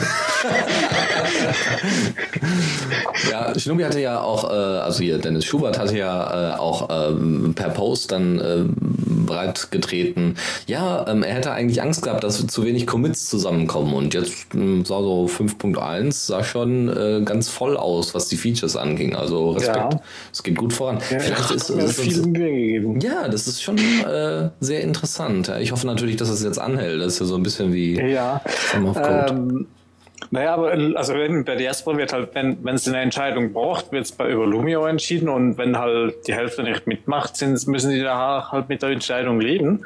ja, 3.30 3.58
Schnubi 3.58 3.82
hatte 3.82 4.00
ja 4.00 4.20
auch, 4.20 4.44
äh, 4.50 4.54
also 4.54 5.02
hier 5.02 5.18
Dennis 5.18 5.44
Schubert 5.44 5.78
hatte 5.78 5.96
ja 5.96 6.54
äh, 6.54 6.58
auch 6.58 6.88
ähm, 6.90 7.52
per 7.54 7.68
Post 7.68 8.12
dann 8.12 8.38
äh, 8.38 8.64
breit 9.11 9.70
getreten, 9.70 10.37
ja, 10.66 11.07
ähm, 11.09 11.23
er 11.23 11.35
hätte 11.35 11.53
eigentlich 11.53 11.83
Angst 11.83 12.03
gehabt, 12.03 12.25
dass 12.25 12.46
zu 12.46 12.64
wenig 12.64 12.87
Commits 12.87 13.29
zusammenkommen 13.29 13.94
und 13.94 14.14
jetzt 14.14 14.46
ähm, 14.55 14.85
sah 14.85 15.01
so 15.01 15.27
5.1 15.27 16.12
sah 16.12 16.44
schon 16.44 16.88
äh, 16.88 17.23
ganz 17.25 17.49
voll 17.49 17.77
aus, 17.77 18.14
was 18.14 18.29
die 18.29 18.37
Features 18.37 18.77
anging. 18.77 19.14
Also 19.14 19.51
Respekt, 19.51 19.94
ja. 19.94 20.01
es 20.33 20.42
geht 20.42 20.57
gut 20.57 20.73
voran. 20.73 20.99
Ja, 21.11 21.18
Vielleicht 21.18 21.51
ist 21.51 21.70
es 21.70 22.01
viel 22.01 22.23
gegeben. 22.23 23.01
Ja, 23.01 23.29
das 23.29 23.46
ist 23.46 23.62
schon 23.62 23.79
äh, 23.79 24.51
sehr 24.61 24.83
interessant. 24.83 25.53
Ich 25.61 25.73
hoffe 25.73 25.87
natürlich, 25.87 26.16
dass 26.16 26.29
es 26.29 26.42
jetzt 26.42 26.59
anhält. 26.59 27.01
Das 27.01 27.14
ist 27.14 27.20
ja 27.20 27.27
so 27.27 27.37
ein 27.37 27.42
bisschen 27.42 27.73
wie 27.73 28.01
ja. 28.01 28.40
Summer 28.73 28.90
of 28.90 28.96
Code. 28.96 29.27
Ähm, 29.31 29.66
naja, 30.33 30.55
aber 30.55 30.73
also 30.95 31.14
wenn, 31.14 31.45
bei 31.45 31.57
Diaspora 31.57 31.97
wird 31.97 32.12
halt, 32.12 32.29
wenn 32.35 32.75
es 32.75 32.87
eine 32.87 33.01
Entscheidung 33.01 33.53
braucht, 33.53 33.90
wird 33.90 34.05
es 34.05 34.12
bei 34.12 34.31
über 34.31 34.47
Lumio 34.47 34.87
entschieden 34.87 35.29
und 35.29 35.59
wenn 35.59 35.77
halt 35.77 36.27
die 36.29 36.35
Hälfte 36.35 36.62
nicht 36.62 36.87
mitmacht, 36.87 37.37
sind, 37.37 37.66
müssen 37.66 37.90
die 37.90 38.01
da 38.01 38.49
halt 38.53 38.69
mit 38.69 38.83
der 38.83 38.90
Entscheidung 38.90 39.40
leben. 39.40 39.85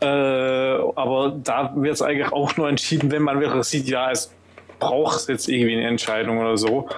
Äh, 0.00 0.06
aber 0.06 1.34
da 1.42 1.72
wird 1.74 1.94
es 1.94 2.02
eigentlich 2.02 2.32
auch 2.32 2.56
nur 2.56 2.68
entschieden, 2.68 3.10
wenn 3.10 3.22
man 3.22 3.40
wirklich 3.40 3.64
sieht, 3.64 3.88
ja, 3.88 4.10
es 4.10 4.34
braucht 4.78 5.28
jetzt 5.28 5.48
irgendwie 5.48 5.76
eine 5.76 5.86
Entscheidung 5.86 6.38
oder 6.38 6.58
so. 6.58 6.88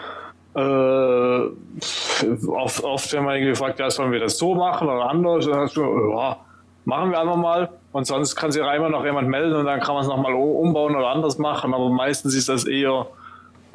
Äh, 0.56 2.48
oft, 2.48 2.82
oft 2.82 3.12
wenn 3.12 3.24
man 3.24 3.36
irgendwie 3.36 3.54
fragt, 3.54 3.78
ja, 3.78 3.90
sollen 3.90 4.10
wir 4.10 4.20
das 4.20 4.38
so 4.38 4.54
machen 4.54 4.88
oder 4.88 5.10
anders, 5.10 5.46
dann 5.46 5.60
hast 5.60 5.76
du, 5.76 6.10
ja, 6.10 6.38
machen 6.86 7.10
wir 7.10 7.20
einfach 7.20 7.36
mal. 7.36 7.68
Und 7.94 8.08
sonst 8.08 8.34
kann 8.34 8.50
sich 8.50 8.60
auch 8.60 8.74
immer 8.74 8.88
noch 8.88 9.04
jemand 9.04 9.28
melden 9.28 9.54
und 9.54 9.66
dann 9.66 9.78
kann 9.78 9.94
man 9.94 10.02
es 10.02 10.08
nochmal 10.08 10.34
umbauen 10.34 10.96
oder 10.96 11.10
anders 11.10 11.38
machen. 11.38 11.72
Aber 11.72 11.88
meistens 11.90 12.34
ist 12.34 12.48
das 12.48 12.64
eher, 12.64 13.06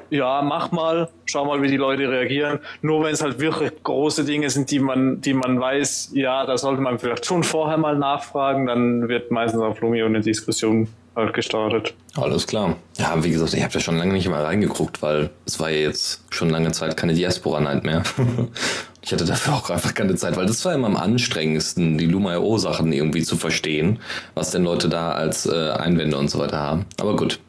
ja, 0.10 0.42
mach 0.42 0.74
mal, 0.74 1.08
schau 1.24 1.46
mal, 1.46 1.62
wie 1.62 1.70
die 1.70 1.78
Leute 1.78 2.12
reagieren. 2.12 2.60
Nur 2.82 3.02
wenn 3.06 3.14
es 3.14 3.22
halt 3.22 3.40
wirklich 3.40 3.72
große 3.82 4.26
Dinge 4.26 4.50
sind, 4.50 4.72
die 4.72 4.80
man, 4.80 5.22
die 5.22 5.34
man 5.34 5.58
weiß, 5.58 6.10
ja, 6.16 6.46
da 6.46 6.58
sollte 6.58 6.82
man 6.82 7.00
vielleicht 7.00 7.26
schon 7.26 7.44
vorher 7.44 7.78
mal 7.78 7.98
nachfragen, 7.98 8.66
dann 8.66 9.08
wird 9.08 9.32
meistens 9.32 9.62
auf 9.62 9.80
Lumi 9.80 10.04
eine 10.04 10.20
Diskussion 10.20 10.90
halt 11.16 11.34
gestartet. 11.34 11.94
Alles 12.18 12.46
klar. 12.46 12.76
Ja, 12.98 13.24
wie 13.24 13.32
gesagt, 13.32 13.54
ich 13.54 13.64
habe 13.64 13.72
da 13.72 13.80
schon 13.80 13.98
lange 13.98 14.12
nicht 14.12 14.28
mehr 14.28 14.44
reingeguckt, 14.44 15.02
weil 15.02 15.30
es 15.46 15.62
war 15.62 15.70
ja 15.70 15.78
jetzt 15.78 16.26
schon 16.30 16.50
lange 16.50 16.74
Zeit 16.74 16.98
keine 16.98 17.14
Diaspora-Night 17.14 17.86
mehr. 17.86 18.04
ich 19.10 19.14
hatte 19.14 19.26
dafür 19.26 19.56
auch 19.56 19.72
einfach 19.72 19.96
keine 19.96 20.14
Zeit, 20.14 20.38
weil 20.38 20.46
das 20.46 20.64
war 20.66 20.76
immer 20.76 20.86
am 20.86 20.96
anstrengendsten, 20.96 21.98
die 21.98 22.06
Luma.io-Sachen 22.06 22.94
irgendwie 22.94 23.24
zu 23.24 23.38
verstehen, 23.38 23.98
was 24.36 24.52
denn 24.52 24.64
Leute 24.64 24.88
da 24.88 25.14
als 25.14 25.48
äh, 25.48 25.72
Einwände 25.72 26.16
und 26.16 26.30
so 26.30 26.38
weiter 26.38 26.60
haben. 26.60 26.86
Aber 27.00 27.16
gut. 27.16 27.40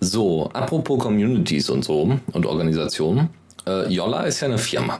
So, 0.00 0.50
apropos 0.52 0.98
Communities 0.98 1.70
und 1.70 1.84
so 1.84 2.18
und 2.32 2.44
Organisationen. 2.44 3.30
Äh, 3.68 3.88
Jolla 3.88 4.22
ist 4.22 4.40
ja 4.40 4.48
eine 4.48 4.58
Firma 4.58 4.98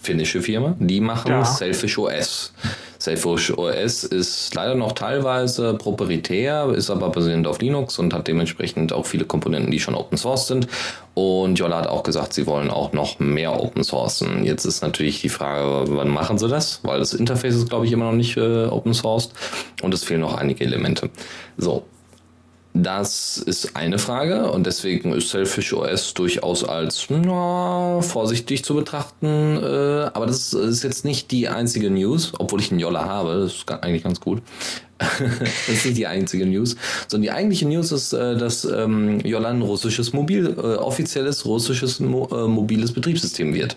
finnische 0.00 0.40
Firma. 0.40 0.74
Die 0.78 1.00
machen 1.00 1.30
ja. 1.30 1.44
Selfish 1.44 1.98
OS. 1.98 2.52
Selfish 2.98 3.50
OS 3.56 4.04
ist 4.04 4.54
leider 4.54 4.74
noch 4.74 4.92
teilweise 4.92 5.74
proprietär, 5.74 6.68
ist 6.74 6.90
aber 6.90 7.08
basierend 7.08 7.46
auf 7.46 7.60
Linux 7.60 7.98
und 7.98 8.12
hat 8.12 8.28
dementsprechend 8.28 8.92
auch 8.92 9.06
viele 9.06 9.24
Komponenten, 9.24 9.70
die 9.70 9.80
schon 9.80 9.94
Open 9.94 10.18
Source 10.18 10.48
sind. 10.48 10.68
Und 11.14 11.58
Jolla 11.58 11.78
hat 11.78 11.86
auch 11.86 12.02
gesagt, 12.02 12.34
sie 12.34 12.46
wollen 12.46 12.70
auch 12.70 12.92
noch 12.92 13.18
mehr 13.18 13.58
Open 13.58 13.82
Sourcen. 13.82 14.44
Jetzt 14.44 14.64
ist 14.64 14.82
natürlich 14.82 15.20
die 15.20 15.28
Frage, 15.28 15.84
wann 15.96 16.08
machen 16.08 16.38
sie 16.38 16.48
das? 16.48 16.80
Weil 16.82 16.98
das 16.98 17.14
Interface 17.14 17.54
ist, 17.54 17.68
glaube 17.68 17.86
ich, 17.86 17.92
immer 17.92 18.06
noch 18.06 18.12
nicht 18.12 18.36
äh, 18.36 18.66
Open 18.66 18.94
Sourced 18.94 19.32
und 19.82 19.94
es 19.94 20.04
fehlen 20.04 20.20
noch 20.20 20.34
einige 20.34 20.64
Elemente. 20.64 21.10
So, 21.56 21.84
das 22.72 23.36
ist 23.38 23.76
eine 23.76 23.98
Frage 23.98 24.50
und 24.52 24.64
deswegen 24.64 25.12
ist 25.12 25.30
Selfish 25.30 25.72
OS 25.72 26.14
durchaus 26.14 26.62
als 26.62 27.06
na, 27.08 28.00
vorsichtig 28.00 28.64
zu 28.64 28.74
betrachten. 28.74 29.26
Äh, 29.56 30.10
aber 30.14 30.26
das 30.26 30.52
ist 30.52 30.84
jetzt 30.84 31.04
nicht 31.04 31.32
die 31.32 31.48
einzige 31.48 31.90
News, 31.90 32.32
obwohl 32.38 32.60
ich 32.60 32.70
einen 32.70 32.78
Jolla 32.78 33.06
habe. 33.06 33.40
Das 33.40 33.54
ist 33.54 33.70
eigentlich 33.70 34.04
ganz 34.04 34.20
gut. 34.20 34.40
das 34.98 35.68
ist 35.68 35.86
nicht 35.86 35.98
die 35.98 36.06
einzige 36.06 36.46
News, 36.46 36.76
sondern 37.08 37.22
die 37.22 37.30
eigentliche 37.32 37.66
News 37.66 37.90
ist, 37.90 38.12
äh, 38.12 38.36
dass 38.36 38.64
ähm, 38.64 39.18
Jolla 39.20 39.48
ein 39.48 39.62
russisches 39.62 40.12
Mobil, 40.12 40.46
äh, 40.46 40.76
offizielles 40.76 41.44
russisches 41.46 41.98
Mo 41.98 42.28
äh, 42.30 42.46
mobiles 42.46 42.92
Betriebssystem 42.92 43.52
wird. 43.52 43.76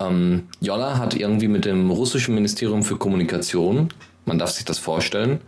Ähm, 0.00 0.48
Jolla 0.60 0.98
hat 0.98 1.14
irgendwie 1.14 1.48
mit 1.48 1.64
dem 1.64 1.90
russischen 1.90 2.34
Ministerium 2.34 2.82
für 2.82 2.96
Kommunikation, 2.96 3.90
man 4.24 4.38
darf 4.38 4.50
sich 4.50 4.64
das 4.64 4.78
vorstellen, 4.78 5.40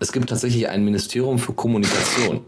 es 0.00 0.12
gibt 0.12 0.28
tatsächlich 0.28 0.68
ein 0.68 0.84
Ministerium 0.84 1.38
für 1.38 1.52
Kommunikation. 1.52 2.40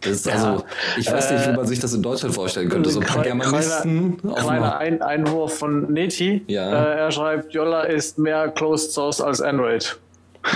Das 0.00 0.12
ist 0.12 0.26
ja, 0.26 0.34
also, 0.34 0.64
ich 0.98 1.10
weiß 1.10 1.30
nicht, 1.32 1.48
wie 1.48 1.56
man 1.56 1.66
sich 1.66 1.80
das 1.80 1.94
in 1.94 2.02
Deutschland 2.02 2.34
vorstellen 2.34 2.68
könnte. 2.68 2.90
So 2.90 3.00
ein 3.00 3.06
paar 3.06 3.22
Germanisten. 3.22 4.18
Kleiner, 4.18 4.34
kleiner 4.34 4.78
ein 4.78 5.02
Einwurf 5.02 5.58
von 5.58 5.90
Neti. 5.92 6.42
Ja. 6.46 6.70
Äh, 6.70 6.98
er 6.98 7.10
schreibt, 7.10 7.54
Jolla 7.54 7.82
ist 7.84 8.18
mehr 8.18 8.48
Closed 8.50 8.92
Source 8.92 9.20
als 9.20 9.40
Android. 9.40 9.98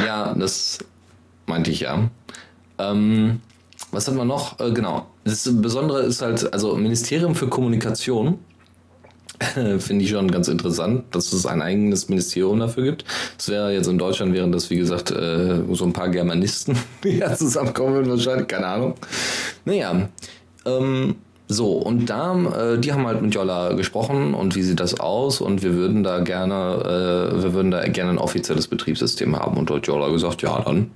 Ja, 0.05 0.35
das 0.35 0.79
meinte 1.47 1.71
ich 1.71 1.81
ja. 1.81 2.11
Ähm, 2.79 3.41
was 3.91 4.07
hat 4.07 4.15
man 4.15 4.29
noch? 4.29 4.61
Äh, 4.61 4.73
genau. 4.73 5.07
Das 5.25 5.49
Besondere 5.51 6.03
ist 6.03 6.21
halt, 6.21 6.53
also 6.53 6.77
Ministerium 6.77 7.35
für 7.35 7.49
Kommunikation 7.49 8.39
Finde 9.79 10.05
ich 10.05 10.11
schon 10.11 10.31
ganz 10.31 10.49
interessant, 10.49 11.05
dass 11.13 11.33
es 11.33 11.47
ein 11.47 11.63
eigenes 11.63 12.09
Ministerium 12.09 12.59
dafür 12.59 12.85
gibt. 12.85 13.05
Es 13.39 13.49
wäre 13.49 13.73
jetzt 13.73 13.87
in 13.87 13.99
Deutschland, 13.99 14.33
wären 14.33 14.53
das, 14.53 14.71
wie 14.71 14.77
gesagt, 14.77 15.11
äh, 15.11 15.61
so 15.73 15.85
ein 15.85 15.93
paar 15.93 16.09
Germanisten, 16.09 16.77
die 17.05 17.19
ja 17.19 17.35
zusammenkommen 17.35 17.95
würden, 17.95 18.11
wahrscheinlich, 18.11 18.49
keine 18.49 18.67
Ahnung. 18.67 18.95
Naja, 19.65 20.09
ähm, 20.67 21.17
so, 21.51 21.73
und 21.73 22.11
da, 22.11 22.35
äh, 22.35 22.79
die 22.79 22.93
haben 22.93 23.07
halt 23.07 23.23
mit 23.23 23.35
Jolla 23.35 23.73
gesprochen 23.73 24.35
und 24.35 24.55
wie 24.55 24.63
sieht 24.63 24.81
das 24.81 25.01
aus 25.01 25.41
und 25.41 25.63
wir 25.63 25.75
würden 25.75 26.03
da 26.03 26.21
gerne, 26.21 27.33
äh, 27.35 27.43
wir 27.43 27.55
würden 27.55 27.71
da 27.71 27.87
gerne 27.89 28.11
ein 28.11 28.19
offizielles 28.19 28.69
Betriebssystem 28.69 29.35
haben. 29.35 29.57
Und 29.57 29.71
dort 29.71 29.87
Jolla 29.87 30.09
gesagt, 30.09 30.43
ja, 30.43 30.61
dann 30.61 30.91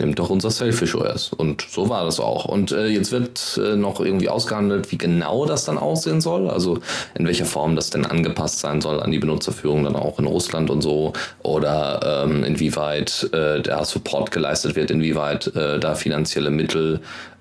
nimmt 0.00 0.18
doch 0.18 0.30
unser 0.30 0.50
Selfish 0.50 0.94
OS. 0.94 1.32
Und 1.32 1.66
so 1.70 1.88
war 1.88 2.04
das 2.04 2.18
auch. 2.18 2.46
Und 2.46 2.72
äh, 2.72 2.88
jetzt 2.88 3.12
wird 3.12 3.60
äh, 3.62 3.76
noch 3.76 4.00
irgendwie 4.00 4.28
ausgehandelt, 4.28 4.90
wie 4.90 4.98
genau 4.98 5.46
das 5.46 5.64
dann 5.64 5.78
aussehen 5.78 6.20
soll. 6.20 6.48
Also 6.48 6.78
in 7.14 7.26
welcher 7.26 7.44
Form 7.44 7.76
das 7.76 7.90
denn 7.90 8.04
angepasst 8.04 8.60
sein 8.60 8.80
soll 8.80 9.00
an 9.00 9.10
die 9.10 9.18
Benutzerführung 9.18 9.84
dann 9.84 9.96
auch 9.96 10.18
in 10.18 10.26
Russland 10.26 10.70
und 10.70 10.82
so. 10.82 11.12
Oder 11.42 12.24
ähm, 12.24 12.44
inwieweit 12.44 13.28
äh, 13.32 13.60
der 13.60 13.84
Support 13.84 14.30
geleistet 14.30 14.76
wird, 14.76 14.90
inwieweit 14.90 15.54
äh, 15.54 15.78
da 15.78 15.94
finanzielle 15.94 16.50
Mittel 16.50 17.00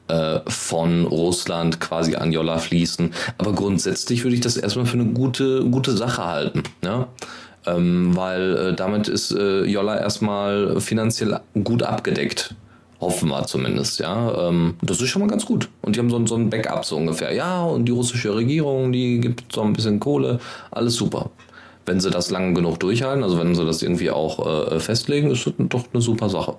äh, 0.10 0.40
von 0.48 1.06
Russland 1.06 1.80
quasi 1.80 2.16
an 2.16 2.32
Jolla 2.32 2.58
fließen. 2.58 3.14
Aber 3.38 3.54
grundsätzlich 3.54 4.24
würde 4.24 4.36
ich 4.36 4.42
das 4.42 4.58
erstmal 4.58 4.86
für 4.86 4.98
eine 4.98 5.06
gute, 5.06 5.64
gute 5.66 5.96
Sache 5.96 6.26
halten. 6.26 6.64
Ja? 6.84 7.08
Ähm, 7.76 8.16
weil 8.16 8.58
äh, 8.58 8.74
damit 8.74 9.08
ist 9.08 9.32
äh, 9.32 9.64
Jolla 9.66 9.98
erstmal 9.98 10.80
finanziell 10.80 11.40
gut 11.64 11.84
abgedeckt. 11.84 12.56
Hoffen 13.02 13.30
wir 13.30 13.46
zumindest, 13.46 14.00
ja. 14.00 14.50
Ähm, 14.50 14.76
das 14.82 15.02
ist 15.02 15.10
schon 15.10 15.22
mal 15.22 15.30
ganz 15.30 15.46
gut. 15.46 15.70
Und 15.82 15.96
die 15.96 16.00
haben 16.00 16.10
so, 16.10 16.26
so 16.26 16.36
ein 16.36 16.50
Backup 16.50 16.84
so 16.84 16.98
ungefähr. 16.98 17.34
Ja, 17.34 17.64
und 17.64 17.86
die 17.86 17.94
russische 17.94 18.36
Regierung, 18.36 18.92
die 18.92 19.20
gibt 19.22 19.54
so 19.54 19.62
ein 19.62 19.74
bisschen 19.74 20.00
Kohle. 20.00 20.40
Alles 20.72 20.96
super. 20.96 21.30
Wenn 21.86 22.00
sie 22.00 22.12
das 22.12 22.30
lang 22.30 22.54
genug 22.54 22.80
durchhalten, 22.80 23.24
also 23.24 23.40
wenn 23.40 23.56
sie 23.56 23.66
das 23.66 23.82
irgendwie 23.82 24.12
auch 24.12 24.72
äh, 24.72 24.80
festlegen, 24.80 25.32
ist 25.32 25.48
das 25.48 25.54
doch 25.58 25.86
eine 25.94 26.02
super 26.02 26.30
Sache. 26.30 26.56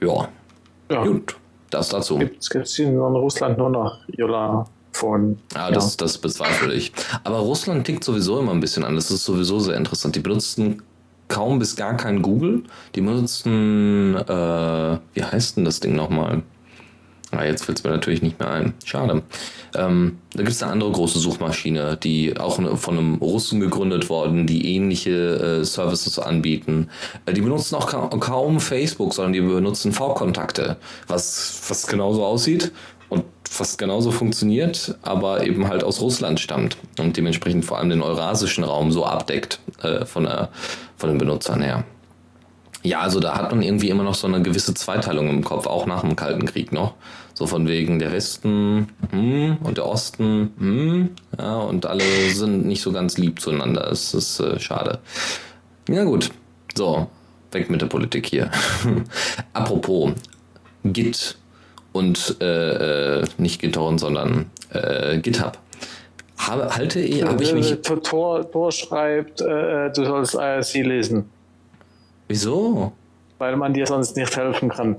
Ja. 0.00 0.28
ja. 0.90 1.04
Gut, 1.04 1.36
das 1.70 1.88
dazu. 1.88 2.18
Gibt 2.18 2.42
es 2.42 2.78
in 2.78 2.98
Russland 2.98 3.58
nur 3.58 3.70
noch 3.70 4.00
Jolla 4.08 4.66
von. 4.92 5.38
Ah, 5.54 5.68
ja, 5.68 5.70
das, 5.70 5.96
das 5.96 6.18
bezweifle 6.18 6.74
ich. 6.74 6.92
Aber 7.24 7.38
Russland 7.38 7.86
tickt 7.86 8.04
sowieso 8.04 8.40
immer 8.40 8.52
ein 8.52 8.60
bisschen 8.60 8.84
an. 8.84 8.94
Das 8.94 9.10
ist 9.10 9.24
sowieso 9.24 9.58
sehr 9.60 9.76
interessant. 9.76 10.16
Die 10.16 10.20
benutzen 10.20 10.82
kaum 11.28 11.58
bis 11.58 11.76
gar 11.76 11.96
kein 11.96 12.22
Google. 12.22 12.62
Die 12.94 13.00
benutzen, 13.00 14.16
äh, 14.16 14.98
wie 15.14 15.24
heißt 15.24 15.56
denn 15.56 15.64
das 15.64 15.80
Ding 15.80 15.94
nochmal? 15.94 16.42
Ah, 17.30 17.44
jetzt 17.44 17.64
fällt 17.64 17.78
es 17.78 17.84
mir 17.84 17.90
natürlich 17.90 18.20
nicht 18.20 18.38
mehr 18.38 18.50
ein. 18.50 18.74
Schade. 18.84 19.22
Ähm, 19.74 20.18
da 20.34 20.42
gibt 20.42 20.50
es 20.50 20.62
eine 20.62 20.72
andere 20.72 20.92
große 20.92 21.18
Suchmaschine, 21.18 21.96
die 21.96 22.38
auch 22.38 22.60
von 22.76 22.98
einem 22.98 23.14
Russen 23.14 23.58
gegründet 23.58 24.10
worden, 24.10 24.46
die 24.46 24.74
ähnliche 24.76 25.60
äh, 25.60 25.64
Services 25.64 26.18
anbieten. 26.18 26.90
Äh, 27.24 27.32
die 27.32 27.40
benutzen 27.40 27.76
auch 27.76 27.86
ka 27.86 28.08
kaum 28.20 28.60
Facebook, 28.60 29.14
sondern 29.14 29.32
die 29.32 29.40
benutzen 29.40 29.92
V-Kontakte, 29.92 30.76
was, 31.08 31.62
was 31.68 31.86
genauso 31.86 32.22
aussieht 32.22 32.70
und 33.12 33.24
fast 33.46 33.76
genauso 33.76 34.10
funktioniert, 34.10 34.96
aber 35.02 35.46
eben 35.46 35.68
halt 35.68 35.84
aus 35.84 36.00
Russland 36.00 36.40
stammt 36.40 36.78
und 36.98 37.14
dementsprechend 37.14 37.66
vor 37.66 37.78
allem 37.78 37.90
den 37.90 38.02
eurasischen 38.02 38.64
Raum 38.64 38.90
so 38.90 39.04
abdeckt 39.04 39.60
äh, 39.82 40.06
von, 40.06 40.24
der, 40.24 40.48
von 40.96 41.10
den 41.10 41.18
Benutzern 41.18 41.60
her. 41.60 41.84
Ja, 42.82 43.00
also 43.00 43.20
da 43.20 43.36
hat 43.36 43.50
man 43.50 43.60
irgendwie 43.60 43.90
immer 43.90 44.02
noch 44.02 44.14
so 44.14 44.26
eine 44.26 44.40
gewisse 44.40 44.72
Zweiteilung 44.72 45.28
im 45.28 45.44
Kopf, 45.44 45.66
auch 45.66 45.84
nach 45.84 46.00
dem 46.00 46.16
Kalten 46.16 46.46
Krieg 46.46 46.72
noch. 46.72 46.94
So 47.34 47.46
von 47.46 47.68
wegen 47.68 47.98
der 47.98 48.12
Westen 48.12 48.88
hm, 49.10 49.58
und 49.62 49.76
der 49.76 49.86
Osten, 49.86 50.52
hm, 50.58 51.10
ja, 51.38 51.56
und 51.58 51.84
alle 51.84 52.04
sind 52.30 52.64
nicht 52.64 52.80
so 52.80 52.92
ganz 52.92 53.18
lieb 53.18 53.40
zueinander. 53.40 53.90
Es 53.90 54.14
ist 54.14 54.40
äh, 54.40 54.58
schade. 54.58 55.00
Ja 55.88 56.04
gut, 56.04 56.30
so, 56.74 57.08
weg 57.50 57.68
mit 57.68 57.82
der 57.82 57.86
Politik 57.86 58.26
hier. 58.26 58.50
Apropos, 59.52 60.12
Git 60.84 61.36
und 61.92 62.36
äh, 62.40 63.20
äh, 63.20 63.24
nicht 63.38 63.60
GitHorn, 63.60 63.98
sondern 63.98 64.50
äh, 64.70 65.18
GitHub. 65.18 65.58
Habe, 66.38 66.74
halte 66.74 67.00
ich, 67.00 67.22
habe 67.22 67.42
ich 67.42 67.54
mich. 67.54 67.80
Tor, 67.82 68.50
Tor 68.50 68.72
schreibt, 68.72 69.40
äh, 69.40 69.86
äh, 69.86 69.92
du 69.92 70.04
sollst 70.04 70.34
IRC 70.34 70.74
lesen. 70.86 71.30
Wieso? 72.28 72.92
Weil 73.38 73.56
man 73.56 73.74
dir 73.74 73.86
sonst 73.86 74.16
nicht 74.16 74.36
helfen 74.36 74.68
kann. 74.68 74.96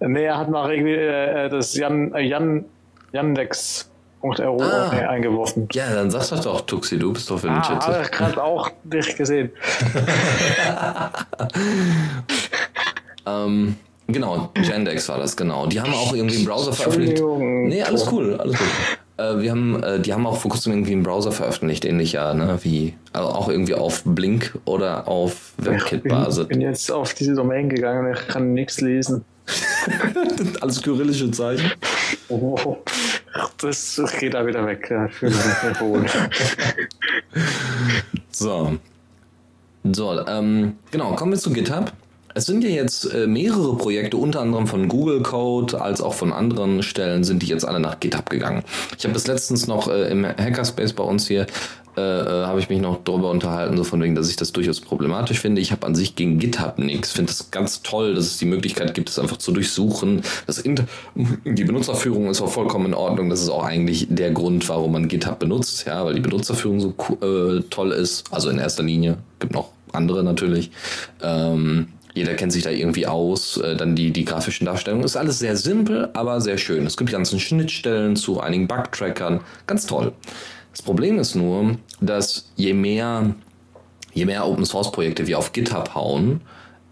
Nee, 0.00 0.24
er 0.24 0.38
hat 0.38 0.48
mal 0.48 0.72
irgendwie 0.72 0.94
äh, 0.94 1.48
das 1.48 1.74
Jan, 1.74 2.12
Jan, 2.16 2.64
Yandex.ro 3.12 4.62
ah, 4.62 4.90
eingeworfen. 4.90 5.68
Ja, 5.72 5.92
dann 5.94 6.10
sagst 6.10 6.32
du 6.32 6.36
doch, 6.36 6.62
Tuxi, 6.62 6.98
du 6.98 7.12
bist 7.12 7.30
doch 7.30 7.38
für 7.38 7.48
den 7.48 7.56
ah, 7.56 7.62
Chat. 7.62 7.86
Habe 7.86 8.02
ich 8.02 8.10
gerade 8.10 8.42
auch 8.42 8.70
nicht 8.84 9.16
gesehen. 9.16 9.50
ähm, 13.26 13.76
Genau, 14.12 14.50
Gendex 14.54 15.08
war 15.08 15.18
das, 15.18 15.36
genau. 15.36 15.66
Die 15.66 15.80
haben 15.80 15.92
auch 15.92 16.14
irgendwie 16.14 16.36
einen 16.36 16.44
Browser 16.44 16.72
veröffentlicht. 16.72 17.22
Nee, 17.22 17.82
alles 17.82 18.10
cool, 18.12 18.36
alles 18.36 18.54
cool. 18.54 18.66
Äh, 19.16 19.40
wir 19.40 19.50
haben, 19.50 19.82
äh, 19.82 20.00
die 20.00 20.12
haben 20.12 20.26
auch 20.26 20.36
vor 20.36 20.50
kurzem 20.50 20.72
irgendwie 20.72 20.92
einen 20.92 21.02
Browser 21.02 21.32
veröffentlicht, 21.32 21.84
ähnlich 21.84 22.12
ja, 22.12 22.34
ne, 22.34 22.58
wie, 22.62 22.94
also 23.12 23.28
auch 23.28 23.48
irgendwie 23.48 23.74
auf 23.74 24.02
Blink 24.04 24.58
oder 24.64 25.06
auf 25.08 25.52
WebKit-Basis. 25.58 26.42
Ich 26.44 26.48
bin 26.48 26.60
jetzt 26.60 26.90
auf 26.90 27.14
diese 27.14 27.34
Domain 27.34 27.68
gegangen, 27.68 28.14
ich 28.14 28.28
kann 28.28 28.54
nichts 28.54 28.80
lesen. 28.80 29.24
alles 30.60 30.80
kyrillische 30.82 31.30
Zeichen. 31.30 31.72
Oh, 32.28 32.76
das 33.60 34.00
geht 34.18 34.34
da 34.34 34.46
wieder 34.46 34.64
weg. 34.64 34.88
Ja, 34.90 35.08
so. 38.30 38.78
So, 39.84 40.26
ähm, 40.26 40.76
genau, 40.92 41.14
kommen 41.16 41.32
wir 41.32 41.38
zu 41.38 41.52
GitHub. 41.52 41.92
Es 42.34 42.46
sind 42.46 42.64
ja 42.64 42.70
jetzt 42.70 43.12
äh, 43.12 43.26
mehrere 43.26 43.76
Projekte, 43.76 44.16
unter 44.16 44.40
anderem 44.40 44.66
von 44.66 44.88
Google 44.88 45.22
Code 45.22 45.80
als 45.80 46.00
auch 46.00 46.14
von 46.14 46.32
anderen 46.32 46.82
Stellen, 46.82 47.24
sind 47.24 47.42
die 47.42 47.46
jetzt 47.46 47.66
alle 47.66 47.80
nach 47.80 48.00
GitHub 48.00 48.30
gegangen. 48.30 48.64
Ich 48.96 49.04
habe 49.04 49.14
bis 49.14 49.26
letztens 49.26 49.66
noch 49.66 49.88
äh, 49.88 50.10
im 50.10 50.24
Hackerspace 50.24 50.92
bei 50.92 51.04
uns 51.04 51.26
hier 51.28 51.46
äh, 51.94 52.00
äh, 52.00 52.46
habe 52.46 52.58
ich 52.58 52.70
mich 52.70 52.80
noch 52.80 53.04
darüber 53.04 53.30
unterhalten, 53.30 53.76
so 53.76 53.84
von 53.84 54.00
wegen, 54.00 54.14
dass 54.14 54.30
ich 54.30 54.36
das 54.36 54.52
durchaus 54.52 54.80
problematisch 54.80 55.38
finde. 55.40 55.60
Ich 55.60 55.72
habe 55.72 55.86
an 55.86 55.94
sich 55.94 56.16
gegen 56.16 56.38
GitHub 56.38 56.78
nichts. 56.78 57.12
Finde 57.12 57.30
es 57.30 57.50
ganz 57.50 57.82
toll, 57.82 58.14
dass 58.14 58.24
es 58.24 58.38
die 58.38 58.46
Möglichkeit 58.46 58.94
gibt, 58.94 59.10
es 59.10 59.18
einfach 59.18 59.36
zu 59.36 59.52
durchsuchen. 59.52 60.22
Das 60.46 60.58
Inter 60.58 60.84
die 61.14 61.64
Benutzerführung 61.64 62.30
ist 62.30 62.40
auch 62.40 62.48
vollkommen 62.48 62.86
in 62.86 62.94
Ordnung. 62.94 63.28
Das 63.28 63.42
ist 63.42 63.50
auch 63.50 63.64
eigentlich 63.64 64.06
der 64.08 64.30
Grund, 64.30 64.66
warum 64.70 64.92
man 64.92 65.06
GitHub 65.06 65.38
benutzt, 65.38 65.84
ja, 65.86 66.02
weil 66.02 66.14
die 66.14 66.20
Benutzerführung 66.20 66.80
so 66.80 66.94
äh, 67.20 67.60
toll 67.68 67.92
ist. 67.92 68.24
Also 68.32 68.48
in 68.48 68.58
erster 68.58 68.82
Linie 68.82 69.18
gibt 69.38 69.52
noch 69.52 69.72
andere 69.92 70.24
natürlich. 70.24 70.70
Ähm, 71.22 71.88
jeder 72.14 72.34
kennt 72.34 72.52
sich 72.52 72.62
da 72.62 72.70
irgendwie 72.70 73.06
aus. 73.06 73.56
Äh, 73.56 73.76
dann 73.76 73.96
die, 73.96 74.10
die 74.10 74.24
grafischen 74.24 74.66
Darstellungen. 74.66 75.04
Ist 75.04 75.16
alles 75.16 75.38
sehr 75.38 75.56
simpel, 75.56 76.10
aber 76.14 76.40
sehr 76.40 76.58
schön. 76.58 76.86
Es 76.86 76.96
gibt 76.96 77.10
die 77.10 77.14
ganzen 77.14 77.40
Schnittstellen 77.40 78.16
zu 78.16 78.40
einigen 78.40 78.68
Bug-Trackern. 78.68 79.40
Ganz 79.66 79.86
toll. 79.86 80.12
Das 80.72 80.82
Problem 80.82 81.18
ist 81.18 81.34
nur, 81.34 81.76
dass 82.00 82.50
je 82.56 82.72
mehr, 82.72 83.34
je 84.14 84.24
mehr 84.24 84.46
Open 84.46 84.64
Source 84.64 84.92
Projekte 84.92 85.26
wir 85.26 85.38
auf 85.38 85.52
GitHub 85.52 85.94
hauen, 85.94 86.40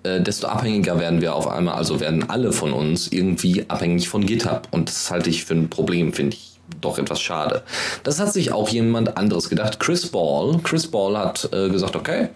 äh, 0.02 0.20
desto 0.20 0.48
abhängiger 0.48 0.98
werden 0.98 1.20
wir 1.20 1.34
auf 1.34 1.48
einmal, 1.48 1.74
also 1.74 2.00
werden 2.00 2.28
alle 2.28 2.52
von 2.52 2.72
uns 2.72 3.08
irgendwie 3.08 3.64
abhängig 3.68 4.08
von 4.08 4.24
GitHub. 4.24 4.68
Und 4.70 4.88
das 4.88 5.10
halte 5.10 5.30
ich 5.30 5.44
für 5.44 5.54
ein 5.54 5.68
Problem, 5.70 6.12
finde 6.12 6.36
ich 6.36 6.49
doch 6.80 6.98
etwas 6.98 7.20
schade. 7.20 7.62
Das 8.02 8.20
hat 8.20 8.32
sich 8.32 8.52
auch 8.52 8.68
jemand 8.68 9.16
anderes 9.16 9.48
gedacht. 9.48 9.80
Chris 9.80 10.08
Ball. 10.08 10.58
Chris 10.62 10.86
Ball 10.86 11.16
hat 11.16 11.48
äh, 11.52 11.68
gesagt, 11.68 11.96
okay, 11.96 12.28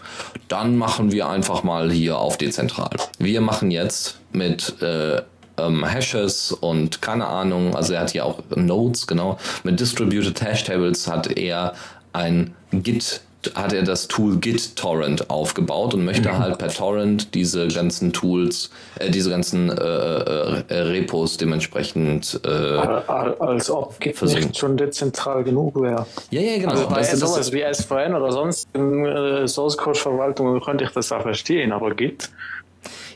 dann 0.48 0.76
machen 0.76 1.12
wir 1.12 1.28
einfach 1.28 1.62
mal 1.62 1.90
hier 1.90 2.18
auf 2.18 2.36
dezentral. 2.36 2.90
Wir 3.18 3.40
machen 3.40 3.70
jetzt 3.70 4.18
mit 4.32 4.80
äh, 4.82 5.22
ähm, 5.58 5.84
Hashes 5.84 6.52
und 6.52 7.00
keine 7.02 7.26
Ahnung, 7.26 7.76
also 7.76 7.94
er 7.94 8.00
hat 8.00 8.10
hier 8.10 8.24
auch 8.24 8.40
Nodes, 8.54 9.06
genau. 9.06 9.38
Mit 9.62 9.80
Distributed 9.80 10.40
Hash 10.42 10.64
Tables 10.64 11.06
hat 11.06 11.36
er 11.36 11.74
ein 12.12 12.54
Git 12.72 13.20
hat 13.54 13.72
er 13.72 13.82
das 13.82 14.08
Tool 14.08 14.36
GitTorrent 14.36 15.30
aufgebaut 15.30 15.94
und 15.94 16.04
möchte 16.04 16.30
mhm. 16.30 16.38
halt 16.38 16.58
per 16.58 16.68
Torrent 16.68 17.34
diese 17.34 17.68
ganzen 17.68 18.12
Tools, 18.12 18.70
äh, 18.98 19.10
diese 19.10 19.30
ganzen 19.30 19.70
äh, 19.70 19.74
äh, 19.74 20.62
äh 20.68 20.80
Repos 20.82 21.36
dementsprechend 21.36 22.40
äh, 22.44 22.48
als 22.48 23.70
ob 23.70 24.00
Git 24.00 24.16
versuchen. 24.16 24.42
nicht 24.42 24.58
schon 24.58 24.76
dezentral 24.76 25.44
genug 25.44 25.80
wäre. 25.80 26.06
Ja, 26.30 26.40
ja, 26.40 26.58
genau. 26.58 26.72
Also 26.72 26.88
bei 26.88 27.00
das, 27.00 27.10
sowas 27.12 27.36
das, 27.36 27.52
wie 27.52 27.62
SVN 27.72 28.14
oder 28.14 28.32
sonst 28.32 28.68
in 28.72 29.04
äh, 29.04 29.46
Source 29.48 29.76
Code 29.76 29.98
Verwaltung 29.98 30.60
könnte 30.60 30.84
ich 30.84 30.90
das 30.90 31.12
auch 31.12 31.22
verstehen, 31.22 31.72
aber 31.72 31.94
Git 31.94 32.30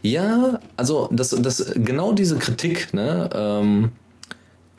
ja, 0.02 0.60
also 0.76 1.08
das, 1.10 1.30
das 1.30 1.72
genau 1.74 2.12
diese 2.12 2.38
Kritik, 2.38 2.94
ne, 2.94 3.28
ähm, 3.34 3.90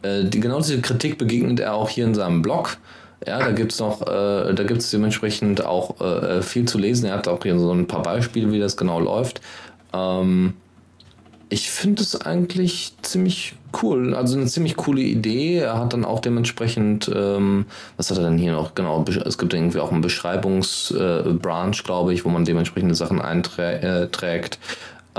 äh, 0.02 0.24
die, 0.24 0.40
genau 0.40 0.60
diese 0.60 0.82
Kritik 0.82 1.18
begegnet 1.18 1.60
er 1.60 1.76
auch 1.76 1.90
hier 1.90 2.06
in 2.06 2.16
seinem 2.16 2.42
Blog. 2.42 2.78
Ja, 3.28 3.40
da 3.40 3.52
gibt's 3.52 3.80
noch, 3.80 4.02
äh, 4.02 4.54
da 4.54 4.64
gibt's 4.64 4.92
dementsprechend 4.92 5.66
auch 5.66 6.00
äh, 6.00 6.42
viel 6.42 6.66
zu 6.66 6.78
lesen. 6.78 7.06
Er 7.06 7.16
hat 7.16 7.28
auch 7.28 7.44
hier 7.44 7.60
so 7.60 7.72
ein 7.72 7.88
paar 7.88 8.02
Beispiele, 8.02 8.52
wie 8.52 8.60
das 8.60 8.78
genau 8.78 9.00
läuft. 9.00 9.42
Ähm, 9.94 10.54
ich 11.50 11.70
finde 11.70 12.04
es 12.04 12.20
eigentlich 12.22 12.94
ziemlich 13.02 13.56
cool, 13.82 14.14
also 14.14 14.38
eine 14.38 14.46
ziemlich 14.46 14.78
coole 14.78 15.02
Idee. 15.02 15.58
Er 15.58 15.80
hat 15.80 15.94
dann 15.94 16.06
auch 16.06 16.20
dementsprechend, 16.20 17.12
ähm, 17.14 17.66
was 17.98 18.12
hat 18.12 18.18
er 18.20 18.26
denn 18.26 18.38
hier 18.38 18.52
noch? 18.52 18.76
Genau, 18.76 19.04
es 19.26 19.38
gibt 19.38 19.54
irgendwie 19.54 19.80
auch 19.80 19.92
einen 19.92 20.02
Beschreibungsbranch, 20.02 21.80
äh, 21.80 21.84
glaube 21.84 22.14
ich, 22.14 22.24
wo 22.24 22.30
man 22.30 22.46
dementsprechende 22.46 22.96
Sachen 22.96 23.20
einträgt. 23.20 23.84
Äh, 23.84 24.08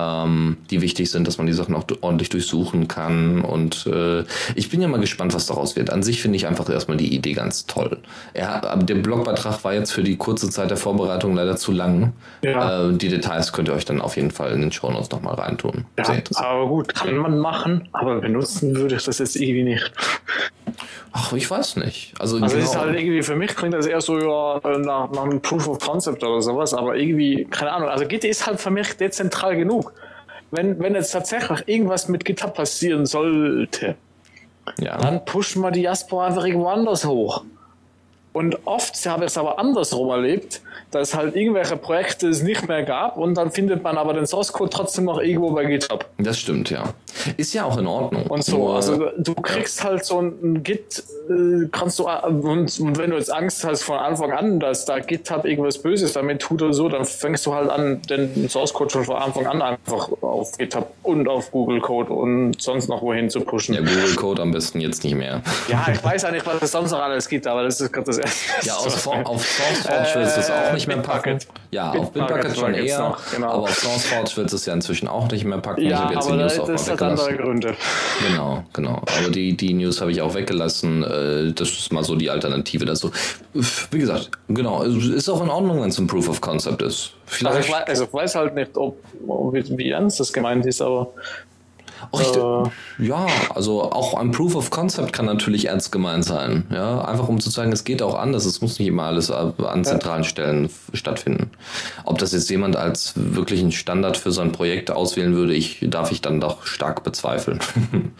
ähm, 0.00 0.56
die 0.70 0.80
wichtig 0.80 1.10
sind, 1.10 1.26
dass 1.26 1.38
man 1.38 1.46
die 1.46 1.52
Sachen 1.52 1.74
auch 1.74 1.84
ordentlich 2.00 2.28
durchsuchen 2.28 2.88
kann. 2.88 3.42
Und 3.42 3.86
äh, 3.86 4.24
ich 4.54 4.70
bin 4.70 4.80
ja 4.80 4.88
mal 4.88 5.00
gespannt, 5.00 5.34
was 5.34 5.46
daraus 5.46 5.76
wird. 5.76 5.90
An 5.90 6.02
sich 6.02 6.22
finde 6.22 6.36
ich 6.36 6.46
einfach 6.46 6.68
erstmal 6.68 6.96
die 6.96 7.14
Idee 7.14 7.32
ganz 7.32 7.66
toll. 7.66 7.98
Er, 8.34 8.76
der 8.76 8.94
Blogbeitrag 8.96 9.64
war 9.64 9.74
jetzt 9.74 9.92
für 9.92 10.02
die 10.02 10.16
kurze 10.16 10.50
Zeit 10.50 10.70
der 10.70 10.76
Vorbereitung 10.76 11.34
leider 11.34 11.56
zu 11.56 11.72
lang. 11.72 12.12
Ja. 12.42 12.88
Äh, 12.88 12.92
die 12.94 13.08
Details 13.08 13.52
könnt 13.52 13.68
ihr 13.68 13.74
euch 13.74 13.84
dann 13.84 14.00
auf 14.00 14.16
jeden 14.16 14.30
Fall 14.30 14.52
in 14.52 14.60
den 14.60 14.72
Show 14.72 14.90
Notes 14.90 15.10
nochmal 15.10 15.34
reintun. 15.34 15.84
Ja, 15.98 16.14
aber 16.36 16.66
gut, 16.68 16.94
kann 16.94 17.16
man 17.16 17.38
machen, 17.38 17.88
aber 17.92 18.20
benutzen 18.20 18.76
würde 18.76 18.96
ich 18.96 19.04
das 19.04 19.18
jetzt 19.18 19.36
irgendwie 19.36 19.64
nicht. 19.64 19.92
Ach, 21.12 21.32
ich 21.32 21.50
weiß 21.50 21.76
nicht. 21.76 22.14
Also, 22.20 22.36
also 22.36 22.54
genau. 22.54 22.68
ist 22.68 22.76
halt 22.76 22.96
irgendwie, 22.96 23.22
für 23.22 23.34
mich 23.34 23.56
klingt 23.56 23.74
das 23.74 23.86
eher 23.86 24.00
so 24.00 24.18
ja, 24.18 24.60
nach, 24.78 25.10
nach 25.10 25.24
einem 25.24 25.40
Proof 25.40 25.66
of 25.68 25.80
Concept 25.80 26.22
oder 26.22 26.40
sowas, 26.40 26.72
aber 26.72 26.96
irgendwie, 26.96 27.46
keine 27.50 27.72
Ahnung, 27.72 27.88
also 27.88 28.06
Git 28.06 28.24
ist 28.24 28.46
halt 28.46 28.60
für 28.60 28.70
mich 28.70 28.96
dezentral 28.96 29.56
genug. 29.56 29.89
Wenn, 30.50 30.78
wenn 30.80 30.94
jetzt 30.94 31.12
tatsächlich 31.12 31.66
irgendwas 31.66 32.08
mit 32.08 32.24
GitHub 32.24 32.54
passieren 32.54 33.06
sollte, 33.06 33.96
ja. 34.78 34.98
dann 34.98 35.24
pushen 35.24 35.62
wir 35.62 35.70
die 35.70 35.82
Jasper 35.82 36.22
einfach 36.22 36.44
irgendwo 36.44 36.68
anders 36.68 37.04
hoch. 37.04 37.44
Und 38.32 38.66
oft 38.66 38.94
habe 39.06 39.24
ich 39.24 39.30
es 39.30 39.38
aber 39.38 39.58
andersrum 39.58 40.10
erlebt, 40.10 40.62
dass 40.90 41.14
halt 41.14 41.36
irgendwelche 41.36 41.76
Projekte 41.76 42.28
es 42.28 42.42
nicht 42.42 42.68
mehr 42.68 42.82
gab 42.82 43.16
und 43.16 43.34
dann 43.34 43.50
findet 43.50 43.82
man 43.82 43.96
aber 43.98 44.14
den 44.14 44.26
Source 44.26 44.52
Code 44.52 44.70
trotzdem 44.70 45.04
noch 45.04 45.20
irgendwo 45.20 45.50
bei 45.50 45.64
GitHub. 45.64 46.06
Das 46.18 46.38
stimmt, 46.38 46.70
ja. 46.70 46.84
Ist 47.36 47.54
ja 47.54 47.64
auch 47.64 47.76
in 47.78 47.86
Ordnung. 47.86 48.26
Und 48.26 48.44
so, 48.44 48.56
Nur, 48.56 48.76
also 48.76 49.10
du 49.18 49.34
kriegst 49.34 49.84
halt 49.84 50.04
so 50.04 50.20
ein 50.20 50.62
Git, 50.62 51.02
äh, 51.28 51.68
kannst 51.70 51.98
du, 51.98 52.08
und, 52.08 52.80
und, 52.80 52.98
wenn 52.98 53.10
du 53.10 53.16
jetzt 53.16 53.32
Angst 53.32 53.64
hast 53.64 53.82
von 53.82 53.98
Anfang 53.98 54.32
an, 54.32 54.60
dass 54.60 54.84
da 54.84 54.98
GitHub 54.98 55.44
irgendwas 55.44 55.78
Böses 55.78 56.12
damit 56.12 56.40
tut 56.40 56.62
oder 56.62 56.72
so, 56.72 56.88
dann 56.88 57.04
fängst 57.04 57.46
du 57.46 57.54
halt 57.54 57.70
an, 57.70 58.02
den 58.02 58.48
Source 58.48 58.72
Code 58.72 58.90
schon 58.90 59.04
von 59.04 59.16
Anfang 59.16 59.46
an 59.46 59.62
einfach 59.62 60.10
auf 60.22 60.56
GitHub 60.56 60.92
und 61.02 61.28
auf 61.28 61.50
Google 61.50 61.80
Code 61.80 62.12
und 62.12 62.60
sonst 62.60 62.88
noch 62.88 63.02
wohin 63.02 63.30
zu 63.30 63.40
pushen. 63.40 63.74
Ja, 63.74 63.80
Google 63.80 64.14
Code 64.16 64.42
am 64.42 64.52
besten 64.52 64.80
jetzt 64.80 65.04
nicht 65.04 65.14
mehr. 65.14 65.42
Ja, 65.68 65.86
ich 65.92 66.02
weiß 66.02 66.22
ja 66.22 66.30
nicht, 66.30 66.46
was 66.46 66.62
es 66.62 66.72
sonst 66.72 66.90
noch 66.90 67.00
alles 67.00 67.28
gibt, 67.28 67.46
aber 67.46 67.64
das 67.64 67.80
ist 67.80 67.92
gerade 67.92 68.06
das 68.06 68.18
erste. 68.18 68.66
Ja, 68.66 68.74
auf, 68.74 69.06
auf 69.06 69.46
SourceForge 69.46 70.10
willst 70.14 70.36
du 70.36 70.40
es 70.40 70.50
auch 70.50 70.69
nicht 70.74 70.86
mehr 70.86 70.98
packen. 70.98 71.38
Ja, 71.70 71.92
auf 71.92 72.12
Bitbucket 72.12 72.56
schon 72.56 72.74
eher, 72.74 72.98
noch, 72.98 73.18
genau. 73.30 73.48
aber 73.48 73.62
auf 73.64 73.74
SourceForge 73.74 74.30
du 74.34 74.56
es 74.56 74.66
ja 74.66 74.74
inzwischen 74.74 75.08
auch 75.08 75.30
nicht 75.30 75.44
mehr 75.44 75.58
packen. 75.58 75.82
Ja, 75.82 75.88
ich 75.88 75.96
habe 75.96 76.14
jetzt 76.14 76.26
aber 76.26 76.36
die 76.36 76.42
News 76.42 76.66
das 76.66 76.88
auch 76.88 76.92
hat 76.92 77.02
andere 77.02 77.36
Gründe. 77.36 77.76
Genau, 78.28 78.64
genau. 78.72 79.02
Aber 79.18 79.30
die, 79.30 79.56
die 79.56 79.74
News 79.74 80.00
habe 80.00 80.12
ich 80.12 80.22
auch 80.22 80.34
weggelassen. 80.34 81.02
Äh, 81.02 81.52
das 81.52 81.68
ist 81.70 81.92
mal 81.92 82.04
so 82.04 82.16
die 82.16 82.30
Alternative 82.30 82.84
dazu. 82.84 83.10
Wie 83.52 83.98
gesagt, 83.98 84.30
genau, 84.48 84.82
ist 84.82 85.28
auch 85.28 85.42
in 85.42 85.50
Ordnung, 85.50 85.82
wenn 85.82 85.90
es 85.90 85.98
ein 85.98 86.06
Proof 86.06 86.28
of 86.28 86.40
Concept 86.40 86.82
ist. 86.82 87.12
Vielleicht 87.26 87.56
also 87.56 87.68
ich, 87.68 87.74
weiß, 87.74 87.86
also 87.86 88.04
ich 88.04 88.12
weiß 88.12 88.34
halt 88.34 88.54
nicht, 88.54 88.76
ob, 88.76 88.96
wie 89.20 89.90
ernst 89.90 90.20
das 90.20 90.32
gemeint 90.32 90.66
ist, 90.66 90.82
aber 90.82 91.12
Oh, 92.12 92.64
äh, 92.98 93.04
ja, 93.06 93.26
also 93.54 93.82
auch 93.82 94.14
ein 94.14 94.30
Proof 94.30 94.54
of 94.54 94.70
Concept 94.70 95.12
kann 95.12 95.26
natürlich 95.26 95.66
ernst 95.66 95.92
gemeint 95.92 96.24
sein. 96.24 96.66
Ja, 96.70 97.02
einfach 97.02 97.28
um 97.28 97.40
zu 97.40 97.50
zeigen, 97.50 97.72
es 97.72 97.84
geht 97.84 98.02
auch 98.02 98.14
anders. 98.14 98.44
Es 98.46 98.60
muss 98.60 98.78
nicht 98.78 98.88
immer 98.88 99.04
alles 99.04 99.30
an 99.30 99.84
zentralen 99.84 100.24
Stellen 100.24 100.70
stattfinden. 100.92 101.50
Ob 102.04 102.18
das 102.18 102.32
jetzt 102.32 102.50
jemand 102.50 102.76
als 102.76 103.12
wirklichen 103.16 103.72
Standard 103.72 104.16
für 104.16 104.32
sein 104.32 104.52
Projekt 104.52 104.90
auswählen 104.90 105.34
würde, 105.34 105.54
ich, 105.54 105.78
darf 105.82 106.12
ich 106.12 106.20
dann 106.20 106.40
doch 106.40 106.66
stark 106.66 107.04
bezweifeln. 107.04 107.60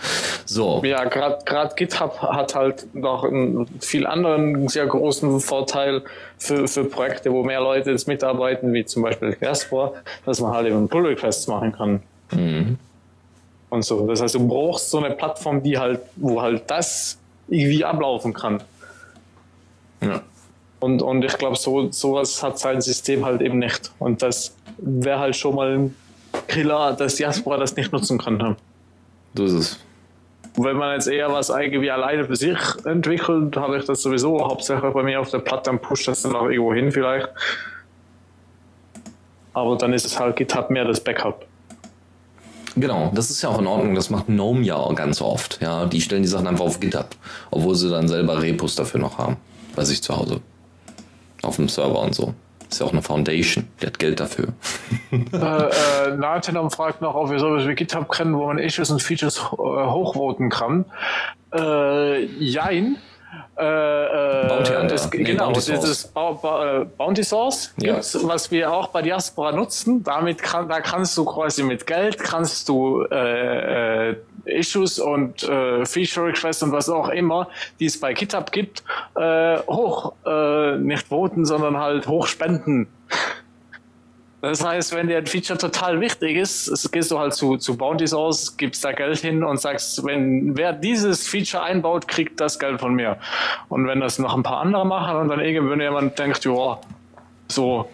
so. 0.45 0.83
Ja, 0.85 1.05
gerade 1.05 1.75
GitHub 1.77 2.21
hat 2.21 2.55
halt 2.55 2.95
noch 2.95 3.25
einen 3.25 3.67
viel 3.81 4.07
anderen 4.07 4.69
sehr 4.69 4.87
großen 4.87 5.41
Vorteil 5.41 6.03
für, 6.39 6.69
für 6.69 6.85
Projekte, 6.85 7.33
wo 7.33 7.43
mehr 7.43 7.61
Leute 7.61 7.91
jetzt 7.91 8.09
mitarbeiten, 8.09 8.73
wie 8.73 8.85
zum 8.85 9.03
Beispiel 9.03 9.33
Gaspor, 9.35 9.95
dass 10.27 10.41
man 10.41 10.53
halt 10.53 10.67
eben 10.67 10.89
Pull 10.89 11.07
Requests 11.07 11.47
machen 11.47 11.73
kann. 11.73 12.03
Mhm 12.33 12.79
und 13.71 13.85
so. 13.85 14.07
Das 14.07 14.21
heißt, 14.21 14.35
du 14.35 14.47
brauchst 14.47 14.91
so 14.91 14.99
eine 14.99 15.15
Plattform, 15.15 15.63
die 15.63 15.79
halt, 15.79 16.01
wo 16.17 16.43
halt 16.43 16.71
das 16.71 17.19
irgendwie 17.49 17.85
ablaufen 17.85 18.35
kann. 18.35 18.63
Ja. 20.03 20.23
Und, 20.81 21.03
und 21.03 21.25
ich 21.25 21.37
glaube, 21.37 21.57
so, 21.57 21.91
sowas 21.91 22.43
hat 22.43 22.59
sein 22.59 22.81
System 22.81 23.25
halt 23.25 23.43
eben 23.43 23.59
nicht. 23.59 23.93
Und 23.99 24.23
das 24.23 24.57
wäre 24.79 25.19
halt 25.19 25.37
schon 25.37 25.55
mal 25.55 25.77
ein 25.77 25.97
Killer, 26.49 26.95
dass 26.95 27.17
Diaspora 27.17 27.59
das 27.59 27.77
nicht 27.77 27.93
nutzen 27.93 28.19
könnte. 28.19 28.57
So 29.35 29.45
ist 29.45 29.53
es. 29.53 29.81
Wenn 30.57 30.77
man 30.77 30.95
jetzt 30.95 31.07
eher 31.07 31.33
was 31.33 31.49
irgendwie 31.51 31.91
alleine 31.91 32.25
für 32.25 32.35
sich 32.35 32.59
entwickelt, 32.85 33.57
habe 33.57 33.79
ich 33.79 33.85
das 33.85 34.03
sowieso 34.03 34.41
hauptsächlich 34.45 34.93
bei 34.93 35.03
mir 35.03 35.21
auf 35.21 35.31
der 35.31 35.39
Platte, 35.39 35.71
dann 35.71 35.79
pusht 35.79 36.09
das 36.09 36.23
dann 36.23 36.35
auch 36.35 36.49
irgendwo 36.49 36.75
hin 36.75 36.91
vielleicht. 36.91 37.29
Aber 39.53 39.77
dann 39.77 39.93
ist 39.93 40.07
es 40.07 40.19
halt 40.19 40.37
GitHub 40.37 40.71
mehr 40.71 40.85
das 40.85 41.01
Backup. 41.01 41.47
Genau, 42.81 43.11
das 43.15 43.31
ist 43.31 43.43
ja 43.43 43.51
auch 43.51 43.59
in 43.59 43.67
Ordnung. 43.67 43.95
Das 43.95 44.11
macht 44.11 44.27
GNOME 44.27 44.63
ja 44.63 44.77
auch 44.77 44.95
ganz 44.95 45.21
oft. 45.21 45.61
Ja, 45.61 45.87
die 45.87 46.01
stellen 46.01 46.23
die 46.23 46.29
Sachen 46.29 46.47
einfach 46.47 46.65
auf 46.65 46.81
GitHub, 46.81 47.11
obwohl 47.51 47.75
sie 47.75 47.91
dann 47.91 48.09
selber 48.09 48.41
Repos 48.41 48.75
dafür 48.75 49.01
noch 49.01 49.19
haben, 49.19 49.37
bei 49.77 49.85
sich 49.85 50.03
zu 50.03 50.17
Hause. 50.17 50.41
Auf 51.43 51.57
dem 51.57 51.69
Server 51.69 52.01
und 52.01 52.15
so. 52.15 52.35
Ist 52.71 52.81
ja 52.81 52.87
auch 52.87 52.93
eine 52.93 53.03
Foundation, 53.03 53.67
die 53.83 53.87
hat 53.87 53.99
Geld 53.99 54.21
dafür. 54.21 54.49
äh, 55.13 55.17
äh, 55.37 56.17
Natenom 56.17 56.71
fragt 56.71 57.03
noch, 57.03 57.15
ob 57.17 57.31
wir 57.31 57.39
sowas 57.41 57.67
wie 57.67 57.75
GitHub 57.75 58.09
kennen, 58.11 58.37
wo 58.37 58.47
man 58.47 58.59
Issues 58.59 58.91
und 58.91 59.03
Features 59.03 59.39
äh, 59.39 59.57
hochvoten 59.57 60.51
kann. 60.51 60.85
Äh, 61.53 62.25
jein. 62.25 62.97
Äh, 63.57 63.65
äh, 63.65 64.49
Bounty 64.49 64.73
Hunter. 64.73 64.97
Nee, 65.15 65.23
genau, 65.25 65.45
Bounty 65.47 65.61
Source. 65.61 65.81
dieses 65.81 66.05
äh, 66.07 66.85
Bounty 66.99 67.23
Source, 67.25 67.75
Ja. 67.81 67.93
gibt's, 67.95 68.19
was 68.27 68.51
wir 68.51 68.73
auch 68.73 68.89
bei 68.89 69.03
Diaspora 69.03 69.53
nutzen. 69.53 70.03
Damit 70.03 70.43
kann, 70.43 70.69
da 70.69 70.81
kannst 70.81 71.17
du 71.17 71.25
quasi 71.25 71.63
mit 71.63 71.87
Geld, 71.87 72.19
kannst 72.19 72.69
du 72.69 73.05
äh, 73.11 74.11
äh, 74.11 74.17
Issues 74.47 74.99
und 74.99 75.43
äh, 75.45 75.85
Feature 75.85 76.27
Requests 76.29 76.63
und 76.63 76.73
was 76.73 76.89
auch 76.89 77.09
immer, 77.11 77.49
die 77.79 77.87
es 77.87 78.01
bei 78.01 78.15
GitHub 78.15 78.51
gibt, 78.53 78.83
äh, 79.17 79.59
hoch, 79.69 80.15
äh, 80.27 80.77
nicht 80.79 81.07
voten, 81.09 81.45
sondern 81.45 81.77
halt 81.79 82.09
hoch 82.09 82.27
spenden. 82.27 82.89
Das 84.41 84.65
heißt, 84.65 84.95
wenn 84.95 85.09
dir 85.09 85.19
ein 85.19 85.27
Feature 85.27 85.59
total 85.59 86.01
wichtig 86.01 86.37
ist, 86.37 86.91
gehst 86.93 87.11
du 87.11 87.19
halt 87.19 87.35
zu, 87.35 87.59
zu 87.59 87.77
Bounty 87.77 88.07
Source, 88.07 88.57
gibst 88.57 88.85
da 88.85 88.93
Geld 88.93 89.19
hin 89.19 89.45
und 89.45 89.61
sagst, 89.61 90.05
wenn 90.05 90.57
wer 90.57 90.73
dieses 90.73 91.29
Feature 91.29 91.63
einbaut, 91.63 92.09
kriegt 92.09 92.41
das 92.41 92.59
Geld 92.59 92.81
von 92.81 92.95
mir. 92.95 93.19
Und 93.69 93.87
wenn 93.87 94.01
das 94.01 94.19
noch 94.19 94.35
ein 94.35 94.43
paar 94.43 94.61
andere 94.61 94.87
machen 94.87 95.17
und 95.17 95.29
dann 95.29 95.41
irgendwann 95.41 95.81
jemand 95.81 96.19
denkt, 96.19 96.45
ja, 96.47 96.81
so, 97.49 97.89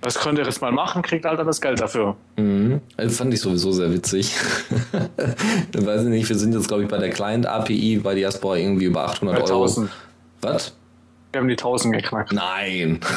das 0.00 0.20
könnt 0.20 0.38
ihr 0.38 0.44
jetzt 0.44 0.60
mal 0.60 0.70
machen, 0.70 1.02
kriegt 1.02 1.24
halt 1.24 1.38
dann 1.38 1.46
das 1.46 1.60
Geld 1.60 1.80
dafür. 1.80 2.14
Mhm. 2.36 2.80
Das 2.96 3.16
fand 3.16 3.34
ich 3.34 3.40
sowieso 3.40 3.72
sehr 3.72 3.92
witzig. 3.92 4.32
ich 5.74 5.86
weiß 5.86 6.02
nicht, 6.02 6.28
wir 6.28 6.36
sind 6.36 6.52
jetzt, 6.52 6.68
glaube 6.68 6.84
ich, 6.84 6.88
bei 6.88 6.98
der 6.98 7.10
Client-API 7.10 8.00
bei 8.02 8.14
Diaspora 8.14 8.56
irgendwie 8.58 8.84
über 8.84 9.04
800 9.06 9.34
Bei 9.34 9.42
Euro. 9.42 9.62
1000. 9.62 9.90
Was? 10.42 10.76
Wir 11.34 11.40
haben 11.40 11.48
die 11.48 11.54
1000 11.54 11.94
geknackt. 11.96 12.32
Nein. 12.32 13.00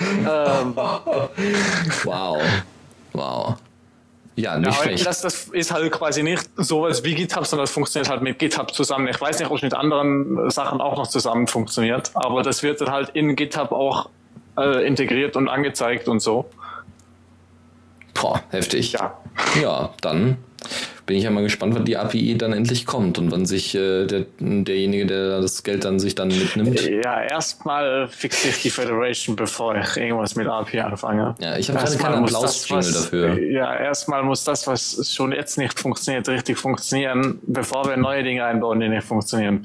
Ähm, 0.00 0.74
wow. 2.04 2.40
Wow. 3.12 3.54
Ja, 4.36 4.58
nicht 4.58 4.66
Ja, 4.76 4.82
schlecht. 4.82 5.06
das, 5.06 5.22
das 5.22 5.44
ist 5.48 5.72
halt 5.72 5.90
quasi 5.92 6.22
nicht 6.22 6.48
sowas 6.56 7.02
wie 7.04 7.14
GitHub, 7.14 7.46
sondern 7.46 7.64
das 7.64 7.70
funktioniert 7.72 8.10
halt 8.10 8.22
mit 8.22 8.38
GitHub 8.38 8.72
zusammen. 8.74 9.08
Ich 9.08 9.20
weiß 9.20 9.38
nicht, 9.38 9.50
ob 9.50 9.56
es 9.56 9.62
mit 9.62 9.74
anderen 9.74 10.50
Sachen 10.50 10.80
auch 10.80 10.96
noch 10.96 11.06
zusammen 11.06 11.46
funktioniert, 11.46 12.10
aber 12.14 12.42
das 12.42 12.62
wird 12.62 12.80
dann 12.80 12.90
halt 12.90 13.10
in 13.10 13.34
GitHub 13.34 13.72
auch 13.72 14.10
äh, 14.58 14.86
integriert 14.86 15.36
und 15.36 15.48
angezeigt 15.48 16.08
und 16.08 16.20
so. 16.20 16.48
Boah, 18.14 18.42
heftig. 18.50 18.92
Ja. 18.92 19.16
Ja, 19.60 19.90
dann 20.02 20.36
bin 21.06 21.16
ich 21.16 21.22
ja 21.24 21.30
mal 21.30 21.42
gespannt, 21.44 21.74
wann 21.76 21.84
die 21.84 21.96
API 21.96 22.36
dann 22.36 22.52
endlich 22.52 22.84
kommt 22.84 23.16
und 23.18 23.30
wann 23.30 23.46
sich 23.46 23.74
äh, 23.76 24.06
der, 24.06 24.26
derjenige, 24.40 25.06
der 25.06 25.40
das 25.40 25.62
Geld 25.62 25.84
dann 25.84 26.00
sich 26.00 26.16
dann 26.16 26.28
mitnimmt. 26.28 26.80
Ja, 26.82 27.22
erstmal 27.22 28.08
fixe 28.08 28.48
ich 28.48 28.62
die 28.62 28.70
Federation, 28.70 29.36
bevor 29.36 29.76
ich 29.76 29.96
irgendwas 29.96 30.34
mit 30.34 30.48
API 30.48 30.80
anfange. 30.80 31.36
Ja, 31.38 31.56
ich 31.56 31.68
habe 31.70 31.78
gerade 31.78 31.96
keinen 31.96 32.24
Applaus-Jingle 32.24 32.84
das, 32.84 32.94
was- 32.94 33.02
dafür. 33.04 33.40
Ja, 33.40 33.76
erstmal 33.78 34.24
muss 34.24 34.42
das, 34.42 34.66
was 34.66 35.12
schon 35.14 35.30
jetzt 35.32 35.56
nicht 35.58 35.78
funktioniert, 35.78 36.28
richtig 36.28 36.58
funktionieren, 36.58 37.38
bevor 37.46 37.88
wir 37.88 37.96
neue 37.96 38.24
Dinge 38.24 38.44
einbauen, 38.44 38.80
die 38.80 38.88
nicht 38.88 39.04
funktionieren. 39.04 39.62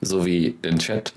So 0.00 0.24
wie 0.24 0.52
den 0.64 0.78
Chat. 0.78 1.12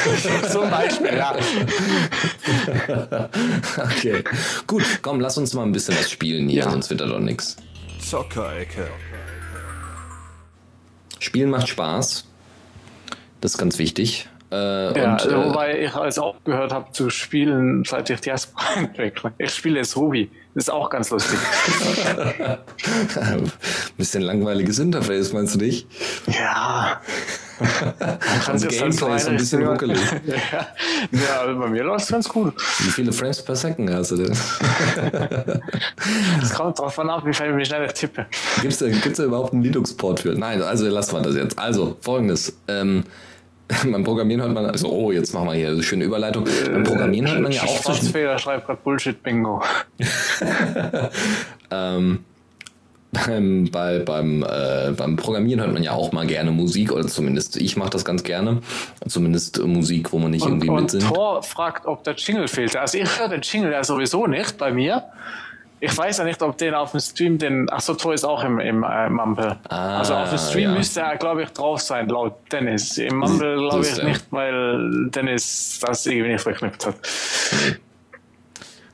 Zum 0.52 0.68
Beispiel, 0.70 1.16
ja. 1.16 1.34
okay. 3.78 4.22
Gut, 4.66 4.84
komm, 5.02 5.20
lass 5.20 5.38
uns 5.38 5.54
mal 5.54 5.62
ein 5.64 5.72
bisschen 5.72 5.96
was 5.96 6.10
spielen 6.10 6.48
hier, 6.48 6.64
Ja. 6.64 6.70
sonst 6.70 6.90
wird 6.90 7.00
da 7.00 7.06
doch 7.06 7.18
nichts. 7.18 7.56
Zockerecke. 8.06 8.86
Spielen 11.18 11.50
macht 11.50 11.66
Spaß. 11.66 12.24
Das 13.40 13.54
ist 13.54 13.58
ganz 13.58 13.78
wichtig. 13.78 14.28
Äh, 14.50 14.98
Ja, 14.98 15.12
und, 15.12 15.26
äh, 15.26 15.44
wobei 15.48 15.80
ich 15.80 15.94
also 15.94 16.22
aufgehört 16.22 16.72
habe 16.72 16.92
zu 16.92 17.10
spielen, 17.10 17.84
seit 17.84 18.10
ich 18.10 18.20
Diaspora 18.20 18.64
entwickle. 18.76 19.32
Ich 19.38 19.54
spiele 19.54 19.78
jetzt 19.78 19.96
Ruby. 19.96 20.30
Das 20.54 20.64
ist 20.64 20.70
auch 20.70 20.88
ganz 20.88 21.10
lustig. 21.10 21.38
bisschen 23.98 24.22
langweiliges 24.22 24.78
Interface, 24.78 25.32
meinst 25.34 25.54
du 25.54 25.58
nicht? 25.58 25.86
ja. 26.26 27.00
Und 28.52 28.68
Gameplay 28.68 29.16
ist 29.16 29.28
ein 29.28 29.36
bisschen 29.36 29.66
ruckelig. 29.66 29.98
ja. 30.26 30.66
ja, 31.10 31.40
also 31.40 31.58
bei 31.58 31.68
mir 31.68 31.84
läuft 31.84 32.04
es 32.04 32.10
ganz 32.10 32.28
gut. 32.28 32.54
Wie 32.80 32.90
viele 32.90 33.12
Frames 33.12 33.42
per 33.42 33.56
Second 33.56 33.90
hast 33.90 34.10
du 34.10 34.16
denn? 34.16 34.36
Es 36.42 36.52
kommt 36.54 36.78
drauf 36.78 36.98
an, 36.98 37.08
wie 37.24 37.32
schnell 37.32 37.58
ich 37.86 37.92
tippe. 37.94 38.26
Gibt's 38.60 38.78
da, 38.78 38.88
gibt's 38.88 39.16
da 39.18 39.24
überhaupt 39.24 39.54
einen 39.54 39.62
Linux-Port 39.62 40.20
für? 40.20 40.34
Nein, 40.34 40.60
also 40.62 40.86
lassen 40.86 41.16
wir 41.16 41.22
das 41.22 41.34
jetzt. 41.34 41.58
Also, 41.58 41.96
folgendes. 42.00 42.54
Ähm, 42.68 43.04
beim 43.90 44.04
Programmieren 44.04 44.42
hört 44.42 44.54
man, 44.54 44.66
also, 44.66 44.88
oh, 44.88 45.10
jetzt 45.10 45.34
machen 45.34 45.48
wir 45.48 45.54
hier 45.54 45.68
eine 45.68 45.82
schöne 45.82 46.04
Überleitung. 46.04 46.44
Beim 46.44 46.84
Programmieren 46.84 47.28
hört 47.28 47.40
man 47.40 47.52
ja 47.52 47.62
auch 47.62 47.66
zwischen, 47.66 48.02
Schwarzfeder 48.02 48.38
schreibt 48.38 48.66
gerade 48.66 48.80
Bullshit-Bingo. 48.82 49.62
ähm, 51.70 52.24
beim, 53.12 53.68
bei, 53.70 53.98
beim, 54.00 54.42
äh, 54.42 54.92
beim 54.96 55.16
Programmieren 55.16 55.60
hört 55.60 55.72
man 55.72 55.82
ja 55.82 55.92
auch 55.92 56.12
mal 56.12 56.26
gerne 56.26 56.50
Musik, 56.50 56.92
oder 56.92 57.06
zumindest 57.06 57.56
ich 57.56 57.76
mache 57.76 57.90
das 57.90 58.04
ganz 58.04 58.22
gerne. 58.22 58.60
Zumindest 59.08 59.58
äh, 59.58 59.62
Musik, 59.62 60.12
wo 60.12 60.18
man 60.18 60.30
nicht 60.30 60.44
Und, 60.44 60.52
irgendwie 60.52 60.68
und 60.68 60.82
mitsingt. 60.82 61.04
Thor 61.04 61.42
fragt, 61.42 61.86
ob 61.86 62.04
der 62.04 62.14
Jingle 62.14 62.48
fehlt. 62.48 62.76
Also 62.76 62.98
ich 62.98 63.18
höre 63.18 63.28
den 63.28 63.42
Jingle 63.42 63.72
ja 63.72 63.82
sowieso 63.82 64.26
nicht 64.26 64.58
bei 64.58 64.72
mir. 64.72 65.04
Ich 65.78 65.96
weiß 65.96 66.18
ja 66.18 66.24
nicht, 66.24 66.42
ob 66.42 66.56
den 66.56 66.74
auf 66.74 66.92
dem 66.92 67.00
Stream, 67.00 67.38
den, 67.38 67.68
achso, 67.68 67.94
Thor 67.94 68.14
ist 68.14 68.24
auch 68.24 68.42
im, 68.42 68.58
im 68.60 68.82
äh, 68.82 69.10
Mumble. 69.10 69.56
Ah, 69.68 69.98
also 69.98 70.14
auf 70.14 70.30
dem 70.30 70.38
Stream 70.38 70.70
ja. 70.70 70.76
müsste 70.76 71.00
er, 71.00 71.16
glaube 71.16 71.42
ich, 71.42 71.50
drauf 71.50 71.80
sein, 71.80 72.08
laut 72.08 72.34
Dennis. 72.50 72.96
Im 72.98 73.18
Mumble 73.18 73.56
glaube 73.56 73.86
ich 73.86 74.02
nicht, 74.02 74.26
weil 74.30 75.08
Dennis 75.10 75.78
das 75.82 76.06
irgendwie 76.06 76.32
nicht 76.32 76.42
verknüpft 76.42 76.86
hat. 76.86 76.94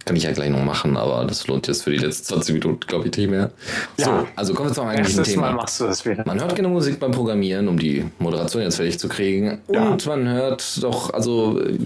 Kann 0.04 0.16
ich 0.16 0.24
ja 0.24 0.32
gleich 0.32 0.50
noch 0.50 0.62
machen, 0.64 0.96
aber 0.96 1.24
das 1.24 1.46
lohnt 1.46 1.68
jetzt 1.68 1.84
für 1.84 1.90
die 1.90 1.98
letzten 1.98 2.24
20 2.26 2.54
Minuten, 2.54 2.80
glaube 2.86 3.08
ich, 3.08 3.16
nicht 3.16 3.30
mehr. 3.30 3.52
So, 3.96 4.10
Ja. 4.10 4.26
also 4.34 4.52
kommen 4.54 4.70
wir 4.70 4.74
zum 4.74 4.86
eigentlichen 4.88 5.22
Thema. 5.22 5.42
Mal 5.42 5.54
machst 5.54 5.80
du 5.80 5.84
das 5.84 6.04
wieder. 6.04 6.24
Man 6.26 6.40
hört 6.40 6.54
gerne 6.54 6.68
Musik 6.68 6.98
beim 6.98 7.12
Programmieren, 7.12 7.68
um 7.68 7.78
die 7.78 8.04
Moderation 8.18 8.62
jetzt 8.62 8.76
fertig 8.76 8.98
zu 8.98 9.08
kriegen. 9.08 9.58
Ja. 9.72 9.90
Und 9.90 10.04
man 10.06 10.28
hört 10.28 10.82
doch, 10.82 11.12
also, 11.14 11.60
äh, 11.60 11.78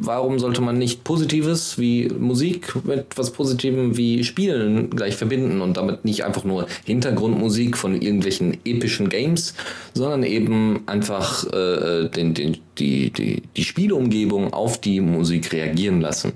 warum 0.00 0.38
sollte 0.38 0.60
man 0.62 0.78
nicht 0.78 1.04
Positives 1.04 1.78
wie 1.78 2.08
Musik 2.18 2.74
mit 2.84 3.06
was 3.16 3.30
Positivem 3.30 3.96
wie 3.96 4.24
Spielen 4.24 4.90
gleich 4.90 5.16
verbinden 5.16 5.60
und 5.60 5.76
damit 5.76 6.04
nicht 6.04 6.24
einfach 6.24 6.44
nur 6.44 6.66
Hintergrundmusik 6.84 7.76
von 7.76 8.00
irgendwelchen 8.00 8.58
epischen 8.64 9.08
Games, 9.08 9.54
sondern 9.92 10.22
eben 10.22 10.82
einfach 10.86 11.44
äh, 11.52 12.08
den, 12.08 12.32
den, 12.34 12.56
die, 12.78 13.10
die, 13.10 13.42
die 13.56 13.64
Spieleumgebung 13.64 14.52
auf 14.52 14.80
die 14.80 15.00
Musik 15.00 15.52
reagieren 15.52 16.00
lassen. 16.00 16.32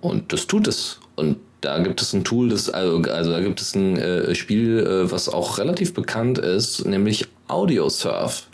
Und 0.00 0.32
das 0.32 0.46
tut 0.46 0.66
es. 0.68 0.98
Und 1.16 1.36
da 1.60 1.78
gibt 1.78 2.00
es 2.00 2.12
ein 2.14 2.24
Tool, 2.24 2.48
das, 2.48 2.70
also, 2.70 3.02
also 3.10 3.32
da 3.32 3.40
gibt 3.40 3.60
es 3.60 3.74
ein 3.74 3.98
äh, 3.98 4.34
Spiel, 4.34 4.78
äh, 4.78 5.10
was 5.10 5.28
auch 5.28 5.58
relativ 5.58 5.92
bekannt 5.92 6.38
ist, 6.38 6.86
nämlich 6.86 7.26
AudioSurf. 7.48 8.44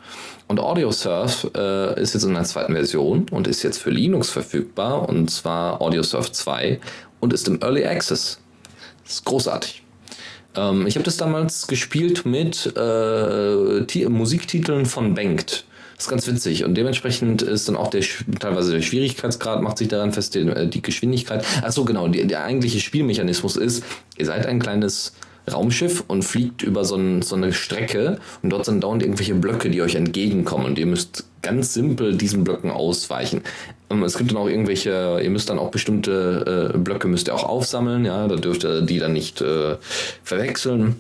Und 0.49 0.59
AudioSurf 0.61 1.49
äh, 1.57 2.01
ist 2.01 2.15
jetzt 2.15 2.25
in 2.25 2.35
der 2.35 2.45
zweiten 2.45 2.73
Version 2.73 3.27
und 3.31 3.47
ist 3.47 3.63
jetzt 3.63 3.79
für 3.79 3.91
Linux 3.91 4.31
verfügbar, 4.31 5.09
und 5.09 5.31
zwar 5.31 5.81
AudioSurf 5.81 6.33
2 6.33 6.81
und 7.21 7.33
ist 7.33 7.47
im 7.49 7.61
Early 7.63 7.85
Access. 7.85 8.41
Das 9.05 9.15
ist 9.15 9.25
großartig. 9.25 9.83
Ähm, 10.57 10.87
ich 10.87 10.97
habe 10.97 11.05
das 11.05 11.17
damals 11.17 11.67
gespielt 11.69 12.27
mit 12.27 12.67
äh, 12.77 13.85
Ti- 13.85 14.09
Musiktiteln 14.09 14.87
von 14.87 15.15
Banked. 15.15 15.65
Das 15.97 16.05
ist 16.05 16.11
ganz 16.11 16.27
witzig 16.27 16.65
und 16.65 16.75
dementsprechend 16.75 17.41
ist 17.41 17.69
dann 17.69 17.77
auch 17.77 17.89
der 17.89 18.05
teilweise 18.39 18.73
der 18.73 18.83
Schwierigkeitsgrad 18.83 19.63
macht 19.63 19.79
sich 19.79 19.89
daran 19.89 20.13
fest, 20.13 20.35
die, 20.35 20.41
äh, 20.41 20.69
die 20.69 20.83
Geschwindigkeit. 20.83 21.45
Achso, 21.63 21.85
genau, 21.85 22.07
die, 22.09 22.27
der 22.27 22.45
eigentliche 22.45 22.81
Spielmechanismus 22.81 23.57
ist, 23.57 23.83
ihr 24.19 24.27
seid 24.27 24.47
ein 24.47 24.61
kleines 24.61 25.15
Raumschiff 25.51 26.05
und 26.07 26.23
fliegt 26.23 26.63
über 26.63 26.85
so, 26.85 26.97
ein, 26.97 27.23
so 27.23 27.37
eine 27.37 27.53
Strecke 27.53 28.19
und 28.43 28.51
dort 28.51 28.67
sind 28.67 28.83
dauernd 28.83 29.03
irgendwelche 29.03 29.35
Blöcke, 29.35 29.71
die 29.71 29.81
euch 29.81 29.95
entgegenkommen 29.95 30.67
und 30.67 30.79
ihr 30.79 30.87
müsst 30.87 31.25
ganz 31.41 31.73
simpel 31.73 32.17
diesen 32.17 32.45
Blöcken 32.45 32.71
ausweichen. 32.71 33.43
Ähm, 33.89 34.03
Es 34.03 34.19
gibt 34.19 34.33
dann 34.33 34.39
auch 34.39 34.49
irgendwelche, 34.49 35.21
ihr 35.23 35.31
müsst 35.31 35.49
dann 35.49 35.59
auch 35.59 35.71
bestimmte 35.71 36.73
äh, 36.75 36.79
Blöcke 36.79 37.09
müsst 37.09 37.29
ihr 37.29 37.35
auch 37.35 37.45
aufsammeln, 37.45 38.05
ja, 38.05 38.27
da 38.29 38.37
dürft 38.37 38.65
ihr 38.65 38.83
die 38.83 38.99
dann 38.99 39.13
nicht 39.13 39.41
äh, 39.41 39.77
verwechseln. 40.23 40.97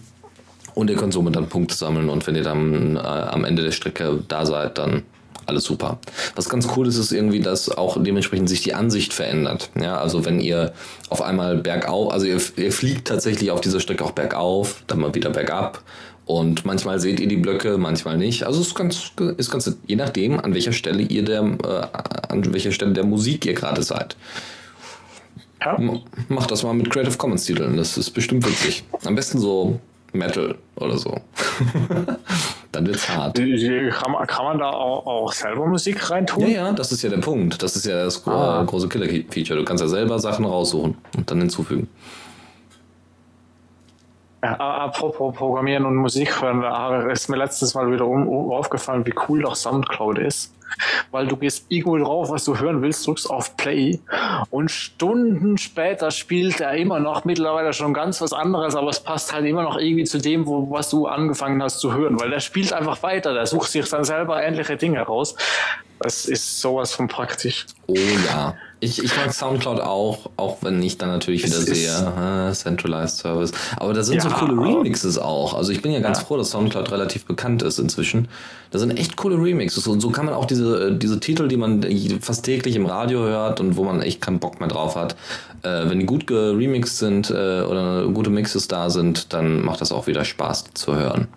Und 0.76 0.90
ihr 0.90 0.96
könnt 0.96 1.14
somit 1.14 1.34
dann 1.34 1.48
Punkte 1.48 1.74
sammeln 1.74 2.10
und 2.10 2.26
wenn 2.26 2.36
ihr 2.36 2.42
dann 2.42 2.96
äh, 2.96 2.98
am 2.98 3.44
Ende 3.44 3.62
der 3.62 3.72
Strecke 3.72 4.22
da 4.28 4.44
seid, 4.44 4.76
dann 4.76 5.04
alles 5.46 5.64
super. 5.64 5.98
Was 6.34 6.50
ganz 6.50 6.68
cool 6.76 6.86
ist, 6.86 6.98
ist 6.98 7.12
irgendwie, 7.12 7.40
dass 7.40 7.70
auch 7.70 7.96
dementsprechend 8.02 8.50
sich 8.50 8.60
die 8.60 8.74
Ansicht 8.74 9.14
verändert. 9.14 9.70
Ja, 9.80 9.98
also 9.98 10.26
wenn 10.26 10.38
ihr 10.38 10.74
auf 11.08 11.22
einmal 11.22 11.56
bergauf, 11.56 12.12
also 12.12 12.26
ihr, 12.26 12.38
ihr 12.56 12.72
fliegt 12.72 13.08
tatsächlich 13.08 13.50
auf 13.50 13.62
dieser 13.62 13.80
Strecke 13.80 14.04
auch 14.04 14.10
bergauf, 14.10 14.82
dann 14.86 15.00
mal 15.00 15.14
wieder 15.14 15.30
bergab. 15.30 15.82
Und 16.26 16.66
manchmal 16.66 17.00
seht 17.00 17.20
ihr 17.20 17.28
die 17.28 17.36
Blöcke, 17.36 17.78
manchmal 17.78 18.18
nicht. 18.18 18.44
Also 18.44 18.60
es 18.60 18.66
ist 18.66 18.74
ganz, 18.74 19.12
ist 19.38 19.50
ganz, 19.50 19.74
je 19.86 19.96
nachdem, 19.96 20.38
an 20.40 20.52
welcher 20.52 20.72
Stelle 20.72 21.02
ihr 21.02 21.24
der, 21.24 21.40
äh, 21.40 21.86
an 22.28 22.52
welcher 22.52 22.72
Stelle 22.72 22.92
der 22.92 23.06
Musik 23.06 23.46
ihr 23.46 23.54
gerade 23.54 23.82
seid. 23.82 24.14
Ja. 25.64 25.80
Macht 26.28 26.50
das 26.50 26.64
mal 26.64 26.74
mit 26.74 26.90
Creative 26.90 27.16
Commons 27.16 27.46
Titeln, 27.46 27.78
das 27.78 27.96
ist 27.96 28.10
bestimmt 28.10 28.46
witzig. 28.46 28.84
Am 29.04 29.14
besten 29.14 29.38
so 29.38 29.80
Metal 30.12 30.54
oder 30.76 30.96
so. 30.96 31.16
Dann 32.72 32.86
wird's 32.86 33.08
hart. 33.08 33.38
Die- 33.38 33.56
die- 33.56 33.90
Kann 33.90 34.12
man, 34.12 34.26
kann 34.26 34.44
man 34.44 34.58
da 34.58 34.70
auch, 34.70 35.06
auch 35.06 35.32
selber 35.32 35.66
Musik 35.66 36.10
reintun? 36.10 36.42
Ja, 36.42 36.48
ja, 36.48 36.72
das 36.72 36.92
ist 36.92 37.02
ja 37.02 37.08
der 37.10 37.18
Punkt. 37.18 37.62
Das 37.62 37.74
ist 37.76 37.86
ja 37.86 38.04
das 38.04 38.26
Ah. 38.26 38.62
große 38.66 38.88
Killer-Feature. 38.88 39.58
Du 39.58 39.64
kannst 39.64 39.82
ja 39.82 39.88
selber 39.88 40.18
Sachen 40.18 40.44
raussuchen 40.44 40.96
und 41.16 41.30
dann 41.30 41.38
hinzufügen. 41.40 41.88
Ja, 44.52 44.56
apropos 44.58 45.34
Programmieren 45.34 45.84
und 45.84 45.96
Musik 45.96 46.40
hören, 46.40 46.60
da 46.62 47.08
ist 47.10 47.28
mir 47.28 47.36
letztes 47.36 47.74
Mal 47.74 47.90
wieder 47.90 48.04
aufgefallen, 48.04 49.04
wie 49.06 49.14
cool 49.28 49.42
doch 49.42 49.56
Soundcloud 49.56 50.18
ist. 50.18 50.52
weil 51.10 51.26
du 51.26 51.36
gehst 51.36 51.66
irgendwo 51.68 51.96
drauf, 51.98 52.30
was 52.30 52.44
du 52.44 52.58
hören 52.58 52.82
willst, 52.82 53.06
drückst 53.06 53.30
auf 53.30 53.56
Play 53.56 54.00
und 54.50 54.70
Stunden 54.70 55.58
später 55.58 56.10
spielt 56.10 56.60
er 56.60 56.74
immer 56.74 57.00
noch 57.00 57.24
mittlerweile 57.24 57.72
schon 57.72 57.94
ganz 57.94 58.20
was 58.20 58.32
anderes, 58.32 58.74
aber 58.74 58.90
es 58.90 59.00
passt 59.00 59.32
halt 59.32 59.46
immer 59.46 59.62
noch 59.62 59.78
irgendwie 59.78 60.04
zu 60.04 60.18
dem, 60.18 60.46
wo, 60.46 60.70
was 60.70 60.90
du 60.90 61.06
angefangen 61.06 61.62
hast 61.62 61.80
zu 61.80 61.94
hören, 61.94 62.18
weil 62.20 62.30
der 62.30 62.40
spielt 62.40 62.72
einfach 62.72 63.02
weiter, 63.02 63.34
der 63.34 63.46
sucht 63.46 63.70
sich 63.70 63.88
dann 63.88 64.04
selber 64.04 64.42
ähnliche 64.42 64.76
Dinge 64.76 65.00
raus. 65.00 65.36
Das 66.00 66.26
ist 66.26 66.60
sowas 66.60 66.92
von 66.92 67.08
praktisch. 67.08 67.66
Oh 67.86 67.94
ja. 67.94 68.54
Ich, 68.78 69.02
ich 69.02 69.16
mag 69.16 69.32
Soundcloud 69.32 69.80
auch, 69.80 70.30
auch 70.36 70.58
wenn 70.60 70.82
ich 70.82 70.98
dann 70.98 71.08
natürlich 71.08 71.44
wieder 71.44 71.56
sehe, 71.56 71.88
äh, 71.88 72.52
Centralized 72.52 73.16
Service. 73.16 73.52
Aber 73.78 73.94
da 73.94 74.02
sind 74.02 74.16
ja, 74.16 74.22
so 74.22 74.28
coole 74.28 74.52
Remixes 74.52 75.16
auch. 75.18 75.54
Also 75.54 75.72
ich 75.72 75.80
bin 75.80 75.92
ja 75.92 76.00
ganz 76.00 76.18
ja. 76.18 76.24
froh, 76.24 76.36
dass 76.36 76.50
Soundcloud 76.50 76.92
relativ 76.92 77.24
bekannt 77.24 77.62
ist 77.62 77.78
inzwischen. 77.78 78.28
Da 78.70 78.78
sind 78.78 78.90
echt 78.98 79.16
coole 79.16 79.36
Remixes. 79.42 79.86
Und 79.86 80.00
so 80.00 80.10
kann 80.10 80.26
man 80.26 80.34
auch 80.34 80.44
diese, 80.44 80.92
diese 80.92 81.20
Titel, 81.20 81.48
die 81.48 81.56
man 81.56 81.86
fast 82.20 82.44
täglich 82.44 82.76
im 82.76 82.84
Radio 82.84 83.20
hört 83.20 83.60
und 83.60 83.76
wo 83.76 83.84
man 83.84 84.02
echt 84.02 84.20
keinen 84.20 84.40
Bock 84.40 84.60
mehr 84.60 84.68
drauf 84.68 84.94
hat, 84.94 85.16
äh, 85.62 85.88
wenn 85.88 85.98
die 85.98 86.06
gut 86.06 86.26
geremixed 86.26 86.98
sind 86.98 87.30
äh, 87.30 87.62
oder 87.62 88.06
gute 88.08 88.28
Mixes 88.28 88.68
da 88.68 88.90
sind, 88.90 89.32
dann 89.32 89.62
macht 89.62 89.80
das 89.80 89.90
auch 89.90 90.06
wieder 90.06 90.24
Spaß 90.26 90.64
zu 90.74 90.94
hören. 90.94 91.28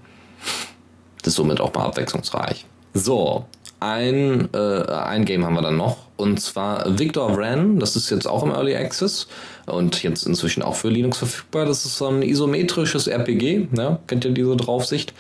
Das 1.22 1.30
ist 1.30 1.36
somit 1.36 1.62
auch 1.62 1.74
mal 1.74 1.86
abwechslungsreich. 1.86 2.66
So, 2.94 3.46
ein, 3.80 4.50
äh, 4.54 4.84
ein 4.92 5.26
Game 5.26 5.46
haben 5.46 5.56
wir 5.56 5.62
dann 5.62 5.78
noch. 5.78 5.98
Und 6.18 6.42
zwar 6.42 7.00
Victor 7.00 7.34
Vran. 7.34 7.80
Das 7.80 7.96
ist 7.96 8.10
jetzt 8.10 8.28
auch 8.28 8.44
im 8.44 8.52
Early 8.52 8.76
Access. 8.76 9.28
Und 9.66 10.04
jetzt 10.04 10.26
inzwischen 10.26 10.64
auch 10.64 10.76
für 10.76 10.90
Linux 10.90 11.20
verfügbar. 11.20 11.66
Das 11.66 11.86
ist 11.86 11.98
so 11.98 12.08
ein 12.08 12.22
isometrisches 12.22 13.08
RPG. 13.08 13.68
Ja, 13.78 14.00
kennt 14.08 14.26
ihr 14.26 14.32
diese 14.32 14.58
Draufsicht? 14.58 15.14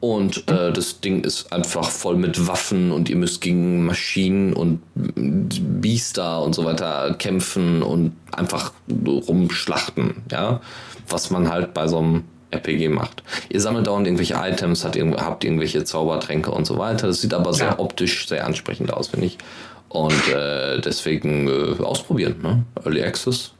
Und 0.00 0.48
äh, 0.48 0.72
das 0.72 1.00
Ding 1.00 1.24
ist 1.24 1.52
einfach 1.52 1.88
voll 1.90 2.16
mit 2.16 2.46
Waffen 2.46 2.92
und 2.92 3.08
ihr 3.08 3.16
müsst 3.16 3.40
gegen 3.40 3.86
Maschinen 3.86 4.52
und 4.52 4.80
Biester 4.94 6.42
und 6.42 6.54
so 6.54 6.64
weiter 6.64 7.14
kämpfen 7.14 7.82
und 7.82 8.12
einfach 8.30 8.72
rumschlachten, 9.06 10.22
ja. 10.30 10.60
Was 11.08 11.30
man 11.30 11.50
halt 11.50 11.72
bei 11.72 11.88
so 11.88 11.98
einem 11.98 12.24
RPG 12.56 12.88
macht. 12.88 13.22
Ihr 13.48 13.60
sammelt 13.60 13.86
dauernd 13.86 14.06
irgendwelche 14.06 14.34
Items, 14.34 14.84
habt, 14.84 14.96
habt 14.96 15.44
irgendwelche 15.44 15.84
Zaubertränke 15.84 16.50
und 16.50 16.66
so 16.66 16.78
weiter. 16.78 17.06
Das 17.06 17.20
sieht 17.20 17.34
aber 17.34 17.52
sehr 17.52 17.68
ja. 17.68 17.78
optisch 17.78 18.28
sehr 18.28 18.46
ansprechend 18.46 18.92
aus, 18.92 19.08
finde 19.08 19.26
ich. 19.26 19.38
Und 19.88 20.28
äh, 20.28 20.80
deswegen 20.80 21.48
äh, 21.48 21.82
ausprobieren, 21.82 22.36
ne? 22.42 22.64
Early 22.84 23.02
Access. 23.02 23.52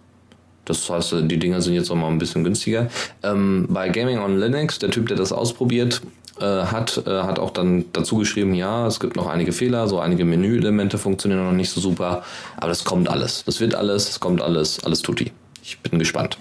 Das 0.65 0.91
heißt, 0.91 1.15
die 1.23 1.39
Dinger 1.39 1.63
sind 1.63 1.75
jetzt 1.75 1.91
auch 1.91 1.97
mal 1.97 2.09
ein 2.09 2.19
bisschen 2.19 2.43
günstiger. 2.43 2.89
Ähm, 3.23 3.67
bei 3.71 3.89
Gaming 3.89 4.19
on 4.19 4.39
Linux, 4.39 4.81
der 4.81 4.91
Typ, 4.91 5.07
der 5.07 5.17
das 5.17 5.33
ausprobiert, 5.33 6.03
äh, 6.41 6.45
hat, 6.45 7.03
äh, 7.07 7.11
hat 7.11 7.39
auch 7.39 7.51
dann 7.51 7.87
dazu 7.93 8.17
geschrieben, 8.17 8.53
ja, 8.53 8.87
es 8.87 9.01
gibt 9.01 9.17
noch 9.17 9.27
einige 9.27 9.53
Fehler, 9.53 9.89
so 9.89 10.01
einige 10.01 10.25
Menüelemente 10.25 10.99
funktionieren 10.99 11.45
noch 11.45 11.53
nicht 11.53 11.71
so 11.71 11.81
super, 11.81 12.25
aber 12.57 12.69
das 12.69 12.85
kommt 12.85 13.09
alles. 13.09 13.45
Das 13.47 13.61
wird 13.61 13.75
alles, 13.75 14.11
es 14.11 14.21
kommt 14.21 14.43
alles, 14.43 14.85
alles 14.85 15.01
tutti. 15.01 15.33
Ich 15.63 15.79
bin 15.79 15.99
gespannt. 15.99 16.37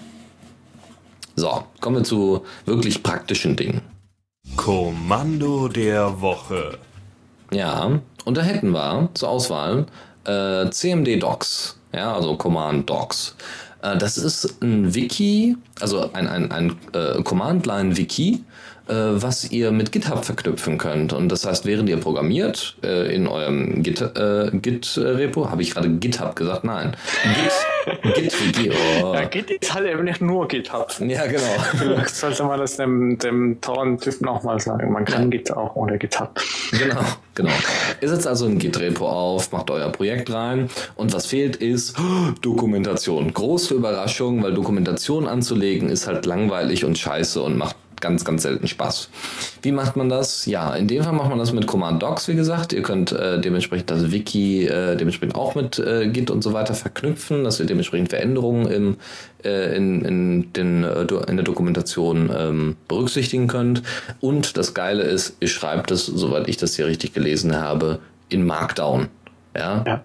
So, 1.36 1.64
kommen 1.80 1.96
wir 1.96 2.04
zu 2.04 2.44
wirklich 2.64 3.02
praktischen 3.02 3.56
Dingen. 3.56 3.82
Kommando 4.56 5.68
der 5.68 6.20
Woche. 6.20 6.78
Ja, 7.52 8.00
und 8.24 8.36
da 8.36 8.42
hätten 8.42 8.70
wir 8.70 9.10
zur 9.14 9.28
Auswahl 9.28 9.86
äh, 10.24 10.70
CMD 10.70 11.22
Docs, 11.22 11.78
ja, 11.92 12.14
also 12.14 12.36
Command 12.36 12.88
Docs. 12.88 13.36
Äh, 13.82 13.98
das 13.98 14.16
ist 14.16 14.62
ein 14.62 14.94
Wiki, 14.94 15.56
also 15.80 16.10
ein, 16.12 16.26
ein, 16.26 16.50
ein 16.50 16.76
äh, 16.92 17.22
Command-Line-Wiki, 17.22 18.42
was 18.86 19.50
ihr 19.50 19.72
mit 19.72 19.92
GitHub 19.92 20.24
verknüpfen 20.24 20.78
könnt. 20.78 21.12
Und 21.12 21.30
das 21.30 21.44
heißt, 21.44 21.66
während 21.66 21.88
ihr 21.88 21.96
programmiert 21.96 22.76
äh, 22.82 23.14
in 23.14 23.26
eurem 23.26 23.82
Git, 23.82 24.00
äh, 24.00 24.50
Git-Repo, 24.52 25.50
habe 25.50 25.62
ich 25.62 25.72
gerade 25.72 25.88
GitHub 25.88 26.36
gesagt? 26.36 26.64
Nein. 26.64 26.96
Git, 28.04 28.14
Git-Wiki. 28.14 28.70
Oh. 29.02 29.14
Ja, 29.14 29.24
Git 29.24 29.50
ist 29.50 29.74
halt 29.74 29.86
eben 29.86 30.04
nicht 30.04 30.20
nur 30.20 30.46
GitHub. 30.48 30.92
Ja, 31.00 31.26
genau. 31.26 31.42
Vielleicht 31.76 32.14
sollte 32.14 32.44
man 32.44 32.60
das 32.60 32.76
dem, 32.76 33.18
dem 33.18 33.60
Torrent-Typen 33.60 34.28
auch 34.28 34.42
mal 34.42 34.60
sagen. 34.60 34.92
Man 34.92 35.04
kann 35.04 35.24
ja. 35.24 35.28
Git 35.28 35.52
auch 35.52 35.74
ohne 35.74 35.98
GitHub. 35.98 36.40
Genau, 36.78 37.00
genau. 37.34 37.52
Ihr 38.00 38.08
setzt 38.08 38.26
also 38.26 38.46
ein 38.46 38.58
Git-Repo 38.58 39.08
auf, 39.08 39.52
macht 39.52 39.70
euer 39.70 39.90
Projekt 39.90 40.32
rein 40.32 40.68
und 40.94 41.12
was 41.12 41.26
fehlt 41.26 41.56
ist 41.56 41.96
Dokumentation. 42.42 43.32
Große 43.32 43.74
Überraschung, 43.74 44.42
weil 44.42 44.54
Dokumentation 44.54 45.26
anzulegen 45.26 45.88
ist 45.88 46.06
halt 46.06 46.26
langweilig 46.26 46.84
und 46.84 46.98
scheiße 46.98 47.42
und 47.42 47.56
macht 47.56 47.76
ganz, 48.00 48.24
ganz 48.24 48.42
selten 48.42 48.66
Spaß. 48.66 49.10
Wie 49.62 49.72
macht 49.72 49.96
man 49.96 50.08
das? 50.08 50.46
Ja, 50.46 50.74
in 50.74 50.88
dem 50.88 51.02
Fall 51.02 51.12
macht 51.12 51.30
man 51.30 51.38
das 51.38 51.52
mit 51.52 51.66
Command 51.66 52.02
Docs, 52.02 52.28
wie 52.28 52.34
gesagt. 52.34 52.72
Ihr 52.72 52.82
könnt 52.82 53.12
äh, 53.12 53.40
dementsprechend 53.40 53.90
das 53.90 54.10
Wiki 54.10 54.66
äh, 54.66 54.96
dementsprechend 54.96 55.34
auch 55.34 55.54
mit 55.54 55.78
äh, 55.78 56.08
Git 56.08 56.30
und 56.30 56.42
so 56.42 56.52
weiter 56.52 56.74
verknüpfen, 56.74 57.44
dass 57.44 57.60
ihr 57.60 57.66
dementsprechend 57.66 58.10
Veränderungen 58.10 58.66
im, 58.70 58.96
äh, 59.44 59.76
in, 59.76 60.04
in, 60.04 60.52
den, 60.52 60.84
äh, 60.84 61.02
in 61.28 61.36
der 61.36 61.44
Dokumentation 61.44 62.30
ähm, 62.36 62.76
berücksichtigen 62.88 63.48
könnt. 63.48 63.82
Und 64.20 64.56
das 64.56 64.74
Geile 64.74 65.02
ist, 65.02 65.36
ihr 65.40 65.48
schreibt 65.48 65.90
es, 65.90 66.06
soweit 66.06 66.48
ich 66.48 66.56
das 66.56 66.76
hier 66.76 66.86
richtig 66.86 67.14
gelesen 67.14 67.56
habe, 67.56 68.00
in 68.28 68.44
Markdown. 68.44 69.08
Ja. 69.56 69.84
ja. 69.86 70.04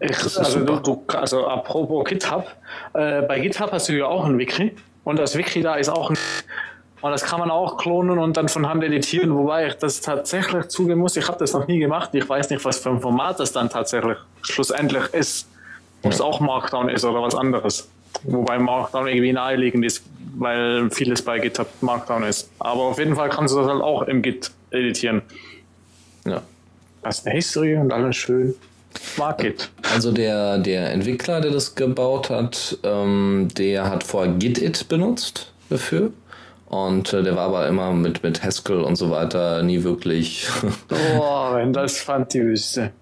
Ich, 0.00 0.38
also, 0.38 0.60
du, 0.60 0.76
du, 0.78 1.02
also 1.08 1.46
apropos 1.46 2.04
GitHub, 2.04 2.46
äh, 2.94 3.22
bei 3.22 3.40
GitHub 3.40 3.70
hast 3.72 3.88
du 3.88 3.92
ja 3.92 4.06
auch 4.06 4.24
ein 4.24 4.38
Wiki 4.38 4.72
und 5.04 5.18
das 5.18 5.36
Wiki 5.36 5.62
da 5.62 5.74
ist 5.74 5.88
auch 5.88 6.10
ein 6.10 6.16
und 7.00 7.10
das 7.12 7.24
kann 7.24 7.38
man 7.38 7.50
auch 7.50 7.76
klonen 7.76 8.18
und 8.18 8.36
dann 8.36 8.48
von 8.48 8.68
Hand 8.68 8.82
editieren, 8.82 9.34
wobei 9.36 9.68
ich 9.68 9.74
das 9.74 10.00
tatsächlich 10.00 10.68
zugeben 10.68 11.00
muss, 11.00 11.16
ich 11.16 11.28
habe 11.28 11.38
das 11.38 11.52
noch 11.52 11.66
nie 11.68 11.78
gemacht. 11.78 12.10
Ich 12.12 12.28
weiß 12.28 12.50
nicht, 12.50 12.64
was 12.64 12.78
für 12.78 12.90
ein 12.90 13.00
Format 13.00 13.38
das 13.38 13.52
dann 13.52 13.70
tatsächlich 13.70 14.18
schlussendlich 14.42 15.04
ist. 15.12 15.48
Ob 16.02 16.12
es 16.12 16.20
auch 16.20 16.40
Markdown 16.40 16.88
ist 16.88 17.04
oder 17.04 17.22
was 17.22 17.34
anderes. 17.34 17.88
Wobei 18.24 18.58
Markdown 18.58 19.06
irgendwie 19.08 19.32
naheliegend 19.32 19.84
ist, 19.84 20.02
weil 20.36 20.90
vieles 20.90 21.22
bei 21.22 21.38
GitHub 21.38 21.68
Markdown 21.80 22.24
ist. 22.24 22.50
Aber 22.58 22.82
auf 22.82 22.98
jeden 22.98 23.14
Fall 23.14 23.28
kannst 23.28 23.54
du 23.54 23.58
das 23.58 23.68
halt 23.68 23.82
auch 23.82 24.02
im 24.02 24.22
Git 24.22 24.50
editieren. 24.70 25.22
Ja. 26.24 26.42
Das 27.02 27.18
ist 27.18 27.26
eine 27.26 27.36
History 27.36 27.76
und 27.76 27.92
alles 27.92 28.16
schön. 28.16 28.54
Mag 29.16 29.38
Git. 29.38 29.70
Also 29.94 30.12
der, 30.12 30.58
der 30.58 30.92
Entwickler, 30.92 31.40
der 31.40 31.50
das 31.50 31.74
gebaut 31.74 32.30
hat, 32.30 32.78
ähm, 32.82 33.48
der 33.56 33.88
hat 33.88 34.02
vorher 34.02 34.32
Git-It 34.34 34.88
benutzt 34.88 35.52
dafür. 35.70 36.12
Und 36.68 37.14
äh, 37.14 37.22
der 37.22 37.34
war 37.34 37.46
aber 37.46 37.66
immer 37.66 37.92
mit, 37.92 38.22
mit 38.22 38.42
Haskell 38.42 38.82
und 38.82 38.96
so 38.96 39.10
weiter 39.10 39.62
nie 39.62 39.82
wirklich. 39.84 40.46
oh, 41.18 41.54
wenn 41.54 41.72
das 41.72 41.98
fand 41.98 42.34
die 42.34 42.42
Wüste. 42.42 42.92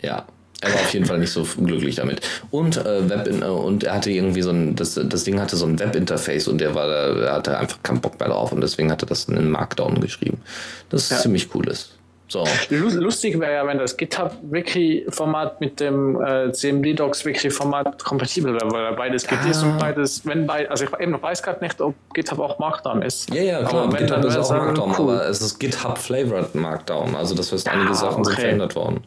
Ja, 0.00 0.26
er 0.60 0.74
war 0.74 0.80
auf 0.80 0.92
jeden 0.92 1.06
Fall 1.06 1.18
nicht 1.18 1.30
so 1.30 1.44
glücklich 1.44 1.96
damit. 1.96 2.20
Und 2.50 2.78
äh, 2.78 3.08
Web 3.08 3.28
äh, 3.28 3.44
und 3.44 3.84
er 3.84 3.94
hatte 3.94 4.10
irgendwie 4.10 4.42
so 4.42 4.50
ein, 4.50 4.74
das, 4.74 4.94
das 4.94 5.22
Ding 5.22 5.40
hatte 5.40 5.56
so 5.56 5.66
ein 5.66 5.78
Webinterface 5.78 6.48
und 6.48 6.60
der 6.60 6.74
war 6.74 6.88
er 6.88 7.32
hatte 7.34 7.58
einfach 7.58 7.80
keinen 7.84 8.00
Bock 8.00 8.18
mehr 8.18 8.28
drauf 8.28 8.50
und 8.50 8.60
deswegen 8.60 8.90
hat 8.90 9.02
er 9.02 9.06
das 9.06 9.26
in 9.26 9.50
Markdown 9.50 10.00
geschrieben. 10.00 10.40
Das 10.88 11.10
ja. 11.10 11.18
ziemlich 11.18 11.54
cool 11.54 11.68
ist. 11.68 11.98
So. 12.32 12.44
Lustig 12.70 13.38
wäre 13.38 13.52
ja, 13.52 13.66
wenn 13.66 13.76
das 13.76 13.94
GitHub-Wiki-Format 13.98 15.60
mit 15.60 15.80
dem 15.80 16.18
äh, 16.24 16.50
CMD-Docs-Wiki-Format 16.50 18.02
kompatibel 18.02 18.54
wäre, 18.54 18.72
weil 18.72 18.96
beides 18.96 19.26
Git 19.26 19.40
ah. 19.44 19.50
ist 19.50 19.62
und 19.62 19.78
beides, 19.78 20.24
wenn 20.24 20.46
bei, 20.46 20.68
also 20.70 20.84
ich 20.84 20.90
eben 20.98 21.20
weiß 21.20 21.42
gerade 21.42 21.62
nicht, 21.62 21.78
ob 21.82 21.94
GitHub 22.14 22.38
auch 22.38 22.58
Markdown 22.58 23.02
ist. 23.02 23.32
Ja, 23.34 23.42
ja, 23.42 23.62
klar, 23.62 23.84
aber 23.84 23.98
GitHub 23.98 24.24
ist 24.24 24.38
auch 24.38 24.50
Markdown, 24.50 24.94
cool. 24.98 25.14
aber 25.14 25.28
es 25.28 25.42
ist 25.42 25.58
GitHub-Flavored 25.58 26.54
Markdown, 26.54 27.14
also 27.14 27.34
das 27.34 27.52
heißt, 27.52 27.68
einige 27.68 27.90
ja, 27.90 27.94
Sachen 27.94 28.20
okay. 28.20 28.30
sind 28.30 28.40
verändert 28.40 28.76
worden. 28.76 29.04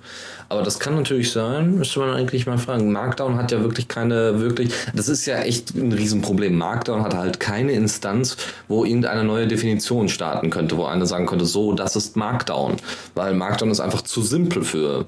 Aber 0.50 0.62
das 0.62 0.80
kann 0.80 0.96
natürlich 0.96 1.32
sein, 1.32 1.76
müsste 1.76 2.00
man 2.00 2.12
eigentlich 2.12 2.46
mal 2.46 2.58
fragen. 2.58 2.91
Markdown 2.91 3.38
hat 3.38 3.52
ja 3.52 3.62
wirklich 3.62 3.88
keine, 3.88 4.39
wirklich, 4.39 4.72
das 4.93 5.10
ist 5.10 5.26
ja 5.26 5.39
echt 5.39 5.76
ein 5.76 5.91
Riesenproblem. 5.91 6.56
Markdown 6.56 7.04
hat 7.04 7.14
halt 7.14 7.39
keine 7.39 7.72
Instanz, 7.72 8.38
wo 8.68 8.86
irgendeine 8.86 9.24
neue 9.24 9.48
Definition 9.48 10.10
starten 10.10 10.50
könnte, 10.50 10.78
wo 10.78 10.86
einer 10.86 11.06
sagen 11.06 11.26
könnte, 11.26 11.46
so, 11.46 11.74
das 11.74 11.96
ist 11.96 12.16
Markdown. 12.16 12.78
Weil 13.16 13.34
Markdown 13.34 13.72
ist 13.72 13.80
einfach 13.80 14.02
zu 14.02 14.22
simpel 14.22 14.64
für 14.64 15.06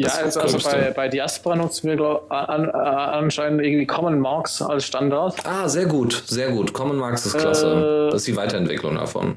ja, 0.00 0.10
also, 0.10 0.40
also 0.40 0.58
bei, 0.60 0.92
bei 0.94 1.08
Diaspora 1.08 1.56
nutzen 1.56 1.88
wir 1.88 1.96
glaub, 1.96 2.30
an, 2.30 2.70
anscheinend 2.70 3.60
irgendwie 3.62 3.84
Common 3.84 4.20
Marks 4.20 4.62
als 4.62 4.86
Standard. 4.86 5.34
Ah, 5.44 5.68
sehr 5.68 5.86
gut, 5.86 6.22
sehr 6.26 6.52
gut. 6.52 6.72
Common 6.72 6.98
Marks 6.98 7.26
ist 7.26 7.36
klasse. 7.36 8.06
Äh, 8.06 8.12
das 8.12 8.20
ist 8.20 8.28
die 8.28 8.36
Weiterentwicklung 8.36 8.94
davon 8.94 9.36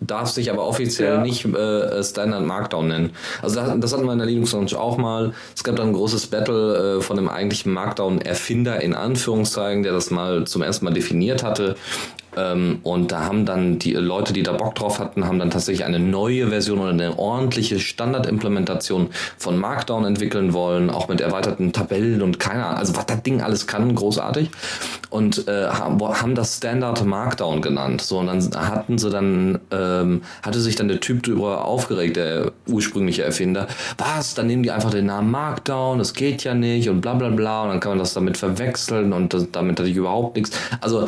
darf 0.00 0.30
sich 0.30 0.50
aber 0.50 0.66
offiziell 0.66 1.14
ja. 1.14 1.20
nicht 1.20 1.44
äh, 1.44 2.02
Standard 2.02 2.44
Markdown 2.44 2.88
nennen. 2.88 3.10
Also 3.42 3.56
das, 3.56 3.72
das 3.78 3.92
hatten 3.92 4.04
wir 4.04 4.12
in 4.12 4.18
der 4.18 4.26
Linux 4.26 4.52
Launch 4.52 4.74
auch 4.74 4.96
mal. 4.96 5.32
Es 5.54 5.64
gab 5.64 5.76
dann 5.76 5.88
ein 5.88 5.92
großes 5.92 6.26
Battle 6.28 6.98
äh, 6.98 7.00
von 7.00 7.16
dem 7.16 7.28
eigentlichen 7.28 7.72
Markdown-Erfinder 7.72 8.80
in 8.80 8.94
Anführungszeichen, 8.94 9.82
der 9.82 9.92
das 9.92 10.10
mal 10.10 10.46
zum 10.46 10.62
ersten 10.62 10.84
Mal 10.84 10.94
definiert 10.94 11.42
hatte. 11.42 11.76
Ähm, 12.36 12.80
und 12.82 13.12
da 13.12 13.24
haben 13.24 13.46
dann 13.46 13.78
die 13.78 13.92
Leute, 13.92 14.32
die 14.32 14.42
da 14.42 14.52
Bock 14.52 14.74
drauf 14.74 14.98
hatten, 14.98 15.26
haben 15.26 15.38
dann 15.38 15.50
tatsächlich 15.50 15.84
eine 15.84 15.98
neue 15.98 16.48
Version 16.48 16.78
oder 16.78 16.90
eine 16.90 17.18
ordentliche 17.18 17.78
Standardimplementation 17.78 19.10
von 19.38 19.58
Markdown 19.58 20.04
entwickeln 20.04 20.52
wollen, 20.52 20.90
auch 20.90 21.08
mit 21.08 21.20
erweiterten 21.20 21.72
Tabellen 21.72 22.22
und 22.22 22.38
keine 22.38 22.66
Ahnung, 22.66 22.78
also 22.78 22.96
was 22.96 23.06
das 23.06 23.22
Ding 23.22 23.40
alles 23.40 23.66
kann, 23.66 23.94
großartig. 23.94 24.50
Und 25.10 25.46
äh, 25.46 25.68
haben 25.68 26.34
das 26.34 26.56
Standard 26.56 27.04
Markdown 27.04 27.62
genannt. 27.62 28.00
So, 28.02 28.18
und 28.18 28.26
dann 28.26 28.68
hatten 28.68 28.98
sie 28.98 29.10
dann, 29.10 29.60
ähm, 29.70 30.22
hatte 30.42 30.60
sich 30.60 30.74
dann 30.76 30.88
der 30.88 31.00
Typ 31.00 31.22
darüber 31.22 31.64
aufgeregt, 31.64 32.16
der 32.16 32.52
ursprüngliche 32.66 33.22
Erfinder. 33.22 33.68
Was? 33.98 34.34
Dann 34.34 34.48
nehmen 34.48 34.62
die 34.62 34.70
einfach 34.70 34.90
den 34.90 35.06
Namen 35.06 35.30
Markdown, 35.30 35.98
das 35.98 36.14
geht 36.14 36.44
ja 36.44 36.54
nicht 36.54 36.88
und 36.88 37.00
bla 37.00 37.14
bla 37.14 37.28
bla. 37.28 37.62
Und 37.62 37.68
dann 37.68 37.80
kann 37.80 37.92
man 37.92 37.98
das 37.98 38.14
damit 38.14 38.36
verwechseln 38.36 39.12
und 39.12 39.34
das, 39.34 39.50
damit 39.52 39.78
hatte 39.78 39.88
ich 39.88 39.96
überhaupt 39.96 40.36
nichts. 40.36 40.58
Also 40.80 41.06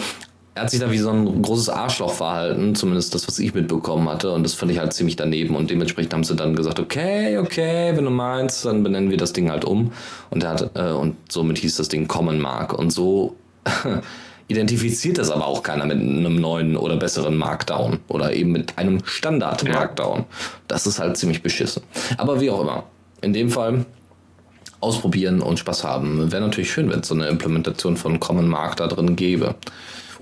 er 0.56 0.62
hat 0.62 0.70
sich 0.70 0.80
da 0.80 0.90
wie 0.90 0.96
so 0.96 1.10
ein 1.10 1.42
großes 1.42 1.68
Arschloch 1.68 2.14
verhalten, 2.14 2.74
zumindest 2.74 3.14
das, 3.14 3.28
was 3.28 3.38
ich 3.38 3.52
mitbekommen 3.52 4.08
hatte. 4.08 4.32
Und 4.32 4.42
das 4.42 4.54
fand 4.54 4.72
ich 4.72 4.78
halt 4.78 4.94
ziemlich 4.94 5.14
daneben. 5.14 5.54
Und 5.54 5.68
dementsprechend 5.68 6.14
haben 6.14 6.24
sie 6.24 6.34
dann 6.34 6.56
gesagt, 6.56 6.80
okay, 6.80 7.36
okay, 7.36 7.92
wenn 7.94 8.04
du 8.04 8.10
meinst, 8.10 8.64
dann 8.64 8.82
benennen 8.82 9.10
wir 9.10 9.18
das 9.18 9.34
Ding 9.34 9.50
halt 9.50 9.66
um. 9.66 9.92
Und 10.30 10.42
er 10.42 10.50
hat, 10.50 10.70
äh, 10.74 10.92
und 10.92 11.16
somit 11.28 11.58
hieß 11.58 11.76
das 11.76 11.88
Ding 11.88 12.08
Common 12.08 12.40
Mark. 12.40 12.72
Und 12.72 12.88
so 12.88 13.36
identifiziert 14.48 15.18
das 15.18 15.30
aber 15.30 15.46
auch 15.46 15.62
keiner 15.62 15.84
mit 15.84 15.98
einem 15.98 16.40
neuen 16.40 16.78
oder 16.78 16.96
besseren 16.96 17.36
Markdown 17.36 17.98
oder 18.08 18.32
eben 18.32 18.52
mit 18.52 18.78
einem 18.78 19.04
Standard 19.04 19.68
Markdown. 19.68 20.24
Das 20.68 20.86
ist 20.86 20.98
halt 20.98 21.18
ziemlich 21.18 21.42
beschissen. 21.42 21.82
Aber 22.16 22.40
wie 22.40 22.48
auch 22.48 22.62
immer. 22.62 22.84
In 23.20 23.34
dem 23.34 23.50
Fall 23.50 23.84
ausprobieren 24.80 25.42
und 25.42 25.58
Spaß 25.58 25.84
haben. 25.84 26.32
Wäre 26.32 26.40
natürlich 26.40 26.70
schön, 26.70 26.88
wenn 26.88 27.00
es 27.00 27.08
so 27.08 27.14
eine 27.14 27.26
Implementation 27.26 27.98
von 27.98 28.20
Common 28.20 28.48
Mark 28.48 28.76
da 28.76 28.86
drin 28.86 29.16
gäbe. 29.16 29.54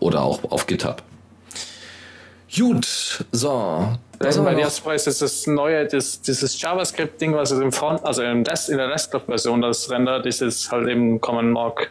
Oder 0.01 0.23
auch 0.23 0.41
auf 0.51 0.67
GitHub. 0.67 1.03
Gut, 2.57 3.25
so. 3.33 3.89
Das 4.21 4.39
bei 4.39 4.59
Jaspreis 4.59 5.07
ist 5.07 5.23
das 5.23 5.47
neue, 5.47 5.87
das, 5.87 6.21
dieses 6.21 6.61
JavaScript-Ding, 6.61 7.35
was 7.35 7.51
es 7.51 7.61
im 7.61 7.73
Front, 7.73 8.05
also 8.05 8.23
im 8.23 8.43
Rest, 8.45 8.71
in 8.71 8.79
der 8.79 8.89
Desktop-Version 8.89 9.61
das 9.61 9.91
rendert, 9.91 10.25
ist 10.27 10.41
es 10.41 10.71
halt 10.71 10.89
eben 10.89 11.21
Common 11.21 11.51
Mark 11.51 11.91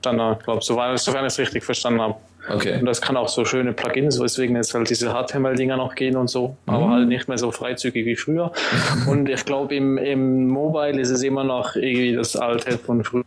Standard, 0.00 0.44
glaube 0.44 0.60
ich, 0.60 0.66
sofern, 0.66 0.96
sofern 0.96 1.24
ich 1.24 1.32
es 1.32 1.38
richtig 1.38 1.64
verstanden 1.64 2.00
habe. 2.00 2.14
Okay. 2.48 2.78
Und 2.78 2.86
das 2.86 3.00
kann 3.00 3.16
auch 3.16 3.28
so 3.28 3.44
schöne 3.44 3.72
Plugins, 3.72 4.20
weswegen 4.20 4.54
jetzt 4.54 4.72
halt 4.72 4.88
diese 4.88 5.12
HTML-Dinger 5.12 5.76
noch 5.76 5.96
gehen 5.96 6.16
und 6.16 6.28
so, 6.28 6.56
mhm. 6.66 6.74
aber 6.74 6.90
halt 6.90 7.08
nicht 7.08 7.26
mehr 7.26 7.38
so 7.38 7.50
freizügig 7.50 8.06
wie 8.06 8.14
früher. 8.14 8.52
und 9.08 9.28
ich 9.28 9.44
glaube, 9.44 9.74
im, 9.74 9.98
im 9.98 10.46
Mobile 10.46 11.00
ist 11.00 11.10
es 11.10 11.22
immer 11.22 11.42
noch 11.42 11.74
irgendwie 11.74 12.14
das 12.14 12.36
alte 12.36 12.78
von 12.78 13.02
früher. 13.02 13.24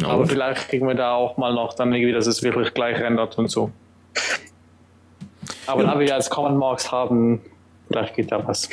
Ja, 0.00 0.08
Aber 0.08 0.26
vielleicht 0.26 0.68
kriegen 0.68 0.86
wir 0.88 0.94
da 0.94 1.14
auch 1.14 1.36
mal 1.36 1.54
noch 1.54 1.74
dann 1.74 1.92
irgendwie, 1.92 2.12
dass 2.12 2.26
es 2.26 2.42
wirklich 2.42 2.74
gleich 2.74 2.98
rendert 3.00 3.38
und 3.38 3.48
so. 3.48 3.70
Aber 5.66 5.84
ja. 5.84 5.92
da 5.92 5.98
wir 6.00 6.06
jetzt 6.06 6.30
Common 6.30 6.56
Marks 6.56 6.90
haben, 6.90 7.40
vielleicht 7.88 8.16
geht 8.16 8.32
da 8.32 8.46
was. 8.46 8.68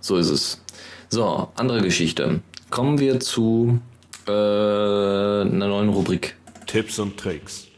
So 0.00 0.16
ist 0.16 0.30
es. 0.30 0.64
So, 1.08 1.48
andere 1.56 1.82
Geschichte. 1.82 2.40
Kommen 2.70 2.98
wir 2.98 3.20
zu 3.20 3.80
äh, 4.26 4.30
einer 4.30 5.68
neuen 5.68 5.90
Rubrik. 5.90 6.36
Tipps 6.66 6.98
und 6.98 7.18
Tricks. 7.18 7.68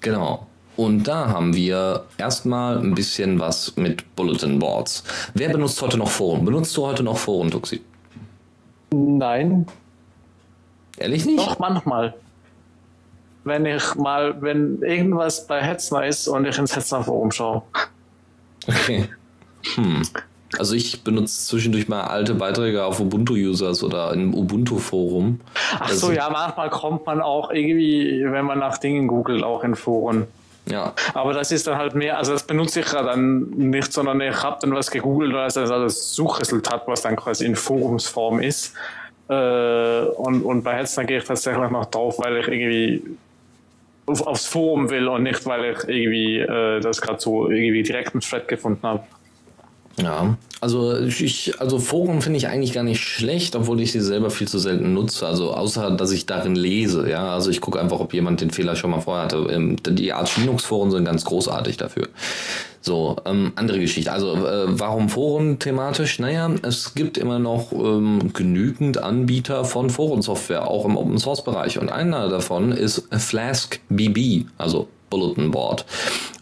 Genau. 0.00 0.46
Und 0.76 1.04
da 1.06 1.28
haben 1.28 1.54
wir 1.54 2.06
erstmal 2.18 2.78
ein 2.78 2.94
bisschen 2.94 3.38
was 3.38 3.76
mit 3.76 4.16
Bulletin 4.16 4.58
Boards. 4.58 5.04
Wer 5.34 5.50
benutzt 5.50 5.80
heute 5.80 5.96
noch 5.96 6.08
Foren? 6.08 6.44
Benutzt 6.44 6.76
du 6.76 6.84
heute 6.84 7.04
noch 7.04 7.16
Foren, 7.16 7.50
Tuxi? 7.50 7.80
Nein, 8.92 9.66
Ehrlich 10.98 11.24
nicht? 11.26 11.38
Doch, 11.38 11.58
manchmal. 11.58 12.14
Wenn 13.44 13.66
ich 13.66 13.94
mal, 13.94 14.40
wenn 14.40 14.80
irgendwas 14.82 15.46
bei 15.46 15.60
Hetzner 15.60 16.06
ist 16.06 16.28
und 16.28 16.46
ich 16.46 16.58
ins 16.58 16.74
Hetzner 16.74 17.02
Forum 17.02 17.30
schaue. 17.30 17.62
Okay. 18.66 19.08
Hm. 19.74 20.02
Also 20.58 20.74
ich 20.74 21.02
benutze 21.02 21.46
zwischendurch 21.46 21.88
mal 21.88 22.04
alte 22.04 22.34
Beiträge 22.34 22.84
auf 22.84 23.00
Ubuntu-Users 23.00 23.82
oder 23.82 24.12
im 24.12 24.34
Ubuntu-Forum. 24.34 25.40
Ach 25.78 25.88
so, 25.90 26.12
ja, 26.12 26.30
manchmal 26.30 26.70
kommt 26.70 27.06
man 27.06 27.20
auch 27.20 27.50
irgendwie, 27.50 28.24
wenn 28.24 28.44
man 28.44 28.58
nach 28.58 28.78
Dingen 28.78 29.08
googelt, 29.08 29.42
auch 29.42 29.64
in 29.64 29.74
Foren. 29.74 30.26
Ja. 30.66 30.94
Aber 31.12 31.34
das 31.34 31.52
ist 31.52 31.66
dann 31.66 31.76
halt 31.76 31.94
mehr, 31.94 32.16
also 32.16 32.32
das 32.32 32.44
benutze 32.44 32.80
ich 32.80 32.92
ja 32.92 33.02
dann 33.02 33.50
nicht, 33.50 33.92
sondern 33.92 34.20
ich 34.20 34.42
habe 34.42 34.58
dann 34.60 34.74
was 34.74 34.90
gegoogelt 34.90 35.30
und 35.30 35.36
das 35.36 35.56
ist 35.56 35.70
also 35.70 35.84
das 35.84 36.14
Suchresultat, 36.14 36.84
was 36.86 37.02
dann 37.02 37.16
quasi 37.16 37.44
in 37.44 37.56
Forumsform 37.56 38.40
ist. 38.40 38.72
Äh, 39.28 40.06
und, 40.16 40.42
und 40.42 40.62
bei 40.62 40.74
Hetzner 40.74 41.04
gehe 41.04 41.18
ich 41.18 41.24
tatsächlich 41.24 41.70
noch 41.70 41.86
drauf, 41.86 42.18
weil 42.18 42.38
ich 42.38 42.48
irgendwie 42.48 43.02
auf, 44.06 44.26
aufs 44.26 44.46
Forum 44.46 44.90
will 44.90 45.08
und 45.08 45.22
nicht, 45.22 45.44
weil 45.46 45.72
ich 45.72 45.88
irgendwie 45.88 46.38
äh, 46.38 46.80
das 46.80 47.00
gerade 47.00 47.20
so 47.20 47.50
irgendwie 47.50 47.82
direkt 47.82 48.14
im 48.14 48.20
Thread 48.20 48.48
gefunden 48.48 48.82
habe. 48.82 49.04
Ja, 49.96 50.36
also 50.60 50.98
ich, 50.98 51.60
also 51.60 51.78
Foren 51.78 52.20
finde 52.20 52.38
ich 52.38 52.48
eigentlich 52.48 52.72
gar 52.72 52.82
nicht 52.82 53.00
schlecht, 53.00 53.54
obwohl 53.54 53.80
ich 53.80 53.92
sie 53.92 54.00
selber 54.00 54.30
viel 54.30 54.48
zu 54.48 54.58
selten 54.58 54.92
nutze. 54.92 55.26
Also 55.26 55.54
außer, 55.54 55.92
dass 55.92 56.10
ich 56.10 56.26
darin 56.26 56.56
lese, 56.56 57.08
ja. 57.08 57.32
Also 57.32 57.50
ich 57.50 57.60
gucke 57.60 57.80
einfach, 57.80 58.00
ob 58.00 58.12
jemand 58.12 58.40
den 58.40 58.50
Fehler 58.50 58.74
schon 58.74 58.90
mal 58.90 59.00
vorher 59.00 59.24
hatte. 59.24 59.36
Ähm, 59.50 59.76
die 59.86 60.12
Arch 60.12 60.36
Linux 60.36 60.64
Foren 60.64 60.90
sind 60.90 61.04
ganz 61.04 61.24
großartig 61.24 61.76
dafür. 61.76 62.08
So, 62.86 63.16
ähm, 63.24 63.52
andere 63.56 63.80
Geschichte. 63.80 64.12
Also, 64.12 64.34
äh, 64.46 64.66
warum 64.66 65.08
Foren 65.08 65.58
thematisch? 65.58 66.18
Naja, 66.18 66.50
es 66.60 66.94
gibt 66.94 67.16
immer 67.16 67.38
noch 67.38 67.72
ähm, 67.72 68.34
genügend 68.34 68.98
Anbieter 68.98 69.64
von 69.64 69.88
Forensoftware, 69.88 70.68
auch 70.68 70.84
im 70.84 70.98
Open 70.98 71.16
Source 71.16 71.42
Bereich. 71.42 71.78
Und 71.78 71.88
einer 71.90 72.28
davon 72.28 72.72
ist 72.72 73.08
Flask 73.10 73.80
BB, 73.88 74.44
also 74.58 74.88
Bulletin 75.08 75.50
Board. 75.50 75.86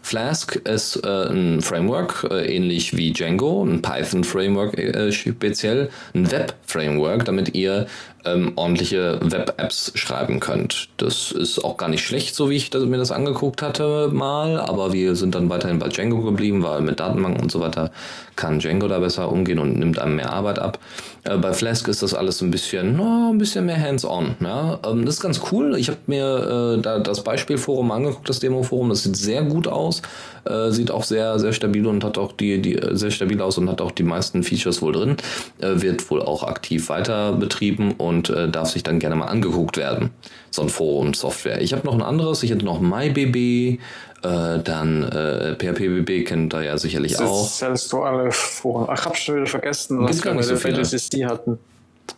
Flask 0.01 0.57
ist 0.57 0.97
äh, 1.05 1.29
ein 1.29 1.61
Framework, 1.61 2.27
äh, 2.29 2.53
ähnlich 2.53 2.97
wie 2.97 3.13
Django, 3.13 3.63
ein 3.63 3.81
Python-Framework 3.81 4.77
äh, 4.77 5.11
speziell, 5.13 5.91
ein 6.13 6.29
Web-Framework, 6.29 7.23
damit 7.23 7.55
ihr 7.55 7.87
ähm, 8.25 8.53
ordentliche 8.55 9.19
Web-Apps 9.21 9.91
schreiben 9.95 10.39
könnt. 10.39 10.89
Das 10.97 11.31
ist 11.31 11.63
auch 11.63 11.77
gar 11.77 11.89
nicht 11.89 12.05
schlecht, 12.05 12.35
so 12.35 12.49
wie 12.49 12.55
ich 12.55 12.69
das, 12.69 12.85
mir 12.85 12.97
das 12.97 13.11
angeguckt 13.11 13.61
hatte 13.61 14.09
mal, 14.11 14.59
aber 14.59 14.93
wir 14.93 15.15
sind 15.15 15.35
dann 15.35 15.49
weiterhin 15.49 15.79
bei 15.79 15.89
Django 15.89 16.21
geblieben, 16.21 16.63
weil 16.63 16.81
mit 16.81 16.99
Datenbanken 16.99 17.41
und 17.43 17.51
so 17.51 17.59
weiter 17.59 17.91
kann 18.35 18.59
Django 18.59 18.87
da 18.87 18.99
besser 18.99 19.31
umgehen 19.31 19.59
und 19.59 19.77
nimmt 19.77 19.99
einem 19.99 20.15
mehr 20.15 20.31
Arbeit 20.31 20.59
ab. 20.59 20.79
Äh, 21.23 21.37
bei 21.37 21.53
Flask 21.53 21.87
ist 21.87 22.03
das 22.03 22.13
alles 22.13 22.41
ein 22.41 22.51
bisschen, 22.51 22.97
no, 22.97 23.31
ein 23.31 23.37
bisschen 23.37 23.65
mehr 23.65 23.79
hands-on. 23.79 24.35
Ja? 24.41 24.79
Ähm, 24.85 25.05
das 25.05 25.15
ist 25.15 25.21
ganz 25.21 25.41
cool. 25.51 25.75
Ich 25.77 25.89
habe 25.89 25.99
mir 26.07 26.77
äh, 26.77 26.81
da 26.81 26.99
das 26.99 27.23
Beispielforum 27.23 27.91
angeguckt, 27.91 28.27
das 28.27 28.39
Demo-Forum. 28.39 28.89
Das 28.89 29.03
sieht 29.03 29.15
sehr 29.15 29.43
gut 29.43 29.67
aus, 29.67 30.01
äh, 30.45 30.71
sieht 30.71 30.91
auch 30.91 31.03
sehr, 31.03 31.39
sehr 31.39 31.53
stabil 31.53 31.85
und 31.85 32.03
hat 32.03 32.17
auch 32.17 32.31
die, 32.33 32.61
die 32.61 32.79
sehr 32.91 33.11
stabil 33.11 33.41
aus 33.41 33.57
und 33.57 33.69
hat 33.69 33.81
auch 33.81 33.91
die 33.91 34.03
meisten 34.03 34.43
Features 34.43 34.81
wohl 34.81 34.93
drin. 34.93 35.17
Äh, 35.61 35.81
wird 35.81 36.09
wohl 36.09 36.21
auch 36.21 36.43
aktiv 36.43 36.89
weiter 36.89 37.33
betrieben 37.33 37.93
und 37.93 38.12
und 38.13 38.29
äh, 38.29 38.49
darf 38.49 38.69
sich 38.69 38.83
dann 38.83 38.99
gerne 38.99 39.15
mal 39.15 39.25
angeguckt 39.25 39.77
werden. 39.77 40.11
So 40.51 40.61
ein 40.61 40.69
Forum-Software. 40.69 41.61
Ich 41.61 41.73
habe 41.73 41.85
noch 41.85 41.93
ein 41.93 42.01
anderes, 42.01 42.43
ich 42.43 42.51
hätte 42.51 42.65
noch 42.65 42.79
MyBB, 42.79 43.35
äh, 43.35 44.59
dann 44.63 45.03
äh, 45.03 45.55
PHPBB 45.55 46.25
kennt 46.25 46.53
da 46.53 46.61
ja 46.61 46.77
sicherlich 46.77 47.13
das 47.13 47.21
auch. 47.21 47.59
Das 47.59 47.87
du 47.89 48.03
alle 48.03 48.31
Foren. 48.31 48.87
Ach, 48.89 49.05
habe 49.05 49.15
schon 49.15 49.35
wieder 49.35 49.47
vergessen, 49.47 50.03
was 50.03 50.23
wir 50.23 50.43
so 50.43 50.55
bei 50.55 50.81
CC 50.81 51.25
hatten. 51.25 51.59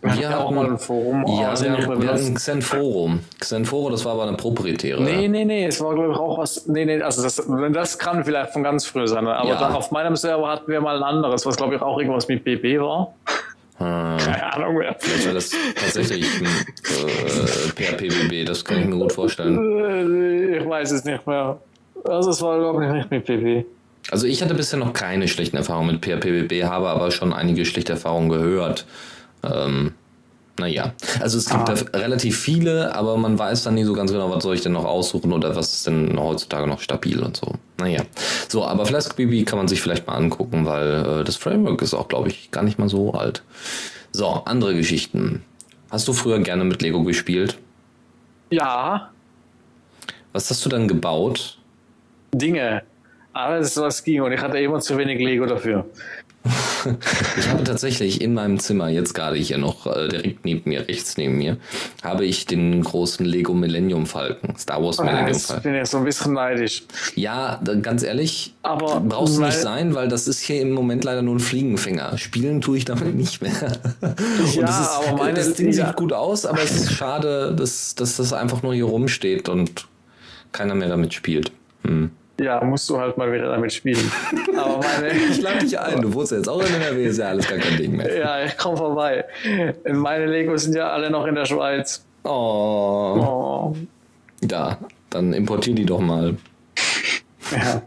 Wir, 0.02 0.28
hatten 0.28 0.34
auch 0.34 0.50
mal 0.50 0.66
ein 0.66 0.78
Forum. 0.78 1.24
Oh, 1.24 1.40
ja, 1.40 1.58
wir, 1.60 1.72
hatten, 1.72 2.02
wir 2.02 2.12
hatten 2.12 2.34
Xenforum. 2.34 3.20
Xenforum, 3.40 3.92
das 3.92 4.04
war 4.04 4.12
aber 4.12 4.24
eine 4.24 4.36
proprietäre. 4.36 5.02
Nee, 5.02 5.28
nee, 5.28 5.44
nee, 5.44 5.66
es 5.66 5.80
war 5.80 5.94
glaube 5.94 6.12
ich 6.12 6.18
auch 6.18 6.38
was. 6.38 6.66
Nee, 6.66 6.84
nee, 6.84 7.00
also 7.00 7.22
das, 7.22 7.42
das 7.72 7.98
kann 7.98 8.24
vielleicht 8.24 8.52
von 8.52 8.62
ganz 8.62 8.84
früh 8.84 9.06
sein. 9.06 9.26
Aber 9.26 9.48
ja. 9.48 9.58
dann 9.58 9.72
auf 9.72 9.90
meinem 9.92 10.16
Server 10.16 10.48
hatten 10.48 10.70
wir 10.70 10.80
mal 10.80 10.96
ein 10.96 11.02
anderes, 11.02 11.46
was 11.46 11.56
glaube 11.56 11.76
ich 11.76 11.82
auch 11.82 11.98
irgendwas 11.98 12.28
mit 12.28 12.44
BB 12.44 12.80
war. 12.80 13.14
Hm. 13.78 14.16
Keine 14.18 14.54
Ahnung 14.54 14.78
mehr. 14.78 14.96
Vielleicht 14.98 15.26
war 15.26 15.34
das 15.34 15.50
tatsächlich 15.74 16.26
ein 16.40 16.46
äh, 16.46 17.68
PHPBB, 17.74 18.46
das 18.46 18.64
kann 18.64 18.78
ich 18.80 18.86
mir 18.86 18.96
gut 18.96 19.12
vorstellen. 19.12 20.54
Ich 20.54 20.66
weiß 20.66 20.92
es 20.92 21.04
nicht 21.04 21.26
mehr. 21.26 21.58
Also 22.04 22.30
es 22.30 22.40
war 22.40 22.58
glaube 22.58 22.86
ich 22.86 22.92
nicht 22.92 23.10
mit 23.10 23.24
PB. 23.26 23.66
Also 24.10 24.26
ich 24.26 24.40
hatte 24.42 24.54
bisher 24.54 24.78
noch 24.78 24.92
keine 24.92 25.28
schlechten 25.28 25.56
Erfahrungen 25.56 25.96
mit 25.96 26.04
PHPBB, 26.04 26.64
habe 26.64 26.88
aber 26.88 27.10
schon 27.10 27.32
einige 27.32 27.64
schlechte 27.64 27.92
Erfahrungen 27.92 28.28
gehört. 28.28 28.86
Ähm, 29.42 29.94
naja, 30.58 30.92
also 31.20 31.38
es 31.38 31.48
gibt 31.48 31.68
ah. 31.68 31.74
da 31.74 31.98
relativ 31.98 32.38
viele, 32.38 32.94
aber 32.94 33.16
man 33.16 33.38
weiß 33.38 33.64
dann 33.64 33.74
nie 33.74 33.84
so 33.84 33.92
ganz 33.92 34.10
genau, 34.10 34.30
was 34.30 34.42
soll 34.42 34.54
ich 34.54 34.62
denn 34.62 34.72
noch 34.72 34.84
aussuchen 34.84 35.32
oder 35.32 35.54
was 35.54 35.74
ist 35.74 35.86
denn 35.86 36.18
heutzutage 36.18 36.66
noch 36.66 36.80
stabil 36.80 37.20
und 37.22 37.36
so. 37.36 37.54
Naja, 37.78 38.02
so, 38.48 38.64
aber 38.64 38.86
Flask 38.86 39.16
BB 39.16 39.46
kann 39.46 39.58
man 39.58 39.68
sich 39.68 39.82
vielleicht 39.82 40.06
mal 40.06 40.14
angucken, 40.14 40.64
weil 40.64 41.20
äh, 41.20 41.24
das 41.24 41.36
Framework 41.36 41.82
ist 41.82 41.94
auch, 41.94 42.08
glaube 42.08 42.28
ich, 42.28 42.50
gar 42.50 42.62
nicht 42.62 42.78
mal 42.78 42.88
so 42.88 43.12
alt. 43.12 43.42
So, 44.12 44.26
andere 44.44 44.74
Geschichten. 44.74 45.42
Hast 45.90 46.08
du 46.08 46.12
früher 46.12 46.38
gerne 46.40 46.64
mit 46.64 46.80
Lego 46.80 47.04
gespielt? 47.04 47.58
Ja. 48.50 49.10
Was 50.32 50.50
hast 50.50 50.64
du 50.64 50.68
dann 50.68 50.88
gebaut? 50.88 51.58
Dinge. 52.32 52.82
Alles, 53.32 53.76
was 53.76 54.02
ging 54.02 54.22
und 54.22 54.32
ich 54.32 54.40
hatte 54.40 54.58
immer 54.58 54.80
zu 54.80 54.96
wenig 54.96 55.18
Lego 55.18 55.44
dafür. 55.44 55.84
Ich 57.38 57.48
habe 57.48 57.64
tatsächlich 57.64 58.20
in 58.20 58.34
meinem 58.34 58.58
Zimmer, 58.58 58.88
jetzt 58.88 59.14
gerade 59.14 59.36
hier 59.36 59.58
noch 59.58 59.86
äh, 59.86 60.08
direkt 60.08 60.44
neben 60.44 60.68
mir, 60.68 60.86
rechts 60.88 61.16
neben 61.16 61.36
mir, 61.38 61.56
habe 62.02 62.24
ich 62.24 62.46
den 62.46 62.82
großen 62.82 63.24
Lego 63.26 63.52
Millennium 63.54 64.06
Falken, 64.06 64.56
Star 64.56 64.82
Wars 64.82 64.98
Millennium 64.98 65.28
Jetzt 65.28 65.46
Falken. 65.46 65.62
bin 65.72 65.82
ich 65.82 65.88
so 65.88 65.98
ein 65.98 66.04
bisschen 66.04 66.32
neidisch. 66.34 66.84
Ja, 67.14 67.60
ganz 67.82 68.02
ehrlich, 68.02 68.54
Aber 68.62 69.00
brauchst 69.00 69.36
du 69.36 69.42
nicht 69.42 69.58
sein, 69.58 69.94
weil 69.94 70.08
das 70.08 70.28
ist 70.28 70.40
hier 70.40 70.60
im 70.60 70.72
Moment 70.72 71.04
leider 71.04 71.22
nur 71.22 71.34
ein 71.36 71.40
Fliegenfänger. 71.40 72.18
Spielen 72.18 72.60
tue 72.60 72.78
ich 72.78 72.84
damit 72.84 73.14
nicht 73.14 73.42
mehr. 73.42 73.52
Ja, 74.02 74.62
das, 74.66 74.80
ist, 74.80 74.90
aber 75.08 75.16
meine- 75.18 75.34
das 75.34 75.54
Ding 75.54 75.72
ja. 75.72 75.86
sieht 75.86 75.96
gut 75.96 76.12
aus, 76.12 76.46
aber 76.46 76.62
es 76.62 76.72
ist 76.76 76.92
schade, 76.92 77.54
dass, 77.56 77.94
dass 77.94 78.16
das 78.16 78.32
einfach 78.32 78.62
nur 78.62 78.74
hier 78.74 78.84
rumsteht 78.84 79.48
und 79.48 79.86
keiner 80.52 80.74
mehr 80.74 80.88
damit 80.88 81.12
spielt. 81.14 81.52
Hm. 81.84 82.10
Ja, 82.40 82.62
musst 82.62 82.88
du 82.90 82.98
halt 82.98 83.16
mal 83.16 83.32
wieder 83.32 83.48
damit 83.50 83.72
spielen. 83.72 84.12
Aber 84.56 84.78
meine, 84.78 85.12
Ich 85.30 85.40
lade 85.40 85.60
dich 85.60 85.78
ein, 85.78 86.00
du 86.02 86.12
wohnst 86.12 86.32
jetzt 86.32 86.48
auch 86.48 86.60
in 86.60 86.66
NRW, 86.74 87.06
ist 87.06 87.18
ja 87.18 87.28
alles 87.28 87.48
gar 87.48 87.58
kein 87.58 87.76
Ding 87.78 87.96
mehr. 87.96 88.14
ja, 88.14 88.44
ich 88.44 88.56
komm 88.58 88.76
vorbei. 88.76 89.24
Meine 89.90 90.26
Legos 90.26 90.64
sind 90.64 90.74
ja 90.76 90.90
alle 90.90 91.10
noch 91.10 91.26
in 91.26 91.34
der 91.34 91.46
Schweiz. 91.46 92.04
Oh, 92.24 93.16
Oh. 93.18 93.76
ja, 94.50 94.78
dann 95.10 95.32
importier 95.32 95.74
die 95.74 95.86
doch 95.86 96.00
mal. 96.00 96.36
Ja. 97.52 97.82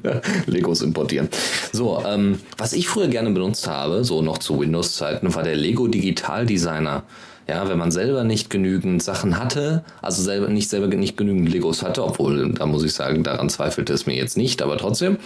Legos 0.46 0.82
importieren. 0.82 1.28
So, 1.72 2.02
ähm, 2.06 2.40
was 2.56 2.72
ich 2.72 2.88
früher 2.88 3.08
gerne 3.08 3.30
benutzt 3.30 3.68
habe, 3.68 4.02
so 4.02 4.22
noch 4.22 4.38
zu 4.38 4.58
Windows-Zeiten, 4.60 5.34
war 5.34 5.42
der 5.42 5.56
Lego 5.56 5.86
Digital 5.86 6.46
Designer. 6.46 7.02
Ja, 7.48 7.66
wenn 7.68 7.78
man 7.78 7.90
selber 7.90 8.24
nicht 8.24 8.50
genügend 8.50 9.02
Sachen 9.02 9.38
hatte, 9.38 9.82
also 10.02 10.22
selber 10.22 10.48
nicht 10.48 10.68
selber 10.68 10.88
nicht 10.88 11.16
genügend 11.16 11.48
Legos 11.48 11.82
hatte, 11.82 12.04
obwohl, 12.04 12.52
da 12.52 12.66
muss 12.66 12.84
ich 12.84 12.92
sagen, 12.92 13.24
daran 13.24 13.48
zweifelte 13.48 13.94
es 13.94 14.04
mir 14.04 14.14
jetzt 14.14 14.36
nicht, 14.36 14.60
aber 14.60 14.76
trotzdem, 14.76 15.16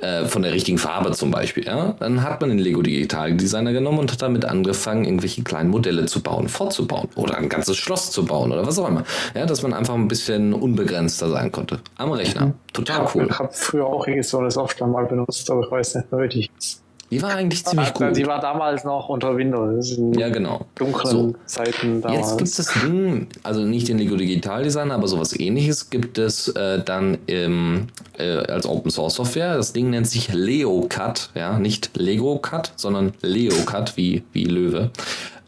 äh, 0.00 0.24
von 0.24 0.42
der 0.42 0.52
richtigen 0.52 0.78
Farbe 0.78 1.12
zum 1.12 1.30
Beispiel, 1.30 1.66
ja, 1.66 1.94
dann 1.98 2.22
hat 2.22 2.40
man 2.40 2.48
den 2.48 2.58
Lego 2.58 2.80
Digital 2.80 3.34
Designer 3.34 3.72
genommen 3.72 3.98
und 3.98 4.12
hat 4.12 4.22
damit 4.22 4.46
angefangen, 4.46 5.04
irgendwelche 5.04 5.42
kleinen 5.42 5.68
Modelle 5.68 6.06
zu 6.06 6.22
bauen, 6.22 6.48
fortzubauen 6.48 7.08
oder 7.16 7.36
ein 7.36 7.50
ganzes 7.50 7.76
Schloss 7.76 8.12
zu 8.12 8.24
bauen 8.24 8.50
oder 8.50 8.66
was 8.66 8.78
auch 8.78 8.88
immer. 8.88 9.04
Ja, 9.34 9.44
dass 9.44 9.62
man 9.62 9.74
einfach 9.74 9.94
ein 9.94 10.08
bisschen 10.08 10.54
unbegrenzter 10.54 11.28
sein 11.28 11.52
konnte. 11.52 11.80
Am 11.96 12.12
Rechner. 12.12 12.54
Total 12.72 13.04
Ich 13.06 13.14
cool. 13.14 13.28
habe 13.30 13.50
früher 13.52 13.86
auch 13.86 14.06
so 14.22 14.38
eine 14.38 14.50
Software 14.50 14.86
mal 14.86 15.04
benutzt, 15.04 15.50
aber 15.50 15.64
ich 15.66 15.70
weiß 15.70 15.96
nicht 15.96 16.12
mehr, 16.12 16.22
wie 16.22 16.28
die 16.28 16.48
hieß. 16.54 16.82
Die 17.10 17.22
war 17.22 17.30
eigentlich 17.30 17.64
ziemlich 17.64 17.94
gut. 17.94 18.16
Die 18.16 18.26
war 18.26 18.40
damals 18.40 18.84
noch 18.84 19.08
unter 19.08 19.36
Windows. 19.36 19.98
Ja, 20.16 20.28
genau. 20.28 20.66
dunklen 20.74 21.10
So. 21.10 21.34
Zeiten 21.46 22.02
damals. 22.02 22.20
Jetzt 22.20 22.38
gibt 22.38 22.48
es 22.48 22.56
das 22.56 22.72
Ding, 22.82 23.28
also 23.42 23.60
nicht 23.62 23.88
den 23.88 23.98
Lego 23.98 24.16
Digital 24.16 24.62
Designer, 24.62 24.94
aber 24.94 25.08
sowas 25.08 25.38
ähnliches 25.38 25.88
gibt 25.88 26.18
es 26.18 26.48
äh, 26.48 26.82
dann 26.84 27.18
im, 27.26 27.86
äh, 28.18 28.38
als 28.38 28.66
Open 28.66 28.90
Source 28.90 29.14
Software. 29.14 29.56
Das 29.56 29.72
Ding 29.72 29.90
nennt 29.90 30.06
sich 30.06 30.32
LeoCut, 30.32 31.30
ja, 31.34 31.58
nicht 31.58 31.96
Lego 31.96 32.38
Cut, 32.38 32.72
sondern 32.76 33.12
LeoCut 33.22 33.96
wie, 33.96 34.24
wie 34.32 34.44
Löwe. 34.44 34.90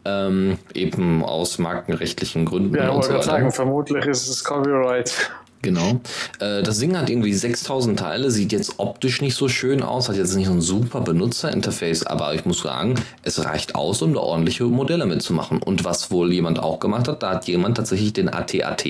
Ähm, 0.03 0.57
eben 0.73 1.23
aus 1.23 1.59
markenrechtlichen 1.59 2.45
Gründen 2.45 2.73
ja, 2.75 2.91
wollte 2.91 3.13
so 3.13 3.21
sagen, 3.21 3.51
vermutlich 3.51 4.03
ist 4.07 4.27
es 4.27 4.43
Copyright. 4.43 5.31
Genau. 5.61 6.01
Äh, 6.39 6.63
das 6.63 6.79
Ding 6.79 6.97
hat 6.97 7.09
irgendwie 7.09 7.33
6000 7.33 7.99
Teile, 7.99 8.31
sieht 8.31 8.51
jetzt 8.51 8.75
optisch 8.77 9.21
nicht 9.21 9.35
so 9.35 9.47
schön 9.47 9.83
aus, 9.83 10.09
hat 10.09 10.15
jetzt 10.15 10.35
nicht 10.35 10.47
so 10.47 10.53
ein 10.53 10.61
super 10.61 11.01
Benutzerinterface, 11.01 12.05
aber 12.07 12.33
ich 12.33 12.45
muss 12.45 12.61
sagen, 12.61 12.95
es 13.23 13.43
reicht 13.43 13.75
aus, 13.75 14.01
um 14.01 14.13
da 14.13 14.21
ordentliche 14.21 14.63
Modelle 14.65 15.05
mitzumachen. 15.05 15.61
Und 15.61 15.83
was 15.83 16.11
wohl 16.11 16.33
jemand 16.33 16.59
auch 16.59 16.79
gemacht 16.79 17.07
hat, 17.07 17.21
da 17.21 17.31
hat 17.31 17.47
jemand 17.47 17.77
tatsächlich 17.77 18.13
den 18.13 18.29
AT-AT, 18.29 18.85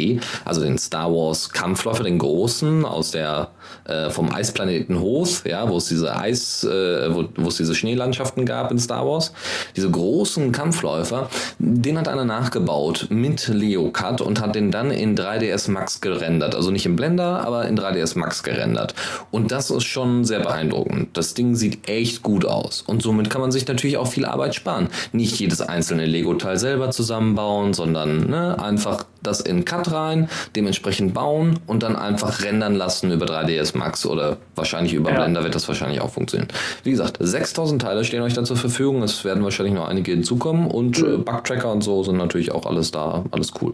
also 0.45 0.61
den 0.61 0.77
Star 0.77 1.11
Wars 1.11 1.49
Kampfläufer, 1.49 2.03
den 2.03 2.19
großen 2.19 2.85
aus 2.85 3.11
der 3.11 3.49
äh, 3.85 4.09
vom 4.09 4.31
Eisplaneten 4.33 4.99
Hoth, 4.99 5.43
ja, 5.45 5.69
wo 5.69 5.77
es 5.77 5.85
diese 5.85 6.15
Eis, 6.15 6.63
äh, 6.63 7.13
wo, 7.13 7.47
es 7.47 7.57
diese 7.57 7.75
Schneelandschaften 7.75 8.45
gab 8.45 8.71
in 8.71 8.79
Star 8.79 9.07
Wars, 9.07 9.33
diese 9.75 9.89
großen 9.89 10.51
Kampfläufer, 10.51 11.29
den 11.59 11.97
hat 11.97 12.07
einer 12.07 12.25
nachgebaut 12.25 13.07
mit 13.09 13.47
LeoCut 13.47 14.21
und 14.21 14.41
hat 14.41 14.55
den 14.55 14.71
dann 14.71 14.91
in 14.91 15.17
3ds 15.17 15.71
Max 15.71 16.01
gerendert. 16.01 16.55
Also 16.61 16.69
nicht 16.69 16.85
im 16.85 16.95
Blender, 16.95 17.43
aber 17.43 17.67
in 17.67 17.75
3ds 17.75 18.19
Max 18.19 18.43
gerendert. 18.43 18.93
Und 19.31 19.51
das 19.51 19.71
ist 19.71 19.85
schon 19.85 20.25
sehr 20.25 20.41
beeindruckend. 20.41 21.17
Das 21.17 21.33
Ding 21.33 21.55
sieht 21.55 21.89
echt 21.89 22.21
gut 22.21 22.45
aus. 22.45 22.83
Und 22.85 23.01
somit 23.01 23.31
kann 23.31 23.41
man 23.41 23.51
sich 23.51 23.67
natürlich 23.67 23.97
auch 23.97 24.05
viel 24.05 24.25
Arbeit 24.25 24.53
sparen. 24.53 24.89
Nicht 25.11 25.39
jedes 25.39 25.59
einzelne 25.59 26.05
Lego-Teil 26.05 26.59
selber 26.59 26.91
zusammenbauen, 26.91 27.73
sondern 27.73 28.29
ne, 28.29 28.61
einfach 28.61 29.05
das 29.23 29.41
in 29.41 29.65
Cut 29.65 29.91
rein, 29.91 30.29
dementsprechend 30.55 31.15
bauen 31.15 31.57
und 31.65 31.81
dann 31.81 31.95
einfach 31.95 32.43
rendern 32.43 32.75
lassen 32.75 33.11
über 33.11 33.25
3ds 33.25 33.75
Max 33.75 34.05
oder 34.05 34.37
wahrscheinlich 34.55 34.93
über 34.93 35.09
Ja. 35.09 35.15
Blender 35.15 35.43
wird 35.43 35.55
das 35.55 35.67
wahrscheinlich 35.67 35.99
auch 35.99 36.11
funktionieren. 36.11 36.49
Wie 36.83 36.91
gesagt, 36.91 37.17
6000 37.19 37.81
Teile 37.81 38.03
stehen 38.03 38.21
euch 38.21 38.35
dann 38.35 38.45
zur 38.45 38.57
Verfügung. 38.57 39.01
Es 39.01 39.25
werden 39.25 39.43
wahrscheinlich 39.43 39.73
noch 39.73 39.87
einige 39.87 40.11
hinzukommen 40.11 40.67
und 40.67 40.99
äh, 40.99 41.17
Bugtracker 41.17 41.71
und 41.71 41.83
so 41.83 42.03
sind 42.03 42.17
natürlich 42.17 42.51
auch 42.51 42.67
alles 42.67 42.91
da. 42.91 43.25
Alles 43.31 43.51
cool. 43.63 43.73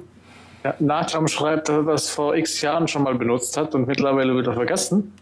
Ja, 0.64 0.76
Nacham 0.80 1.28
schreibt, 1.28 1.70
dass 1.70 1.78
er 1.78 1.84
das 1.84 2.10
vor 2.10 2.36
x 2.36 2.62
Jahren 2.62 2.88
schon 2.88 3.04
mal 3.04 3.16
benutzt 3.16 3.58
hat 3.58 3.76
und 3.76 3.88
mittlerweile 3.88 4.38
wieder 4.38 4.54
vergessen. 4.54 5.14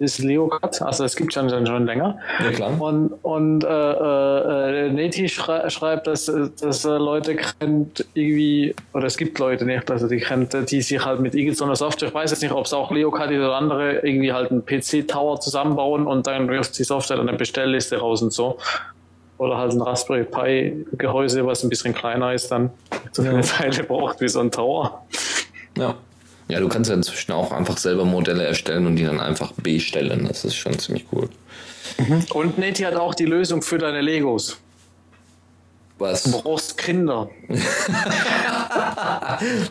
Ist 0.00 0.18
LeoCut, 0.18 0.80
also 0.80 1.04
es 1.04 1.14
gibt 1.14 1.34
schon, 1.34 1.50
schon, 1.50 1.66
schon 1.66 1.84
länger. 1.84 2.18
Ja, 2.42 2.50
klar. 2.52 2.80
Und, 2.80 3.12
und 3.22 3.64
äh, 3.64 3.68
äh, 3.68 4.86
äh, 4.86 4.90
Neti 4.90 5.28
schrei 5.28 5.68
schreibt, 5.68 6.06
dass, 6.06 6.24
dass 6.58 6.86
äh, 6.86 6.88
Leute 6.88 7.36
kennt 7.36 8.06
irgendwie, 8.14 8.74
oder 8.94 9.04
es 9.04 9.18
gibt 9.18 9.38
Leute 9.38 9.66
nicht, 9.66 9.90
also 9.90 10.08
die 10.08 10.16
kennt, 10.16 10.56
die 10.70 10.80
sich 10.80 11.04
halt 11.04 11.20
mit 11.20 11.34
irgendeiner 11.34 11.76
Software, 11.76 12.08
ich 12.08 12.14
weiß 12.14 12.30
jetzt 12.30 12.40
nicht, 12.40 12.52
ob 12.52 12.64
es 12.64 12.72
auch 12.72 12.90
LeoCut 12.90 13.30
ist 13.30 13.40
oder 13.40 13.56
andere, 13.56 13.98
irgendwie 13.98 14.32
halt 14.32 14.50
einen 14.50 14.64
PC-Tower 14.64 15.38
zusammenbauen 15.40 16.06
und 16.06 16.26
dann 16.26 16.48
wirft 16.48 16.78
die 16.78 16.84
Software 16.84 17.18
dann 17.18 17.28
eine 17.28 17.36
Bestellliste 17.36 17.98
raus 17.98 18.22
und 18.22 18.32
so. 18.32 18.56
Oder 19.40 19.56
halt 19.56 19.72
ein 19.72 19.80
Raspberry 19.80 20.24
Pi 20.24 20.84
Gehäuse, 20.98 21.46
was 21.46 21.62
ein 21.62 21.70
bisschen 21.70 21.94
kleiner 21.94 22.34
ist, 22.34 22.50
dann 22.50 22.68
so 23.10 23.22
viele 23.22 23.40
Teile 23.40 23.84
braucht 23.84 24.20
wie 24.20 24.28
so 24.28 24.38
ein 24.40 24.50
Tower. 24.50 25.06
Ja. 25.78 25.94
Ja, 26.48 26.60
du 26.60 26.68
kannst 26.68 26.90
ja 26.90 26.96
inzwischen 26.96 27.32
auch 27.32 27.50
einfach 27.50 27.78
selber 27.78 28.04
Modelle 28.04 28.44
erstellen 28.44 28.86
und 28.86 28.96
die 28.96 29.04
dann 29.04 29.18
einfach 29.18 29.52
bestellen. 29.52 30.26
Das 30.28 30.44
ist 30.44 30.56
schon 30.56 30.78
ziemlich 30.78 31.06
cool. 31.12 31.30
Und 32.34 32.58
Neti 32.58 32.82
hat 32.82 32.96
auch 32.96 33.14
die 33.14 33.24
Lösung 33.24 33.62
für 33.62 33.78
deine 33.78 34.02
Legos. 34.02 34.58
Du 36.00 36.06
Was? 36.06 36.30
brauchst 36.32 36.78
Kinder. 36.78 37.28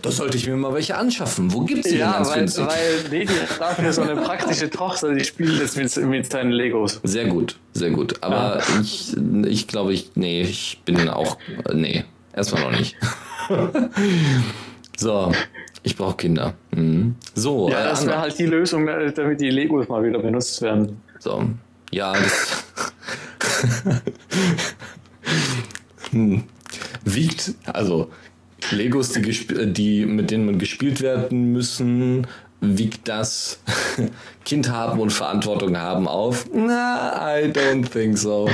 Da 0.02 0.12
sollte 0.12 0.38
ich 0.38 0.48
mir 0.48 0.56
mal 0.56 0.74
welche 0.74 0.96
anschaffen. 0.96 1.52
Wo 1.54 1.62
gibt's 1.62 1.84
die 1.90 1.98
denn 1.98 2.00
Ja, 2.02 2.26
weil, 2.26 2.40
günstig? 2.40 2.66
weil 2.68 3.10
Neti 3.10 3.34
hat 3.34 3.60
dafür 3.60 3.92
so 3.94 4.02
eine 4.04 4.16
praktische 4.16 4.70
Tochter, 4.70 5.14
die 5.14 5.24
spielt 5.24 5.60
jetzt 5.60 5.76
mit, 5.78 5.96
mit 6.08 6.32
seinen 6.32 6.52
Legos. 6.52 7.00
Sehr 7.04 7.26
gut, 7.26 7.58
sehr 7.74 7.90
gut. 7.92 8.22
Aber 8.22 8.62
ich, 8.82 9.16
ich 9.48 9.68
glaube, 9.68 9.94
ich, 9.94 10.12
nee, 10.16 10.42
ich 10.42 10.82
bin 10.86 11.10
auch, 11.10 11.38
nee, 11.74 12.06
erstmal 12.36 12.64
noch 12.64 12.72
nicht. 12.78 12.96
so, 14.98 15.32
ich 15.84 15.96
brauche 15.96 16.16
Kinder. 16.18 16.54
Mhm. 16.72 17.16
So, 17.36 17.70
Ja, 17.70 17.82
äh, 17.82 17.84
das 17.86 18.06
wäre 18.06 18.20
halt 18.22 18.38
die 18.38 18.46
Lösung, 18.46 18.88
äh, 18.88 19.12
damit 19.12 19.42
die 19.42 19.50
Legos 19.50 19.88
mal 19.88 20.04
wieder 20.04 20.20
benutzt 20.20 20.62
werden. 20.62 21.02
so. 21.20 21.44
Ja, 21.92 22.14
das 22.14 22.64
hm. 26.12 26.44
wiegt, 27.04 27.54
also 27.66 28.10
Legos, 28.72 29.12
die, 29.14 29.74
die 29.74 30.06
mit 30.06 30.32
denen 30.32 30.46
man 30.46 30.60
gespielt 30.60 31.02
werden 31.02 31.52
müssen, 31.54 32.28
wiegt 32.62 33.08
das 33.08 33.60
Kind 34.46 34.70
haben 34.70 35.00
und 35.00 35.12
Verantwortung 35.12 35.78
haben 35.78 36.08
auf? 36.08 36.46
Na, 36.54 37.40
I 37.40 37.46
don't 37.46 37.90
think 37.90 38.18
so. 38.18 38.50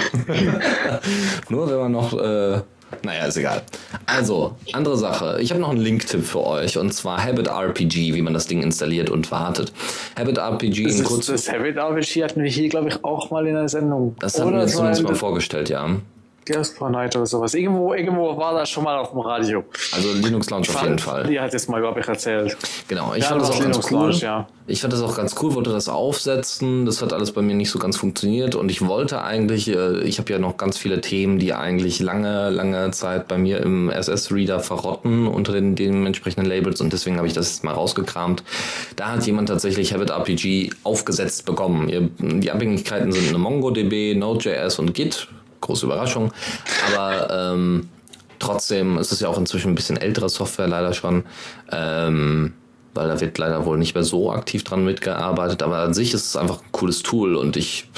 Nur 1.50 1.70
wenn 1.70 1.78
man 1.78 1.92
noch, 1.92 2.14
äh, 2.14 2.62
naja, 3.04 3.26
ist 3.26 3.38
egal. 3.38 3.64
Also, 4.06 4.56
andere 4.74 4.98
Sache. 4.98 5.40
Ich 5.42 5.50
habe 5.52 5.60
noch 5.60 5.70
einen 5.70 5.82
Link-Tipp 5.82 6.24
für 6.24 6.46
euch 6.46 6.78
und 6.78 6.94
zwar 6.94 7.24
Habit 7.24 7.48
RPG, 7.48 8.14
wie 8.14 8.22
man 8.22 8.34
das 8.34 8.48
Ding 8.48 8.62
installiert 8.62 9.10
und 9.10 9.32
wartet. 9.32 9.74
Habit 10.18 10.38
RPG 10.38 10.84
Das, 10.84 10.96
in 10.96 11.02
ist, 11.02 11.08
kurz. 11.08 11.26
das 11.26 11.52
Habit 11.52 11.78
RPG 11.78 12.24
hatten 12.24 12.44
wir 12.44 12.50
hier, 12.50 12.70
glaube 12.70 12.90
ich, 12.90 13.04
auch 13.04 13.32
mal 13.32 13.46
in 13.48 13.56
der 13.56 13.70
Sendung. 13.70 14.16
Das 14.20 14.40
haben 14.40 14.54
wir 14.54 14.98
in 14.98 15.04
mal 15.04 15.16
vorgestellt, 15.16 15.70
ja. 15.70 15.98
Gasper 16.46 16.90
Night 16.90 17.16
oder 17.16 17.26
sowas. 17.26 17.54
Irgendwo, 17.54 17.94
irgendwo 17.94 18.38
war 18.38 18.54
das 18.54 18.70
schon 18.70 18.84
mal 18.84 18.98
auf 18.98 19.12
dem 19.12 19.20
Radio. 19.20 19.64
Also 19.94 20.14
Linux 20.14 20.50
Launch 20.50 20.70
auf 20.70 20.82
jeden 20.84 21.00
Fall. 21.00 21.24
Die 21.26 21.40
hat 21.40 21.54
jetzt 21.54 21.68
mal, 21.70 21.84
ich, 21.84 22.08
erzählt. 22.08 22.56
Genau, 22.88 23.14
ich 23.14 23.24
Ja, 23.24 23.30
fand 23.30 23.42
das 23.42 23.50
auch 23.50 23.60
ganz 23.60 23.66
Linux 23.66 23.92
cool. 23.92 24.00
Launch, 24.00 24.22
ja. 24.22 24.48
Ich 24.68 24.82
fand 24.82 24.94
das 24.94 25.02
auch 25.02 25.16
ganz 25.16 25.36
cool, 25.42 25.54
wollte 25.54 25.72
das 25.72 25.90
aufsetzen. 25.90 26.86
Das 26.86 27.02
hat 27.02 27.14
alles 27.14 27.32
bei 27.32 27.42
mir 27.42 27.54
nicht 27.54 27.70
so 27.70 27.78
ganz 27.78 27.98
funktioniert 27.98 28.56
und 28.56 28.70
ich 28.70 28.86
wollte 28.86 29.22
eigentlich, 29.22 29.68
äh, 29.68 30.02
ich 30.02 30.18
habe 30.18 30.32
ja 30.32 30.40
noch 30.40 30.58
ganz 30.58 30.78
viele 30.78 31.02
Themen, 31.02 31.38
die 31.38 31.54
eigentlich 31.54 32.00
lange, 32.00 32.50
lange 32.50 32.90
Zeit 32.92 33.28
bei 33.28 33.38
mir 33.38 33.62
im 33.62 33.90
SS-Reader 33.90 34.60
verrotten 34.60 35.28
unter 35.28 35.52
den 35.54 35.76
dementsprechenden 35.76 36.50
Labels 36.50 36.82
und 36.82 36.94
deswegen 36.94 37.18
habe 37.18 37.28
ich 37.28 37.34
das 37.34 37.50
jetzt 37.50 37.64
mal 37.64 37.74
rausgekramt. 37.74 38.44
Da 38.96 39.12
hat 39.12 39.26
jemand 39.26 39.50
tatsächlich 39.50 39.94
Habit 39.94 40.10
RPG 40.10 40.72
aufgesetzt 40.84 41.46
bekommen. 41.46 42.12
Die 42.20 42.52
Abhängigkeiten 42.52 43.12
sind 43.12 43.30
eine 43.30 43.38
MongoDB, 43.38 44.16
Node.js 44.16 44.80
und 44.80 44.94
Git. 44.94 45.28
Große 45.66 45.86
Überraschung. 45.86 46.32
Aber 46.94 47.54
ähm, 47.54 47.90
trotzdem 48.40 48.98
ist 48.98 49.12
es 49.12 49.20
ja 49.20 49.28
auch 49.28 49.38
inzwischen 49.38 49.72
ein 49.72 49.76
bisschen 49.76 49.98
ältere 49.98 50.30
Software 50.30 50.68
leider 50.68 50.94
schon. 50.94 51.24
Ähm, 51.72 52.54
weil 52.96 53.10
da 53.10 53.20
wird 53.20 53.38
leider 53.38 53.66
wohl 53.66 53.78
nicht 53.78 53.94
mehr 53.94 54.04
so 54.04 54.32
aktiv 54.32 54.64
dran 54.64 54.86
mitgearbeitet. 54.86 55.62
Aber 55.62 55.80
an 55.80 55.94
sich 55.94 56.14
ist 56.14 56.26
es 56.26 56.36
einfach 56.38 56.62
ein 56.62 56.72
cooles 56.72 57.04
Tool 57.04 57.36
und 57.36 57.58
ich 57.58 57.90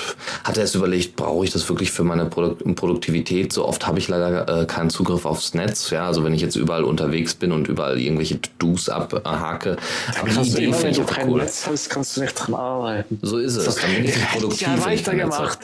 hatte 0.43 0.59
erst 0.59 0.75
überlegt, 0.75 1.15
brauche 1.15 1.45
ich 1.45 1.51
das 1.51 1.69
wirklich 1.69 1.91
für 1.91 2.03
meine 2.03 2.25
Produk 2.25 2.57
Produktivität? 2.75 3.53
So 3.53 3.65
oft 3.65 3.85
habe 3.85 3.99
ich 3.99 4.07
leider 4.07 4.61
äh, 4.61 4.65
keinen 4.65 4.89
Zugriff 4.89 5.25
aufs 5.25 5.53
Netz. 5.53 5.91
Ja, 5.91 6.07
also 6.07 6.23
wenn 6.23 6.33
ich 6.33 6.41
jetzt 6.41 6.55
überall 6.55 6.83
unterwegs 6.83 7.35
bin 7.35 7.51
und 7.51 7.67
überall 7.67 7.99
irgendwelche 7.99 8.41
To-Dos 8.41 8.89
abhake. 8.89 9.77
Aber 10.19 10.29
die 10.29 10.49
Idee 10.49 10.73
finde 10.73 11.01
ich 11.01 11.05
kein 11.05 11.29
cool. 11.29 11.41
Netz 11.41 11.67
hast, 11.67 11.89
kannst 11.89 12.17
du 12.17 12.21
nicht 12.21 12.33
dran 12.33 12.55
arbeiten. 12.55 13.19
So 13.21 13.37
ist 13.37 13.55
es. 13.55 13.75
Dann 13.75 13.93
bin 13.93 14.05
ich 14.05 14.15
nicht 14.15 14.31
produktiv. 14.31 14.67
Ja, 14.67 14.83
weitergemacht. 14.83 15.59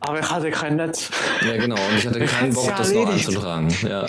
Aber 0.00 0.20
ich 0.20 0.30
hatte 0.30 0.50
kein 0.50 0.76
Netz. 0.76 1.10
Ja, 1.46 1.56
genau. 1.56 1.76
Und 1.76 1.98
ich 1.98 2.06
hatte 2.06 2.20
keinen 2.26 2.52
Bock, 2.52 2.72
das 2.76 2.92
noch 2.92 3.10
anzutragen. 3.10 3.74
Ja. 3.82 4.06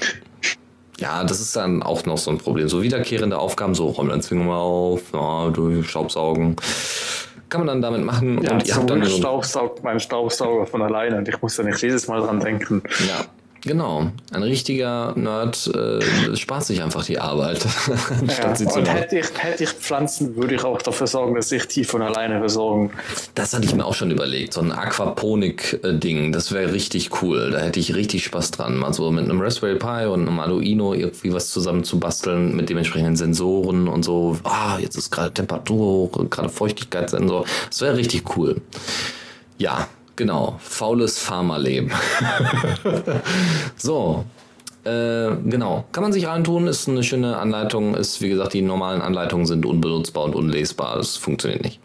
Ja, 1.00 1.24
das 1.24 1.40
ist 1.40 1.56
dann 1.56 1.82
auch 1.82 2.06
noch 2.06 2.18
so 2.18 2.30
ein 2.30 2.38
Problem. 2.38 2.68
So 2.68 2.82
wiederkehrende 2.82 3.38
Aufgaben, 3.38 3.74
so 3.74 3.88
Räumlein 3.88 4.22
mal 4.46 4.58
auf, 4.58 5.02
ja, 5.14 5.50
du 5.50 5.82
Staubsaugen. 5.82 6.58
Kann 7.48 7.62
man 7.62 7.68
dann 7.68 7.82
damit 7.82 8.06
machen. 8.06 8.44
Ja, 8.44 8.52
und 8.52 8.68
ihr 8.68 8.76
habt 8.76 8.90
dann 8.90 9.04
so 9.04 9.18
Staubsaugt 9.18 9.84
mein 9.84 10.00
Staubsauger 10.00 10.68
von 10.68 10.82
alleine 10.82 11.18
und 11.18 11.28
ich 11.28 11.42
muss 11.42 11.56
da 11.56 11.64
nicht 11.64 11.82
jedes 11.82 12.08
Mal 12.08 12.22
dran 12.22 12.40
denken. 12.40 12.84
Ja, 13.08 13.26
Genau, 13.62 14.10
ein 14.32 14.44
richtiger 14.44 15.14
Nerd 15.16 15.68
äh, 15.68 16.36
spart 16.36 16.64
sich 16.64 16.82
einfach 16.82 17.04
die 17.04 17.20
Arbeit. 17.20 17.66
ja, 18.28 18.56
sie 18.56 18.66
und 18.66 18.86
hätte 18.88 19.20
ich, 19.20 19.28
hätte 19.38 19.64
ich 19.64 19.70
Pflanzen, 19.70 20.36
würde 20.38 20.56
ich 20.56 20.64
auch 20.64 20.82
dafür 20.82 21.08
sorgen, 21.08 21.36
dass 21.36 21.50
sich 21.50 21.68
die 21.68 21.84
von 21.84 22.02
alleine 22.02 22.40
versorgen. 22.40 22.92
Das 23.36 23.54
hatte 23.54 23.66
ich 23.66 23.76
mir 23.76 23.86
auch 23.86 23.94
schon 23.94 24.12
überlegt, 24.12 24.54
so 24.54 24.62
ein 24.62 24.72
Aquaponik-Ding, 24.72 26.32
das 26.32 26.54
wäre 26.54 26.72
richtig 26.72 27.22
cool. 27.22 27.52
Da 27.52 27.60
hätte 27.60 27.80
ich 27.80 27.96
richtig 27.96 28.24
Spaß 28.24 28.52
dran, 28.52 28.78
mal 28.78 28.94
so 28.94 29.12
mit 29.12 29.26
einem 29.26 29.42
Raspberry 29.42 29.78
Pi 29.78 30.06
und 30.06 30.28
einem 30.28 30.40
Arduino 30.40 30.94
irgendwie 30.94 31.34
was 31.34 31.50
zusammen 31.52 31.84
zu 31.84 32.00
basteln 32.00 32.56
mit 32.56 32.70
dementsprechenden 32.70 33.18
Sensoren 33.18 33.90
und 33.90 34.04
so. 34.04 34.38
Ah, 34.44 34.78
jetzt 34.80 34.96
ist 34.96 35.12
gerade 35.12 35.34
Temperatur 35.34 35.86
hoch, 35.86 36.30
gerade 36.30 36.50
Feuchtigkeitssensor. 36.50 37.46
Das 37.70 37.82
wäre 37.82 37.98
richtig 37.98 38.38
cool. 38.38 38.62
Ja, 39.58 39.90
Genau, 40.20 40.60
faules 40.60 41.18
Pharmaleben. 41.18 41.94
so, 43.78 44.26
äh, 44.84 45.30
genau. 45.46 45.86
Kann 45.94 46.04
man 46.04 46.12
sich 46.12 46.28
reintun, 46.28 46.68
ist 46.68 46.90
eine 46.90 47.04
schöne 47.04 47.38
Anleitung. 47.38 47.96
Ist, 47.96 48.20
wie 48.20 48.28
gesagt, 48.28 48.52
die 48.52 48.62
normalen 48.62 49.02
Anleitungen 49.02 49.46
sind 49.46 49.66
unbenutzbar 49.66 50.26
und 50.26 50.36
unlesbar. 50.36 50.98
Das 50.98 51.16
funktioniert 51.16 51.64
nicht. 51.64 51.80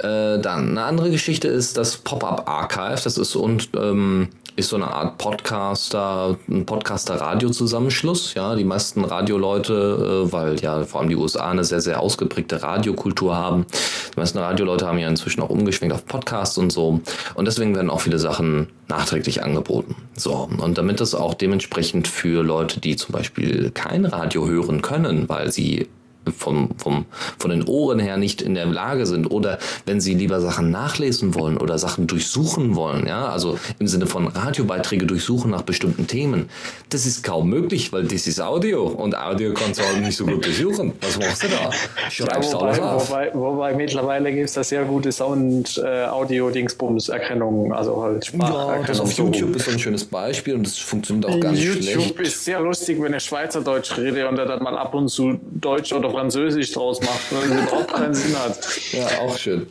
Äh, 0.00 0.38
dann, 0.38 0.72
eine 0.72 0.82
andere 0.82 1.10
Geschichte 1.10 1.48
ist 1.48 1.78
das 1.78 1.96
Pop-Up 1.96 2.46
Archive. 2.46 3.00
Das 3.02 3.16
ist 3.16 3.34
und 3.34 3.70
ähm, 3.74 4.28
ist 4.56 4.70
so 4.70 4.76
eine 4.76 4.88
Art 4.88 5.18
Podcaster, 5.18 6.36
ein 6.48 6.64
Podcaster-Radio-Zusammenschluss. 6.64 8.32
Ja, 8.34 8.54
die 8.54 8.64
meisten 8.64 9.04
Radioleute, 9.04 10.24
äh, 10.26 10.32
weil 10.32 10.58
ja 10.60 10.82
vor 10.84 11.00
allem 11.00 11.10
die 11.10 11.16
USA 11.16 11.50
eine 11.50 11.62
sehr, 11.62 11.82
sehr 11.82 12.00
ausgeprägte 12.00 12.62
Radiokultur 12.62 13.36
haben. 13.36 13.66
Die 14.14 14.18
meisten 14.18 14.38
Radioleute 14.38 14.86
haben 14.86 14.98
ja 14.98 15.08
inzwischen 15.08 15.42
auch 15.42 15.50
umgeschwenkt 15.50 15.94
auf 15.94 16.06
Podcasts 16.06 16.56
und 16.56 16.72
so. 16.72 17.00
Und 17.34 17.44
deswegen 17.44 17.74
werden 17.74 17.90
auch 17.90 18.00
viele 18.00 18.18
Sachen 18.18 18.68
nachträglich 18.88 19.42
angeboten. 19.42 19.94
So. 20.16 20.48
Und 20.58 20.78
damit 20.78 21.00
das 21.00 21.14
auch 21.14 21.34
dementsprechend 21.34 22.08
für 22.08 22.42
Leute, 22.42 22.80
die 22.80 22.96
zum 22.96 23.12
Beispiel 23.12 23.70
kein 23.72 24.06
Radio 24.06 24.46
hören 24.48 24.80
können, 24.80 25.28
weil 25.28 25.52
sie 25.52 25.86
vom, 26.32 26.70
vom, 26.78 27.04
von 27.38 27.50
den 27.50 27.64
Ohren 27.64 27.98
her 27.98 28.16
nicht 28.16 28.40
in 28.42 28.54
der 28.54 28.66
Lage 28.66 29.06
sind 29.06 29.26
oder 29.26 29.58
wenn 29.84 30.00
sie 30.00 30.14
lieber 30.14 30.40
Sachen 30.40 30.70
nachlesen 30.70 31.34
wollen 31.34 31.58
oder 31.58 31.78
Sachen 31.78 32.06
durchsuchen 32.06 32.76
wollen, 32.76 33.06
ja, 33.06 33.28
also 33.28 33.58
im 33.78 33.86
Sinne 33.86 34.06
von 34.06 34.28
Radiobeiträge 34.28 35.06
durchsuchen 35.06 35.50
nach 35.50 35.62
bestimmten 35.62 36.06
Themen, 36.06 36.48
das 36.90 37.06
ist 37.06 37.24
kaum 37.24 37.48
möglich, 37.48 37.90
weil 37.92 38.04
das 38.04 38.26
ist 38.26 38.40
Audio 38.40 38.86
und 38.86 39.16
Audio 39.16 39.54
kannst 39.54 39.80
du 39.80 39.84
halt 39.84 40.00
nicht 40.00 40.16
so 40.16 40.26
gut 40.26 40.44
durchsuchen. 40.44 40.92
Was 41.00 41.18
machst 41.18 41.44
du 41.44 41.48
da? 41.48 41.70
Schreibst 42.10 42.52
ja, 42.52 42.58
wobei, 42.58 42.80
alles 42.80 43.08
Wobei, 43.08 43.30
wobei 43.34 43.74
mittlerweile 43.74 44.32
gibt 44.32 44.48
es 44.48 44.54
da 44.54 44.64
sehr 44.64 44.84
gute 44.84 45.12
Sound-Audio-Dingsbums-Erkennung, 45.12 47.72
also 47.72 48.02
halt 48.02 48.26
Spracherkennung. 48.26 48.80
Ja, 48.80 48.86
das 48.86 49.00
auf 49.00 49.12
YouTube 49.12 49.56
ist 49.56 49.66
so 49.66 49.72
ein 49.72 49.78
schönes 49.78 50.04
Beispiel 50.04 50.54
und 50.54 50.66
das 50.66 50.78
funktioniert 50.78 51.26
auch 51.26 51.40
ganz 51.40 51.58
YouTube 51.58 51.82
schlecht. 51.82 51.98
YouTube 51.98 52.20
ist 52.20 52.44
sehr 52.44 52.60
lustig, 52.60 53.00
wenn 53.00 53.14
ich 53.14 53.24
Schweizerdeutsch 53.24 53.96
rede 53.96 54.28
und 54.28 54.38
er 54.38 54.44
dann 54.46 54.62
mal 54.62 54.76
ab 54.76 54.94
und 54.94 55.08
zu 55.08 55.40
Deutsch 55.42 55.92
oder 55.92 56.12
Französisch 56.16 56.72
draus 56.72 57.00
macht, 57.02 57.30
weil 57.30 57.42
es 57.42 57.62
überhaupt 57.68 57.92
keinen 57.92 58.14
Sinn 58.14 58.34
hat. 58.38 58.58
Ja, 58.92 59.20
auch 59.20 59.36
schön. 59.36 59.66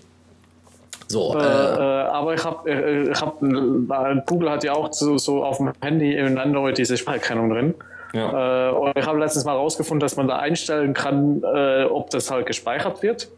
So, 1.07 1.35
äh, 1.35 1.39
äh, 1.39 1.41
aber 1.41 2.35
ich 2.35 2.43
habe, 2.43 2.69
äh, 2.69 3.11
ich 3.11 3.19
hab, 3.19 3.39
Google 3.39 4.51
hat 4.51 4.63
ja 4.63 4.73
auch 4.73 4.93
so, 4.93 5.17
so 5.17 5.43
auf 5.43 5.57
dem 5.57 5.71
Handy 5.81 6.13
in 6.15 6.37
Android 6.37 6.77
diese 6.77 6.97
Spracherkennung 6.97 7.49
drin. 7.49 7.73
Ja. 8.13 8.69
Äh, 8.69 8.71
und 8.73 8.95
ich 8.95 9.05
habe 9.07 9.17
letztens 9.17 9.45
mal 9.45 9.53
rausgefunden, 9.53 10.01
dass 10.01 10.17
man 10.17 10.27
da 10.27 10.37
einstellen 10.37 10.93
kann, 10.93 11.41
äh, 11.43 11.85
ob 11.85 12.11
das 12.11 12.29
halt 12.29 12.45
gespeichert 12.45 13.01
wird 13.01 13.29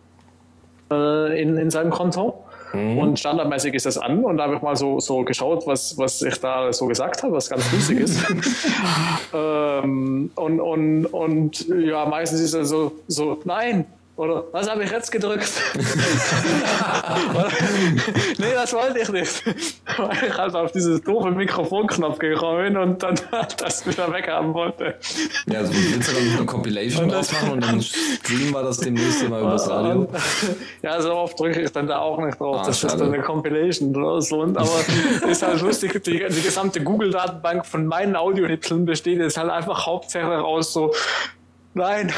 äh, 0.92 1.42
in, 1.42 1.56
in 1.58 1.70
seinem 1.70 1.92
Konto. 1.92 2.44
Mhm. 2.74 2.98
Und 2.98 3.20
standardmäßig 3.20 3.74
ist 3.74 3.86
das 3.86 3.98
an 3.98 4.24
und 4.24 4.38
da 4.38 4.44
habe 4.44 4.56
ich 4.56 4.62
mal 4.62 4.76
so, 4.76 5.00
so 5.00 5.24
geschaut, 5.24 5.66
was, 5.68 5.98
was 5.98 6.22
ich 6.22 6.40
da 6.40 6.72
so 6.74 6.88
gesagt 6.88 7.24
habe, 7.24 7.34
was 7.34 7.50
ganz 7.50 7.72
lustig 7.72 8.00
ist. 8.00 8.20
ähm, 9.34 10.32
und, 10.36 10.60
und, 10.60 11.06
und 11.06 11.68
ja, 11.68 12.06
meistens 12.06 12.42
ist 12.42 12.54
es 12.54 12.70
so, 12.70 12.94
so, 13.08 13.40
nein, 13.46 13.86
oder 14.18 14.46
was 14.52 14.68
habe 14.68 14.84
ich 14.84 14.90
jetzt 14.90 15.12
gedrückt? 15.12 15.52
nee, 18.40 18.52
das 18.56 18.74
wollte 18.74 19.00
ich 19.00 19.10
nicht. 19.10 19.44
Weil 19.96 20.28
ich 20.28 20.36
halt 20.36 20.56
auf 20.56 20.72
dieses 20.72 21.04
doofe 21.04 21.30
Mikrofonknopf 21.30 22.18
gekommen 22.18 22.64
bin 22.64 22.78
und 22.78 23.04
dann 23.04 23.14
das 23.58 23.86
wieder 23.86 24.12
weghaben 24.12 24.56
wollte. 24.56 24.96
Ja, 25.46 25.60
also 25.60 25.72
willst 25.72 26.10
du 26.10 26.16
dann 26.16 26.36
eine 26.36 26.46
Compilation 26.48 27.10
draus 27.10 27.32
machen 27.32 27.52
und 27.52 27.64
dann 27.64 27.80
streamen 27.84 28.52
wir 28.52 28.64
das 28.64 28.80
demnächst 28.80 29.30
mal 29.30 29.40
übers 29.40 29.70
Radio? 29.70 30.08
Ja, 30.82 31.00
so 31.00 31.14
oft 31.14 31.40
drücke 31.40 31.62
ich 31.62 31.72
dann 31.72 31.86
da 31.86 32.00
auch 32.00 32.20
nicht 32.20 32.40
drauf. 32.40 32.62
Ah, 32.62 32.66
das 32.66 32.80
schade. 32.80 32.96
ist 32.96 33.00
dann 33.00 33.14
eine 33.14 33.22
Compilation 33.22 33.94
so. 34.22 34.42
Und, 34.42 34.58
aber 34.58 34.84
ist 35.30 35.44
halt 35.44 35.62
lustig, 35.62 36.02
die, 36.04 36.26
die 36.28 36.42
gesamte 36.42 36.82
Google-Datenbank 36.82 37.68
von 37.68 37.86
meinen 37.86 38.16
Audionipseln 38.16 38.86
besteht 38.86 39.20
jetzt 39.20 39.38
halt 39.38 39.52
einfach 39.52 39.86
hauptsächlich 39.86 40.40
aus 40.40 40.74
so 40.74 40.92
Nein. 41.78 42.12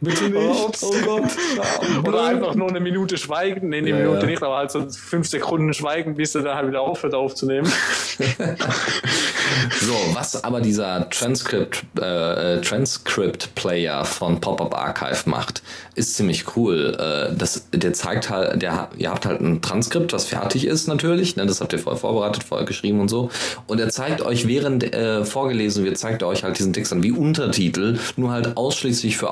Bitte 0.00 0.24
nicht. 0.24 0.36
Oh, 0.36 0.70
oh 0.82 0.94
Gott. 1.04 1.24
Oder 2.06 2.24
einfach 2.24 2.54
nur 2.54 2.68
eine 2.68 2.80
Minute 2.80 3.16
schweigen. 3.16 3.70
Nee, 3.70 3.78
eine 3.78 3.90
ja, 3.90 3.96
Minute 3.96 4.20
ja. 4.20 4.26
nicht, 4.26 4.42
aber 4.42 4.58
halt 4.58 4.70
so 4.70 4.88
fünf 4.88 5.28
Sekunden 5.28 5.72
schweigen, 5.72 6.14
bis 6.14 6.34
er 6.34 6.42
dann 6.42 6.56
halt 6.56 6.68
wieder 6.68 6.80
aufhört 6.80 7.14
aufzunehmen. 7.14 7.66
so, 9.80 9.94
was 10.14 10.44
aber 10.44 10.60
dieser 10.60 11.08
Transcript, 11.10 11.84
äh, 12.00 12.60
Transcript 12.60 13.54
Player 13.54 14.04
von 14.04 14.40
Pop-Up 14.40 14.74
Archive 14.74 15.28
macht, 15.28 15.62
ist 15.94 16.16
ziemlich 16.16 16.56
cool. 16.56 16.96
Äh, 16.98 17.36
das, 17.36 17.66
der 17.72 17.92
zeigt 17.92 18.30
halt, 18.30 18.62
der, 18.62 18.88
ihr 18.96 19.10
habt 19.10 19.26
halt 19.26 19.40
ein 19.40 19.62
Transkript, 19.62 20.12
was 20.12 20.26
fertig 20.26 20.66
ist 20.66 20.88
natürlich. 20.88 21.36
Ne, 21.36 21.46
das 21.46 21.60
habt 21.60 21.72
ihr 21.72 21.78
vorher 21.78 21.98
vorbereitet, 21.98 22.44
vorher 22.44 22.66
geschrieben 22.66 23.00
und 23.00 23.08
so. 23.08 23.30
Und 23.66 23.80
er 23.80 23.88
zeigt 23.88 24.22
euch, 24.22 24.46
während 24.46 24.94
äh, 24.94 25.24
vorgelesen 25.24 25.84
wird, 25.84 25.98
zeigt 25.98 26.22
er 26.22 26.28
euch 26.28 26.44
halt 26.44 26.58
diesen 26.58 26.72
Text 26.72 26.92
dann 26.92 27.02
wie 27.02 27.12
Untertitel, 27.12 27.98
nur 28.16 28.30
halt 28.30 28.56
ausschließlich 28.56 29.16
für 29.16 29.30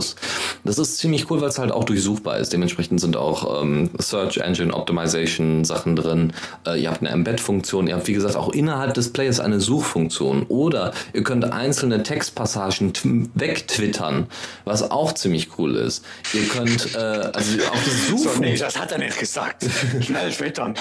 Audios. 0.00 0.16
Das 0.64 0.78
ist 0.78 0.98
ziemlich 0.98 1.30
cool, 1.30 1.40
weil 1.40 1.48
es 1.48 1.58
halt 1.58 1.72
auch 1.72 1.84
durchsuchbar 1.84 2.38
ist. 2.38 2.52
Dementsprechend 2.52 3.00
sind 3.00 3.16
auch 3.16 3.62
ähm, 3.62 3.90
Search 3.98 4.38
Engine 4.38 4.72
Optimization 4.74 5.64
Sachen 5.64 5.96
drin. 5.96 6.32
Äh, 6.66 6.82
ihr 6.82 6.90
habt 6.90 7.00
eine 7.00 7.10
Embed-Funktion. 7.10 7.86
Ihr 7.86 7.94
habt, 7.94 8.06
wie 8.06 8.12
gesagt, 8.12 8.36
auch 8.36 8.50
innerhalb 8.52 8.94
des 8.94 9.12
Players 9.12 9.40
eine 9.40 9.60
Suchfunktion. 9.60 10.44
Oder 10.48 10.92
ihr 11.12 11.22
könnt 11.22 11.44
einzelne 11.44 12.02
Textpassagen 12.02 12.92
wegtwittern, 13.34 14.26
was 14.64 14.90
auch 14.90 15.12
ziemlich 15.12 15.58
cool 15.58 15.76
ist. 15.76 16.04
Ihr 16.32 16.46
könnt, 16.48 16.94
äh, 16.94 16.98
also 16.98 17.58
auch 17.70 17.84
das 17.84 18.06
Suchen. 18.08 18.34
So, 18.34 18.40
nee, 18.40 18.56
das 18.56 18.78
hat 18.78 18.92
er 18.92 18.98
nicht 18.98 19.18
gesagt. 19.18 19.66
Schnell 20.00 20.30
twittern. 20.30 20.74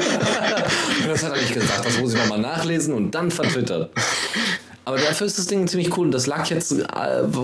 das 1.06 1.22
hat 1.22 1.32
er 1.32 1.40
nicht 1.40 1.54
gesagt. 1.54 1.86
Das 1.86 1.98
muss 1.98 2.14
ich 2.14 2.20
nochmal 2.20 2.40
nachlesen 2.40 2.94
und 2.94 3.14
dann 3.14 3.30
vertwittern. 3.30 3.88
Aber 4.86 4.98
dafür 4.98 5.26
ist 5.26 5.36
das 5.36 5.48
Ding 5.48 5.66
ziemlich 5.66 5.98
cool. 5.98 6.12
Das 6.12 6.28
lag 6.28 6.48
jetzt, 6.48 6.70
äh, 6.70 6.84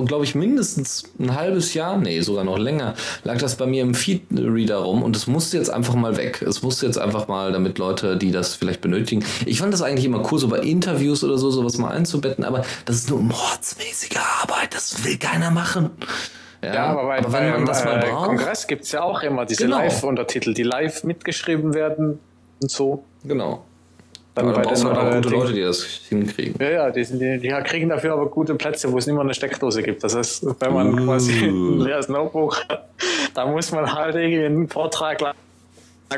glaube 0.07 0.25
ich, 0.25 0.37
mindestens 0.37 1.03
ein 1.19 1.35
halbes 1.35 1.75
Jahr, 1.75 1.97
nee, 1.97 2.21
sogar 2.21 2.45
noch 2.45 2.57
länger, 2.57 2.95
lag 3.25 3.39
das 3.39 3.57
bei 3.57 3.67
mir 3.67 3.83
im 3.83 3.97
Feed-Reader 3.97 4.77
rum 4.77 5.03
und 5.03 5.17
es 5.17 5.27
musste 5.27 5.57
jetzt 5.57 5.69
einfach 5.69 5.97
mal 5.97 6.17
weg. 6.17 6.41
Es 6.41 6.63
musste 6.63 6.87
jetzt 6.87 6.99
einfach 6.99 7.27
mal, 7.27 7.51
damit 7.51 7.79
Leute, 7.79 8.17
die 8.17 8.31
das 8.31 8.55
vielleicht 8.55 8.81
benötigen. 8.81 9.25
Ich 9.45 9.59
fand 9.59 9.75
das 9.75 9.83
eigentlich 9.83 10.05
immer 10.05 10.23
cool, 10.31 10.39
so 10.39 10.47
bei 10.47 10.61
Interviews 10.61 11.25
oder 11.25 11.37
so, 11.37 11.51
sowas 11.51 11.77
mal 11.79 11.91
einzubetten, 11.91 12.45
aber 12.45 12.65
das 12.85 12.95
ist 12.95 13.11
nur 13.11 13.21
mordsmäßige 13.21 14.19
Arbeit. 14.41 14.73
Das 14.73 15.05
will 15.05 15.19
keiner 15.19 15.51
machen. 15.51 15.91
Ja, 16.63 16.75
ja, 16.75 16.87
aber, 16.87 17.07
bei, 17.09 17.19
aber 17.19 17.33
wenn 17.33 17.51
man 17.51 17.67
das 17.67 17.85
mal 17.85 18.05
äh, 18.05 18.09
braucht. 18.09 18.27
Kongress 18.29 18.69
gibt 18.69 18.85
es 18.85 18.93
ja 18.93 19.03
auch 19.03 19.21
immer 19.25 19.47
diese 19.47 19.65
genau. 19.65 19.79
Live-Untertitel, 19.79 20.55
die 20.55 20.63
live 20.63 21.03
mitgeschrieben 21.03 21.75
werden 21.75 22.21
und 22.63 22.71
so. 22.71 23.03
Genau. 23.25 23.65
Dann 24.35 24.47
aber 24.49 24.57
bei 24.57 24.63
brauchst 24.63 24.85
halt 24.85 24.97
auch 24.97 25.15
gute 25.15 25.29
die, 25.29 25.35
Leute, 25.35 25.53
die 25.53 25.61
das 25.63 25.85
hinkriegen. 25.85 26.55
Ja, 26.59 26.71
ja, 26.71 26.91
die, 26.91 27.05
die, 27.05 27.39
die, 27.39 27.49
kriegen 27.65 27.91
dafür 27.91 28.15
aber 28.15 28.27
gute 28.27 28.55
Plätze, 28.55 28.91
wo 28.91 28.97
es 28.97 29.07
nicht 29.07 29.15
mehr 29.15 29.23
eine 29.25 29.35
Steckdose 29.35 29.83
gibt. 29.83 30.03
Das 30.03 30.17
heißt, 30.17 30.47
wenn 30.59 30.73
man 30.73 30.99
uh. 30.99 31.05
quasi 31.05 31.45
ein 31.45 31.81
leeres 31.81 32.09
Notebook 32.09 32.65
hat, 32.69 32.89
da 33.35 33.47
muss 33.47 33.71
man 33.73 33.93
halt 33.93 34.15
irgendwie 34.15 34.45
einen 34.45 34.69
Vortrag 34.69 35.21
lang 35.21 35.35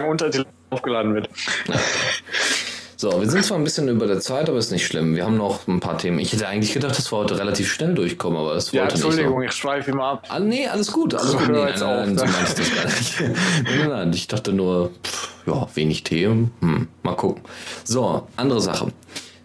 unter 0.08 0.30
die 0.30 0.44
aufgeladen 0.70 1.14
wird. 1.14 1.28
Ja. 1.68 1.74
So, 3.04 3.20
wir 3.20 3.28
sind 3.28 3.44
zwar 3.44 3.58
ein 3.58 3.64
bisschen 3.64 3.86
über 3.88 4.06
der 4.06 4.20
Zeit, 4.20 4.48
aber 4.48 4.56
ist 4.56 4.72
nicht 4.72 4.86
schlimm. 4.86 5.14
Wir 5.14 5.26
haben 5.26 5.36
noch 5.36 5.68
ein 5.68 5.78
paar 5.78 5.98
Themen. 5.98 6.18
Ich 6.20 6.32
hätte 6.32 6.48
eigentlich 6.48 6.72
gedacht, 6.72 6.96
dass 6.96 7.12
wir 7.12 7.18
heute 7.18 7.38
relativ 7.38 7.70
schnell 7.70 7.92
durchkommen, 7.92 8.38
aber 8.38 8.54
es 8.54 8.72
Ja, 8.72 8.80
wollte 8.80 8.94
Entschuldigung, 8.94 9.40
nicht 9.40 9.50
ich 9.50 9.56
schweife 9.56 9.90
immer 9.90 10.04
ab. 10.04 10.24
so. 10.26 10.32
Ah, 10.32 10.38
nee, 10.40 10.66
alles 10.66 10.90
gut, 10.90 11.12
alles 11.14 11.32
So, 11.32 11.36
gut. 11.38 11.48
Nee, 11.50 11.64
nein, 11.64 11.74
nein, 11.78 12.16
nein, 12.16 12.18
auf, 12.18 12.18
so 12.18 12.24
ne? 12.24 12.32
meinte 12.32 12.62
ich 12.62 12.70
das 12.70 12.74
gar 12.74 12.84
nicht. 12.86 13.20
nein, 13.20 13.78
nein, 13.80 13.88
nein, 13.90 14.12
ich 14.14 14.26
dachte 14.26 14.54
nur, 14.54 14.90
pff, 15.04 15.28
ja, 15.46 15.68
wenig 15.74 16.02
Themen. 16.04 16.50
Hm, 16.62 16.88
mal 17.02 17.14
gucken. 17.14 17.42
So, 17.84 18.26
andere 18.36 18.62
Sache. 18.62 18.90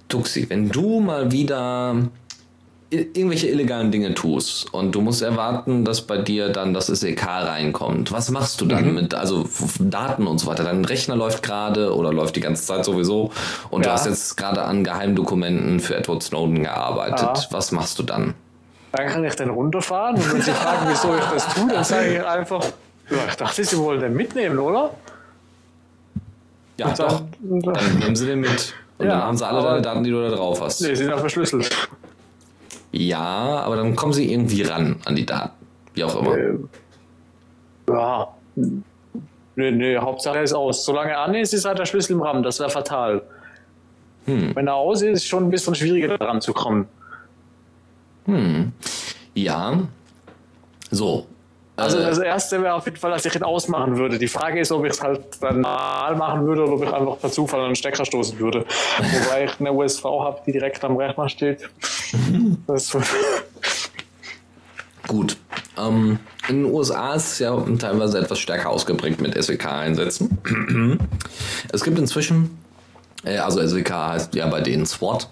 Tuxi, 0.08 0.46
wenn 0.50 0.70
du 0.70 1.02
mal 1.02 1.30
wieder 1.34 1.98
irgendwelche 2.92 3.48
illegalen 3.48 3.92
Dinge 3.92 4.16
tust 4.16 4.74
und 4.74 4.94
du 4.96 5.02
musst 5.02 5.22
erwarten, 5.22 5.86
dass 5.86 6.02
bei 6.02 6.18
dir 6.18 6.50
dann 6.50 6.74
das 6.74 6.88
SEK 6.88 7.24
reinkommt. 7.28 8.12
Was 8.12 8.32
machst 8.32 8.62
du 8.62 8.66
dann 8.66 8.88
Mhm. 8.88 8.94
mit, 8.96 9.14
also 9.14 9.48
Daten 9.80 10.26
und 10.26 10.40
so 10.40 10.48
weiter? 10.48 10.64
Dein 10.64 10.84
Rechner 10.86 11.16
läuft 11.16 11.44
gerade 11.44 11.94
oder 11.96 12.12
läuft 12.12 12.36
die 12.36 12.40
ganze 12.40 12.66
Zeit 12.66 12.84
sowieso 12.86 13.32
und 13.70 13.86
du 13.86 13.90
Ja. 13.90 13.94
hast 13.94 14.08
jetzt 14.08 14.38
gerade 14.38 14.64
an 14.64 14.84
Geheimdokumenten 14.84 15.80
für 15.80 15.96
Edward 15.98 16.24
Snowden 16.24 16.64
gearbeitet. 16.64 17.20
Ja. 17.20 17.44
Was 17.52 17.72
machst 17.72 18.00
du 18.00 18.04
dann? 18.04 18.34
Dann 18.92 19.08
kann 19.08 19.24
ich 19.24 19.36
dann 19.36 19.52
runterfahren 19.52 20.16
und 20.16 20.34
wenn 20.34 20.42
sie 20.42 20.52
fragen, 20.52 20.88
wieso 20.90 21.16
ich 21.16 21.24
das 21.26 21.54
tue, 21.54 21.68
dann 21.72 21.84
sage 21.84 22.16
ich 22.16 22.24
einfach, 22.26 22.64
ja, 23.12 23.18
ich 23.30 23.36
dachte, 23.36 23.64
sie 23.64 23.78
wollen 23.78 24.00
den 24.02 24.16
mitnehmen, 24.16 24.58
oder? 24.58 24.90
Ja, 26.78 26.88
Und 26.88 27.00
doch. 27.00 27.22
dann, 27.42 27.60
Dann 27.74 28.00
nehmen 28.00 28.16
sie 28.16 28.26
den 28.26 28.40
mit. 28.40 28.74
Und 28.98 29.06
Ja, 29.06 29.12
dann 29.14 29.24
haben 29.24 29.38
sie 29.38 29.46
alle 29.48 29.62
deine 29.62 29.82
Daten, 29.82 30.04
die 30.04 30.10
du 30.12 30.22
da 30.28 30.36
drauf 30.36 30.60
hast. 30.62 30.82
Nee, 30.82 30.88
sie 30.90 30.96
sind 30.98 31.10
ja 31.10 31.18
verschlüsselt. 31.18 31.70
Ja, 32.92 33.62
aber 33.64 33.76
dann 33.76 33.96
kommen 33.96 34.14
sie 34.14 34.32
irgendwie 34.32 34.64
ran 34.64 34.98
an 35.06 35.16
die 35.16 35.26
Daten. 35.26 35.54
Wie 35.94 36.04
auch 36.04 36.22
immer. 36.22 36.38
Äh, 36.38 36.58
Ja. 37.90 38.28
Nee, 39.56 39.72
nee, 39.72 39.98
Hauptsache 39.98 40.40
ist 40.40 40.54
aus. 40.54 40.86
Solange 40.86 41.12
er 41.12 41.22
an 41.22 41.36
ist, 41.36 41.54
ist 41.54 41.66
halt 41.66 41.80
der 41.80 41.86
Schlüssel 41.86 42.14
im 42.14 42.22
RAM. 42.22 42.44
Das 42.44 42.60
wäre 42.60 42.70
fatal. 42.70 43.22
Hm. 44.26 44.56
Wenn 44.56 44.68
er 44.68 44.76
aus 44.76 45.02
ist, 45.02 45.18
ist 45.18 45.28
schon 45.28 45.46
ein 45.46 45.50
bisschen 45.50 45.76
schwieriger 45.76 46.18
daran 46.18 46.40
zu 46.42 46.54
kommen. 46.54 46.88
Ja. 49.34 49.80
So. 50.92 51.26
Also 51.80 52.00
Äh, 52.00 52.04
das 52.04 52.18
erste 52.20 52.62
wäre 52.62 52.74
auf 52.74 52.86
jeden 52.86 52.98
Fall, 52.98 53.12
dass 53.12 53.26
ich 53.26 53.36
ihn 53.36 53.44
ausmachen 53.44 53.98
würde. 53.98 54.18
Die 54.18 54.28
Frage 54.28 54.60
ist, 54.60 54.72
ob 54.72 54.86
ich 54.86 54.94
es 54.94 55.02
halt 55.02 55.22
dann 55.42 55.62
normal 55.62 56.16
machen 56.16 56.46
würde 56.46 56.64
oder 56.64 56.74
ob 56.74 56.84
ich 56.84 56.94
einfach 56.94 57.20
per 57.20 57.32
Zufall 57.32 57.62
an 57.62 57.68
den 57.68 57.76
Stecker 57.76 58.06
stoßen 58.06 58.40
würde. 58.40 58.66
Wobei 58.98 59.46
ich 59.46 59.60
eine 59.60 59.72
USV 59.74 60.04
habe, 60.04 60.42
die 60.46 60.52
direkt 60.52 60.84
am 60.84 60.98
Rechner 60.98 61.30
steht. 61.30 61.70
Gut. 65.08 65.38
Ähm, 65.78 66.20
in 66.48 66.64
den 66.64 66.74
USA 66.74 67.14
ist 67.14 67.34
es 67.34 67.40
ja 67.40 67.56
teilweise 67.80 68.20
etwas 68.20 68.40
stärker 68.40 68.70
ausgeprägt 68.70 69.22
mit 69.22 69.42
SWK-Einsätzen. 69.42 70.38
es 71.72 71.84
gibt 71.84 71.98
inzwischen, 71.98 72.58
äh, 73.24 73.38
also 73.38 73.66
SWK 73.66 73.92
heißt 73.92 74.36
ja 74.36 74.48
bei 74.48 74.62
denen 74.62 74.86
SWAT, 74.86 75.30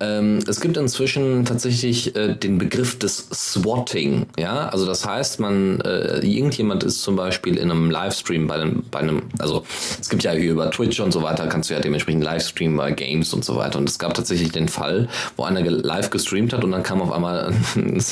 ähm, 0.00 0.38
es 0.46 0.60
gibt 0.60 0.76
inzwischen 0.76 1.44
tatsächlich 1.44 2.14
äh, 2.16 2.34
den 2.34 2.58
Begriff 2.58 2.98
des 2.98 3.28
Swatting. 3.32 4.26
Ja, 4.38 4.68
also 4.68 4.86
das 4.86 5.04
heißt, 5.06 5.40
man, 5.40 5.80
äh, 5.80 6.18
irgendjemand 6.20 6.84
ist 6.84 7.02
zum 7.02 7.16
Beispiel 7.16 7.56
in 7.56 7.70
einem 7.70 7.90
Livestream 7.90 8.46
bei 8.46 8.54
einem, 8.54 8.84
bei 8.90 9.00
einem, 9.00 9.22
also 9.38 9.64
es 10.00 10.08
gibt 10.08 10.22
ja 10.22 10.32
hier 10.32 10.52
über 10.52 10.70
Twitch 10.70 11.00
und 11.00 11.12
so 11.12 11.22
weiter, 11.22 11.46
kannst 11.48 11.70
du 11.70 11.74
ja 11.74 11.80
dementsprechend 11.80 12.22
Livestreamen 12.22 12.76
bei 12.76 12.92
Games 12.92 13.32
und 13.34 13.44
so 13.44 13.56
weiter. 13.56 13.78
Und 13.78 13.88
es 13.88 13.98
gab 13.98 14.14
tatsächlich 14.14 14.52
den 14.52 14.68
Fall, 14.68 15.08
wo 15.36 15.44
einer 15.44 15.62
live 15.62 16.10
gestreamt 16.10 16.52
hat 16.52 16.64
und 16.64 16.70
dann 16.72 16.82
kam 16.82 17.00
auf 17.02 17.12
einmal 17.12 17.52
ein, 17.76 18.02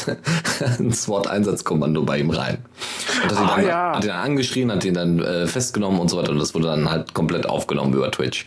ein 0.78 0.92
SWAT-Einsatzkommando 0.92 2.02
bei 2.02 2.18
ihm 2.18 2.30
rein. 2.30 2.58
Und 3.22 3.30
hat 3.30 3.40
ihn, 3.40 3.46
Ah, 3.46 3.56
dann, 3.56 3.66
ja. 3.66 3.92
hat 3.96 4.04
ihn 4.04 4.08
dann 4.08 4.20
angeschrien, 4.20 4.72
hat 4.72 4.84
ihn 4.84 4.94
dann 4.94 5.20
äh, 5.20 5.46
festgenommen 5.46 6.00
und 6.00 6.08
so 6.10 6.16
weiter. 6.16 6.32
Und 6.32 6.38
das 6.38 6.54
wurde 6.54 6.66
dann 6.66 6.90
halt 6.90 7.14
komplett 7.14 7.48
aufgenommen 7.48 7.94
über 7.94 8.10
Twitch. 8.10 8.46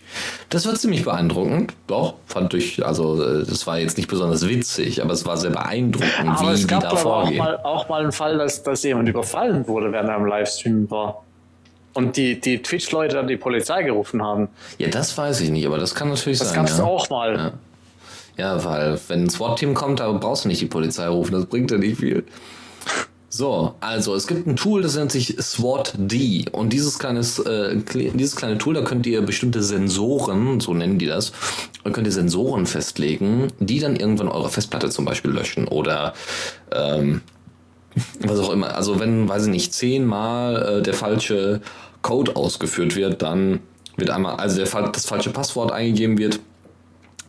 Das 0.49 0.65
war 0.65 0.75
ziemlich 0.75 1.03
beeindruckend. 1.03 1.73
Doch, 1.87 2.15
fand 2.27 2.53
ich, 2.53 2.85
also 2.85 3.28
das 3.43 3.65
war 3.67 3.79
jetzt 3.79 3.97
nicht 3.97 4.09
besonders 4.09 4.47
witzig, 4.47 5.01
aber 5.01 5.13
es 5.13 5.25
war 5.25 5.37
sehr 5.37 5.51
beeindruckend, 5.51 6.13
aber 6.19 6.49
wie 6.49 6.53
es 6.53 6.61
die 6.61 6.67
gab 6.67 6.81
da 6.81 6.89
glaube 6.89 6.99
ich, 7.01 7.05
auch 7.05 7.21
vorgehen. 7.23 7.37
mal, 7.37 7.57
auch 7.63 7.89
mal 7.89 8.01
einen 8.01 8.11
Fall, 8.11 8.37
dass, 8.37 8.63
dass 8.63 8.83
jemand 8.83 9.09
überfallen 9.09 9.67
wurde, 9.67 9.91
während 9.91 10.09
er 10.09 10.17
im 10.17 10.25
Livestream 10.25 10.89
war. 10.91 11.23
Und 11.93 12.17
die, 12.17 12.39
die 12.39 12.61
Twitch-Leute 12.61 13.15
dann 13.15 13.27
die 13.27 13.37
Polizei 13.37 13.83
gerufen 13.83 14.21
haben. 14.23 14.49
Ja, 14.77 14.89
das 14.89 15.17
weiß 15.17 15.41
ich 15.41 15.49
nicht, 15.49 15.65
aber 15.65 15.77
das 15.79 15.95
kann 15.95 16.09
natürlich 16.09 16.39
Das 16.39 16.49
sein. 16.49 16.57
gab 16.57 16.67
es 16.67 16.77
ja. 16.77 16.83
auch 16.83 17.09
mal. 17.09 17.35
Ja. 17.35 17.51
Ja, 18.37 18.63
weil 18.63 18.97
wenn 19.09 19.23
ein 19.23 19.29
SWAT-Team 19.29 19.73
kommt, 19.73 19.99
da 19.99 20.09
brauchst 20.13 20.45
du 20.45 20.47
nicht 20.47 20.61
die 20.61 20.67
Polizei 20.67 21.07
rufen, 21.07 21.33
das 21.33 21.45
bringt 21.47 21.71
ja 21.71 21.77
nicht 21.77 21.99
viel. 21.99 22.23
So, 23.31 23.75
also 23.79 24.15
es 24.15 24.25
gibt 24.25 24.47
ein 24.47 24.55
Tool, 24.55 24.81
das 24.81 24.95
nennt 24.95 25.11
sich 25.11 25.35
SWAT-D 25.39 26.45
und 26.51 26.73
dieses, 26.73 26.97
kleines, 26.97 27.37
äh, 27.37 27.77
dieses 27.93 28.35
kleine 28.35 28.57
Tool, 28.57 28.73
da 28.73 28.81
könnt 28.81 29.05
ihr 29.05 29.21
bestimmte 29.21 29.61
Sensoren, 29.61 30.59
so 30.59 30.73
nennen 30.73 30.97
die 30.97 31.05
das, 31.05 31.31
da 31.83 31.91
könnt 31.91 32.07
ihr 32.07 32.11
Sensoren 32.11 32.65
festlegen, 32.65 33.49
die 33.59 33.79
dann 33.79 33.95
irgendwann 33.95 34.29
eure 34.29 34.49
Festplatte 34.49 34.89
zum 34.89 35.05
Beispiel 35.05 35.29
löschen 35.29 35.67
oder 35.67 36.13
ähm, 36.71 37.21
was 38.21 38.39
auch 38.39 38.51
immer. 38.51 38.75
Also 38.75 38.99
wenn, 38.99 39.29
weiß 39.29 39.45
ich 39.45 39.51
nicht, 39.51 39.73
zehnmal 39.73 40.79
äh, 40.79 40.81
der 40.81 40.95
falsche 40.95 41.61
Code 42.01 42.35
ausgeführt 42.35 42.95
wird, 42.95 43.21
dann 43.21 43.59
wird 43.95 44.09
einmal, 44.09 44.37
also 44.37 44.63
der, 44.63 44.89
das 44.89 45.05
falsche 45.05 45.29
Passwort 45.29 45.71
eingegeben 45.71 46.17
wird, 46.17 46.39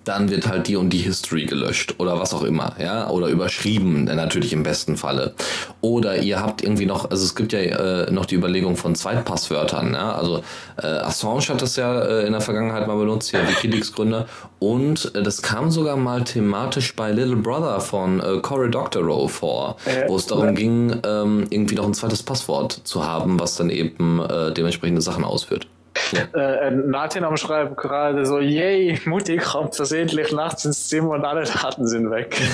dann 0.04 0.30
wird 0.30 0.48
halt 0.48 0.66
die 0.66 0.76
und 0.76 0.90
die 0.90 0.98
History 0.98 1.44
gelöscht 1.44 1.96
oder 1.98 2.18
was 2.18 2.32
auch 2.32 2.42
immer, 2.42 2.74
ja, 2.82 3.10
oder 3.10 3.28
überschrieben, 3.28 4.04
natürlich 4.04 4.52
im 4.52 4.62
besten 4.62 4.96
Falle. 4.96 5.34
Oder 5.80 6.22
ihr 6.22 6.40
habt 6.40 6.62
irgendwie 6.62 6.86
noch, 6.86 7.10
also 7.10 7.22
es 7.22 7.34
gibt 7.34 7.52
ja 7.52 7.60
äh, 7.60 8.10
noch 8.10 8.26
die 8.26 8.34
Überlegung 8.34 8.76
von 8.76 8.94
Zweitpasswörtern, 8.94 9.92
ja, 9.92 10.12
also 10.12 10.42
äh, 10.82 10.86
Assange 10.86 11.48
hat 11.48 11.60
das 11.60 11.76
ja 11.76 12.00
äh, 12.00 12.26
in 12.26 12.32
der 12.32 12.40
Vergangenheit 12.40 12.86
mal 12.86 12.96
benutzt, 12.96 13.32
ja, 13.32 13.46
Wikileaks-Gründer, 13.46 14.26
und 14.58 15.14
äh, 15.14 15.22
das 15.22 15.42
kam 15.42 15.70
sogar 15.70 15.96
mal 15.96 16.24
thematisch 16.24 16.96
bei 16.96 17.12
Little 17.12 17.36
Brother 17.36 17.80
von 17.80 18.20
äh, 18.20 18.38
Cory 18.40 18.70
Doctorow 18.70 19.30
vor, 19.30 19.76
Äh, 19.84 20.08
wo 20.08 20.16
es 20.16 20.26
darum 20.26 20.54
ging, 20.54 21.00
ähm, 21.04 21.46
irgendwie 21.50 21.74
noch 21.74 21.86
ein 21.86 21.94
zweites 21.94 22.22
Passwort 22.22 22.80
zu 22.84 23.04
haben, 23.04 23.38
was 23.38 23.56
dann 23.56 23.70
eben 23.70 24.20
äh, 24.20 24.52
dementsprechende 24.52 25.02
Sachen 25.02 25.24
ausführt. 25.24 25.66
Äh, 26.32 26.70
Nathan 26.70 27.24
am 27.24 27.36
Schreiben 27.36 27.76
gerade 27.76 28.26
so, 28.26 28.40
yay, 28.40 28.98
Mutti 29.04 29.36
kommt 29.36 29.76
versehentlich 29.76 30.32
nachts 30.32 30.64
ins 30.64 30.88
Zimmer 30.88 31.10
und 31.10 31.24
alle 31.24 31.44
Daten 31.44 31.86
sind 31.86 32.10
weg. 32.10 32.36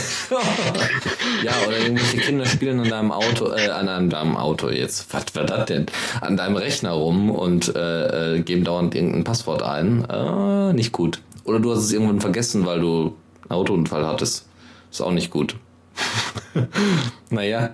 Ja, 1.42 1.52
oder 1.66 1.78
irgendwelche 1.78 2.18
Kinder 2.18 2.46
spielen 2.46 2.80
an 2.80 2.88
deinem 2.88 3.12
Auto, 3.12 3.52
äh, 3.52 3.68
an 3.68 3.88
einem, 3.88 4.10
deinem 4.10 4.36
Auto 4.36 4.68
jetzt, 4.70 5.12
was 5.12 5.34
war 5.34 5.44
das 5.44 5.66
denn? 5.66 5.86
An 6.20 6.36
deinem 6.36 6.56
Rechner 6.56 6.92
rum 6.92 7.30
und 7.30 7.74
äh, 7.74 8.36
äh, 8.36 8.40
geben 8.40 8.64
dauernd 8.64 8.94
irgendein 8.94 9.24
Passwort 9.24 9.62
ein. 9.62 10.04
Äh, 10.08 10.72
nicht 10.72 10.92
gut. 10.92 11.20
Oder 11.44 11.60
du 11.60 11.72
hast 11.72 11.80
es 11.80 11.92
irgendwann 11.92 12.20
vergessen, 12.20 12.66
weil 12.66 12.80
du 12.80 13.16
einen 13.48 13.60
Autounfall 13.60 14.06
hattest. 14.06 14.48
Ist 14.90 15.00
auch 15.00 15.12
nicht 15.12 15.30
gut. 15.30 15.56
naja, 17.30 17.70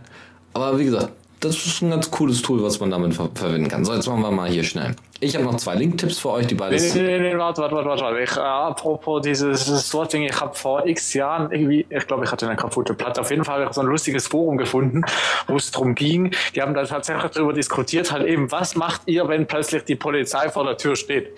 aber 0.52 0.78
wie 0.78 0.84
gesagt, 0.84 1.12
das 1.42 1.66
ist 1.66 1.82
ein 1.82 1.90
ganz 1.90 2.10
cooles 2.10 2.40
Tool, 2.40 2.62
was 2.62 2.78
man 2.78 2.90
damit 2.90 3.14
ver 3.14 3.28
verwenden 3.34 3.68
kann. 3.68 3.84
So, 3.84 3.92
jetzt 3.92 4.06
machen 4.06 4.22
wir 4.22 4.30
mal 4.30 4.48
hier 4.48 4.62
schnell. 4.62 4.94
Ich 5.18 5.34
habe 5.34 5.44
noch 5.44 5.56
zwei 5.56 5.74
Link-Tipps 5.74 6.18
für 6.18 6.30
euch, 6.30 6.46
die 6.46 6.54
Nee, 6.54 6.60
beides. 6.60 6.94
nee, 6.94 7.02
nee, 7.02 7.18
nee, 7.18 7.38
warte, 7.38 7.62
warte, 7.62 7.74
warte, 7.74 8.02
warte. 8.02 8.20
Ich, 8.20 8.36
äh, 8.36 8.40
apropos 8.40 9.22
dieses 9.22 9.66
Sorting, 9.66 10.22
ich 10.22 10.40
habe 10.40 10.54
vor 10.54 10.86
x 10.86 11.14
Jahren 11.14 11.50
irgendwie, 11.52 11.84
ich 11.88 12.06
glaube, 12.06 12.24
ich 12.24 12.32
hatte 12.32 12.46
eine 12.46 12.56
kaputte 12.56 12.94
Platte. 12.94 13.20
Auf 13.20 13.30
jeden 13.30 13.44
Fall 13.44 13.60
habe 13.60 13.66
ich 13.70 13.72
so 13.72 13.80
ein 13.80 13.86
lustiges 13.88 14.28
Forum 14.28 14.56
gefunden, 14.56 15.02
wo 15.48 15.56
es 15.56 15.70
darum 15.70 15.94
ging. 15.94 16.32
Die 16.54 16.62
haben 16.62 16.74
da 16.74 16.84
tatsächlich 16.84 17.32
darüber 17.32 17.52
diskutiert, 17.52 18.12
halt 18.12 18.26
eben, 18.26 18.50
was 18.52 18.76
macht 18.76 19.02
ihr, 19.06 19.26
wenn 19.28 19.46
plötzlich 19.46 19.84
die 19.84 19.96
Polizei 19.96 20.48
vor 20.48 20.64
der 20.64 20.76
Tür 20.76 20.96
steht? 20.96 21.30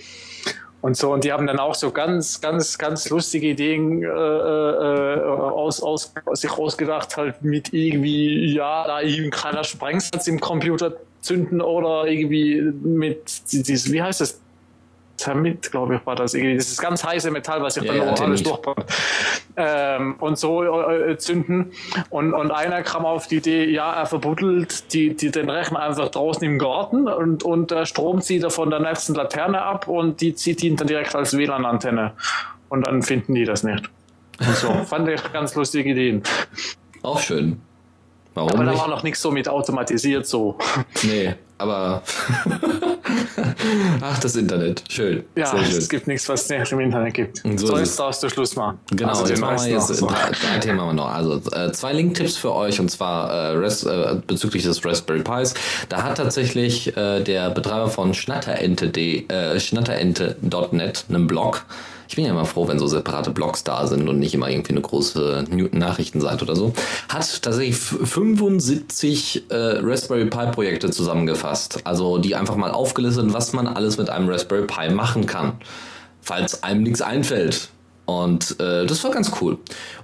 Und 0.85 0.99
so, 0.99 1.14
und 1.14 1.24
die 1.24 1.32
haben 1.32 1.47
dann 1.47 1.59
auch 1.59 1.74
so 1.74 1.93
ganz, 1.93 2.43
ganz, 2.43 2.76
ganz 2.76 3.09
lustige 3.09 3.47
Ideen 3.47 4.03
äh, 4.03 4.07
äh, 4.07 5.22
aus, 5.24 5.82
aus, 5.82 6.12
sich 6.32 6.51
ausgedacht, 6.51 7.16
halt 7.16 7.41
mit 7.41 7.72
irgendwie, 7.72 8.53
ja, 8.55 8.87
da 8.87 8.97
ein 8.97 9.30
kleiner 9.30 9.64
Sprengsatz 9.64 10.26
im 10.26 10.41
Computer 10.41 10.93
zünden 11.22 11.62
oder 11.62 12.07
irgendwie 12.07 12.61
mit 12.61 13.51
dieses, 13.51 13.91
wie 13.93 14.03
heißt 14.03 14.20
das? 14.20 14.43
Thermit, 15.17 15.71
glaube 15.71 15.97
ich, 15.97 16.07
war 16.07 16.17
das 16.17 16.35
irgendwie. 16.35 16.57
Das 16.57 16.69
ist 16.69 16.81
ganz 16.81 17.05
heiße 17.05 17.31
Metall, 17.31 17.62
was 17.62 17.75
sich 17.75 17.85
Ja, 17.85 17.95
dann 17.95 18.17
ja, 18.17 18.25
alles 18.25 18.43
durchbrennt. 18.43 18.85
Ähm, 19.57 20.17
und 20.19 20.39
so 20.39 20.65
äh, 20.65 21.17
zünden. 21.19 21.73
Und, 22.11 22.35
und 22.35 22.51
einer 22.51 22.83
kam 22.83 23.05
auf 23.05 23.29
die 23.29 23.37
Idee, 23.37 23.65
ja, 23.71 23.93
er 23.93 24.07
verbuddelt 24.07 24.93
die, 24.93 25.15
die, 25.15 25.31
den 25.31 25.49
Rechner 25.49 25.81
einfach 25.81 26.09
draußen 26.09 26.43
im 26.43 26.59
Garten 26.59 27.07
und, 27.09 27.43
und 27.45 27.71
der 27.71 27.87
Strom 27.87 28.21
zieht 28.21 28.43
er 28.43 28.51
von 28.51 28.71
der 28.71 28.81
nächsten 28.81 29.15
Laterne 29.15 29.62
ab 29.62 29.87
und 29.87 30.21
die 30.21 30.35
zieht 30.35 30.62
ihn 30.62 30.77
dann 30.77 30.89
direkt 30.89 31.15
als 31.15 31.37
WLAN-Antenne. 31.37 32.12
Und 32.69 32.87
dann 32.87 33.03
finden 33.03 33.35
die 33.35 33.45
das 33.45 33.62
nicht. 33.62 33.89
Und 34.41 34.57
so, 34.57 34.73
fand 34.87 35.09
ich 35.09 35.33
ganz 35.33 35.55
lustige 35.55 35.91
Ideen. 35.91 36.23
Auch 37.03 37.21
schön. 37.21 37.61
Warum 38.35 38.51
Aber 38.51 38.65
da 38.65 38.77
war 38.77 38.89
noch 38.89 39.05
nichts 39.05 39.23
so 39.23 39.31
mit 39.31 39.49
automatisiert 39.49 40.27
so. 40.27 40.59
Nee, 41.05 41.35
aber. 41.59 42.03
Ach, 44.01 44.19
das 44.19 44.37
Internet. 44.37 44.85
Schön. 44.89 45.25
Ja, 45.37 45.47
schön. 45.47 45.61
es 45.79 45.89
gibt 45.89 46.07
nichts, 46.07 46.29
was 46.29 46.43
es 46.43 46.49
nicht 46.49 46.73
im 46.73 46.81
Internet 46.81 47.15
gibt. 47.15 47.39
So 47.39 47.67
So, 47.67 47.75
ist 47.75 47.81
jetzt 47.81 47.99
darfst 47.99 48.23
du 48.23 48.29
Schluss 48.29 48.57
machen. 48.57 48.79
Genau, 48.91 49.11
Also 49.11 49.27
jetzt 49.27 49.41
machen 49.41 49.65
wir 49.65 49.73
jetzt 49.73 49.89
so. 49.89 50.09
Themen 50.61 50.81
haben 50.81 50.89
wir 50.89 50.93
noch. 50.95 51.13
Also 51.13 51.41
äh, 51.53 51.73
zwei 51.73 51.93
Link-Tipps 51.93 52.37
für 52.37 52.53
euch 52.53 52.81
und 52.81 52.91
zwar 52.91 53.31
äh, 53.31 53.57
Res, 53.57 53.85
äh, 53.85 54.17
bezüglich 54.27 54.65
des 54.65 54.85
Raspberry 54.85 55.23
Pis. 55.23 55.55
Da 55.89 56.03
hat 56.03 56.17
tatsächlich 56.17 56.97
äh, 56.97 57.21
der 57.23 57.51
Betreiber 57.51 57.89
von 57.89 58.15
Schnatterente.de, 58.15 59.29
äh, 59.29 59.61
Schnatterente.net 59.61 61.05
einen 61.09 61.27
Blog. 61.27 61.65
Ich 62.15 62.17
bin 62.17 62.27
ja 62.27 62.31
immer 62.31 62.45
froh, 62.45 62.69
wenn 62.69 62.79
so 62.79 62.87
separate 62.87 63.33
Blogs 63.33 63.65
da 63.65 63.89
sind 63.89 64.09
und 64.09 64.21
nicht 64.21 64.34
immer 64.34 64.49
irgendwie 64.49 64.71
eine 64.71 64.83
große 64.83 65.47
Nachrichtenseite 65.72 66.45
oder 66.45 66.55
so. 66.55 66.72
Hat 67.09 67.43
tatsächlich 67.43 67.75
75 67.75 69.51
äh, 69.51 69.55
Raspberry 69.83 70.26
Pi 70.26 70.47
Projekte 70.53 70.91
zusammengefasst. 70.91 71.80
Also 71.83 72.18
die 72.18 72.37
einfach 72.37 72.55
mal 72.55 72.71
aufgelistet, 72.71 73.33
was 73.33 73.53
man 73.53 73.67
alles 73.67 73.99
mit 73.99 74.11
einem 74.11 74.29
Raspberry 74.29 74.64
Pi 74.64 74.95
machen 74.95 75.26
kann. 75.26 75.55
Falls 76.21 76.63
einem 76.63 76.84
nichts 76.84 77.03
einfällt. 77.03 77.71
Und 78.07 78.61
äh, 78.61 78.87
das 78.87 79.03
war 79.03 79.11
ganz 79.11 79.33
cool. 79.41 79.59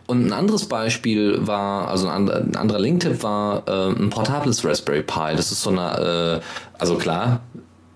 Und 0.08 0.26
ein 0.26 0.32
anderes 0.32 0.66
Beispiel 0.66 1.46
war, 1.46 1.86
also 1.86 2.08
ein, 2.08 2.28
ein 2.28 2.56
anderer 2.56 2.80
Link-Tipp 2.80 3.22
war 3.22 3.62
äh, 3.68 3.92
ein 3.92 4.10
portables 4.10 4.64
Raspberry 4.64 5.02
Pi. 5.02 5.36
Das 5.36 5.52
ist 5.52 5.62
so 5.62 5.70
eine, 5.70 6.40
äh, 6.40 6.76
also 6.76 6.96
klar, 6.96 7.42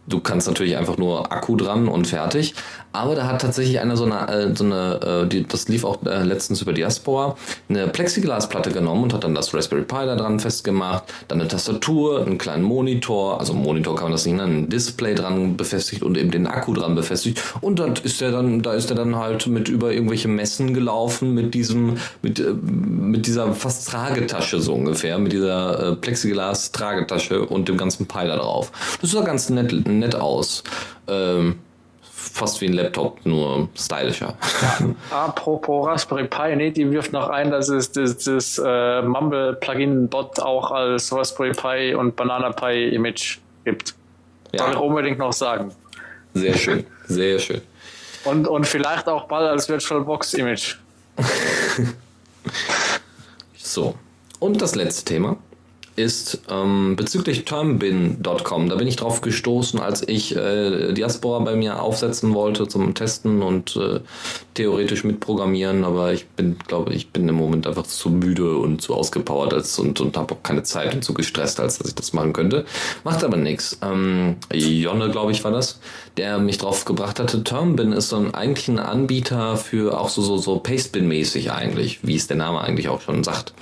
du 0.06 0.20
kannst 0.20 0.46
natürlich 0.46 0.76
einfach 0.76 0.96
nur 0.96 1.32
Akku 1.32 1.56
dran 1.56 1.88
und 1.88 2.06
fertig. 2.06 2.54
Aber 2.94 3.16
da 3.16 3.26
hat 3.26 3.40
tatsächlich 3.40 3.80
einer 3.80 3.96
so 3.96 4.04
eine, 4.04 4.28
äh, 4.28 4.54
so 4.54 4.64
eine 4.64 5.24
äh, 5.24 5.26
die, 5.26 5.42
das 5.42 5.66
lief 5.68 5.84
auch 5.84 5.98
äh, 6.06 6.22
letztens 6.22 6.62
über 6.62 6.72
Diaspora, 6.72 7.36
eine 7.68 7.88
Plexiglasplatte 7.88 8.70
genommen 8.70 9.02
und 9.02 9.12
hat 9.12 9.24
dann 9.24 9.34
das 9.34 9.52
Raspberry 9.52 9.82
Pi 9.82 10.06
da 10.06 10.14
dran 10.14 10.38
festgemacht, 10.38 11.02
dann 11.26 11.40
eine 11.40 11.48
Tastatur, 11.48 12.24
einen 12.24 12.38
kleinen 12.38 12.62
Monitor, 12.62 13.40
also 13.40 13.52
Monitor 13.52 13.96
kann 13.96 14.04
man 14.04 14.12
das 14.12 14.26
nicht 14.26 14.36
nennen, 14.36 14.64
ein 14.64 14.68
Display 14.68 15.16
dran 15.16 15.56
befestigt 15.56 16.04
und 16.04 16.16
eben 16.16 16.30
den 16.30 16.46
Akku 16.46 16.72
dran 16.72 16.94
befestigt. 16.94 17.42
Und 17.60 17.80
dann 17.80 17.94
ist 18.04 18.20
der 18.20 18.30
dann, 18.30 18.62
da 18.62 18.74
ist 18.74 18.90
er 18.90 18.96
dann 18.96 19.16
halt 19.16 19.48
mit 19.48 19.68
über 19.68 19.92
irgendwelche 19.92 20.28
Messen 20.28 20.72
gelaufen 20.72 21.34
mit 21.34 21.52
diesem, 21.54 21.96
mit, 22.22 22.40
mit 22.62 23.26
dieser 23.26 23.54
fast 23.54 23.88
Tragetasche 23.88 24.60
so 24.60 24.72
ungefähr, 24.72 25.18
mit 25.18 25.32
dieser 25.32 25.96
Plexiglas-Tragetasche 25.96 27.44
und 27.44 27.68
dem 27.68 27.76
ganzen 27.76 28.06
Pi 28.06 28.24
da 28.28 28.36
drauf. 28.36 28.70
Das 29.00 29.10
sah 29.10 29.22
ganz 29.22 29.50
nett, 29.50 29.72
nett 29.98 30.14
aus. 30.14 30.64
Ähm, 31.08 31.58
fast 32.02 32.60
wie 32.60 32.66
ein 32.66 32.72
Laptop, 32.72 33.24
nur 33.24 33.68
stylischer. 33.76 34.36
Ja, 34.60 34.94
apropos 35.10 35.86
Raspberry 35.86 36.26
Pi, 36.26 36.56
nee, 36.56 36.70
die 36.70 36.90
wirft 36.90 37.12
noch 37.12 37.28
ein, 37.28 37.50
dass 37.50 37.68
es 37.68 37.92
das, 37.92 38.18
das 38.18 38.58
äh, 38.64 39.02
Mumble-Plugin-Bot 39.02 40.40
auch 40.40 40.70
als 40.70 41.12
Raspberry 41.12 41.52
Pi 41.52 41.94
und 41.94 42.16
Banana 42.16 42.50
Pi 42.50 42.88
Image 42.88 43.38
gibt. 43.64 43.94
Ja. 44.52 44.64
Soll 44.64 44.72
ich 44.72 44.78
unbedingt 44.78 45.18
noch 45.18 45.32
sagen. 45.32 45.72
Sehr 46.34 46.54
schön, 46.54 46.86
sehr 47.06 47.38
schön. 47.38 47.60
Und, 48.24 48.48
und 48.48 48.66
vielleicht 48.66 49.08
auch 49.08 49.24
bald 49.24 49.48
als 49.48 49.68
VirtualBox 49.68 50.34
Image. 50.34 50.76
so. 53.56 53.94
Und 54.40 54.60
das 54.60 54.74
letzte 54.74 55.04
Thema 55.04 55.36
ist 55.96 56.42
ähm, 56.50 56.96
bezüglich 56.96 57.44
termbin.com. 57.44 58.68
Da 58.68 58.76
bin 58.76 58.88
ich 58.88 58.96
drauf 58.96 59.20
gestoßen, 59.20 59.78
als 59.80 60.06
ich 60.06 60.34
äh, 60.34 60.92
Diaspora 60.92 61.38
bei 61.40 61.54
mir 61.54 61.80
aufsetzen 61.80 62.34
wollte 62.34 62.66
zum 62.66 62.94
Testen 62.94 63.42
und 63.42 63.76
äh, 63.76 64.00
theoretisch 64.54 65.04
mitprogrammieren, 65.04 65.84
aber 65.84 66.12
ich 66.12 66.26
bin, 66.26 66.56
glaube 66.66 66.94
ich, 66.94 67.10
bin 67.10 67.28
im 67.28 67.34
Moment 67.34 67.66
einfach 67.66 67.84
zu 67.84 68.10
müde 68.10 68.56
und 68.56 68.80
zu 68.80 68.94
ausgepowert 68.94 69.52
als, 69.52 69.78
und, 69.78 70.00
und 70.00 70.16
habe 70.16 70.34
auch 70.34 70.42
keine 70.42 70.62
Zeit 70.62 70.94
und 70.94 71.04
zu 71.04 71.14
gestresst, 71.14 71.60
als 71.60 71.78
dass 71.78 71.88
ich 71.88 71.94
das 71.94 72.12
machen 72.12 72.32
könnte. 72.32 72.64
Macht 73.02 73.24
aber 73.24 73.36
nichts. 73.36 73.78
Ähm, 73.82 74.36
Jonne, 74.52 75.10
glaube 75.10 75.32
ich, 75.32 75.44
war 75.44 75.50
das, 75.50 75.80
der 76.16 76.38
mich 76.38 76.58
drauf 76.58 76.84
gebracht 76.84 77.18
hatte. 77.18 77.42
Termbin 77.44 77.92
ist 77.92 78.08
so 78.08 78.16
ein, 78.16 78.34
eigentlich 78.34 78.68
ein 78.68 78.78
Anbieter 78.78 79.56
für 79.56 79.98
auch 80.00 80.08
so, 80.08 80.22
so, 80.22 80.36
so 80.38 80.56
Pastebin-mäßig 80.56 81.52
eigentlich, 81.52 82.00
wie 82.02 82.16
es 82.16 82.26
der 82.26 82.36
Name 82.36 82.60
eigentlich 82.60 82.88
auch 82.88 83.00
schon 83.00 83.24
sagt. 83.24 83.52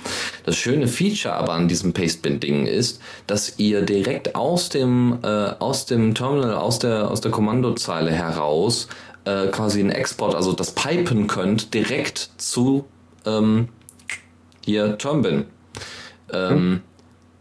Das 0.45 0.55
schöne 0.55 0.87
Feature 0.87 1.33
aber 1.35 1.53
an 1.53 1.67
diesem 1.67 1.93
Pastebin 1.93 2.22
Textbinding 2.23 2.65
ist, 2.65 3.01
dass 3.27 3.59
ihr 3.59 3.81
direkt 3.83 4.35
aus 4.35 4.69
dem, 4.69 5.19
äh, 5.23 5.27
aus 5.27 5.85
dem 5.85 6.15
Terminal, 6.15 6.55
aus 6.55 6.79
der, 6.79 7.11
aus 7.11 7.21
der 7.21 7.31
Kommandozeile 7.31 8.11
heraus 8.11 8.87
äh, 9.25 9.47
quasi 9.47 9.79
einen 9.79 9.91
Export, 9.91 10.33
also 10.35 10.53
das 10.53 10.71
pipen 10.71 11.27
könnt, 11.27 11.73
direkt 11.73 12.31
zu 12.37 12.85
ähm, 13.25 13.69
hier 14.65 14.97
Termbin. 14.97 15.45
Ähm, 16.31 16.49
hm. 16.49 16.81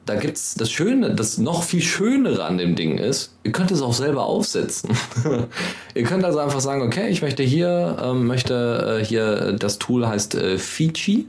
Da 0.04 0.16
gibt's 0.16 0.56
das 0.56 0.68
Schöne, 0.68 1.14
das 1.14 1.38
noch 1.38 1.62
viel 1.62 1.80
Schönere 1.80 2.44
an 2.44 2.58
dem 2.58 2.74
Ding 2.74 2.98
ist, 2.98 3.36
ihr 3.44 3.52
könnt 3.52 3.70
es 3.70 3.80
auch 3.82 3.94
selber 3.94 4.24
aufsetzen. 4.24 4.90
ihr 5.94 6.02
könnt 6.02 6.24
also 6.24 6.40
einfach 6.40 6.58
sagen, 6.58 6.82
okay, 6.82 7.08
ich 7.08 7.22
möchte 7.22 7.44
hier, 7.44 7.98
ähm, 8.02 8.26
möchte 8.26 8.98
äh, 9.00 9.04
hier, 9.04 9.52
das 9.52 9.78
Tool 9.78 10.08
heißt 10.08 10.34
äh, 10.34 10.58
Fichi, 10.58 11.28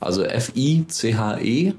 also 0.00 0.22
F-I-C-H-E 0.22 1.74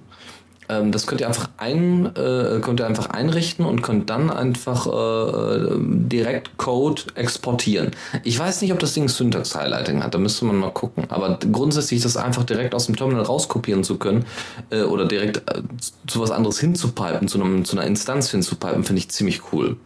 ähm, 0.69 0.91
das 0.91 1.07
könnt 1.07 1.21
ihr 1.21 1.27
einfach 1.27 1.49
ein, 1.57 2.07
äh, 2.15 2.59
könnt 2.61 2.79
ihr 2.79 2.87
einfach 2.87 3.09
einrichten 3.09 3.65
und 3.65 3.81
könnt 3.81 4.09
dann 4.09 4.29
einfach 4.29 4.87
äh, 4.87 5.75
direkt 5.79 6.57
Code 6.57 7.03
exportieren. 7.15 7.91
Ich 8.23 8.37
weiß 8.37 8.61
nicht, 8.61 8.73
ob 8.73 8.79
das 8.79 8.93
Ding 8.93 9.07
Syntax 9.07 9.55
Highlighting 9.55 10.03
hat, 10.03 10.13
da 10.13 10.17
müsste 10.17 10.45
man 10.45 10.57
mal 10.57 10.71
gucken. 10.71 11.05
Aber 11.09 11.39
grundsätzlich 11.51 12.01
das 12.01 12.17
einfach 12.17 12.43
direkt 12.43 12.73
aus 12.73 12.87
dem 12.87 12.95
Terminal 12.95 13.23
rauskopieren 13.23 13.83
zu 13.83 13.97
können 13.97 14.25
äh, 14.69 14.83
oder 14.83 15.05
direkt 15.05 15.37
äh, 15.49 15.61
zu 16.07 16.19
was 16.19 16.31
anderes 16.31 16.59
hinzupipen, 16.59 17.27
zu, 17.27 17.39
einem, 17.39 17.65
zu 17.65 17.77
einer 17.77 17.87
Instanz 17.87 18.31
hinzupipen, 18.31 18.83
finde 18.83 18.99
ich 18.99 19.09
ziemlich 19.09 19.53
cool. 19.53 19.77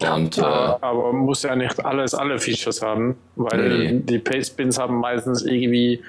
Und, 0.00 0.36
ja, 0.36 0.72
äh, 0.72 0.78
aber 0.82 1.12
man 1.12 1.22
muss 1.22 1.42
ja 1.42 1.56
nicht 1.56 1.84
alles, 1.84 2.14
alle 2.14 2.38
Features 2.38 2.82
haben, 2.82 3.16
weil 3.36 3.92
nee. 3.92 4.00
die 4.04 4.18
Pastebins 4.18 4.78
haben 4.78 5.00
meistens 5.00 5.42
irgendwie 5.42 6.02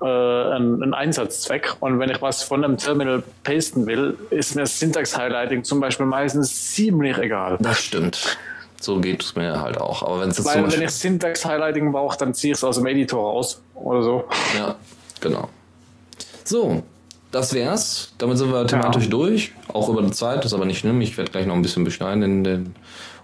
äh, 0.00 0.04
einen, 0.04 0.82
einen 0.82 0.94
Einsatzzweck. 0.94 1.76
Und 1.80 1.98
wenn 1.98 2.10
ich 2.10 2.20
was 2.22 2.42
von 2.42 2.64
einem 2.64 2.76
Terminal 2.76 3.22
pasten 3.44 3.86
will, 3.86 4.16
ist 4.30 4.56
mir 4.56 4.66
Syntax-Highlighting 4.66 5.64
zum 5.64 5.80
Beispiel 5.80 6.06
meistens 6.06 6.72
ziemlich 6.72 7.18
egal. 7.18 7.58
Das 7.60 7.80
stimmt. 7.80 8.38
So 8.80 8.98
geht 9.00 9.22
es 9.22 9.36
mir 9.36 9.60
halt 9.60 9.78
auch. 9.78 10.02
Aber 10.02 10.20
wenn's 10.20 10.38
jetzt 10.38 10.46
Weil 10.46 10.72
wenn 10.72 10.82
ich 10.82 10.90
Syntax-Highlighting 10.90 11.92
brauche, 11.92 12.16
dann 12.16 12.32
ziehe 12.32 12.52
ich 12.52 12.58
es 12.58 12.64
aus 12.64 12.76
dem 12.76 12.86
Editor 12.86 13.20
raus 13.20 13.60
oder 13.74 14.02
so. 14.02 14.24
Ja, 14.56 14.76
genau. 15.20 15.48
So, 16.44 16.82
das 17.30 17.52
wär's. 17.52 18.14
Damit 18.18 18.38
sind 18.38 18.52
wir 18.52 18.66
thematisch 18.66 19.04
ja. 19.04 19.10
durch. 19.10 19.52
Auch 19.68 19.88
über 19.88 20.02
die 20.02 20.12
Zeit, 20.12 20.38
das 20.38 20.46
ist 20.46 20.54
aber 20.54 20.64
nicht 20.64 20.78
schlimm. 20.78 21.00
Ich 21.00 21.16
werde 21.18 21.30
gleich 21.30 21.46
noch 21.46 21.54
ein 21.54 21.62
bisschen 21.62 21.84
beschneiden. 21.84 22.22
In 22.22 22.44
den 22.44 22.74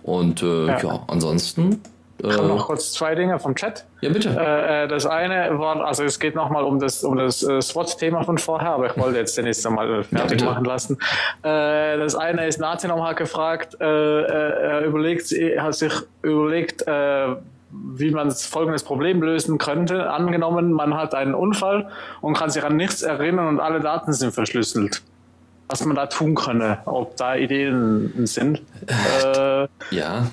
und 0.03 0.43
äh, 0.43 0.67
ja. 0.67 0.79
ja, 0.79 1.03
ansonsten 1.09 1.81
ich 2.19 2.33
habe 2.33 2.49
noch 2.49 2.67
kurz 2.67 2.93
zwei 2.93 3.15
Dinge 3.15 3.39
vom 3.39 3.55
Chat. 3.55 3.85
Ja, 4.01 4.11
bitte. 4.11 4.31
Äh, 4.31 4.85
äh 4.85 4.89
das 4.89 5.07
eine 5.07 5.59
war, 5.59 5.85
also 5.85 6.05
es 6.05 6.19
geht 6.19 6.35
nochmal 6.35 6.65
um 6.65 6.81
das, 6.81 7.05
um 7.05 7.17
das 7.17 7.43
äh, 7.43 7.61
SWOT-Thema 7.61 8.23
von 8.25 8.39
vorher, 8.39 8.71
aber 8.71 8.87
ich 8.87 8.97
wollte 8.97 9.19
jetzt 9.19 9.37
den 9.37 9.47
jetzt 9.47 9.65
nochmal 9.65 10.05
fertig 10.05 10.41
ja, 10.41 10.47
machen 10.47 10.65
lassen. 10.65 10.99
Äh, 11.43 11.99
das 11.99 12.15
eine 12.15 12.47
ist, 12.47 12.59
Nazi 12.59 12.89
nochmal 12.89 13.15
gefragt, 13.15 13.77
äh, 13.81 13.85
er 13.85 14.85
überlegt, 14.85 15.33
er 15.33 15.63
hat 15.63 15.75
sich 15.75 15.93
überlegt, 16.23 16.85
wie 16.87 18.11
man 18.11 18.31
folgendes 18.31 18.85
Problem 18.85 19.23
lösen 19.23 19.59
könnte. 19.59 20.11
Angenommen, 20.11 20.73
man 20.73 20.95
hat 20.95 21.15
einen 21.15 21.35
Unfall 21.35 21.91
und 22.21 22.35
kann 22.35 22.49
sich 22.49 22.65
an 22.65 22.77
nichts 22.77 23.03
erinnern 23.03 23.49
und 23.49 23.61
alle 23.61 23.81
Daten 23.81 24.13
sind 24.13 24.33
verschlüsselt 24.33 25.03
was 25.69 25.85
man 25.85 25.97
da 25.97 26.07
tun 26.07 26.35
könne, 26.35 26.79
ob 26.85 27.17
da 27.17 27.35
Ideen 27.35 28.27
sind. 28.27 28.63
Äh, 28.87 29.67
ja. 29.91 30.27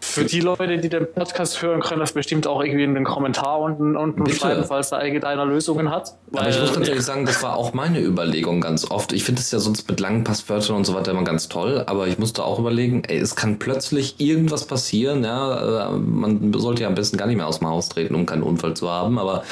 Für 0.00 0.24
die 0.24 0.40
Leute, 0.40 0.78
die 0.78 0.88
den 0.88 1.12
Podcast 1.12 1.60
hören, 1.60 1.80
können 1.80 2.00
das 2.00 2.12
bestimmt 2.12 2.46
auch 2.46 2.62
irgendwie 2.62 2.84
in 2.84 2.94
den 2.94 3.04
Kommentar 3.04 3.60
unten, 3.60 3.96
unten 3.96 4.28
schreiben, 4.30 4.64
falls 4.64 4.90
da 4.90 5.02
irgendeiner 5.02 5.44
Lösungen 5.44 5.90
hat. 5.90 6.14
Aber 6.32 6.48
ich 6.48 6.60
muss 6.60 6.72
ganz 6.72 6.88
ehrlich 6.88 7.04
sagen, 7.04 7.26
das 7.26 7.42
war 7.42 7.56
auch 7.56 7.74
meine 7.74 8.00
Überlegung 8.00 8.60
ganz 8.60 8.90
oft. 8.90 9.12
Ich 9.12 9.24
finde 9.24 9.40
es 9.40 9.50
ja 9.50 9.58
sonst 9.58 9.88
mit 9.88 9.98
langen 9.98 10.24
Passwörtern 10.24 10.76
und 10.76 10.84
so 10.84 10.94
weiter 10.94 11.10
immer 11.10 11.24
ganz 11.24 11.48
toll, 11.48 11.82
aber 11.86 12.06
ich 12.06 12.18
musste 12.18 12.44
auch 12.44 12.58
überlegen, 12.58 13.02
ey, 13.04 13.18
es 13.18 13.34
kann 13.34 13.58
plötzlich 13.58 14.20
irgendwas 14.20 14.66
passieren, 14.66 15.24
ja, 15.24 15.88
äh, 15.88 15.98
man 15.98 16.52
sollte 16.54 16.82
ja 16.82 16.88
am 16.88 16.94
besten 16.94 17.16
gar 17.16 17.26
nicht 17.26 17.36
mehr 17.36 17.46
aus 17.46 17.58
dem 17.58 17.68
Haus 17.68 17.88
treten, 17.88 18.14
um 18.14 18.24
keinen 18.26 18.42
Unfall 18.42 18.74
zu 18.74 18.88
haben, 18.88 19.18
aber 19.18 19.42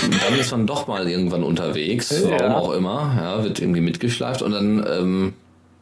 dann 0.00 0.38
ist 0.38 0.50
man 0.50 0.66
doch 0.66 0.86
mal 0.86 1.08
irgendwann 1.08 1.42
unterwegs, 1.42 2.10
ja. 2.10 2.30
warum 2.30 2.52
auch 2.54 2.72
immer, 2.72 3.14
ja, 3.20 3.44
wird 3.44 3.60
irgendwie 3.60 3.82
mitgeschleift 3.82 4.42
und 4.42 4.52
dann, 4.52 4.86
ähm, 4.88 5.34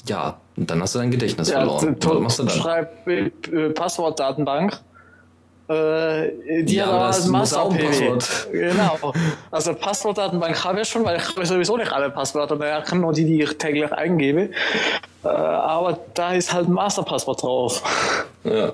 ja, 0.09 0.40
und 0.61 0.71
dann 0.71 0.83
hast 0.83 0.95
du 0.95 0.99
dein 0.99 1.11
Gedächtnis 1.11 1.49
ja, 1.49 1.57
verloren. 1.57 1.97
Was 1.99 2.21
machst 2.21 2.39
du 2.39 2.43
dann? 2.45 2.55
Schreib 2.55 3.09
äh, 3.09 3.31
Passwortdatenbank. 3.71 4.79
Äh, 5.69 6.65
die 6.65 6.75
ja, 6.75 6.87
aber 6.87 7.07
das 7.07 7.27
muss 7.29 7.55
auch 7.55 7.73
ein 7.73 7.79
Passwort. 7.79 8.49
Genau. 8.53 9.13
Also 9.51 9.73
Passwortdatenbank 9.73 10.63
habe 10.63 10.83
ich 10.83 10.89
schon, 10.89 11.03
weil 11.05 11.17
ich 11.17 11.49
sowieso 11.49 11.79
nicht 11.79 11.91
alle 11.91 12.11
Passwörter 12.11 12.57
merken 12.57 13.05
und 13.05 13.17
die, 13.17 13.25
die 13.25 13.43
ich 13.43 13.57
täglich 13.57 13.91
eingebe. 13.91 14.51
Äh, 15.25 15.29
aber 15.29 15.99
da 16.13 16.35
ist 16.35 16.53
halt 16.53 16.69
ein 16.69 16.73
Masterpasswort 16.73 17.43
drauf. 17.43 17.83
Ja. 18.45 18.73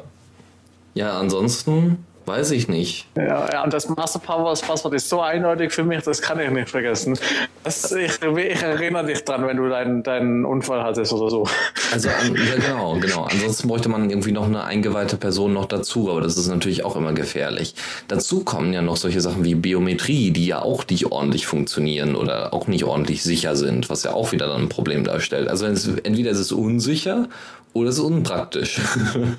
Ja, 0.94 1.20
ansonsten 1.20 2.04
Weiß 2.26 2.50
ich 2.50 2.66
nicht. 2.66 3.06
Ja, 3.16 3.48
ja 3.52 3.62
und 3.62 3.72
das 3.72 3.88
Master 3.88 4.18
Powers 4.18 4.60
Passwort 4.60 4.94
ist 4.94 5.08
so 5.08 5.20
eindeutig 5.20 5.72
für 5.72 5.84
mich, 5.84 6.02
das 6.02 6.20
kann 6.20 6.40
ich 6.40 6.50
nicht 6.50 6.68
vergessen. 6.68 7.16
Das, 7.62 7.92
ich, 7.92 8.20
ich, 8.20 8.62
erinnere 8.62 9.06
dich 9.06 9.24
dran, 9.24 9.46
wenn 9.46 9.56
du 9.56 9.68
deinen, 9.68 10.02
deinen 10.02 10.44
Unfall 10.44 10.82
hattest 10.82 11.12
oder 11.12 11.30
so. 11.30 11.46
Also, 11.92 12.08
ja, 12.08 12.14
genau, 12.56 12.96
genau. 12.98 13.28
Ansonsten 13.30 13.68
bräuchte 13.68 13.88
man 13.88 14.10
irgendwie 14.10 14.32
noch 14.32 14.46
eine 14.46 14.64
eingeweihte 14.64 15.16
Person 15.16 15.52
noch 15.52 15.66
dazu, 15.66 16.10
aber 16.10 16.20
das 16.20 16.36
ist 16.36 16.48
natürlich 16.48 16.84
auch 16.84 16.96
immer 16.96 17.12
gefährlich. 17.12 17.76
Dazu 18.08 18.42
kommen 18.42 18.72
ja 18.72 18.82
noch 18.82 18.96
solche 18.96 19.20
Sachen 19.20 19.44
wie 19.44 19.54
Biometrie, 19.54 20.32
die 20.32 20.46
ja 20.46 20.62
auch 20.62 20.84
nicht 20.88 21.12
ordentlich 21.12 21.46
funktionieren 21.46 22.16
oder 22.16 22.52
auch 22.52 22.66
nicht 22.66 22.84
ordentlich 22.84 23.22
sicher 23.22 23.54
sind, 23.54 23.88
was 23.88 24.02
ja 24.02 24.12
auch 24.12 24.32
wieder 24.32 24.48
dann 24.48 24.62
ein 24.62 24.68
Problem 24.68 25.04
darstellt. 25.04 25.46
Also, 25.46 25.66
entweder 25.66 26.32
ist 26.32 26.40
es 26.40 26.50
unsicher 26.50 27.28
oder 27.76 27.90
es 27.90 27.98
ist 27.98 28.04
unpraktisch. 28.04 28.80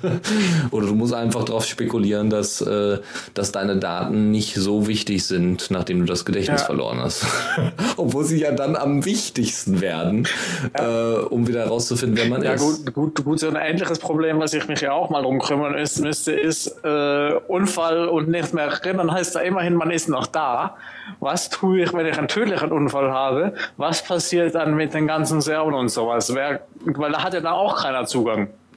oder 0.70 0.86
du 0.86 0.94
musst 0.94 1.12
einfach 1.12 1.44
darauf 1.44 1.64
spekulieren, 1.64 2.30
dass, 2.30 2.60
äh, 2.60 2.98
dass 3.34 3.50
deine 3.50 3.78
Daten 3.78 4.30
nicht 4.30 4.54
so 4.54 4.86
wichtig 4.86 5.26
sind, 5.26 5.70
nachdem 5.70 6.00
du 6.00 6.04
das 6.04 6.24
Gedächtnis 6.24 6.60
ja. 6.60 6.66
verloren 6.66 7.00
hast. 7.00 7.26
Obwohl 7.96 8.24
sie 8.24 8.40
ja 8.40 8.52
dann 8.52 8.76
am 8.76 9.04
wichtigsten 9.04 9.80
werden, 9.80 10.28
ja. 10.76 11.14
äh, 11.14 11.18
um 11.24 11.48
wieder 11.48 11.60
herauszufinden, 11.60 12.16
wer 12.16 12.28
man 12.28 12.42
ja, 12.42 12.52
ist. 12.52 12.62
Ja, 12.62 12.92
gut, 12.92 12.94
gut, 12.94 13.24
gut, 13.24 13.40
so 13.40 13.48
ein 13.48 13.56
ähnliches 13.56 13.98
Problem, 13.98 14.38
was 14.38 14.54
ich 14.54 14.68
mich 14.68 14.82
ja 14.82 14.92
auch 14.92 15.10
mal 15.10 15.22
drum 15.22 15.40
kümmern 15.40 15.74
ist, 15.74 16.00
müsste, 16.00 16.32
ist 16.32 16.68
äh, 16.84 17.32
Unfall 17.48 18.08
und 18.08 18.28
nicht 18.28 18.54
mehr 18.54 18.66
erinnern, 18.66 19.10
heißt 19.10 19.34
da 19.34 19.40
immerhin, 19.40 19.74
man 19.74 19.90
ist 19.90 20.08
noch 20.08 20.28
da. 20.28 20.76
Was 21.20 21.48
tue 21.48 21.82
ich, 21.82 21.92
wenn 21.92 22.06
ich 22.06 22.18
einen 22.18 22.28
tödlichen 22.28 22.70
Unfall 22.70 23.10
habe? 23.10 23.54
Was 23.76 24.04
passiert 24.04 24.54
dann 24.54 24.74
mit 24.74 24.94
den 24.94 25.06
ganzen 25.06 25.40
Servern 25.40 25.74
und 25.74 25.88
sowas? 25.88 26.34
Wer, 26.34 26.60
weil 26.84 27.12
da 27.12 27.22
hat 27.22 27.34
ja 27.34 27.40
dann 27.40 27.54
auch 27.54 27.82
keiner 27.82 28.06
Zugang. 28.06 28.27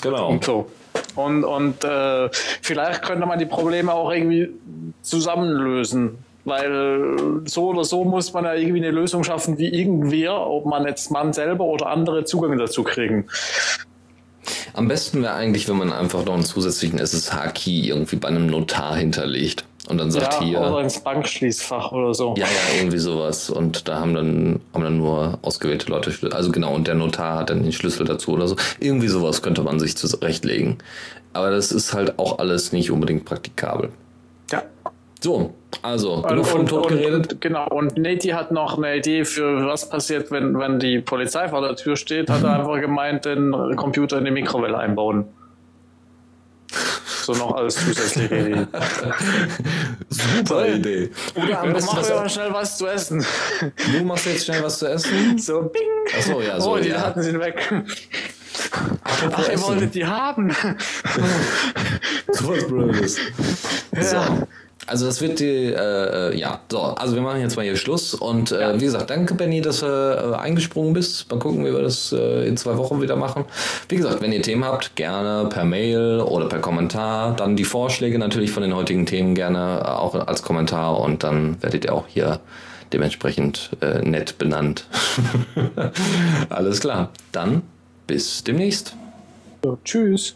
Genau. 0.01 0.29
Und 0.29 0.43
so. 0.43 0.67
Und, 1.15 1.43
und 1.43 1.83
äh, 1.83 2.29
vielleicht 2.61 3.03
könnte 3.03 3.25
man 3.25 3.39
die 3.39 3.45
Probleme 3.45 3.93
auch 3.93 4.11
irgendwie 4.11 4.49
zusammenlösen. 5.01 6.17
Weil 6.43 7.43
so 7.45 7.67
oder 7.67 7.83
so 7.83 8.03
muss 8.03 8.33
man 8.33 8.45
ja 8.45 8.55
irgendwie 8.55 8.79
eine 8.79 8.89
Lösung 8.89 9.23
schaffen, 9.23 9.59
wie 9.59 9.67
irgendwer, 9.67 10.47
ob 10.47 10.65
man 10.65 10.85
jetzt 10.87 11.11
man 11.11 11.33
selber 11.33 11.65
oder 11.65 11.87
andere 11.87 12.25
Zugang 12.25 12.57
dazu 12.57 12.83
kriegen. 12.83 13.27
Am 14.73 14.87
besten 14.87 15.21
wäre 15.21 15.33
eigentlich, 15.33 15.69
wenn 15.69 15.77
man 15.77 15.93
einfach 15.93 16.25
noch 16.25 16.33
einen 16.33 16.43
zusätzlichen 16.43 16.97
SSH-Key 16.97 17.87
irgendwie 17.89 18.15
bei 18.15 18.29
einem 18.29 18.47
Notar 18.47 18.95
hinterlegt. 18.95 19.65
Und 19.87 19.97
dann 19.97 20.11
sagt 20.11 20.33
ja, 20.33 20.41
hier. 20.41 20.61
Oder 20.61 20.81
ins 20.81 20.99
Bankschließfach 20.99 21.91
oder 21.91 22.13
so. 22.13 22.35
Ja, 22.37 22.45
ja, 22.45 22.77
irgendwie 22.77 22.99
sowas. 22.99 23.49
Und 23.49 23.87
da 23.87 23.99
haben 23.99 24.13
dann, 24.13 24.59
haben 24.73 24.83
dann 24.83 24.97
nur 24.97 25.39
ausgewählte 25.41 25.89
Leute 25.89 26.11
Schlüssel. 26.11 26.35
Also 26.35 26.51
genau, 26.51 26.73
und 26.75 26.87
der 26.87 26.95
Notar 26.95 27.39
hat 27.39 27.49
dann 27.49 27.63
den 27.63 27.71
Schlüssel 27.71 28.05
dazu 28.05 28.31
oder 28.31 28.47
so. 28.47 28.55
Irgendwie 28.79 29.07
sowas 29.07 29.41
könnte 29.41 29.63
man 29.63 29.79
sich 29.79 29.97
zurechtlegen. 29.97 30.77
Aber 31.33 31.49
das 31.49 31.71
ist 31.71 31.93
halt 31.93 32.19
auch 32.19 32.39
alles 32.39 32.71
nicht 32.73 32.91
unbedingt 32.91 33.25
praktikabel. 33.25 33.89
Ja. 34.51 34.63
So, 35.19 35.53
also, 35.83 36.23
genug 36.23 36.45
vom 36.47 36.65
Tod 36.67 36.87
geredet. 36.87 37.33
Und, 37.33 37.41
genau, 37.41 37.67
und 37.67 37.97
Neti 37.97 38.29
hat 38.29 38.51
noch 38.51 38.77
eine 38.77 38.97
Idee 38.97 39.23
für 39.23 39.67
was 39.67 39.87
passiert, 39.87 40.31
wenn, 40.31 40.57
wenn 40.57 40.79
die 40.79 40.99
Polizei 40.99 41.47
vor 41.47 41.61
der 41.61 41.75
Tür 41.75 41.95
steht, 41.95 42.29
hat 42.29 42.43
er 42.43 42.53
einfach 42.59 42.79
gemeint, 42.81 43.25
den 43.25 43.51
Computer 43.75 44.17
in 44.17 44.25
die 44.25 44.31
Mikrowelle 44.31 44.77
einbauen. 44.77 45.25
So 47.23 47.33
noch 47.33 47.55
als 47.55 47.75
zusätzliche 47.75 48.35
Idee. 48.35 48.67
Super 50.09 50.67
Idee. 50.67 51.11
Oder 51.35 51.61
am 51.61 51.73
besten 51.73 51.95
mach 51.95 52.23
mir 52.23 52.29
schnell 52.29 52.53
was 52.53 52.77
zu 52.77 52.87
essen. 52.87 53.25
Du 53.91 54.03
machst 54.03 54.25
jetzt 54.25 54.45
schnell 54.45 54.63
was 54.63 54.79
zu 54.79 54.87
essen? 54.87 55.37
So, 55.37 55.61
bing. 55.63 55.81
Achso, 56.17 56.41
ja, 56.41 56.59
so. 56.59 56.73
Oh, 56.73 56.77
die 56.77 56.89
ja. 56.89 57.01
hatten 57.01 57.21
sie 57.21 57.39
weg. 57.39 57.71
Ach, 59.03 59.49
ihr 59.49 59.61
wolltet 59.61 59.95
die 59.95 60.05
haben. 60.05 60.55
so 62.31 62.49
was 62.49 62.67
Blödes. 62.67 63.17
Ja. 63.93 64.03
So. 64.03 64.47
Also 64.87 65.05
das 65.05 65.21
wird 65.21 65.39
die, 65.39 65.45
äh, 65.45 66.37
ja, 66.37 66.59
so, 66.69 66.79
also 66.81 67.15
wir 67.15 67.21
machen 67.21 67.39
jetzt 67.41 67.55
mal 67.55 67.63
hier 67.63 67.75
Schluss 67.75 68.13
und 68.13 68.51
äh, 68.51 68.79
wie 68.79 68.85
gesagt, 68.85 69.09
danke 69.09 69.35
Benny, 69.35 69.61
dass 69.61 69.81
du 69.81 69.85
äh, 69.85 70.35
eingesprungen 70.35 70.93
bist. 70.93 71.29
Mal 71.29 71.39
gucken, 71.39 71.63
wie 71.65 71.71
wir 71.71 71.81
das 71.81 72.11
äh, 72.11 72.47
in 72.47 72.57
zwei 72.57 72.77
Wochen 72.77 73.01
wieder 73.01 73.15
machen. 73.15 73.45
Wie 73.89 73.95
gesagt, 73.95 74.21
wenn 74.21 74.31
ihr 74.31 74.41
Themen 74.41 74.65
habt, 74.65 74.95
gerne 74.95 75.47
per 75.49 75.65
Mail 75.65 76.21
oder 76.21 76.47
per 76.47 76.59
Kommentar. 76.59 77.35
Dann 77.35 77.55
die 77.55 77.63
Vorschläge 77.63 78.17
natürlich 78.17 78.51
von 78.51 78.63
den 78.63 78.75
heutigen 78.75 79.05
Themen 79.05 79.35
gerne 79.35 79.99
auch 79.99 80.15
als 80.15 80.41
Kommentar 80.41 80.99
und 80.99 81.23
dann 81.23 81.61
werdet 81.61 81.85
ihr 81.85 81.93
auch 81.93 82.07
hier 82.07 82.39
dementsprechend 82.91 83.69
äh, 83.81 84.01
nett 84.01 84.37
benannt. 84.37 84.85
Alles 86.49 86.79
klar, 86.79 87.09
dann 87.31 87.61
bis 88.07 88.43
demnächst. 88.43 88.95
So, 89.63 89.77
tschüss. 89.85 90.35